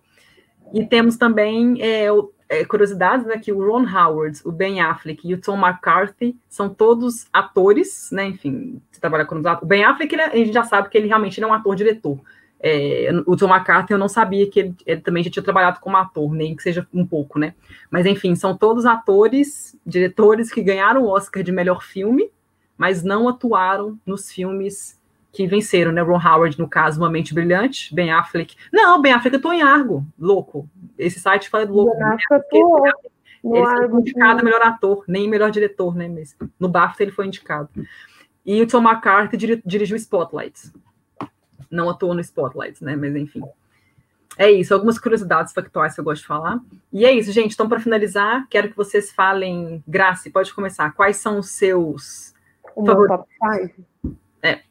E 0.75 0.85
temos 0.85 1.17
também 1.17 1.81
é, 1.81 2.09
é, 2.49 2.65
curiosidades, 2.65 3.27
né, 3.27 3.39
que 3.39 3.53
o 3.53 3.65
Ron 3.65 3.87
Howard, 3.87 4.41
o 4.45 4.53
Ben 4.53 4.81
Affleck 4.81 5.27
e 5.27 5.35
o 5.35 5.41
Tom 5.41 5.59
McCarthy 5.59 6.37
são 6.49 6.69
todos 6.69 7.27
atores, 7.33 8.11
né, 8.13 8.27
enfim, 8.27 8.81
você 8.91 9.01
trabalha 9.01 9.25
com 9.25 9.37
os 9.37 9.45
atores. 9.45 9.63
O 9.63 9.67
Ben 9.67 9.85
Affleck, 9.85 10.15
ele, 10.15 10.23
é, 10.23 10.27
a 10.27 10.37
gente 10.37 10.53
já 10.53 10.65
sabe 10.65 10.89
que 10.89 10.97
ele 10.97 11.09
realmente 11.09 11.41
não 11.41 11.49
é 11.49 11.53
um 11.53 11.55
ator-diretor. 11.55 12.21
É, 12.59 13.11
o 13.27 13.37
Tom 13.37 13.55
McCarthy, 13.55 13.93
eu 13.93 13.99
não 13.99 14.09
sabia 14.09 14.49
que 14.49 14.61
ele, 14.61 14.75
ele, 14.87 15.01
também 15.01 15.23
já 15.23 15.31
tinha 15.31 15.43
trabalhado 15.43 15.81
como 15.81 15.97
ator, 15.97 16.33
nem 16.33 16.57
que 16.57 16.63
seja 16.63 16.87
um 16.93 17.07
pouco, 17.07 17.39
né? 17.39 17.55
Mas, 17.91 18.07
enfim, 18.07 18.35
são 18.35 18.57
todos 18.57 18.87
atores, 18.87 19.77
diretores 19.85 20.51
que 20.51 20.63
ganharam 20.63 21.03
o 21.03 21.09
Oscar 21.09 21.43
de 21.43 21.53
melhor 21.53 21.83
filme, 21.83 22.31
mas 22.77 23.03
não 23.03 23.29
atuaram 23.29 23.99
nos 24.07 24.31
filmes 24.31 24.99
que 25.37 25.47
venceram, 25.47 25.93
né? 25.93 26.01
Ron 26.01 26.19
Howard, 26.19 26.59
no 26.59 26.69
caso, 26.69 26.99
Uma 26.99 27.11
Mente 27.11 27.35
Brilhante, 27.35 27.95
Ben 27.95 28.11
Affleck. 28.11 28.57
Não, 28.73 29.01
Ben 29.01 29.13
Affleck 29.13 29.37
atuou 29.37 29.53
em 29.53 29.63
Argo, 29.63 30.05
louco. 30.19 30.69
Esse 30.99 31.21
site 31.21 31.51
fala 31.51 31.65
louco. 31.65 31.95
Ben 31.95 32.07
Affleck 32.07 32.35
atuou. 32.35 32.87
Ele 33.45 33.89
foi 33.89 34.01
indicado 34.01 34.45
melhor 34.45 34.63
ator, 34.63 35.05
nem 35.07 35.29
melhor 35.29 35.51
diretor, 35.51 35.95
né? 35.95 36.09
Mas 36.09 36.37
no 36.59 36.69
BAFTA 36.69 37.05
ele 37.05 37.13
foi 37.13 37.27
indicado. 37.27 37.69
E 38.45 38.61
o 38.63 38.67
Tom 38.67 38.83
McCarthy 38.83 39.37
dir, 39.37 39.63
dirigiu 39.65 39.97
Spotlight. 39.97 40.73
Não 41.71 41.89
atuou 41.89 42.15
no 42.15 42.21
Spotlight, 42.21 42.83
né? 42.83 42.97
Mas 42.97 43.15
enfim. 43.15 43.43
É 44.39 44.51
isso, 44.51 44.75
algumas 44.75 44.99
curiosidades 44.99 45.53
factuais 45.53 45.95
que 45.95 46.01
eu 46.01 46.05
gosto 46.05 46.23
de 46.23 46.29
falar. 46.29 46.61
E 46.93 47.05
é 47.05 47.13
isso, 47.13 47.31
gente. 47.33 47.55
Então, 47.55 47.69
para 47.69 47.81
finalizar, 47.81 48.47
quero 48.51 48.69
que 48.69 48.77
vocês 48.77 49.13
falem. 49.13 49.83
Grace, 49.87 50.29
pode 50.31 50.53
começar. 50.53 50.93
Quais 50.93 51.17
são 51.17 51.39
os 51.39 51.51
seus. 51.51 52.35
O 52.75 52.83
meu 52.83 53.07
top 53.07 53.29
5? 53.61 53.75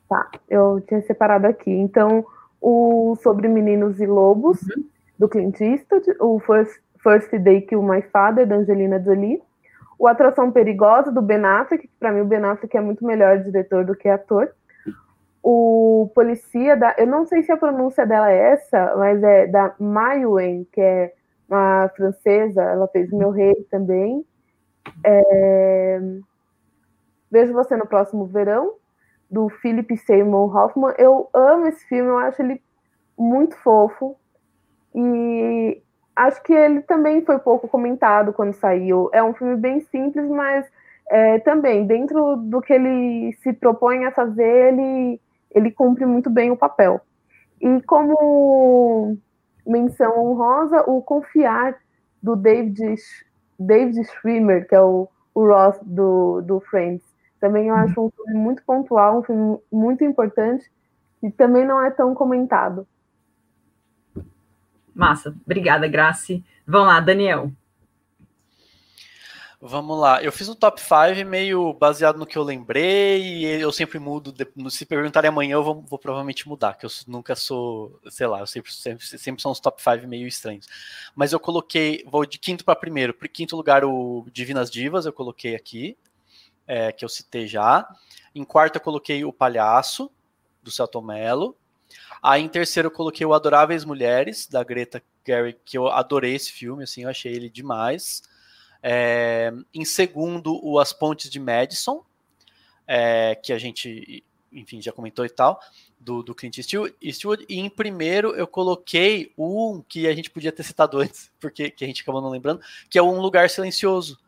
Tá, 0.10 0.30
eu 0.50 0.82
tinha 0.88 1.02
separado 1.02 1.48
aqui. 1.48 1.72
Então, 1.72 2.26
o 2.62 3.16
Sobre 3.22 3.48
Meninos 3.48 4.00
e 4.00 4.06
Lobos, 4.06 4.62
uhum. 4.62 4.84
do 5.18 5.30
Clint 5.30 5.60
Eastwood, 5.62 6.06
o 6.20 6.40
First, 6.40 6.80
First 7.02 7.32
Day 7.38 7.62
Kill 7.62 7.82
My 7.82 8.02
Father, 8.02 8.48
da 8.48 8.56
Angelina 8.56 9.02
Jolie, 9.02 9.42
o 9.98 10.08
Atração 10.08 10.52
Perigosa, 10.52 11.12
do 11.12 11.22
Ben 11.22 11.44
Affleck, 11.44 11.88
que 11.88 11.94
para 12.00 12.12
mim 12.12 12.22
o 12.22 12.26
Ben 12.26 12.44
Affleck 12.44 12.76
é 12.76 12.82
muito 12.82 13.06
melhor 13.06 13.40
diretor 13.40 13.86
do 13.86 13.96
que 13.96 14.10
ator, 14.10 14.52
o 15.42 16.10
Policia, 16.16 16.76
da, 16.76 16.96
eu 16.98 17.06
não 17.06 17.28
sei 17.28 17.44
se 17.44 17.52
a 17.52 17.58
pronúncia 17.58 18.06
dela 18.06 18.32
é 18.32 18.54
essa, 18.54 18.96
mas 18.98 19.22
é 19.22 19.46
da 19.46 19.76
Mayouen, 19.80 20.68
que 20.72 20.82
é 20.82 21.14
uma 21.48 21.88
francesa, 21.96 22.64
ela 22.64 22.88
fez 22.88 23.12
Meu 23.12 23.30
Rei 23.30 23.54
também, 23.70 24.26
é... 25.04 26.00
Vejo 27.32 27.54
você 27.54 27.76
no 27.76 27.86
próximo 27.86 28.26
verão, 28.26 28.74
do 29.30 29.50
Philip 29.50 29.96
Seymour 29.98 30.56
Hoffman. 30.56 30.94
Eu 30.98 31.30
amo 31.34 31.68
esse 31.68 31.86
filme, 31.88 32.10
eu 32.10 32.18
acho 32.18 32.42
ele 32.42 32.62
muito 33.18 33.56
fofo. 33.58 34.16
E 34.94 35.82
acho 36.16 36.42
que 36.44 36.54
ele 36.54 36.82
também 36.82 37.24
foi 37.26 37.38
pouco 37.40 37.68
comentado 37.68 38.34
quando 38.34 38.54
saiu. 38.54 39.10
É 39.14 39.24
um 39.24 39.34
filme 39.34 39.56
bem 39.56 39.82
simples, 39.82 40.30
mas 40.30 40.66
é, 41.10 41.40
também, 41.40 41.86
dentro 41.86 42.36
do 42.38 42.62
que 42.62 42.74
ele 42.74 43.34
se 43.42 43.54
propõe 43.54 44.06
a 44.06 44.12
fazer, 44.12 44.74
ele, 44.74 45.22
ele 45.52 45.72
cumpre 45.72 46.06
muito 46.06 46.30
bem 46.30 46.52
o 46.52 46.58
papel. 46.58 47.02
E 47.62 47.82
como 47.84 49.18
menção 49.66 50.18
honrosa, 50.20 50.84
o 50.88 51.02
Confiar, 51.02 51.76
do 52.22 52.36
David, 52.36 52.96
David 53.60 54.04
Schwimmer, 54.06 54.68
que 54.68 54.74
é 54.76 54.82
o, 54.82 55.08
o 55.34 55.48
Ross 55.48 55.80
do, 55.84 56.42
do 56.42 56.60
Friends. 56.60 57.04
Também 57.46 57.68
eu 57.68 57.76
acho 57.76 58.02
um 58.02 58.10
filme 58.10 58.34
muito 58.34 58.64
pontual, 58.64 59.20
um 59.20 59.24
filme 59.24 59.60
muito 59.72 60.04
importante 60.04 60.68
e 61.22 61.30
também 61.30 61.64
não 61.64 61.80
é 61.80 61.92
tão 61.92 62.16
comentado. 62.16 62.88
Massa, 64.96 65.36
obrigada, 65.46 65.88
Grace. 65.88 66.44
Vamos 66.66 66.88
lá, 66.88 67.00
Daniel. 67.00 67.52
Vamos 69.62 70.00
lá, 70.00 70.24
eu 70.24 70.32
fiz 70.32 70.50
um 70.50 70.56
top 70.56 70.82
5 70.82 71.28
meio 71.28 71.72
baseado 71.74 72.18
no 72.18 72.26
que 72.26 72.36
eu 72.36 72.44
lembrei, 72.44 73.22
e 73.22 73.46
eu 73.62 73.72
sempre 73.72 74.00
mudo. 74.00 74.34
Se 74.72 74.86
perguntarem 74.86 75.30
amanhã, 75.30 75.54
eu 75.54 75.64
vou, 75.64 75.82
vou, 75.82 76.00
provavelmente 76.00 76.48
mudar, 76.48 76.74
que 76.74 76.86
eu 76.86 76.90
nunca 77.08 77.36
sou, 77.36 78.00
sei 78.10 78.26
lá, 78.26 78.40
eu 78.40 78.48
sempre, 78.48 78.72
sempre, 78.72 79.06
sempre 79.06 79.42
são 79.42 79.52
os 79.52 79.60
top 79.60 79.82
5 79.82 80.08
meio 80.08 80.28
estranhos. 80.28 80.68
Mas 81.16 81.32
eu 81.32 81.40
coloquei, 81.40 82.04
vou 82.08 82.26
de 82.26 82.40
quinto 82.40 82.66
para 82.66 82.76
primeiro. 82.76 83.14
Para 83.14 83.28
quinto 83.28 83.56
lugar, 83.56 83.86
o 83.86 84.26
Divinas 84.32 84.72
Divas, 84.72 85.06
eu 85.06 85.14
coloquei 85.14 85.56
aqui 85.56 85.96
é, 86.68 86.92
que 86.92 87.04
eu 87.04 87.10
citei 87.10 87.48
já. 87.48 87.88
Em 88.34 88.44
quarto, 88.44 88.76
eu 88.76 88.82
coloquei 88.82 89.24
O 89.24 89.34
Palhaço, 89.34 90.12
do 90.62 90.72
Celton 90.72 91.02
Mello. 91.02 91.56
Aí, 92.22 92.42
em 92.42 92.50
terceiro, 92.50 92.88
eu 92.88 92.92
coloquei 92.92 93.26
O 93.26 93.34
Adoráveis 93.34 93.86
Mulheres, 93.86 94.48
da 94.48 94.64
Greta 94.64 95.02
Gerwig, 95.26 95.60
que 95.64 95.78
eu 95.78 95.88
adorei 95.88 96.36
esse 96.36 96.52
filme, 96.52 96.84
assim, 96.84 97.04
eu 97.04 97.10
achei 97.10 97.34
ele 97.34 97.50
demais. 97.50 98.24
É, 98.82 99.52
em 99.74 99.86
segundo, 99.86 100.60
o 100.64 100.80
As 100.80 100.94
Pontes 100.94 101.30
de 101.30 101.40
Madison, 101.40 102.04
é, 102.88 103.36
que 103.36 103.52
a 103.52 103.58
gente, 103.58 104.24
enfim, 104.52 104.82
já 104.82 104.92
comentou 104.92 105.26
e 105.26 105.30
tal, 105.30 105.60
do, 106.00 106.22
do 106.22 106.36
Clint 106.36 106.60
Eastwood. 107.02 107.46
E 107.50 107.60
em 107.60 107.70
primeiro, 107.70 108.36
eu 108.36 108.46
coloquei 108.46 109.34
um 109.38 109.84
que 109.88 110.08
a 110.08 110.14
gente 110.14 110.30
podia 110.30 110.52
ter 110.52 110.64
citado 110.64 110.98
antes, 111.02 111.32
porque 111.40 111.72
que 111.72 111.84
a 111.84 111.88
gente 111.88 112.04
acabou 112.04 112.22
não 112.22 112.30
lembrando, 112.30 112.62
que 112.90 112.98
é 112.98 113.02
Um 113.02 113.20
Lugar 113.20 113.50
Silencioso, 113.50 114.20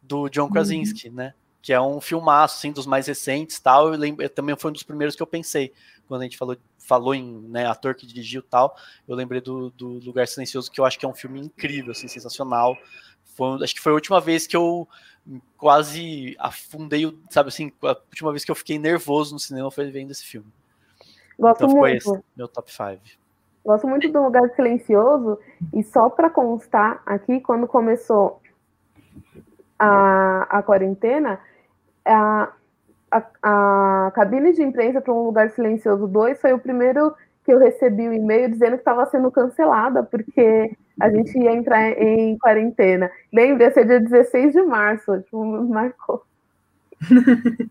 do 0.00 0.28
John 0.28 0.44
uhum. 0.44 0.52
Krasinski, 0.52 1.08
uhum. 1.08 1.14
né? 1.14 1.34
Que 1.68 1.72
é 1.74 1.78
um 1.78 2.00
filmaço, 2.00 2.56
assim, 2.56 2.72
dos 2.72 2.86
mais 2.86 3.06
recentes 3.08 3.60
tal. 3.60 3.92
Eu 3.92 3.98
lembro, 3.98 4.26
também 4.30 4.56
foi 4.56 4.70
um 4.70 4.72
dos 4.72 4.82
primeiros 4.82 5.14
que 5.14 5.22
eu 5.22 5.26
pensei 5.26 5.70
quando 6.06 6.22
a 6.22 6.24
gente 6.24 6.38
falou, 6.38 6.56
falou 6.78 7.14
em 7.14 7.42
né, 7.42 7.66
ator 7.66 7.94
que 7.94 8.06
dirigiu 8.06 8.42
tal. 8.42 8.74
Eu 9.06 9.14
lembrei 9.14 9.38
do, 9.42 9.68
do 9.72 9.98
Lugar 9.98 10.26
Silencioso, 10.26 10.70
que 10.70 10.80
eu 10.80 10.86
acho 10.86 10.98
que 10.98 11.04
é 11.04 11.08
um 11.08 11.12
filme 11.12 11.38
incrível, 11.38 11.90
assim, 11.90 12.08
sensacional. 12.08 12.74
Foi, 13.36 13.62
acho 13.62 13.74
que 13.74 13.82
foi 13.82 13.92
a 13.92 13.96
última 13.96 14.18
vez 14.18 14.46
que 14.46 14.56
eu 14.56 14.88
quase 15.58 16.34
afundei, 16.38 17.14
sabe 17.28 17.50
assim, 17.50 17.70
a 17.82 17.98
última 18.08 18.30
vez 18.30 18.46
que 18.46 18.50
eu 18.50 18.54
fiquei 18.54 18.78
nervoso 18.78 19.34
no 19.34 19.38
cinema 19.38 19.70
foi 19.70 19.90
vendo 19.90 20.10
esse 20.10 20.24
filme. 20.24 20.50
Gosto 21.38 21.66
então, 21.66 21.76
muito. 21.76 21.96
Esse, 22.14 22.24
meu 22.34 22.48
top 22.48 22.72
5. 22.72 22.98
Gosto 23.62 23.86
muito 23.86 24.10
do 24.10 24.22
Lugar 24.22 24.48
Silencioso, 24.56 25.38
e 25.74 25.82
só 25.82 26.08
para 26.08 26.30
constar 26.30 27.02
aqui, 27.04 27.42
quando 27.42 27.66
começou 27.66 28.40
a, 29.78 30.46
a 30.48 30.62
quarentena, 30.62 31.38
a, 32.08 32.52
a, 33.10 34.06
a 34.06 34.10
cabine 34.12 34.52
de 34.52 34.62
imprensa 34.62 35.00
para 35.00 35.12
um 35.12 35.24
lugar 35.24 35.50
silencioso 35.50 36.06
2 36.06 36.40
foi 36.40 36.52
o 36.52 36.58
primeiro 36.58 37.14
que 37.44 37.52
eu 37.52 37.58
recebi 37.58 38.06
o 38.06 38.10
um 38.10 38.14
e-mail 38.14 38.50
dizendo 38.50 38.72
que 38.72 38.80
estava 38.80 39.06
sendo 39.06 39.30
cancelada, 39.30 40.02
porque 40.02 40.76
a 41.00 41.08
gente 41.08 41.38
ia 41.38 41.52
entrar 41.52 41.90
em 41.92 42.36
quarentena. 42.38 43.10
Lembra, 43.32 43.64
ia 43.64 43.70
ser 43.70 43.86
dia 43.86 44.00
16 44.00 44.52
de 44.52 44.62
março, 44.62 45.20
tipo, 45.22 45.42
marcou. 45.64 46.22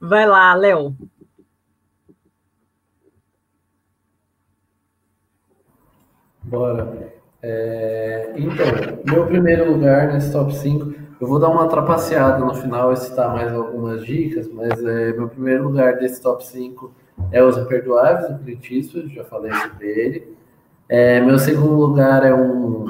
Vai 0.00 0.26
lá, 0.26 0.52
Léo. 0.54 0.94
Bora. 6.42 7.12
É, 7.40 8.34
então, 8.36 8.66
meu 9.06 9.26
primeiro 9.26 9.72
lugar 9.72 10.12
nesse 10.12 10.30
top 10.30 10.54
5, 10.54 10.92
eu 11.22 11.28
vou 11.28 11.38
dar 11.38 11.50
uma 11.50 11.68
trapaceada 11.68 12.44
no 12.44 12.52
final 12.52 12.92
e 12.92 12.96
citar 12.96 13.32
mais 13.32 13.54
algumas 13.54 14.04
dicas, 14.04 14.50
mas 14.52 14.84
é, 14.84 15.12
meu 15.12 15.28
primeiro 15.28 15.62
lugar 15.62 15.96
desse 15.96 16.20
top 16.20 16.44
5 16.44 16.92
é 17.30 17.40
Os 17.40 17.56
Imperdoáveis, 17.56 18.28
do 18.28 18.38
Clint 18.40 18.68
Eastwood, 18.72 19.14
já 19.14 19.22
falei 19.22 19.52
sobre 19.52 19.86
ele. 19.86 20.36
É, 20.88 21.20
meu 21.20 21.38
segundo 21.38 21.76
lugar 21.76 22.26
é 22.26 22.34
um 22.34 22.86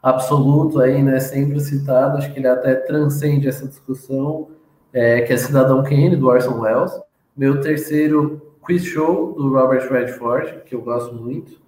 absoluto 0.00 0.80
aí, 0.80 1.02
né, 1.02 1.18
sempre 1.18 1.58
citado, 1.58 2.18
acho 2.18 2.32
que 2.32 2.38
ele 2.38 2.46
até 2.46 2.76
transcende 2.76 3.48
essa 3.48 3.66
discussão, 3.66 4.50
é, 4.92 5.22
que 5.22 5.32
é 5.32 5.36
Cidadão 5.36 5.82
Kane, 5.82 6.14
do 6.14 6.28
Orson 6.28 6.60
Welles. 6.60 6.92
Meu 7.36 7.60
terceiro, 7.60 8.40
Quiz 8.64 8.84
Show, 8.84 9.32
do 9.32 9.52
Robert 9.52 9.90
Redford, 9.90 10.62
que 10.64 10.76
eu 10.76 10.80
gosto 10.80 11.12
muito. 11.12 11.60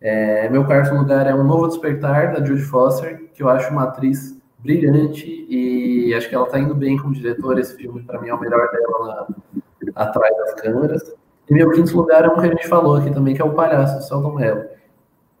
É, 0.00 0.48
meu 0.48 0.64
quarto 0.64 0.92
lugar 0.92 1.24
é 1.28 1.32
Um 1.32 1.44
Novo 1.44 1.68
Despertar, 1.68 2.32
da 2.32 2.44
Judy 2.44 2.62
Foster, 2.62 3.30
que 3.32 3.44
eu 3.44 3.48
acho 3.48 3.70
uma 3.70 3.84
atriz 3.84 4.41
brilhante 4.62 5.46
e 5.48 6.14
acho 6.14 6.28
que 6.28 6.34
ela 6.34 6.46
está 6.46 6.58
indo 6.58 6.74
bem 6.74 6.96
como 6.96 7.12
diretora. 7.12 7.60
Esse 7.60 7.76
filme, 7.76 8.02
para 8.02 8.20
mim, 8.20 8.28
é 8.28 8.34
o 8.34 8.40
melhor 8.40 8.70
dela 8.70 9.06
na, 9.06 10.02
atrás 10.02 10.36
das 10.36 10.54
câmeras. 10.54 11.14
E 11.50 11.54
meu 11.54 11.70
quinto 11.70 11.96
lugar 11.96 12.24
é 12.24 12.28
um 12.28 12.34
que 12.34 12.46
a 12.46 12.50
gente 12.50 12.68
falou 12.68 12.96
aqui 12.96 13.12
também, 13.12 13.34
que 13.34 13.42
é 13.42 13.44
O 13.44 13.52
Palhaço, 13.52 13.98
do 13.98 14.04
Celton 14.04 14.32
Mello. 14.32 14.64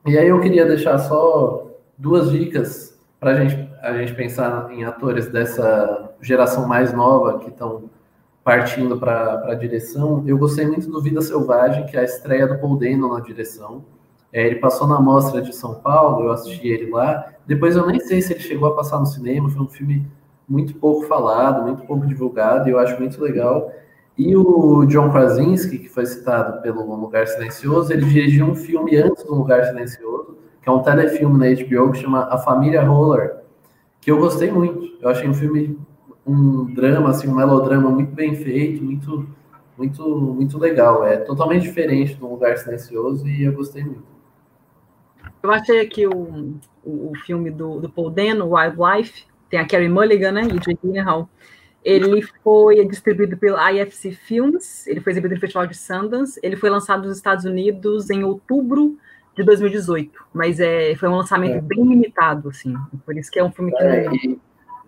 E 0.04 0.18
aí 0.18 0.28
eu 0.28 0.40
queria 0.40 0.66
deixar 0.66 0.98
só 0.98 1.70
duas 1.96 2.30
dicas 2.30 3.00
para 3.20 3.36
gente, 3.36 3.70
a 3.80 3.92
gente 3.96 4.14
pensar 4.14 4.70
em 4.72 4.84
atores 4.84 5.28
dessa 5.28 6.12
geração 6.20 6.66
mais 6.66 6.92
nova 6.92 7.38
que 7.38 7.50
estão 7.50 7.88
partindo 8.42 8.98
para 8.98 9.44
a 9.46 9.54
direção. 9.54 10.24
Eu 10.26 10.36
gostei 10.36 10.66
muito 10.66 10.90
do 10.90 11.00
Vida 11.00 11.22
Selvagem, 11.22 11.86
que 11.86 11.96
é 11.96 12.00
a 12.00 12.04
estreia 12.04 12.48
do 12.48 12.58
Paul 12.58 12.76
Dano 12.76 13.14
na 13.14 13.20
direção. 13.20 13.84
É, 14.32 14.46
ele 14.46 14.56
passou 14.56 14.86
na 14.86 14.98
mostra 14.98 15.42
de 15.42 15.54
São 15.54 15.74
Paulo, 15.74 16.24
eu 16.24 16.32
assisti 16.32 16.66
ele 16.66 16.90
lá. 16.90 17.32
Depois 17.46 17.76
eu 17.76 17.86
nem 17.86 18.00
sei 18.00 18.22
se 18.22 18.32
ele 18.32 18.40
chegou 18.40 18.68
a 18.68 18.74
passar 18.74 18.98
no 18.98 19.06
cinema, 19.06 19.50
foi 19.50 19.62
um 19.62 19.68
filme 19.68 20.06
muito 20.48 20.74
pouco 20.74 21.06
falado, 21.06 21.62
muito 21.62 21.84
pouco 21.84 22.06
divulgado, 22.06 22.68
e 22.68 22.72
eu 22.72 22.78
acho 22.78 22.98
muito 22.98 23.20
legal. 23.22 23.70
E 24.16 24.36
o 24.36 24.84
John 24.86 25.10
Krasinski, 25.10 25.78
que 25.78 25.88
foi 25.88 26.06
citado 26.06 26.62
pelo 26.62 26.82
Lugar 26.96 27.26
Silencioso, 27.26 27.92
ele 27.92 28.04
dirigiu 28.06 28.46
um 28.46 28.54
filme 28.54 28.96
antes 28.96 29.24
do 29.24 29.34
Lugar 29.34 29.64
Silencioso, 29.64 30.36
que 30.62 30.68
é 30.68 30.72
um 30.72 30.82
telefilme 30.82 31.38
na 31.38 31.62
HBO 31.62 31.92
que 31.92 31.98
chama 31.98 32.24
A 32.30 32.38
Família 32.38 32.82
Roller, 32.82 33.36
que 34.00 34.10
eu 34.10 34.18
gostei 34.18 34.50
muito. 34.50 34.96
Eu 35.00 35.08
achei 35.08 35.28
um 35.28 35.34
filme, 35.34 35.78
um 36.26 36.72
drama, 36.72 37.10
assim, 37.10 37.28
um 37.28 37.34
melodrama 37.34 37.90
muito 37.90 38.12
bem 38.12 38.34
feito, 38.34 38.82
muito, 38.82 39.26
muito, 39.76 40.08
muito 40.08 40.58
legal. 40.58 41.04
É 41.04 41.16
totalmente 41.16 41.62
diferente 41.62 42.14
do 42.14 42.28
Lugar 42.28 42.56
Silencioso 42.58 43.26
e 43.26 43.44
eu 43.44 43.52
gostei 43.52 43.82
muito. 43.82 44.21
Eu 45.42 45.50
achei 45.50 45.80
aqui 45.80 46.06
o, 46.06 46.54
o, 46.84 47.12
filme 47.24 47.50
do, 47.50 47.80
do 47.80 47.88
Paul 47.88 48.10
Dano, 48.10 48.54
Wildlife, 48.54 49.24
tem 49.50 49.58
a 49.58 49.66
Carrie 49.66 49.88
Mulligan, 49.88 50.32
né, 50.32 50.42
e 50.42 50.58
Jake 50.58 50.78
Gyllenhaal. 50.82 51.28
Ele 51.84 52.22
foi 52.44 52.84
distribuído 52.86 53.36
pela 53.36 53.72
IFC 53.72 54.12
Films, 54.12 54.86
ele 54.86 55.00
foi 55.00 55.12
exibido 55.12 55.34
no 55.34 55.40
Festival 55.40 55.66
de 55.66 55.76
Sundance, 55.76 56.38
ele 56.42 56.56
foi 56.56 56.70
lançado 56.70 57.08
nos 57.08 57.16
Estados 57.16 57.44
Unidos 57.44 58.08
em 58.08 58.22
outubro 58.22 58.96
de 59.36 59.42
2018, 59.42 60.12
mas 60.32 60.60
é, 60.60 60.94
foi 60.94 61.08
um 61.08 61.16
lançamento 61.16 61.56
é. 61.56 61.60
bem 61.60 61.82
limitado, 61.84 62.50
assim, 62.50 62.76
por 63.04 63.16
isso 63.16 63.30
que 63.30 63.38
é 63.38 63.44
um 63.44 63.50
filme 63.50 63.72
que 63.72 63.82
é, 63.82 64.04
não, 64.04 64.14
e, 64.14 64.40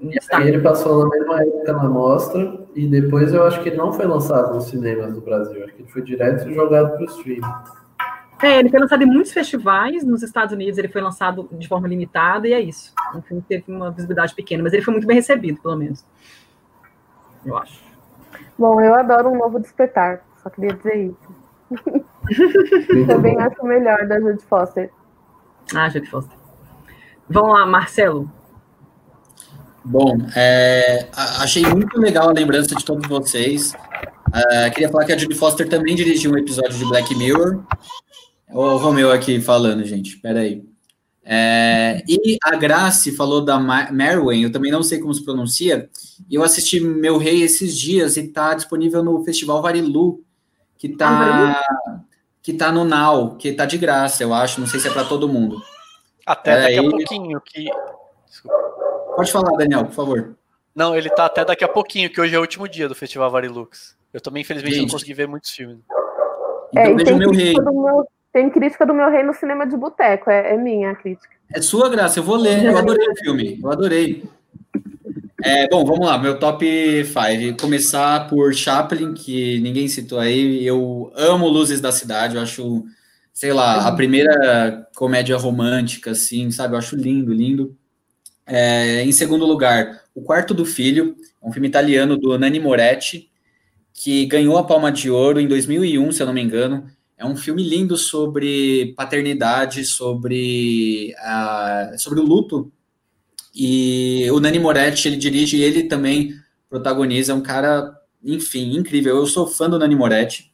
e 0.03 0.49
ele 0.49 0.61
passou 0.61 1.05
na 1.05 1.09
mesma 1.09 1.43
época 1.43 1.73
na 1.73 1.89
mostra, 1.89 2.67
e 2.77 2.87
depois 2.87 3.33
eu 3.33 3.43
acho 3.45 3.61
que 3.63 3.71
ele 3.71 3.77
não 3.77 3.93
foi 3.93 4.07
lançado 4.07 4.55
nos 4.55 4.67
cinemas 4.67 5.15
do 5.15 5.21
Brasil, 5.21 5.65
acho 5.65 5.75
que 5.75 5.83
ele 5.83 5.91
foi 5.91 6.03
direto 6.03 6.49
jogado 6.53 6.93
para 6.93 7.03
o 7.03 7.05
streaming. 7.07 7.43
É, 8.43 8.59
ele 8.59 8.69
foi 8.69 8.81
lançado 8.81 9.03
em 9.03 9.07
muitos 9.07 9.33
festivais 9.33 10.05
nos 10.05 10.23
Estados 10.23 10.53
Unidos, 10.53 10.77
ele 10.79 10.89
foi 10.89 11.01
lançado 11.01 11.49
de 11.53 11.69
forma 11.69 11.89
limitada, 11.89 12.49
e 12.49 12.53
é 12.53 12.61
isso. 12.61 12.93
O 13.15 13.23
filme 13.23 13.43
teve 13.49 13.65
uma 13.69 13.91
visibilidade 13.91 14.35
pequena, 14.35 14.63
mas 14.63 14.73
ele 14.73 14.83
foi 14.83 14.93
muito 14.93 15.07
bem 15.07 15.17
recebido, 15.17 15.61
pelo 15.61 15.77
menos. 15.77 16.05
Eu 17.45 17.57
acho. 17.57 17.81
Bom, 18.59 18.81
eu 18.81 18.95
adoro 18.95 19.31
um 19.31 19.39
novo 19.39 19.59
despertar, 19.59 20.25
só 20.43 20.51
queria 20.51 20.75
dizer 20.75 21.07
isso. 21.07 21.35
Também 23.07 23.39
acho 23.39 23.63
o 23.63 23.67
melhor 23.67 24.07
da 24.07 24.21
Judy 24.21 24.45
Foster. 24.45 24.91
Ah, 25.75 25.89
Judy 25.89 26.09
Foster. 26.09 26.37
Vamos 27.29 27.53
lá, 27.53 27.67
Marcelo. 27.67 28.31
Bom, 29.85 30.17
é, 30.35 31.09
achei 31.15 31.63
muito 31.67 31.99
legal 31.99 32.31
a 32.31 32.33
lembrança 32.33 32.75
de 32.75 32.85
todos 32.85 33.07
vocês. 33.07 33.75
Uh, 34.29 34.71
queria 34.73 34.89
falar 34.89 35.05
que 35.05 35.13
a 35.13 35.19
Judy 35.19 35.35
Foster 35.35 35.69
também 35.69 35.95
dirigiu 35.95 36.33
um 36.33 36.39
episódio 36.39 36.77
de 36.77 36.85
Black 36.87 37.15
Mirror. 37.15 37.63
O 38.55 38.77
Romeu 38.77 39.11
aqui 39.11 39.41
falando, 39.41 39.85
gente. 39.85 40.17
Peraí. 40.19 40.65
É, 41.25 42.05
e 42.07 42.39
a 42.45 42.55
Grace 42.55 43.11
falou 43.17 43.45
da 43.45 43.59
Merwin, 43.91 44.43
eu 44.43 44.53
também 44.53 44.71
não 44.71 44.83
sei 44.83 45.01
como 45.01 45.13
se 45.13 45.25
pronuncia. 45.25 45.91
Eu 46.31 46.45
assisti 46.45 46.79
Meu 46.79 47.19
Rei 47.19 47.43
esses 47.43 47.77
dias 47.77 48.17
e 48.17 48.21
está 48.21 48.55
disponível 48.55 49.03
no 49.03 49.25
Festival 49.25 49.61
Varilu, 49.61 50.23
que 50.79 50.87
está 50.87 51.59
ah, 51.59 52.01
que 52.41 52.53
tá 52.53 52.71
no 52.71 52.85
Now, 52.85 53.37
que 53.37 53.49
está 53.49 53.65
de 53.65 53.77
graça, 53.77 54.23
eu 54.23 54.33
acho. 54.33 54.61
Não 54.61 54.69
sei 54.69 54.79
se 54.79 54.87
é 54.87 54.93
para 54.93 55.05
todo 55.05 55.29
mundo. 55.29 55.61
Até 56.25 56.61
daqui 56.61 56.79
a 56.79 56.91
pouquinho 56.91 57.41
que. 57.41 57.65
Pode 59.17 59.33
falar, 59.33 59.57
Daniel, 59.57 59.87
por 59.87 59.95
favor. 59.95 60.37
Não, 60.75 60.95
ele 60.95 61.09
está 61.09 61.27
até 61.27 61.45
daqui 61.45 61.65
a 61.65 61.69
pouquinho, 61.69 62.11
que 62.11 62.21
hoje 62.21 62.35
é 62.35 62.39
o 62.39 62.43
último 62.43 62.69
dia 62.69 62.89
do 62.89 62.95
Festival 62.95 63.31
Varilux. 63.31 63.97
Eu 64.13 64.21
também, 64.21 64.43
infelizmente, 64.43 64.75
Gente. 64.75 64.87
não 64.87 64.93
consegui 64.93 65.15
ver 65.15 65.27
muitos 65.27 65.51
filmes. 65.51 65.79
É, 66.77 66.91
então, 66.91 66.93
é, 66.93 66.95
veja 66.95 67.15
o 67.15 67.19
meu 67.19 67.31
rei. 67.31 67.55
Meu, 67.55 68.07
tem 68.35 68.51
crítica 68.51 68.85
do 68.85 68.93
meu 68.93 69.09
rei 69.09 69.23
no 69.23 69.33
cinema 69.33 69.65
de 69.65 69.77
boteco, 69.77 70.29
é, 70.29 70.55
é, 70.55 70.57
minha 70.59 70.91
a 70.91 70.95
crítica. 70.97 71.33
É 71.55 71.63
sua 71.63 71.89
graça, 71.89 72.19
eu 72.19 72.25
vou 72.25 72.35
ler. 72.35 72.65
Eu 72.65 72.77
adorei 72.77 73.09
o 73.09 73.17
filme, 73.17 73.61
eu 73.63 73.71
adorei. 73.71 74.25
É, 75.41 75.69
bom, 75.69 75.85
vamos 75.85 76.05
lá, 76.05 76.19
meu 76.19 76.37
top 76.37 76.67
5. 76.67 77.61
Começar 77.61 78.29
por 78.29 78.53
Chaplin, 78.53 79.15
que 79.15 79.61
ninguém 79.61 79.87
citou 79.87 80.19
aí. 80.19 80.67
Eu 80.67 81.13
amo 81.15 81.47
Luzes 81.47 81.81
da 81.81 81.93
Cidade, 81.93 82.35
eu 82.35 82.43
acho, 82.43 82.85
sei 83.33 83.53
lá, 83.53 83.87
a 83.87 83.93
primeira 83.93 84.89
comédia 84.97 85.37
romântica, 85.37 86.11
assim, 86.11 86.51
sabe? 86.51 86.75
Eu 86.75 86.79
acho 86.79 86.97
lindo, 86.97 87.33
lindo. 87.33 87.77
É, 88.45 89.05
em 89.05 89.13
segundo 89.13 89.47
lugar, 89.47 90.03
O 90.13 90.23
Quarto 90.23 90.53
do 90.53 90.67
Filho, 90.67 91.15
um 91.41 91.53
filme 91.53 91.69
italiano 91.69 92.17
do 92.17 92.37
Nani 92.37 92.59
Moretti, 92.59 93.31
que 93.93 94.27
ganhou 94.27 94.59
a 94.59 94.65
Palma 94.65 94.91
de 94.91 95.09
Ouro 95.09 95.39
em 95.39 95.47
2001, 95.47 96.11
se 96.11 96.21
eu 96.21 96.27
não 96.27 96.35
me 96.35 96.43
engano. 96.43 96.91
É 97.17 97.25
um 97.25 97.37
filme 97.37 97.63
lindo 97.63 97.97
sobre 97.97 98.93
paternidade, 98.97 99.85
sobre, 99.85 101.15
uh, 101.19 101.99
sobre 101.99 102.21
o 102.21 102.25
luto. 102.25 102.73
E 103.55 104.29
o 104.33 104.41
Nani 104.41 104.59
Moretti, 104.59 105.07
ele 105.07 105.17
dirige 105.17 105.57
e 105.57 105.63
ele 105.63 105.85
também 105.85 106.35
protagoniza. 106.69 107.33
É 107.33 107.35
um 107.35 107.41
cara, 107.41 107.95
enfim, 108.23 108.77
incrível. 108.77 109.17
Eu 109.17 109.27
sou 109.27 109.47
fã 109.47 109.71
do 109.71 109.79
Nani 109.79 109.95
Moretti. 109.95 110.53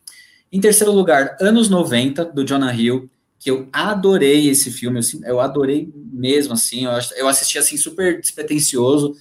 Em 0.53 0.61
terceiro 0.61 0.93
lugar, 0.93 1.37
Anos 1.41 1.71
90, 1.71 2.27
do 2.27 2.45
Jonah 2.45 2.75
Hill, 2.75 3.09
que 3.39 3.51
eu 3.51 3.69
adorei 3.73 4.49
esse 4.49 4.71
filme. 4.71 5.01
Eu, 5.01 5.29
eu 5.29 5.41
adorei 5.41 5.91
mesmo, 5.97 6.53
assim. 6.53 6.85
Eu, 6.85 6.93
eu 7.17 7.27
assisti, 7.27 7.57
assim, 7.57 7.79
super 7.79 8.21
despretensioso. 8.21 9.17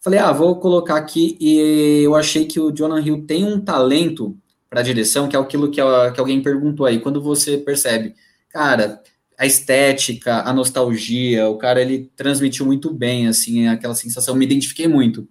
Falei, 0.00 0.18
ah, 0.18 0.32
vou 0.32 0.60
colocar 0.60 0.96
aqui. 0.96 1.38
E 1.40 2.02
eu 2.02 2.14
achei 2.14 2.44
que 2.44 2.60
o 2.60 2.70
Jonah 2.70 3.00
Hill 3.00 3.24
tem 3.26 3.42
um 3.42 3.58
talento 3.58 4.36
para 4.74 4.80
a 4.80 4.84
direção, 4.84 5.28
que 5.28 5.36
é 5.36 5.38
aquilo 5.38 5.70
que, 5.70 5.80
que 5.80 6.20
alguém 6.20 6.42
perguntou 6.42 6.84
aí, 6.84 6.98
quando 6.98 7.22
você 7.22 7.56
percebe, 7.56 8.16
cara, 8.48 9.00
a 9.38 9.46
estética, 9.46 10.40
a 10.40 10.52
nostalgia, 10.52 11.48
o 11.48 11.56
cara 11.56 11.80
ele 11.80 12.10
transmitiu 12.16 12.66
muito 12.66 12.92
bem, 12.92 13.28
assim, 13.28 13.68
aquela 13.68 13.94
sensação, 13.94 14.34
me 14.34 14.44
identifiquei 14.44 14.88
muito. 14.88 15.28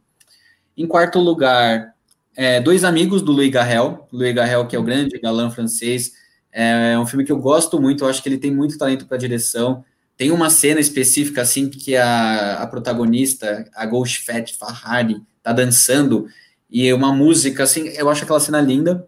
Em 0.78 0.88
quarto 0.88 1.20
lugar, 1.20 1.94
é, 2.38 2.62
Dois 2.62 2.86
Amigos, 2.86 3.22
do 3.22 3.34
Louis 3.34 3.52
Garrel, 3.52 4.08
Louis 4.14 4.34
Garrel, 4.34 4.66
que 4.66 4.78
é 4.78 4.80
o 4.80 4.84
grande 4.84 5.20
galã 5.20 5.52
francês, 5.52 6.14
é 6.50 6.98
um 6.98 7.06
filme 7.06 7.26
que 7.26 7.32
eu 7.32 7.38
gosto 7.38 7.82
muito, 7.82 8.06
eu 8.06 8.08
acho 8.08 8.24
que 8.24 8.30
ele 8.30 8.38
tem 8.38 8.50
muito 8.50 8.78
talento 8.78 9.06
para 9.06 9.18
direção, 9.18 9.84
tem 10.16 10.32
uma 10.32 10.50
cena 10.50 10.80
específica, 10.80 11.42
assim, 11.42 11.70
que 11.70 11.98
a, 11.98 12.60
a 12.62 12.68
protagonista, 12.68 13.70
a 13.76 13.86
Ghost 13.86 14.24
Fat 14.24 14.54
Ferrari, 14.58 15.22
tá 15.42 15.52
dançando, 15.52 16.28
e 16.72 16.94
uma 16.94 17.12
música, 17.12 17.64
assim, 17.64 17.90
eu 17.90 18.10
acho 18.10 18.24
aquela 18.24 18.40
cena 18.40 18.62
linda, 18.62 19.06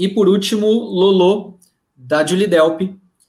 e 0.00 0.08
por 0.08 0.28
último, 0.28 0.66
Lolo, 0.66 1.58
da 1.94 2.24
Julie 2.26 2.46
Delp. 2.46 2.80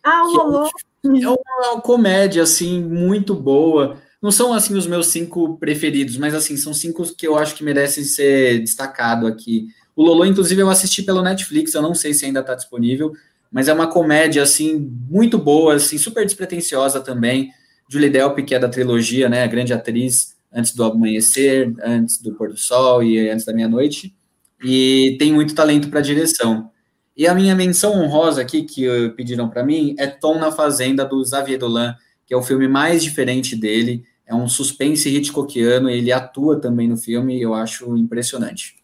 Ah, 0.03 0.23
o 0.23 0.31
Lolo. 0.31 0.69
É 1.03 1.27
uma 1.27 1.81
comédia, 1.81 2.43
assim, 2.43 2.81
muito 2.81 3.35
boa. 3.35 3.98
Não 4.22 4.31
são, 4.31 4.53
assim, 4.53 4.76
os 4.76 4.88
meus 4.88 5.07
cinco 5.07 5.57
preferidos, 5.57 6.15
mas, 6.18 6.34
assim, 6.34 6.56
são 6.56 6.73
cinco 6.73 7.03
que 7.15 7.27
eu 7.27 7.38
acho 7.38 7.56
que 7.56 7.64
merecem 7.64 8.03
ser 8.03 8.60
destacado 8.60 9.27
aqui. 9.27 9.68
O 9.95 10.03
Lolo, 10.03 10.26
inclusive, 10.26 10.61
eu 10.61 10.69
assisti 10.69 11.03
pelo 11.03 11.22
Netflix, 11.22 11.73
eu 11.73 11.81
não 11.81 11.93
sei 11.93 12.14
se 12.14 12.26
ainda 12.26 12.39
está 12.39 12.56
disponível, 12.56 13.14
mas 13.52 13.68
é 13.68 13.73
uma 13.73 13.88
comédia, 13.88 14.43
assim, 14.43 14.77
muito 15.10 15.38
boa, 15.38 15.76
assim, 15.76 15.98
super 15.98 16.23
despretensiosa 16.23 17.02
também. 17.02 17.52
Julie 17.89 18.10
Delp, 18.10 18.39
que 18.45 18.56
é 18.56 18.60
da 18.60 18.69
trilogia, 18.69 19.27
né, 19.27 19.43
a 19.43 19.48
grande 19.48 19.73
atriz, 19.73 20.35
antes 20.53 20.73
do 20.73 20.84
amanhecer, 20.84 21.73
antes 21.84 22.22
do 22.22 22.34
pôr 22.34 22.49
do 22.49 22.57
sol 22.57 23.03
e 23.03 23.30
antes 23.30 23.45
da 23.45 23.53
meia-noite, 23.53 24.15
e 24.63 25.15
tem 25.19 25.33
muito 25.33 25.55
talento 25.55 25.89
para 25.89 26.01
direção. 26.01 26.69
E 27.15 27.27
a 27.27 27.33
minha 27.33 27.55
menção 27.55 27.93
honrosa 27.93 28.41
aqui, 28.41 28.63
que 28.63 29.09
pediram 29.15 29.49
para 29.49 29.63
mim, 29.63 29.95
é 29.97 30.07
Tom 30.07 30.39
na 30.39 30.51
Fazenda, 30.51 31.05
do 31.05 31.25
Xavier 31.25 31.59
Dolan, 31.59 31.95
que 32.25 32.33
é 32.33 32.38
o 32.38 32.41
filme 32.41 32.67
mais 32.67 33.03
diferente 33.03 33.55
dele, 33.55 34.05
é 34.25 34.33
um 34.33 34.47
suspense 34.47 35.09
Hitchcockiano, 35.09 35.89
ele 35.89 36.11
atua 36.11 36.59
também 36.59 36.88
no 36.88 36.95
filme, 36.95 37.38
e 37.38 37.41
eu 37.41 37.53
acho 37.53 37.95
impressionante. 37.97 38.77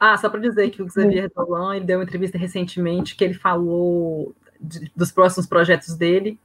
Ah, 0.00 0.16
só 0.16 0.30
para 0.30 0.40
dizer 0.40 0.70
que 0.70 0.82
o 0.82 0.88
Xavier 0.88 1.30
Dolan, 1.34 1.76
ele 1.76 1.84
deu 1.84 1.98
uma 1.98 2.04
entrevista 2.04 2.38
recentemente 2.38 3.14
que 3.14 3.22
ele 3.22 3.34
falou 3.34 4.34
de, 4.60 4.90
dos 4.96 5.12
próximos 5.12 5.46
projetos 5.46 5.94
dele. 5.94 6.38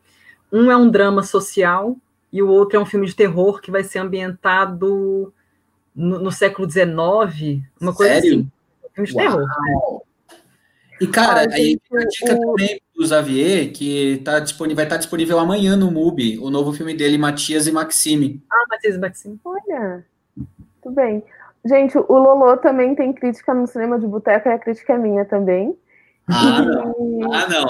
Um 0.51 0.69
é 0.69 0.75
um 0.75 0.89
drama 0.89 1.23
social 1.23 1.95
e 2.31 2.41
o 2.41 2.49
outro 2.49 2.77
é 2.77 2.81
um 2.81 2.85
filme 2.85 3.07
de 3.07 3.15
terror 3.15 3.61
que 3.61 3.71
vai 3.71 3.83
ser 3.83 3.99
ambientado 3.99 5.33
no, 5.95 6.19
no 6.19 6.31
século 6.31 6.69
XIX, 6.69 7.63
uma 7.79 7.93
coisa 7.93 8.13
Sério? 8.15 8.33
assim. 8.33 8.51
Filme 8.93 9.07
de 9.09 9.15
terror. 9.15 10.01
E, 11.01 11.07
cara, 11.07 11.41
Ah, 11.41 11.53
aí 11.55 11.63
gente, 11.65 11.81
a 11.97 11.99
dica 12.07 12.35
o- 12.35 12.55
também 12.55 12.81
do 12.95 13.05
Xavier, 13.07 13.71
que 13.73 14.21
tá 14.23 14.39
disponível, 14.39 14.75
vai 14.77 14.85
estar 14.85 14.97
disponível 14.97 15.39
amanhã 15.39 15.75
no 15.75 15.91
MUBI, 15.91 16.37
o 16.39 16.49
novo 16.49 16.71
filme 16.71 16.93
dele, 16.95 17.17
Matias 17.17 17.67
e 17.67 17.71
Maxime. 17.71 18.41
Ah, 18.51 18.63
Matias 18.69 18.97
Maxim. 18.97 19.39
Olha, 19.43 20.05
tudo 20.81 20.95
bem. 20.95 21.23
Gente, 21.65 21.97
o 21.97 22.05
Lolo 22.17 22.57
também 22.57 22.93
tem 22.93 23.11
crítica 23.13 23.53
no 23.53 23.65
cinema 23.67 23.97
de 23.99 24.05
boteco 24.05 24.47
e 24.47 24.51
a 24.51 24.59
crítica 24.59 24.93
é 24.93 24.97
minha 24.97 25.25
também. 25.25 25.75
Ah, 26.29 26.61
não. 26.61 26.91
E- 26.99 27.23
Ah, 27.33 27.47
não. 27.49 27.65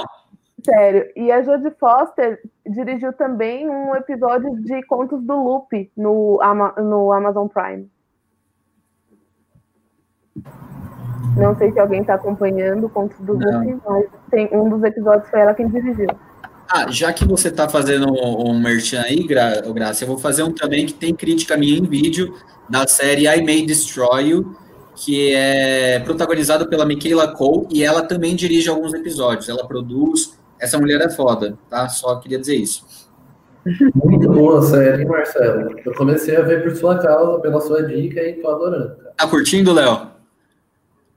Sério. 0.63 1.11
E 1.15 1.31
a 1.31 1.41
Jodie 1.41 1.71
Foster 1.79 2.41
dirigiu 2.65 3.11
também 3.13 3.69
um 3.69 3.95
episódio 3.95 4.55
de 4.61 4.81
Contos 4.85 5.21
do 5.23 5.35
Loop 5.35 5.91
no, 5.95 6.39
Ama- 6.41 6.73
no 6.77 7.11
Amazon 7.11 7.47
Prime. 7.47 7.89
Não 11.37 11.57
sei 11.57 11.71
se 11.71 11.79
alguém 11.79 12.01
está 12.01 12.15
acompanhando 12.15 12.89
Contos 12.89 13.17
do 13.19 13.35
Não. 13.35 13.63
Loop, 13.63 13.81
mas 13.87 14.05
tem 14.29 14.49
um 14.51 14.69
dos 14.69 14.83
episódios 14.83 15.29
foi 15.29 15.39
ela 15.39 15.53
quem 15.53 15.67
dirigiu. 15.67 16.07
Ah, 16.69 16.89
já 16.89 17.11
que 17.13 17.25
você 17.25 17.51
tá 17.51 17.67
fazendo 17.69 18.07
um 18.11 18.59
merchan 18.59 19.01
aí, 19.01 19.27
Gra 19.27 19.61
Graça, 19.73 20.03
eu 20.03 20.07
vou 20.07 20.17
fazer 20.17 20.43
um 20.43 20.51
também 20.51 20.85
que 20.85 20.93
tem 20.93 21.13
crítica 21.13 21.57
minha 21.57 21.77
em 21.77 21.85
vídeo, 21.85 22.33
da 22.69 22.87
série 22.87 23.27
I 23.27 23.43
May 23.43 23.65
Destroy 23.65 24.29
You, 24.29 24.55
que 24.95 25.33
é 25.33 25.99
protagonizado 25.99 26.67
pela 26.67 26.85
Michaela 26.85 27.27
Cole, 27.27 27.67
e 27.71 27.83
ela 27.83 28.01
também 28.01 28.35
dirige 28.35 28.69
alguns 28.69 28.93
episódios, 28.93 29.49
ela 29.49 29.67
produz, 29.67 30.39
essa 30.59 30.77
mulher 30.79 31.01
é 31.01 31.09
foda, 31.09 31.57
tá? 31.69 31.89
Só 31.89 32.15
queria 32.15 32.39
dizer 32.39 32.55
isso. 32.55 32.85
Muito 33.93 34.29
boa 34.29 34.59
a 34.59 34.61
série, 34.61 35.05
Marcelo. 35.05 35.75
Eu 35.85 35.93
comecei 35.93 36.35
a 36.35 36.41
ver 36.41 36.63
por 36.63 36.75
sua 36.75 36.97
causa, 36.97 37.39
pela 37.39 37.61
sua 37.61 37.83
dica 37.83 38.21
e 38.21 38.33
tô 38.33 38.49
adorando. 38.49 38.95
Tá 39.17 39.27
curtindo, 39.27 39.73
Léo? 39.73 40.12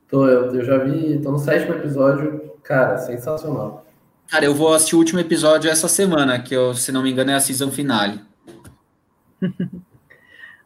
Tô, 0.08 0.26
eu, 0.26 0.54
eu 0.54 0.64
já 0.64 0.78
vi, 0.78 1.20
tô 1.20 1.32
no 1.32 1.38
sétimo 1.38 1.74
episódio, 1.74 2.52
cara, 2.62 2.96
sensacional. 2.98 3.84
Cara, 4.28 4.44
eu 4.44 4.54
vou 4.54 4.72
assistir 4.72 4.96
o 4.96 4.98
último 4.98 5.20
episódio 5.20 5.70
essa 5.70 5.88
semana, 5.88 6.40
que 6.40 6.54
eu, 6.54 6.74
se 6.74 6.92
não 6.92 7.02
me 7.02 7.10
engano 7.10 7.30
é 7.30 7.34
a 7.34 7.40
season 7.40 7.70
finale. 7.70 8.20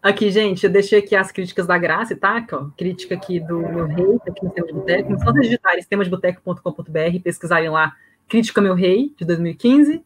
Aqui, 0.03 0.31
gente, 0.31 0.65
eu 0.65 0.71
deixei 0.71 0.99
aqui 0.99 1.15
as 1.15 1.31
críticas 1.31 1.67
da 1.67 1.77
Graça, 1.77 2.17
tá? 2.17 2.39
Aqui, 2.39 2.55
ó, 2.55 2.69
crítica 2.75 3.15
aqui 3.15 3.39
do 3.39 3.59
meu 3.59 3.87
rei, 3.87 4.19
tá 4.21 4.31
aqui 4.31 4.43
no 4.43 4.49
Sistema 4.49 4.67
de 4.67 4.73
Boteco. 4.73 5.19
Só 5.19 5.25
vocês 5.27 5.45
digitarem 5.45 5.83
sistemadeboteco.com.br, 5.83 7.23
pesquisarem 7.23 7.69
lá 7.69 7.95
Crítica 8.27 8.63
Meu 8.63 8.75
Rei, 8.75 9.15
de 9.15 9.27
2015, 9.27 10.03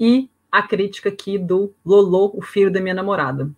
e 0.00 0.30
a 0.50 0.62
crítica 0.62 1.10
aqui 1.10 1.36
do 1.36 1.74
Lolo, 1.84 2.32
o 2.34 2.40
filho 2.40 2.72
da 2.72 2.80
minha 2.80 2.94
namorada. 2.94 3.50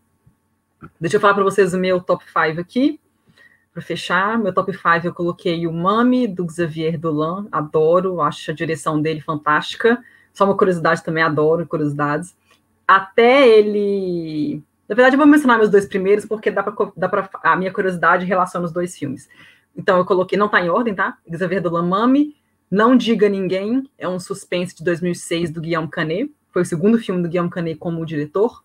Deixa 1.01 1.17
eu 1.17 1.21
falar 1.21 1.35
para 1.35 1.45
vocês 1.45 1.73
o 1.73 1.79
meu 1.79 2.01
top 2.01 2.25
5 2.25 2.61
aqui. 2.61 2.99
Para 3.73 3.83
fechar, 3.83 4.39
meu 4.39 4.53
top 4.53 4.73
5 4.73 5.07
eu 5.07 5.15
coloquei 5.15 5.67
o 5.67 5.73
Mami, 5.73 6.27
do 6.27 6.49
Xavier 6.51 6.99
Dolan. 6.99 7.47
Adoro, 7.53 8.21
acho 8.21 8.51
a 8.51 8.55
direção 8.55 9.01
dele 9.01 9.21
fantástica. 9.21 10.03
Só 10.33 10.45
uma 10.45 10.57
curiosidade 10.57 11.03
também, 11.03 11.23
adoro 11.23 11.67
curiosidades. 11.67 12.37
Até 12.87 13.47
ele 13.47 14.63
na 14.89 14.95
verdade, 14.95 15.17
eu 15.17 15.19
vou 15.19 15.27
mencionar 15.27 15.59
meus 15.59 15.69
dois 15.69 15.85
primeiros, 15.85 16.25
porque 16.25 16.51
dá 16.51 16.63
para 16.63 16.93
dá 16.97 17.09
pra, 17.09 17.29
a 17.43 17.55
minha 17.57 17.71
curiosidade 17.71 18.25
relaciona 18.25 18.65
os 18.65 18.73
dois 18.73 18.97
filmes. 18.97 19.29
Então, 19.77 19.99
eu 19.99 20.05
coloquei, 20.05 20.39
não 20.39 20.49
tá 20.49 20.63
em 20.63 20.71
ordem, 20.71 20.95
tá? 20.95 21.19
Xavier 21.31 21.61
Dolan 21.61 21.87
Mami, 21.87 22.35
Não 22.71 22.97
Diga 22.97 23.29
Ninguém, 23.29 23.89
é 23.99 24.09
um 24.09 24.19
suspense 24.19 24.75
de 24.75 24.83
2006 24.83 25.51
do 25.51 25.61
Guillaume 25.61 25.91
Canet, 25.91 26.33
foi 26.51 26.63
o 26.63 26.65
segundo 26.65 26.99
filme 26.99 27.23
do 27.23 27.29
Guillaume 27.29 27.51
Canet 27.51 27.79
como 27.79 28.05
diretor. 28.07 28.65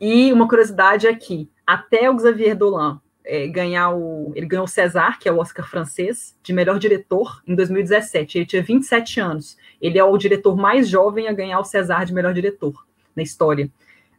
E 0.00 0.32
uma 0.32 0.48
curiosidade 0.48 1.06
é 1.06 1.14
que, 1.14 1.50
até 1.66 2.10
o 2.10 2.18
Xavier 2.18 2.56
Dolan 2.56 2.98
é, 3.30 3.46
ganhar 3.46 3.94
o... 3.94 4.32
Ele 4.34 4.46
ganhou 4.46 4.64
o 4.64 4.68
César, 4.68 5.18
que 5.18 5.28
é 5.28 5.32
o 5.32 5.38
Oscar 5.38 5.68
francês, 5.68 6.36
de 6.42 6.52
melhor 6.52 6.78
diretor, 6.78 7.40
em 7.46 7.54
2017. 7.54 8.38
Ele 8.38 8.46
tinha 8.46 8.62
27 8.62 9.20
anos. 9.20 9.56
Ele 9.80 9.98
é 9.98 10.04
o 10.04 10.16
diretor 10.16 10.56
mais 10.56 10.88
jovem 10.88 11.28
a 11.28 11.32
ganhar 11.32 11.60
o 11.60 11.64
César 11.64 12.04
de 12.04 12.12
melhor 12.12 12.34
diretor 12.34 12.84
na 13.14 13.22
história. 13.22 13.70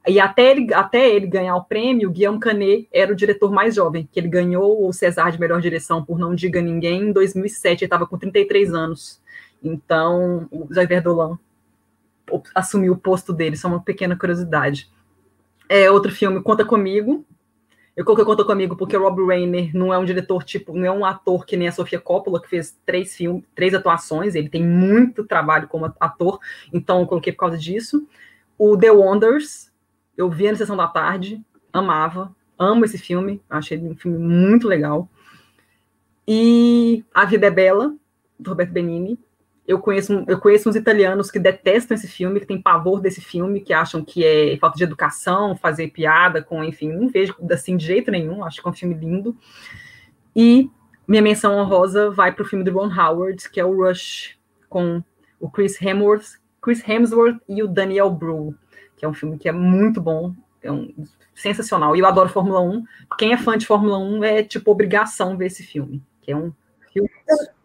E 0.07 0.19
até 0.19 0.51
ele, 0.51 0.73
até 0.73 1.09
ele 1.09 1.27
ganhar 1.27 1.55
o 1.57 1.63
prêmio, 1.65 2.09
Guillaume 2.09 2.39
Canet 2.39 2.87
era 2.91 3.11
o 3.11 3.15
diretor 3.15 3.51
mais 3.51 3.75
jovem, 3.75 4.07
que 4.11 4.19
ele 4.19 4.29
ganhou 4.29 4.87
o 4.87 4.93
César 4.93 5.29
de 5.29 5.39
melhor 5.39 5.61
direção 5.61 6.03
por 6.03 6.17
Não 6.17 6.33
Diga 6.33 6.61
Ninguém 6.61 7.09
em 7.09 7.11
2007, 7.11 7.83
ele 7.83 7.85
estava 7.85 8.07
com 8.07 8.17
33 8.17 8.73
anos. 8.73 9.21
Então, 9.61 10.47
o 10.49 10.73
Xavier 10.73 11.03
Dolan 11.03 11.37
assumiu 12.55 12.93
o 12.93 12.97
posto 12.97 13.33
dele, 13.33 13.57
só 13.57 13.67
uma 13.67 13.81
pequena 13.81 14.15
curiosidade. 14.15 14.89
É, 15.69 15.91
outro 15.91 16.11
filme, 16.11 16.41
Conta 16.41 16.65
Comigo. 16.65 17.25
Eu 18.01 18.05
coloquei 18.05 18.25
Conta 18.25 18.43
Comigo 18.43 18.75
porque 18.75 18.97
o 18.97 18.99
Rob 18.99 19.23
Reiner 19.27 19.69
não 19.75 19.93
é 19.93 19.97
um 19.99 20.03
diretor, 20.03 20.43
tipo, 20.43 20.73
não 20.73 20.85
é 20.85 20.91
um 20.91 21.05
ator 21.05 21.45
que 21.45 21.55
nem 21.55 21.67
a 21.67 21.71
Sofia 21.71 21.99
Coppola, 21.99 22.41
que 22.41 22.49
fez 22.49 22.75
três 22.83 23.15
filmes, 23.15 23.43
três 23.53 23.75
atuações, 23.75 24.33
ele 24.33 24.49
tem 24.49 24.65
muito 24.65 25.23
trabalho 25.23 25.67
como 25.67 25.93
ator, 25.99 26.39
então 26.73 27.01
eu 27.01 27.05
coloquei 27.05 27.31
por 27.31 27.41
causa 27.41 27.59
disso. 27.59 28.07
O 28.57 28.75
The 28.75 28.91
Wonders, 28.91 29.71
eu 30.17 30.31
vi 30.31 30.49
na 30.49 30.57
sessão 30.57 30.75
da 30.75 30.87
tarde, 30.87 31.39
amava, 31.71 32.35
amo 32.57 32.85
esse 32.85 32.97
filme, 32.97 33.39
achei 33.47 33.77
um 33.77 33.95
filme 33.95 34.17
muito 34.17 34.67
legal. 34.67 35.07
E 36.27 37.05
A 37.13 37.23
Vida 37.25 37.45
é 37.45 37.51
Bela, 37.51 37.93
do 38.39 38.49
Roberto 38.49 38.71
Benini. 38.71 39.19
Eu 39.71 39.79
conheço, 39.79 40.25
eu 40.27 40.37
conheço 40.37 40.67
uns 40.67 40.75
italianos 40.75 41.31
que 41.31 41.39
detestam 41.39 41.95
esse 41.95 42.05
filme, 42.05 42.41
que 42.41 42.45
têm 42.45 42.61
pavor 42.61 42.99
desse 42.99 43.21
filme, 43.21 43.61
que 43.61 43.71
acham 43.71 44.03
que 44.03 44.21
é 44.21 44.57
falta 44.57 44.77
de 44.77 44.83
educação, 44.83 45.55
fazer 45.55 45.87
piada 45.87 46.43
com, 46.43 46.61
enfim, 46.61 46.91
não 46.91 47.07
vejo 47.07 47.33
assim 47.49 47.77
de 47.77 47.85
jeito 47.85 48.11
nenhum, 48.11 48.43
acho 48.43 48.61
que 48.61 48.67
é 48.67 48.69
um 48.69 48.73
filme 48.73 48.93
lindo. 48.93 49.33
E 50.35 50.69
minha 51.07 51.21
menção 51.21 51.57
honrosa 51.57 52.11
vai 52.11 52.33
para 52.33 52.43
o 52.43 52.45
filme 52.45 52.65
do 52.65 52.71
Ron 52.71 52.93
Howard, 52.93 53.49
que 53.49 53.61
é 53.61 53.65
o 53.65 53.77
Rush, 53.77 54.37
com 54.67 55.01
o 55.39 55.49
Chris 55.49 55.81
Hemsworth, 55.81 56.37
Chris 56.61 56.85
Hemsworth 56.85 57.39
e 57.47 57.63
o 57.63 57.67
Daniel 57.67 58.09
Bru, 58.09 58.53
que 58.97 59.05
é 59.05 59.07
um 59.07 59.13
filme 59.13 59.37
que 59.37 59.47
é 59.47 59.53
muito 59.53 60.01
bom, 60.01 60.35
é 60.61 60.69
um 60.69 60.93
sensacional. 61.33 61.95
E 61.95 61.99
eu 61.99 62.05
adoro 62.05 62.27
Fórmula 62.27 62.59
1. 62.59 62.83
Quem 63.17 63.31
é 63.31 63.37
fã 63.37 63.57
de 63.57 63.65
Fórmula 63.65 63.97
1 63.97 64.23
é 64.25 64.43
tipo 64.43 64.69
obrigação 64.69 65.37
ver 65.37 65.45
esse 65.45 65.63
filme, 65.63 66.03
que 66.21 66.33
é 66.33 66.35
um 66.35 66.51
filme 66.91 67.09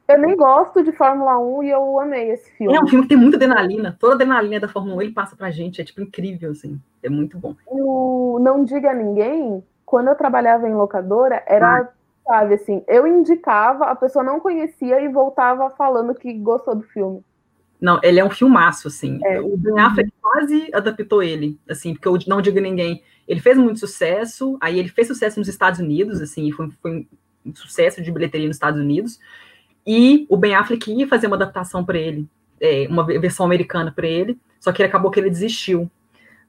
Eu 0.09 0.19
nem 0.19 0.37
gosto 0.37 0.85
de 0.85 0.93
Fórmula 0.93 1.39
1 1.39 1.63
e 1.65 1.71
eu 1.71 1.99
amei 1.99 2.31
esse 2.31 2.51
filme. 2.53 2.77
É 2.77 2.81
um 2.81 2.87
filme 2.87 3.03
que 3.03 3.09
tem 3.09 3.19
muita 3.19 3.37
adrenalina. 3.37 3.97
Toda 3.99 4.13
a 4.13 4.17
adrenalina 4.17 4.61
da 4.61 4.69
Fórmula 4.69 4.97
1 4.97 5.03
ele 5.03 5.13
passa 5.13 5.35
pra 5.35 5.51
gente. 5.51 5.81
É 5.81 5.85
tipo 5.85 6.01
incrível, 6.01 6.53
assim. 6.53 6.81
É 7.03 7.09
muito 7.09 7.37
bom. 7.39 7.57
O 7.67 8.39
Não 8.41 8.65
Diga 8.65 8.91
a 8.91 8.95
Ninguém, 8.95 9.65
quando 9.85 10.09
eu 10.09 10.15
trabalhava 10.15 10.69
em 10.69 10.75
locadora, 10.75 11.43
era, 11.47 11.89
sabe, 12.25 12.55
assim, 12.55 12.85
eu 12.87 13.07
indicava, 13.07 13.87
a 13.87 13.97
pessoa 13.97 14.25
não 14.25 14.39
conhecia 14.39 15.01
e 15.01 15.09
voltava 15.09 15.71
falando 15.71 16.15
que 16.15 16.33
gostou 16.35 16.77
do 16.77 16.83
filme. 16.83 17.25
Não, 17.81 18.01
ele 18.03 18.21
é 18.21 18.25
um 18.25 18.31
filmaço, 18.31 18.89
assim. 18.89 19.19
É. 19.25 19.41
O 19.41 19.57
Ben 19.57 19.79
Affleck 19.79 20.11
quase 20.21 20.71
adaptou 20.73 21.23
ele, 21.23 21.59
assim, 21.69 21.95
porque 21.95 22.09
o 22.09 22.19
Não 22.29 22.41
Diga 22.41 22.61
a 22.61 22.63
Ninguém, 22.63 23.03
ele 23.27 23.41
fez 23.41 23.59
muito 23.59 23.81
sucesso, 23.81 24.57
aí 24.61 24.79
ele 24.79 24.89
fez 24.89 25.09
sucesso 25.09 25.39
nos 25.39 25.49
Estados 25.49 25.81
Unidos, 25.81 26.21
assim, 26.21 26.51
foi, 26.53 26.71
foi 26.81 27.07
um 27.45 27.55
sucesso 27.55 28.03
de 28.03 28.11
bilheteria 28.11 28.47
nos 28.47 28.57
Estados 28.57 28.81
Unidos, 28.81 29.21
e 29.87 30.27
o 30.29 30.37
Ben 30.37 30.55
Affleck 30.55 30.93
ia 30.93 31.07
fazer 31.07 31.27
uma 31.29 31.37
adaptação 31.37 31.85
para 31.85 31.99
ele, 31.99 32.27
é, 32.61 32.87
uma 32.89 33.05
versão 33.05 33.47
americana 33.47 33.93
para 33.95 34.07
ele, 34.07 34.39
só 34.61 34.73
que 34.73 34.83
acabou 34.83 35.11
que 35.11 35.21
ele 35.21 35.31
desistiu. 35.31 35.91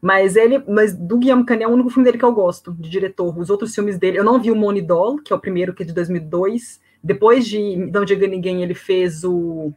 Mas 0.02 0.36
ele, 0.36 0.60
mas 0.68 0.96
do 0.96 1.18
Guillaume 1.18 1.44
Canet 1.46 1.64
é 1.64 1.68
o 1.68 1.72
único 1.74 1.90
filme 1.90 2.06
dele 2.06 2.18
que 2.20 2.26
eu 2.26 2.32
gosto, 2.32 2.72
de 2.74 2.90
diretor. 2.90 3.38
Os 3.38 3.50
outros 3.50 3.74
filmes 3.74 3.98
dele, 3.98 4.20
eu 4.20 4.24
não 4.24 4.40
vi 4.40 4.52
o 4.52 4.56
Money 4.56 4.82
Doll, 4.82 5.18
que 5.24 5.34
é 5.34 5.36
o 5.36 5.40
primeiro, 5.40 5.74
que 5.74 5.82
é 5.84 5.86
de 5.86 5.94
2002. 5.94 6.80
Depois 7.04 7.48
de 7.48 7.76
Não 7.76 8.06
Diga 8.06 8.28
Ninguém, 8.28 8.62
ele 8.62 8.76
fez 8.76 9.24
o... 9.24 9.72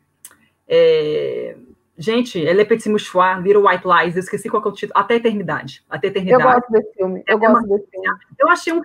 É, 0.69 1.57
gente, 1.97 2.39
ele 2.39 2.61
é 2.61 2.65
Petit 2.65 2.89
Mouchoir, 2.89 3.41
Little 3.43 3.67
White 3.67 3.85
Lies, 3.87 4.15
eu 4.17 4.21
esqueci 4.21 4.49
qual 4.49 4.63
é 4.63 4.69
o 4.69 4.73
título, 4.73 4.99
Até 4.99 5.15
a 5.15 5.17
Eternidade. 5.17 5.83
Até 5.89 6.09
a 6.09 6.11
Eu 6.11 6.13
Eternidade. 6.13 6.43
gosto 6.45 6.71
desse 6.73 6.95
filme, 6.95 7.23
eu 7.27 7.33
É 7.33 7.37
uma- 7.49 7.53
gosto 7.61 7.69
desse 7.69 7.91
filme. 7.91 8.09
Eu 8.39 8.49
achei 8.49 8.73
um 8.73 8.83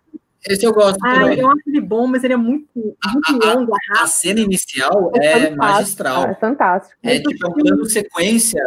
Esse 0.47 0.65
eu 0.65 0.73
gosto 0.73 0.97
Ah, 1.03 1.21
também. 1.21 1.39
eu 1.39 1.49
acho 1.49 1.61
ele 1.67 1.81
bom, 1.81 2.05
mas 2.07 2.23
ele 2.23 2.33
é 2.33 2.37
muito, 2.37 2.67
muito 2.75 3.31
longo, 3.45 3.73
A 3.73 3.77
rápido. 3.95 4.07
cena 4.09 4.39
inicial 4.39 5.11
É 5.15 5.47
é 5.47 5.55
magistral. 5.55 6.25
É 6.25 6.35
fantástico. 6.35 6.95
É 7.01 7.19
tipo 7.19 7.45
é 7.45 7.49
um 7.49 7.53
plano 7.53 7.85
sequência, 7.85 8.63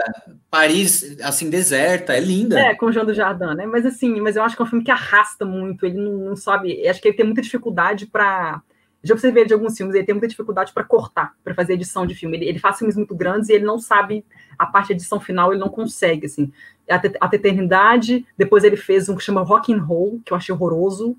Paris, 0.51 1.17
assim, 1.23 1.49
deserta, 1.51 2.15
é 2.15 2.21
linda. 2.21 2.59
É, 2.59 2.75
com 2.75 2.87
o 2.87 2.93
João 2.93 3.07
do 3.07 3.15
Jardim, 3.15 3.55
né? 3.55 3.67
Mas 3.67 3.85
assim, 3.87 4.21
mas 4.21 4.37
eu 4.37 4.43
acho 4.43 4.57
que 4.57 4.63
é 4.63 4.65
um 4.65 4.69
filme 4.69 4.85
que 4.85 4.91
arrasta 4.91 5.45
muito. 5.45 5.85
Ele 5.87 5.99
não, 6.01 6.13
não 6.31 6.37
sabe. 6.37 6.87
Acho 6.89 7.01
que 7.01 7.09
ele 7.09 7.17
tem 7.17 7.27
muita 7.27 7.43
dificuldade 7.43 8.07
para. 8.07 8.61
Já 9.01 9.15
observei 9.15 9.45
de 9.45 9.55
alguns 9.55 9.77
filmes, 9.77 9.95
ele 9.95 10.05
tem 10.05 10.15
muita 10.15 10.27
dificuldade 10.27 10.73
para 10.73 10.83
cortar, 10.83 11.33
para 11.45 11.55
fazer 11.55 11.75
edição 11.75 12.05
de 12.05 12.17
filme. 12.17 12.37
Ele, 12.37 12.47
ele 12.49 12.59
faz 12.59 12.79
filmes 12.79 12.97
muito 12.97 13.15
grandes 13.15 13.49
e 13.49 13.53
ele 13.53 13.65
não 13.65 13.79
sabe 13.79 14.25
a 14.59 14.67
parte 14.67 14.89
de 14.89 14.95
edição 14.95 15.21
final, 15.21 15.53
ele 15.53 15.61
não 15.61 15.69
consegue, 15.69 16.27
assim. 16.27 16.51
A, 16.91 16.99
Te- 16.99 17.17
a 17.21 17.27
Eternidade, 17.33 18.27
depois 18.37 18.65
ele 18.65 18.77
fez 18.77 19.09
um 19.09 19.15
que 19.15 19.23
chama 19.23 19.41
Rock 19.43 19.73
and 19.73 19.83
Roll, 19.85 20.21
que 20.27 20.33
eu 20.33 20.37
achei 20.37 20.53
horroroso, 20.53 21.17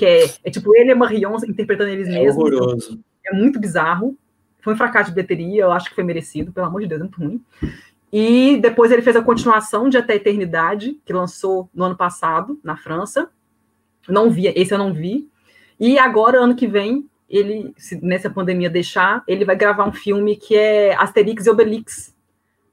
que 0.00 0.06
é, 0.06 0.24
é 0.44 0.50
tipo 0.50 0.74
ele 0.74 0.92
e 0.92 0.94
Marion 0.94 1.36
interpretando 1.46 1.90
eles 1.90 2.08
É 2.08 2.12
mesmos. 2.12 2.36
horroroso. 2.42 2.98
É 3.26 3.34
muito 3.34 3.60
bizarro. 3.60 4.16
Foi 4.62 4.72
um 4.72 4.76
fracasso 4.76 5.10
de 5.10 5.14
bilheteria, 5.14 5.62
eu 5.62 5.72
acho 5.72 5.90
que 5.90 5.94
foi 5.94 6.04
merecido, 6.04 6.52
pelo 6.52 6.66
amor 6.66 6.80
de 6.80 6.86
Deus, 6.86 7.00
é 7.00 7.04
muito 7.04 7.20
ruim. 7.20 7.44
E 8.12 8.56
depois 8.56 8.90
ele 8.90 9.02
fez 9.02 9.14
a 9.14 9.22
continuação 9.22 9.88
de 9.88 9.96
Até 9.98 10.14
a 10.14 10.16
Eternidade, 10.16 10.98
que 11.04 11.12
lançou 11.12 11.68
no 11.74 11.84
ano 11.84 11.96
passado, 11.96 12.58
na 12.64 12.76
França. 12.76 13.30
Não 14.08 14.30
vi, 14.30 14.48
esse 14.48 14.72
eu 14.72 14.78
não 14.78 14.92
vi. 14.92 15.28
E 15.78 15.98
agora, 15.98 16.40
ano 16.40 16.56
que 16.56 16.66
vem, 16.66 17.08
ele, 17.28 17.72
se 17.76 18.02
nessa 18.04 18.28
pandemia 18.28 18.68
deixar, 18.70 19.22
ele 19.28 19.44
vai 19.44 19.54
gravar 19.54 19.86
um 19.86 19.92
filme 19.92 20.34
que 20.36 20.56
é 20.56 20.94
Asterix 20.94 21.46
e 21.46 21.50
Obelix. 21.50 22.14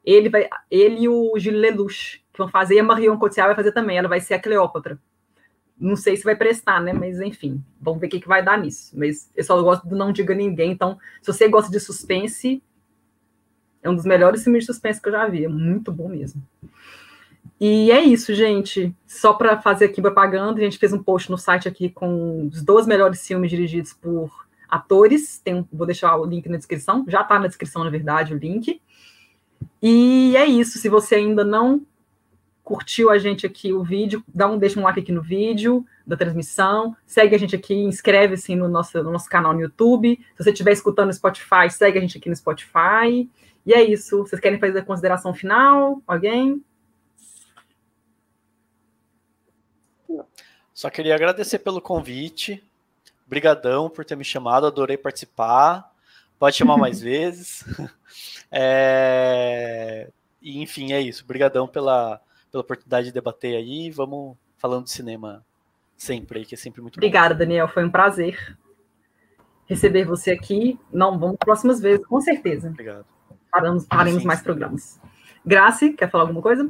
Ele, 0.03 0.29
vai, 0.29 0.47
ele 0.71 1.01
e 1.01 1.09
o 1.09 1.37
Gilles 1.37 1.61
Lelouch, 1.61 2.23
que 2.31 2.39
vão 2.39 2.47
fazer, 2.47 2.75
e 2.75 2.79
a 2.79 2.83
Marion 2.83 3.17
Cotillard 3.17 3.53
vai 3.53 3.63
fazer 3.63 3.73
também, 3.73 3.97
ela 3.97 4.07
vai 4.07 4.19
ser 4.21 4.33
a 4.33 4.39
Cleópatra. 4.39 4.97
Não 5.79 5.95
sei 5.95 6.17
se 6.17 6.23
vai 6.23 6.35
prestar, 6.35 6.81
né? 6.81 6.93
Mas 6.93 7.19
enfim, 7.21 7.63
vamos 7.79 7.99
ver 7.99 8.07
o 8.07 8.09
que, 8.09 8.19
que 8.19 8.27
vai 8.27 8.43
dar 8.43 8.57
nisso. 8.57 8.97
Mas 8.97 9.29
eu 9.35 9.43
só 9.43 9.61
gosto 9.61 9.87
do 9.87 9.95
Não 9.95 10.11
Diga 10.11 10.33
Ninguém, 10.33 10.71
então, 10.71 10.97
se 11.21 11.31
você 11.31 11.47
gosta 11.47 11.71
de 11.71 11.79
suspense, 11.79 12.61
é 13.81 13.89
um 13.89 13.95
dos 13.95 14.05
melhores 14.05 14.43
filmes 14.43 14.63
de 14.63 14.67
suspense 14.67 15.01
que 15.01 15.07
eu 15.07 15.13
já 15.13 15.27
vi. 15.27 15.45
É 15.45 15.47
muito 15.47 15.91
bom 15.91 16.09
mesmo. 16.09 16.41
E 17.59 17.91
é 17.91 18.01
isso, 18.01 18.33
gente. 18.33 18.93
Só 19.05 19.33
para 19.33 19.59
fazer 19.61 19.85
aqui 19.85 20.01
propaganda, 20.01 20.59
a 20.59 20.63
gente 20.63 20.77
fez 20.77 20.93
um 20.93 21.01
post 21.01 21.31
no 21.31 21.37
site 21.37 21.67
aqui 21.67 21.89
com 21.89 22.47
os 22.47 22.61
12 22.61 22.87
melhores 22.87 23.25
filmes 23.25 23.49
dirigidos 23.49 23.93
por 23.93 24.29
atores. 24.69 25.39
Tem, 25.39 25.67
vou 25.71 25.87
deixar 25.87 26.15
o 26.17 26.25
link 26.25 26.47
na 26.49 26.57
descrição. 26.57 27.03
Já 27.07 27.21
está 27.21 27.39
na 27.39 27.47
descrição, 27.47 27.83
na 27.83 27.89
verdade, 27.89 28.33
o 28.33 28.37
link. 28.37 28.81
E 29.81 30.35
é 30.35 30.45
isso. 30.45 30.77
Se 30.77 30.87
você 30.89 31.15
ainda 31.15 31.43
não 31.43 31.81
curtiu 32.67 33.09
a 33.09 33.17
gente 33.17 33.45
aqui 33.45 33.71
o 33.71 33.81
vídeo, 33.81 34.21
dá 34.27 34.45
um, 34.45 34.57
deixa 34.57 34.77
um 34.77 34.83
like 34.83 34.99
aqui 34.99 35.13
no 35.13 35.21
vídeo 35.21 35.85
da 36.05 36.17
transmissão, 36.17 36.93
segue 37.05 37.33
a 37.33 37.39
gente 37.39 37.55
aqui, 37.55 37.73
inscreve-se 37.73 38.57
no 38.57 38.67
nosso, 38.67 39.01
no 39.01 39.09
nosso 39.09 39.29
canal 39.29 39.53
no 39.53 39.61
YouTube. 39.61 40.19
Se 40.35 40.43
você 40.43 40.51
estiver 40.51 40.73
escutando 40.73 41.07
no 41.07 41.13
Spotify, 41.13 41.69
segue 41.71 41.97
a 41.97 42.01
gente 42.01 42.17
aqui 42.17 42.27
no 42.27 42.35
Spotify. 42.35 43.29
E 43.65 43.73
é 43.73 43.81
isso. 43.81 44.17
Vocês 44.17 44.41
querem 44.41 44.59
fazer 44.59 44.79
a 44.79 44.83
consideração 44.83 45.33
final? 45.33 46.01
Alguém? 46.05 46.61
Só 50.73 50.89
queria 50.89 51.15
agradecer 51.15 51.59
pelo 51.59 51.79
convite. 51.79 52.61
Brigadão 53.25 53.89
por 53.89 54.03
ter 54.03 54.17
me 54.17 54.25
chamado, 54.25 54.67
adorei 54.67 54.97
participar. 54.97 55.89
Pode 56.37 56.57
chamar 56.57 56.75
mais 56.75 56.99
vezes. 56.99 57.63
É, 58.49 60.09
E, 60.41 60.61
enfim, 60.61 60.93
é 60.93 61.01
isso. 61.01 61.25
Brigadão 61.25 61.67
pela, 61.67 62.21
pela 62.51 62.61
oportunidade 62.61 63.07
de 63.07 63.13
debater 63.13 63.55
aí. 63.55 63.89
Vamos 63.91 64.37
falando 64.57 64.85
de 64.85 64.91
cinema 64.91 65.45
sempre 65.95 66.39
aí, 66.39 66.45
que 66.45 66.55
é 66.55 66.57
sempre 66.57 66.81
muito 66.81 66.95
bom. 66.95 66.99
Obrigada, 66.99 67.33
Daniel. 67.33 67.67
Foi 67.67 67.83
um 67.83 67.91
prazer 67.91 68.57
receber 69.67 70.05
você 70.05 70.31
aqui. 70.31 70.79
Não, 70.91 71.17
vamos 71.19 71.37
próximas 71.37 71.79
vezes, 71.79 72.05
com 72.05 72.19
certeza. 72.21 72.69
Obrigado. 72.69 73.05
Faremos, 73.51 73.85
faremos 73.85 74.21
Sim, 74.21 74.27
mais 74.27 74.39
sim. 74.39 74.45
programas. 74.45 74.99
Grace, 75.45 75.93
quer 75.93 76.09
falar 76.09 76.23
alguma 76.23 76.41
coisa? 76.41 76.69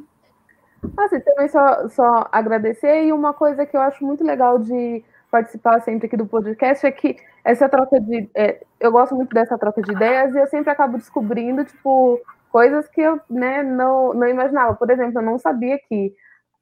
Assim, 0.98 1.20
também 1.22 1.48
só, 1.50 1.90
só 1.90 2.30
agradecer 2.32 3.06
e 3.06 3.12
uma 3.12 3.34
coisa 3.34 3.66
que 3.66 3.76
eu 3.76 3.82
acho 3.82 4.06
muito 4.06 4.24
legal 4.24 4.60
de 4.60 5.04
participar 5.32 5.82
sempre 5.82 6.08
aqui 6.08 6.16
do 6.16 6.26
podcast 6.26 6.86
é 6.86 6.92
que 6.92 7.18
essa 7.44 7.68
troca 7.68 8.00
de. 8.00 8.30
é, 8.36 8.64
eu 8.80 8.92
gosto 8.92 9.16
muito 9.16 9.34
dessa 9.34 9.58
troca 9.58 9.82
de 9.82 9.92
ideias 9.92 10.34
e 10.34 10.38
eu 10.38 10.48
sempre 10.48 10.72
acabo 10.72 10.98
descobrindo, 10.98 11.66
tipo, 11.66 12.22
coisas 12.58 12.88
que 12.88 13.00
eu 13.00 13.22
né, 13.30 13.62
não, 13.62 14.16
não 14.16 14.28
imaginava. 14.28 14.74
Por 14.74 14.90
exemplo, 14.90 15.20
eu 15.20 15.24
não 15.24 15.38
sabia 15.38 15.78
que 15.78 16.12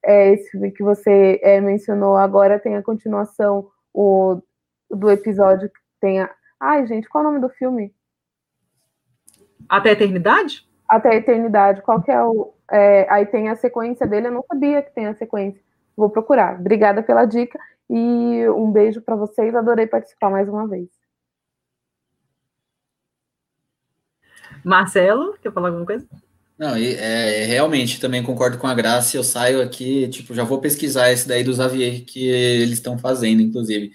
é, 0.04 0.34
esse 0.34 0.52
filme 0.52 0.70
que 0.70 0.84
você 0.84 1.40
é, 1.42 1.62
mencionou 1.62 2.18
agora 2.18 2.60
tem 2.60 2.76
a 2.76 2.84
continuação 2.84 3.70
o, 3.94 4.42
do 4.92 5.10
episódio 5.10 5.70
que 5.70 5.80
tem 6.02 6.20
a. 6.20 6.30
Ai, 6.60 6.86
gente, 6.86 7.08
qual 7.08 7.24
é 7.24 7.28
o 7.28 7.30
nome 7.32 7.40
do 7.40 7.48
filme? 7.48 7.96
Até 9.70 9.92
a 9.92 9.94
eternidade? 9.94 10.68
Até 10.86 11.14
a 11.14 11.16
Eternidade. 11.16 11.82
Qual 11.82 12.04
que 12.04 12.12
é 12.12 12.22
o. 12.22 12.54
é, 12.70 13.08
aí 13.10 13.26
tem 13.26 13.48
a 13.48 13.56
sequência 13.56 14.06
dele, 14.06 14.28
eu 14.28 14.34
não 14.34 14.44
sabia 14.44 14.82
que 14.82 14.94
tem 14.94 15.08
a 15.08 15.16
sequência. 15.16 15.62
Vou 15.96 16.10
procurar. 16.10 16.60
Obrigada 16.60 17.02
pela 17.02 17.24
dica 17.24 17.58
e 17.90 18.50
um 18.50 18.70
beijo 18.70 19.02
para 19.02 19.16
vocês. 19.16 19.56
Adorei 19.56 19.88
participar 19.88 20.30
mais 20.30 20.50
uma 20.50 20.68
vez. 20.68 20.90
Marcelo, 24.66 25.36
quer 25.42 25.52
falar 25.52 25.70
alguma 25.70 25.86
coisa? 25.86 26.06
Não, 26.58 26.78
e, 26.78 26.96
é, 26.96 27.46
realmente 27.46 28.00
também 28.00 28.24
concordo 28.24 28.58
com 28.58 28.68
a 28.68 28.74
Graça. 28.74 29.16
Eu 29.16 29.24
saio 29.24 29.62
aqui, 29.62 30.08
tipo, 30.08 30.34
já 30.34 30.44
vou 30.44 30.60
pesquisar 30.60 31.12
esse 31.12 31.28
daí 31.28 31.44
dos 31.44 31.60
Avier 31.60 32.04
que 32.06 32.28
eles 32.28 32.74
estão 32.74 32.98
fazendo, 32.98 33.42
inclusive. 33.42 33.92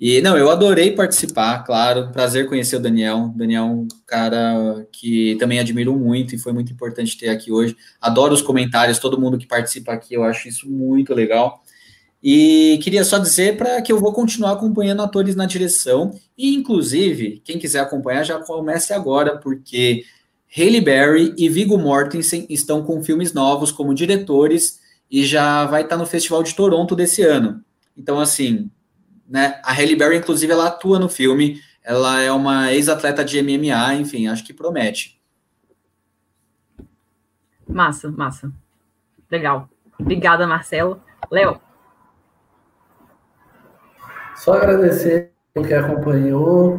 E 0.00 0.20
não, 0.22 0.36
eu 0.36 0.50
adorei 0.50 0.92
participar, 0.92 1.62
claro. 1.64 2.10
Prazer 2.10 2.48
conhecer 2.48 2.76
o 2.76 2.80
Daniel. 2.80 3.32
Daniel 3.36 3.64
é 3.64 3.66
um 3.66 3.88
cara 4.06 4.86
que 4.90 5.36
também 5.38 5.60
admiro 5.60 5.94
muito 5.96 6.34
e 6.34 6.38
foi 6.38 6.52
muito 6.52 6.72
importante 6.72 7.18
ter 7.18 7.28
aqui 7.28 7.52
hoje. 7.52 7.76
Adoro 8.00 8.34
os 8.34 8.42
comentários, 8.42 8.98
todo 8.98 9.20
mundo 9.20 9.38
que 9.38 9.46
participa 9.46 9.92
aqui, 9.92 10.14
eu 10.14 10.24
acho 10.24 10.48
isso 10.48 10.70
muito 10.70 11.14
legal. 11.14 11.62
E 12.22 12.78
queria 12.82 13.02
só 13.02 13.18
dizer 13.18 13.56
para 13.56 13.80
que 13.80 13.90
eu 13.90 13.98
vou 13.98 14.12
continuar 14.12 14.52
acompanhando 14.52 15.02
atores 15.02 15.34
na 15.34 15.46
direção. 15.46 16.12
E, 16.36 16.54
inclusive, 16.54 17.40
quem 17.44 17.58
quiser 17.58 17.80
acompanhar, 17.80 18.24
já 18.24 18.38
comece 18.38 18.92
agora, 18.92 19.38
porque 19.38 20.04
Halle 20.56 20.80
Berry 20.80 21.34
e 21.38 21.48
Viggo 21.48 21.78
Mortensen 21.78 22.46
estão 22.50 22.82
com 22.82 23.02
filmes 23.02 23.32
novos 23.32 23.72
como 23.72 23.94
diretores 23.94 24.80
e 25.10 25.24
já 25.24 25.64
vai 25.66 25.82
estar 25.82 25.96
no 25.96 26.06
Festival 26.06 26.42
de 26.42 26.54
Toronto 26.54 26.94
desse 26.94 27.22
ano. 27.22 27.64
Então, 27.96 28.20
assim, 28.20 28.70
né? 29.28 29.60
A 29.62 29.72
Halle 29.72 29.96
Berry, 29.96 30.18
inclusive, 30.18 30.52
ela 30.52 30.66
atua 30.66 30.98
no 30.98 31.08
filme. 31.08 31.60
Ela 31.82 32.20
é 32.20 32.30
uma 32.30 32.72
ex-atleta 32.72 33.24
de 33.24 33.40
MMA, 33.40 33.94
enfim, 33.94 34.26
acho 34.26 34.44
que 34.44 34.52
promete. 34.52 35.18
Massa, 37.66 38.10
massa. 38.10 38.52
Legal. 39.30 39.68
Obrigada, 39.98 40.46
Marcelo. 40.46 41.00
Léo, 41.30 41.60
Só 44.40 44.54
agradecer 44.54 45.32
quem 45.52 45.62
que 45.62 45.74
acompanhou. 45.74 46.78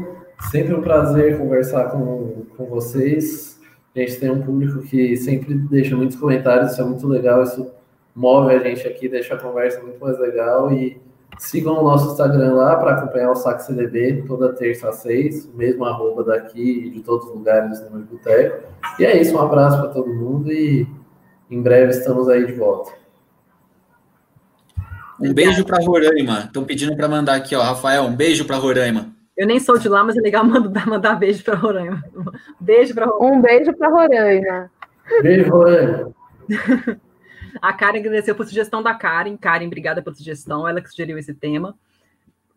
Sempre 0.50 0.74
um 0.74 0.82
prazer 0.82 1.38
conversar 1.38 1.92
com, 1.92 2.44
com 2.58 2.66
vocês. 2.66 3.60
A 3.96 4.00
gente 4.00 4.20
tem 4.20 4.32
um 4.32 4.42
público 4.42 4.82
que 4.82 5.16
sempre 5.16 5.54
deixa 5.54 5.96
muitos 5.96 6.18
comentários, 6.18 6.72
isso 6.72 6.82
é 6.82 6.84
muito 6.84 7.08
legal. 7.08 7.44
Isso 7.44 7.72
move 8.16 8.52
a 8.52 8.58
gente 8.58 8.88
aqui, 8.88 9.08
deixa 9.08 9.36
a 9.36 9.38
conversa 9.38 9.80
muito 9.84 10.04
mais 10.04 10.18
legal. 10.18 10.74
E 10.74 11.00
sigam 11.38 11.80
o 11.80 11.84
nosso 11.84 12.14
Instagram 12.14 12.56
lá 12.56 12.78
para 12.78 12.94
acompanhar 12.94 13.30
o 13.30 13.36
Saco 13.36 13.62
CDB 13.62 14.24
toda 14.26 14.54
terça 14.54 14.90
às 14.90 14.96
seis, 14.96 15.48
mesmo 15.54 15.86
arroba 15.86 16.24
daqui 16.24 16.88
e 16.88 16.90
de 16.90 17.02
todos 17.02 17.28
os 17.28 17.36
lugares 17.36 17.80
do 17.80 18.00
boteco. 18.00 18.70
E 18.98 19.06
é 19.06 19.22
isso, 19.22 19.36
um 19.36 19.40
abraço 19.40 19.80
para 19.80 19.90
todo 19.90 20.12
mundo 20.12 20.52
e 20.52 20.88
em 21.52 21.62
breve 21.62 21.92
estamos 21.92 22.28
aí 22.28 22.44
de 22.44 22.54
volta. 22.54 23.01
Um 25.22 25.34
beijo 25.34 25.66
para 25.66 25.84
Roraima. 25.84 26.40
Estão 26.46 26.64
pedindo 26.64 26.96
para 26.96 27.08
mandar 27.08 27.36
aqui, 27.36 27.56
ó, 27.56 27.62
Rafael, 27.62 28.04
um 28.04 28.16
beijo 28.16 28.46
para 28.46 28.58
Roraima. 28.58 29.14
eu 29.38 29.48
nem 29.48 29.60
sou 29.60 29.78
de 29.78 29.88
lá, 29.90 30.04
mas 30.04 30.18
é 30.18 30.22
legal 30.22 30.44
mandar, 30.46 30.86
mandar 30.88 31.16
beijo 31.16 31.44
para 31.44 31.56
Roraima. 31.56 32.04
Beijo 32.60 32.94
para 32.94 33.06
Roraima. 33.06 33.36
Um 33.38 33.42
beijo 33.42 33.74
para 33.74 33.90
Roraima. 33.90 34.72
Beijo, 35.22 35.50
Rorane. 35.52 36.14
A 37.62 37.74
Karen 37.74 38.00
agradeceu 38.00 38.34
por 38.34 38.46
sugestão 38.46 38.82
da 38.82 38.94
Karen. 38.94 39.36
Karen, 39.36 39.66
obrigada 39.68 40.02
pela 40.02 40.16
sugestão. 40.16 40.66
Ela 40.68 40.80
que 40.82 40.90
sugeriu 40.90 41.18
esse 41.18 41.34
tema. 41.34 41.76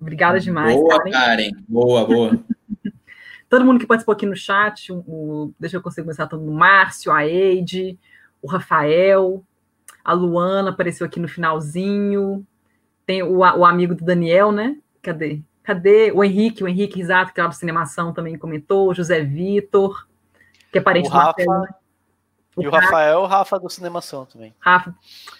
Obrigada 0.00 0.38
demais, 0.38 0.76
boa, 0.76 0.98
Karen. 0.98 1.10
Karen. 1.10 1.50
Boa, 1.68 2.06
boa. 2.06 2.38
Todo 3.50 3.64
mundo 3.64 3.78
que 3.80 3.86
participou 3.86 4.12
aqui 4.12 4.24
no 4.26 4.36
chat, 4.36 4.92
o- 4.92 5.52
deixa 5.58 5.76
eu 5.76 5.82
conseguir 5.82 6.04
começar 6.04 6.26
todo 6.26 6.40
mundo. 6.40 6.52
Márcio, 6.56 7.12
a 7.12 7.26
Eide, 7.26 7.98
o 8.42 8.48
Rafael, 8.48 9.44
a 10.04 10.12
Luana 10.12 10.70
apareceu 10.70 11.06
aqui 11.06 11.20
no 11.20 11.28
finalzinho. 11.28 12.44
Tem 13.06 13.22
o, 13.22 13.38
o 13.38 13.64
amigo 13.64 13.94
do 13.94 14.04
Daniel, 14.04 14.52
né? 14.52 14.76
Cadê? 15.02 15.40
Cadê? 15.62 16.12
O 16.12 16.22
Henrique, 16.22 16.62
o 16.62 16.68
Henrique 16.68 16.96
Risato, 16.96 17.32
que 17.32 17.40
é 17.40 17.42
lá 17.42 17.48
do 17.48 17.54
Cinemação, 17.54 18.12
também 18.12 18.36
comentou. 18.38 18.88
O 18.88 18.94
José 18.94 19.22
Vitor, 19.22 20.06
que 20.70 20.78
é 20.78 20.80
parente 20.80 21.08
O 21.08 21.10
do 21.10 21.16
Marcelo, 21.16 21.50
Rafa, 21.50 21.62
né? 21.62 21.74
E 22.58 22.66
o 22.68 22.70
Rafael, 22.70 23.20
o 23.20 23.26
Rafa 23.26 23.58
do 23.58 23.68
Cinemação 23.68 24.26
também. 24.26 24.54
Rafa, 24.60 24.94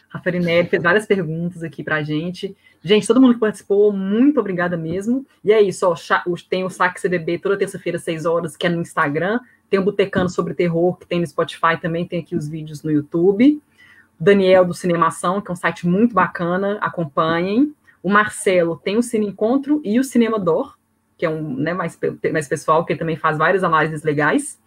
Rafa 0.08 0.30
Rinelli 0.30 0.68
fez 0.68 0.82
várias 0.82 1.06
perguntas 1.06 1.62
aqui 1.62 1.82
pra 1.82 2.02
gente. 2.02 2.56
Gente, 2.82 3.06
todo 3.06 3.20
mundo 3.20 3.34
que 3.34 3.40
participou, 3.40 3.92
muito 3.92 4.38
obrigada 4.38 4.76
mesmo. 4.76 5.26
E 5.42 5.52
é 5.52 5.60
isso, 5.60 5.86
ó, 5.88 5.94
tem 6.48 6.64
o 6.64 6.70
Saque 6.70 7.00
CDB 7.00 7.38
toda 7.38 7.56
terça-feira, 7.56 7.98
6 7.98 8.26
horas, 8.26 8.56
que 8.56 8.66
é 8.66 8.70
no 8.70 8.80
Instagram. 8.80 9.40
Tem 9.70 9.80
o 9.80 9.84
Botecano 9.84 10.28
sobre 10.28 10.54
Terror, 10.54 10.96
que 10.96 11.06
tem 11.06 11.20
no 11.20 11.26
Spotify 11.26 11.76
também, 11.80 12.06
tem 12.06 12.20
aqui 12.20 12.36
os 12.36 12.48
vídeos 12.48 12.82
no 12.82 12.90
YouTube. 12.90 13.60
Daniel 14.18 14.64
do 14.64 14.74
Cinemação, 14.74 15.40
que 15.40 15.50
é 15.50 15.52
um 15.52 15.56
site 15.56 15.86
muito 15.86 16.14
bacana, 16.14 16.78
acompanhem. 16.80 17.74
O 18.02 18.10
Marcelo 18.10 18.76
tem 18.76 18.96
o 18.96 19.02
Cine 19.02 19.26
Encontro 19.26 19.80
e 19.84 19.98
o 19.98 20.04
Cinema 20.04 20.38
Dor, 20.38 20.78
que 21.16 21.24
é 21.24 21.30
um 21.30 21.54
né, 21.54 21.72
mais, 21.72 21.98
mais 22.32 22.48
pessoal, 22.48 22.84
que 22.84 22.96
também 22.96 23.16
faz 23.16 23.38
várias 23.38 23.64
análises 23.64 24.02
legais. 24.02 24.60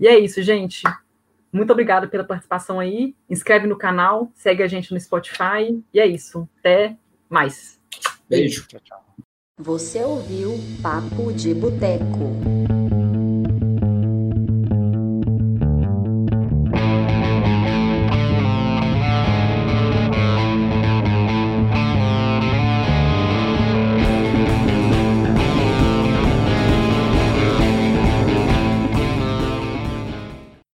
E 0.00 0.08
é 0.08 0.18
isso, 0.18 0.42
gente. 0.42 0.82
Muito 1.52 1.70
obrigada 1.72 2.08
pela 2.08 2.24
participação 2.24 2.80
aí. 2.80 3.14
Inscreve 3.30 3.66
no 3.66 3.76
canal, 3.76 4.30
segue 4.34 4.62
a 4.62 4.66
gente 4.66 4.92
no 4.92 5.00
Spotify. 5.00 5.80
E 5.92 6.00
é 6.00 6.06
isso. 6.06 6.48
Até 6.58 6.96
mais. 7.28 7.78
Beijo. 8.28 8.66
Você 9.60 10.02
ouviu 10.02 10.58
Papo 10.82 11.32
de 11.32 11.54
Boteco. 11.54 12.63